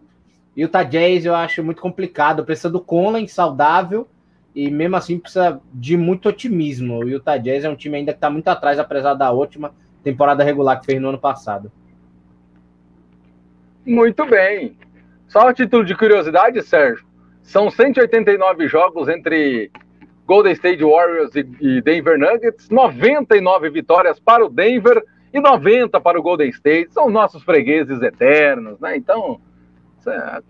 E 0.56 0.64
o 0.64 0.68
Jazz 0.68 1.24
eu 1.24 1.34
acho 1.34 1.62
muito 1.62 1.80
complicado, 1.80 2.44
precisa 2.44 2.70
do 2.70 2.80
Conley 2.80 3.28
saudável 3.28 4.08
e 4.54 4.70
mesmo 4.70 4.96
assim 4.96 5.18
precisa 5.18 5.60
de 5.72 5.96
muito 5.96 6.28
otimismo. 6.28 7.08
E 7.08 7.14
o 7.14 7.22
Jazz 7.40 7.64
é 7.64 7.68
um 7.68 7.76
time 7.76 7.98
ainda 7.98 8.12
que 8.12 8.18
está 8.18 8.28
muito 8.28 8.48
atrás, 8.48 8.78
apesar 8.78 9.14
da 9.14 9.30
última 9.30 9.72
temporada 10.02 10.42
regular 10.42 10.80
que 10.80 10.86
fez 10.86 11.00
no 11.00 11.10
ano 11.10 11.18
passado. 11.18 11.70
Muito 13.86 14.26
bem. 14.26 14.76
Só 15.28 15.48
a 15.48 15.54
título 15.54 15.84
de 15.84 15.94
curiosidade, 15.94 16.62
Sérgio, 16.62 17.06
são 17.42 17.70
189 17.70 18.66
jogos 18.66 19.08
entre 19.08 19.70
Golden 20.26 20.52
State 20.52 20.82
Warriors 20.82 21.34
e 21.34 21.80
Denver 21.80 22.18
Nuggets, 22.18 22.68
99 22.68 23.70
vitórias 23.70 24.18
para 24.18 24.44
o 24.44 24.48
Denver 24.50 25.02
e 25.32 25.40
90 25.40 26.00
para 26.00 26.18
o 26.18 26.22
Golden 26.22 26.48
State. 26.50 26.92
São 26.92 27.10
nossos 27.10 27.42
fregueses 27.42 28.00
eternos, 28.02 28.78
né? 28.80 28.96
Então, 28.96 29.40
é, 30.06 30.40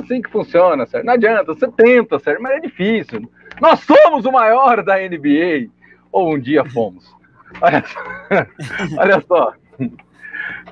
assim 0.00 0.20
que 0.20 0.30
funciona, 0.30 0.86
Sérgio. 0.86 1.06
Não 1.06 1.14
adianta, 1.14 1.54
você 1.54 1.68
tenta, 1.68 2.18
Sérgio, 2.18 2.42
mas 2.42 2.52
é 2.52 2.60
difícil. 2.60 3.30
Nós 3.60 3.80
somos 3.80 4.24
o 4.24 4.32
maior 4.32 4.82
da 4.82 4.96
NBA, 4.96 5.70
ou 6.12 6.34
um 6.34 6.38
dia 6.38 6.64
fomos. 6.64 7.04
Olha 7.60 7.84
só. 7.86 8.00
Olha 8.98 9.20
só. 9.20 9.54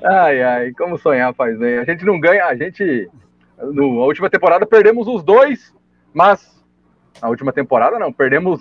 Ai, 0.04 0.42
ai, 0.42 0.72
como 0.72 0.98
sonhar 0.98 1.34
faz 1.34 1.58
bem. 1.58 1.78
A 1.78 1.84
gente 1.84 2.04
não 2.04 2.20
ganha, 2.20 2.46
a 2.46 2.54
gente. 2.54 3.08
No, 3.58 4.02
a 4.02 4.06
última 4.06 4.28
temporada 4.28 4.66
perdemos 4.66 5.08
os 5.08 5.24
dois, 5.24 5.74
mas 6.12 6.56
a 7.20 7.28
última 7.28 7.52
temporada 7.52 7.98
não, 7.98 8.12
perdemos, 8.12 8.60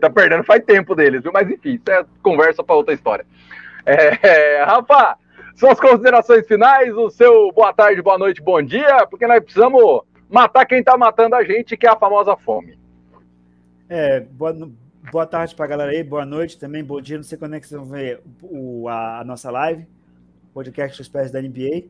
tá 0.00 0.10
perdendo 0.10 0.44
faz 0.44 0.62
tempo 0.64 0.94
deles, 0.94 1.22
viu? 1.22 1.32
Mas 1.32 1.50
enfim, 1.50 1.74
isso 1.74 1.90
é 1.90 2.04
conversa 2.22 2.62
para 2.62 2.76
outra 2.76 2.92
história. 2.92 3.24
É, 3.88 4.62
Rafa, 4.64 5.16
suas 5.56 5.80
considerações 5.80 6.46
finais, 6.46 6.94
o 6.94 7.08
seu 7.08 7.50
boa 7.52 7.72
tarde, 7.72 8.02
boa 8.02 8.18
noite, 8.18 8.42
bom 8.42 8.60
dia, 8.60 9.06
porque 9.06 9.26
nós 9.26 9.42
precisamos 9.42 10.02
matar 10.28 10.66
quem 10.66 10.80
está 10.80 10.98
matando 10.98 11.34
a 11.34 11.42
gente, 11.42 11.74
que 11.74 11.86
é 11.86 11.90
a 11.90 11.96
famosa 11.96 12.36
fome. 12.36 12.78
É, 13.88 14.20
boa, 14.20 14.54
boa 15.10 15.26
tarde 15.26 15.54
para 15.54 15.64
a 15.64 15.68
galera 15.68 15.92
aí, 15.92 16.04
boa 16.04 16.26
noite 16.26 16.58
também, 16.58 16.84
bom 16.84 17.00
dia. 17.00 17.16
Não 17.16 17.24
sei 17.24 17.38
quando 17.38 17.54
é 17.54 17.60
que 17.60 17.66
vocês 17.66 17.80
vão 17.80 17.88
ver 17.88 18.20
o, 18.42 18.86
a, 18.88 19.20
a, 19.20 19.24
nossa 19.24 19.50
live, 19.50 19.86
podcast 20.52 20.98
dos 20.98 21.08
pés 21.08 21.30
da 21.30 21.40
NBA. 21.40 21.88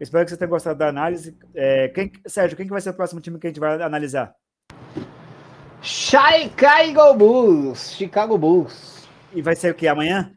Espero 0.00 0.24
que 0.24 0.30
vocês 0.30 0.38
tenham 0.38 0.50
gostado 0.50 0.80
da 0.80 0.88
análise. 0.88 1.38
É, 1.54 1.88
quem, 1.90 2.10
Sérgio, 2.26 2.56
quem 2.56 2.66
que 2.66 2.72
vai 2.72 2.80
ser 2.80 2.90
o 2.90 2.94
próximo 2.94 3.20
time 3.20 3.38
que 3.38 3.46
a 3.46 3.50
gente 3.50 3.60
vai 3.60 3.80
analisar? 3.80 4.34
Chicago 5.80 7.14
Bulls. 7.14 7.92
Chicago 7.92 8.36
Bulls. 8.36 9.08
E 9.32 9.40
vai 9.40 9.54
ser 9.54 9.70
o 9.70 9.74
que? 9.74 9.86
Amanhã? 9.86 10.34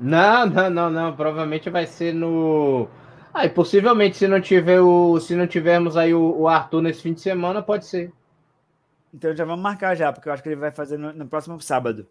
Não, 0.00 0.46
não, 0.46 0.70
não, 0.70 0.90
não. 0.90 1.14
Provavelmente 1.14 1.68
vai 1.68 1.86
ser 1.86 2.14
no. 2.14 2.88
Ah, 3.32 3.44
e 3.44 3.50
possivelmente, 3.50 4.16
se 4.16 4.26
não 4.26 4.40
tiver 4.40 4.80
o. 4.80 5.20
Se 5.20 5.36
não 5.36 5.46
tivermos 5.46 5.96
aí 5.96 6.14
o, 6.14 6.40
o 6.40 6.48
Arthur 6.48 6.80
nesse 6.80 7.02
fim 7.02 7.12
de 7.12 7.20
semana, 7.20 7.62
pode 7.62 7.84
ser. 7.84 8.10
Então 9.12 9.36
já 9.36 9.44
vamos 9.44 9.62
marcar 9.62 9.94
já, 9.94 10.10
porque 10.12 10.28
eu 10.28 10.32
acho 10.32 10.42
que 10.42 10.48
ele 10.48 10.56
vai 10.56 10.70
fazer 10.70 10.96
no, 10.96 11.12
no 11.12 11.26
próximo 11.26 11.60
sábado. 11.60 12.08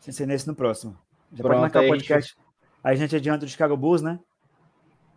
Sem 0.00 0.12
ser 0.12 0.26
nesse 0.26 0.46
no 0.46 0.54
próximo. 0.54 0.98
Já 1.32 1.42
Pronto, 1.42 1.52
pode 1.52 1.60
marcar 1.60 1.84
o 1.84 1.88
podcast. 1.88 2.36
Aí 2.82 2.92
a 2.92 2.96
gente 2.96 3.16
adianta 3.16 3.46
do 3.46 3.50
Chicago 3.50 3.76
Bulls, 3.76 4.02
né? 4.02 4.20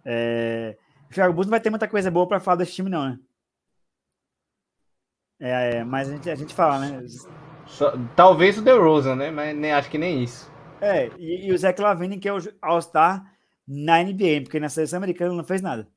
É... 0.06 0.78
O 1.10 1.14
Chicago 1.14 1.34
Bulls 1.34 1.48
não 1.48 1.52
vai 1.52 1.60
ter 1.60 1.70
muita 1.70 1.88
coisa 1.88 2.10
boa 2.10 2.28
para 2.28 2.40
falar 2.40 2.58
desse 2.58 2.74
time, 2.74 2.90
não, 2.90 3.10
né? 3.10 3.20
É, 5.40 5.78
é, 5.78 5.84
mas 5.84 6.08
a 6.08 6.14
gente, 6.14 6.30
a 6.30 6.36
gente 6.36 6.54
fala, 6.54 6.80
né? 6.80 7.06
Só, 7.66 7.94
talvez 8.16 8.58
o 8.58 8.64
The 8.64 8.72
Rosa, 8.72 9.16
né? 9.16 9.30
Mas 9.30 9.56
nem, 9.56 9.74
acho 9.74 9.90
que 9.90 9.98
nem 9.98 10.24
isso. 10.24 10.50
É, 10.82 11.10
e, 11.18 11.48
e 11.48 11.54
o 11.54 11.58
Zach 11.58 11.80
Lavine, 11.82 12.20
que 12.20 12.28
é 12.28 12.34
o 12.34 12.38
All-Star 12.62 13.26
na 13.68 14.04
NBA, 14.04 14.41
porque 14.44 14.60
na 14.60 14.70
seleção 14.70 14.98
americana 14.98 15.34
não 15.34 15.44
fez 15.44 15.62
nada. 15.62 15.88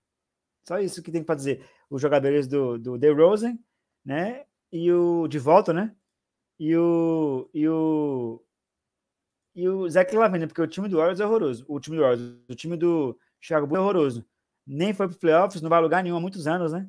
Só 0.66 0.78
isso 0.78 1.02
que 1.02 1.12
tem 1.12 1.22
para 1.22 1.34
dizer. 1.34 1.64
Os 1.88 2.00
jogadores 2.00 2.46
do, 2.46 2.78
do 2.78 2.98
The 2.98 3.10
Rosen, 3.10 3.58
né? 4.04 4.44
E 4.72 4.90
o 4.92 5.26
de 5.28 5.38
volta, 5.38 5.72
né? 5.72 5.94
E 6.58 6.76
o 6.76 7.48
e 7.52 7.68
o 7.68 8.42
e 9.54 9.68
o 9.68 9.88
Zach 9.88 10.14
Lavine, 10.14 10.46
porque 10.46 10.62
o 10.62 10.66
time 10.66 10.88
do 10.88 10.96
Warriors 10.96 11.20
é 11.20 11.26
horroroso. 11.26 11.64
O 11.68 11.80
time 11.80 11.96
do 11.96 12.02
Warriors, 12.02 12.36
o 12.48 12.54
time 12.54 12.76
do 12.76 13.18
Chicago 13.40 13.66
Bulls 13.66 13.78
é 13.78 13.82
horroroso. 13.82 14.26
Nem 14.66 14.94
foi 14.94 15.08
para 15.08 15.18
playoffs, 15.18 15.60
não 15.60 15.68
vai 15.68 15.80
lugar 15.80 16.02
nenhum 16.02 16.16
há 16.16 16.20
muitos 16.20 16.46
anos, 16.46 16.72
né? 16.72 16.88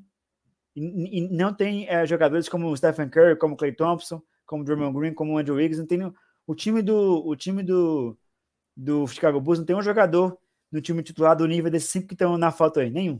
E, 0.75 1.19
e 1.19 1.29
não 1.35 1.53
tem 1.53 1.87
é, 1.89 2.05
jogadores 2.05 2.47
como 2.47 2.67
o 2.67 2.77
Stephen 2.77 3.09
Curry, 3.09 3.35
como 3.37 3.55
o 3.55 3.57
Clay 3.57 3.73
Thompson, 3.73 4.21
como 4.45 4.61
o 4.61 4.65
Draymond 4.65 4.97
Green, 4.97 5.13
como 5.13 5.33
o 5.33 5.37
Andrew 5.37 5.55
Wiggins, 5.55 5.79
não 5.79 5.87
tem 5.87 6.13
o 6.45 6.55
time 6.55 6.81
do, 6.81 7.25
o 7.25 7.35
time 7.35 7.63
do, 7.63 8.17
do 8.75 9.07
Chicago 9.07 9.39
Bulls 9.39 9.59
não 9.59 9.65
tem 9.65 9.75
um 9.75 9.81
jogador 9.81 10.37
no 10.71 10.81
time 10.81 11.03
titular 11.03 11.35
do 11.35 11.47
nível 11.47 11.69
desses 11.69 11.89
cinco 11.89 12.07
que 12.07 12.13
estão 12.13 12.37
na 12.37 12.51
foto 12.51 12.79
aí, 12.79 12.89
nenhum. 12.89 13.19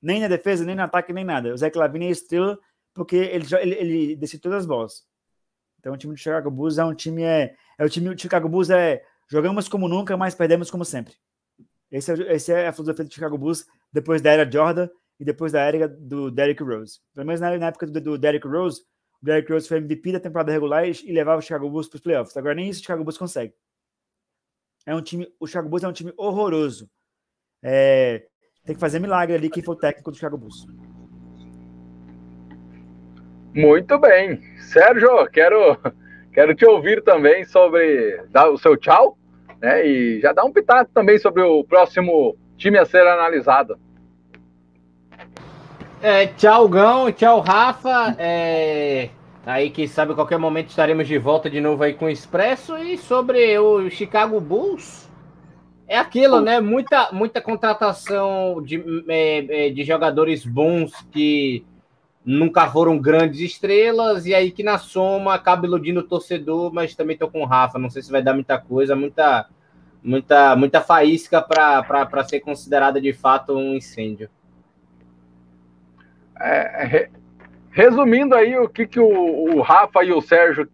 Nem 0.00 0.20
na 0.20 0.28
defesa, 0.28 0.64
nem 0.64 0.74
no 0.74 0.82
ataque, 0.82 1.12
nem 1.12 1.24
nada. 1.24 1.52
O 1.52 1.56
Zé 1.56 1.70
Clavini 1.70 2.06
é 2.06 2.10
estrela 2.10 2.58
porque 2.94 3.16
ele, 3.16 3.46
ele, 3.60 3.74
ele 3.74 4.16
decide 4.16 4.42
todas 4.42 4.60
as 4.60 4.66
bolas. 4.66 5.04
Então 5.78 5.92
o 5.92 5.96
time 5.96 6.14
do 6.14 6.18
Chicago 6.18 6.50
Bulls 6.50 6.78
é 6.78 6.84
um 6.84 6.94
time 6.94 7.22
é, 7.22 7.54
é 7.78 7.84
o 7.84 7.88
time 7.88 8.08
do 8.08 8.20
Chicago 8.20 8.48
Bulls 8.48 8.70
é 8.70 9.04
jogamos 9.28 9.68
como 9.68 9.88
nunca, 9.88 10.16
mas 10.16 10.34
perdemos 10.34 10.70
como 10.70 10.84
sempre. 10.84 11.14
Esse 11.90 12.12
é, 12.12 12.34
esse 12.34 12.52
é 12.52 12.68
a 12.68 12.72
filosofia 12.72 13.04
do 13.04 13.12
Chicago 13.12 13.36
Bulls 13.36 13.66
depois 13.92 14.22
da 14.22 14.30
era 14.30 14.50
Jordan 14.50 14.88
e 15.18 15.24
depois 15.24 15.52
da 15.52 15.60
era 15.60 15.88
do 15.88 16.30
Derrick 16.30 16.62
Rose. 16.62 17.00
Pelo 17.14 17.26
menos 17.26 17.40
na, 17.40 17.56
na 17.58 17.66
época 17.66 17.86
do, 17.86 18.00
do 18.00 18.18
Derrick 18.18 18.46
Rose, 18.46 18.82
Derrick 19.22 19.52
Rose 19.52 19.68
foi 19.68 19.78
MVP 19.78 20.12
da 20.12 20.20
temporada 20.20 20.50
regular 20.50 20.84
e 20.86 21.12
levava 21.12 21.38
o 21.38 21.42
Chicago 21.42 21.70
Bulls 21.70 21.88
para 21.88 21.96
os 21.96 22.02
playoffs. 22.02 22.36
Agora 22.36 22.54
nem 22.54 22.68
isso 22.68 22.80
o 22.80 22.82
Chicago 22.82 23.04
Bulls 23.04 23.18
consegue. 23.18 23.54
É 24.84 24.94
um 24.94 25.00
time, 25.00 25.32
o 25.38 25.46
Chicago 25.46 25.68
Bulls 25.68 25.84
é 25.84 25.88
um 25.88 25.92
time 25.92 26.12
horroroso. 26.16 26.90
É, 27.62 28.26
tem 28.64 28.74
que 28.74 28.80
fazer 28.80 28.98
milagre 28.98 29.36
ali 29.36 29.48
quem 29.48 29.62
for 29.62 29.72
o 29.72 29.76
técnico 29.76 30.10
do 30.10 30.16
Chicago 30.16 30.36
Bulls. 30.36 30.66
Muito 33.54 33.98
bem. 33.98 34.40
Sérgio, 34.58 35.26
quero 35.30 35.78
quero 36.32 36.54
te 36.54 36.66
ouvir 36.66 37.04
também 37.04 37.44
sobre 37.44 38.24
dar 38.30 38.48
o 38.50 38.58
seu 38.58 38.76
tchau, 38.76 39.16
né? 39.60 39.86
E 39.86 40.20
já 40.20 40.32
dar 40.32 40.44
um 40.44 40.52
pitaco 40.52 40.90
também 40.92 41.18
sobre 41.18 41.42
o 41.42 41.62
próximo 41.62 42.36
time 42.56 42.78
a 42.78 42.84
ser 42.84 43.06
analisado. 43.06 43.78
É, 46.04 46.26
tchau, 46.26 46.68
Gão, 46.68 47.12
tchau, 47.12 47.38
Rafa. 47.38 48.16
É, 48.18 49.08
aí, 49.46 49.70
quem 49.70 49.86
sabe, 49.86 50.10
a 50.10 50.14
qualquer 50.16 50.36
momento 50.36 50.70
estaremos 50.70 51.06
de 51.06 51.16
volta 51.16 51.48
de 51.48 51.60
novo 51.60 51.84
aí 51.84 51.94
com 51.94 52.06
o 52.06 52.10
Expresso. 52.10 52.76
E 52.76 52.98
sobre 52.98 53.56
o 53.56 53.88
Chicago 53.88 54.40
Bulls, 54.40 55.08
é 55.86 55.96
aquilo, 55.96 56.40
né? 56.40 56.58
Muita, 56.58 57.12
muita 57.12 57.40
contratação 57.40 58.60
de, 58.60 58.84
é, 59.06 59.66
é, 59.66 59.70
de 59.70 59.84
jogadores 59.84 60.44
bons 60.44 60.92
que 61.12 61.64
nunca 62.24 62.68
foram 62.68 62.98
grandes 62.98 63.38
estrelas, 63.38 64.26
e 64.26 64.34
aí 64.34 64.50
que 64.50 64.64
na 64.64 64.78
soma 64.78 65.32
acaba 65.34 65.66
iludindo 65.66 66.00
o 66.00 66.04
torcedor, 66.08 66.72
mas 66.74 66.96
também 66.96 67.16
tô 67.16 67.30
com 67.30 67.42
o 67.42 67.46
Rafa. 67.46 67.78
Não 67.78 67.88
sei 67.88 68.02
se 68.02 68.10
vai 68.10 68.24
dar 68.24 68.34
muita 68.34 68.58
coisa, 68.58 68.96
muita, 68.96 69.46
muita, 70.02 70.56
muita 70.56 70.80
faísca 70.80 71.40
para 71.40 72.24
ser 72.24 72.40
considerada 72.40 73.00
de 73.00 73.12
fato 73.12 73.56
um 73.56 73.76
incêndio. 73.76 74.28
É, 76.42 76.84
re, 76.84 77.10
resumindo 77.70 78.34
aí 78.34 78.56
o 78.58 78.68
que, 78.68 78.86
que 78.86 79.00
o, 79.00 79.06
o, 79.06 79.60
Rafa 79.60 80.02
e 80.02 80.12
o 80.12 80.20
Sérgio 80.20 80.68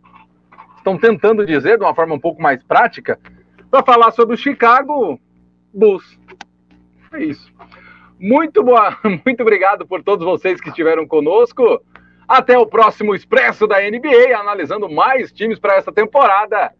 estão 0.76 0.96
tentando 0.96 1.44
dizer 1.44 1.76
de 1.76 1.84
uma 1.84 1.94
forma 1.94 2.14
um 2.14 2.20
pouco 2.20 2.40
mais 2.40 2.62
prática, 2.64 3.18
para 3.70 3.84
falar 3.84 4.10
sobre 4.12 4.34
o 4.34 4.38
Chicago 4.38 5.20
Bulls. 5.72 6.18
É 7.12 7.22
isso. 7.22 7.52
Muito 8.18 8.64
boa, 8.64 8.96
muito 9.24 9.42
obrigado 9.42 9.86
por 9.86 10.02
todos 10.02 10.24
vocês 10.24 10.60
que 10.60 10.70
estiveram 10.70 11.06
conosco. 11.06 11.82
Até 12.26 12.58
o 12.58 12.66
próximo 12.66 13.14
Expresso 13.14 13.66
da 13.66 13.78
NBA, 13.80 14.36
analisando 14.36 14.88
mais 14.88 15.32
times 15.32 15.58
para 15.58 15.76
essa 15.76 15.92
temporada. 15.92 16.72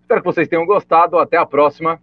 Espero 0.00 0.20
que 0.20 0.26
vocês 0.26 0.48
tenham 0.48 0.66
gostado. 0.66 1.18
Até 1.18 1.36
a 1.36 1.46
próxima. 1.46 2.00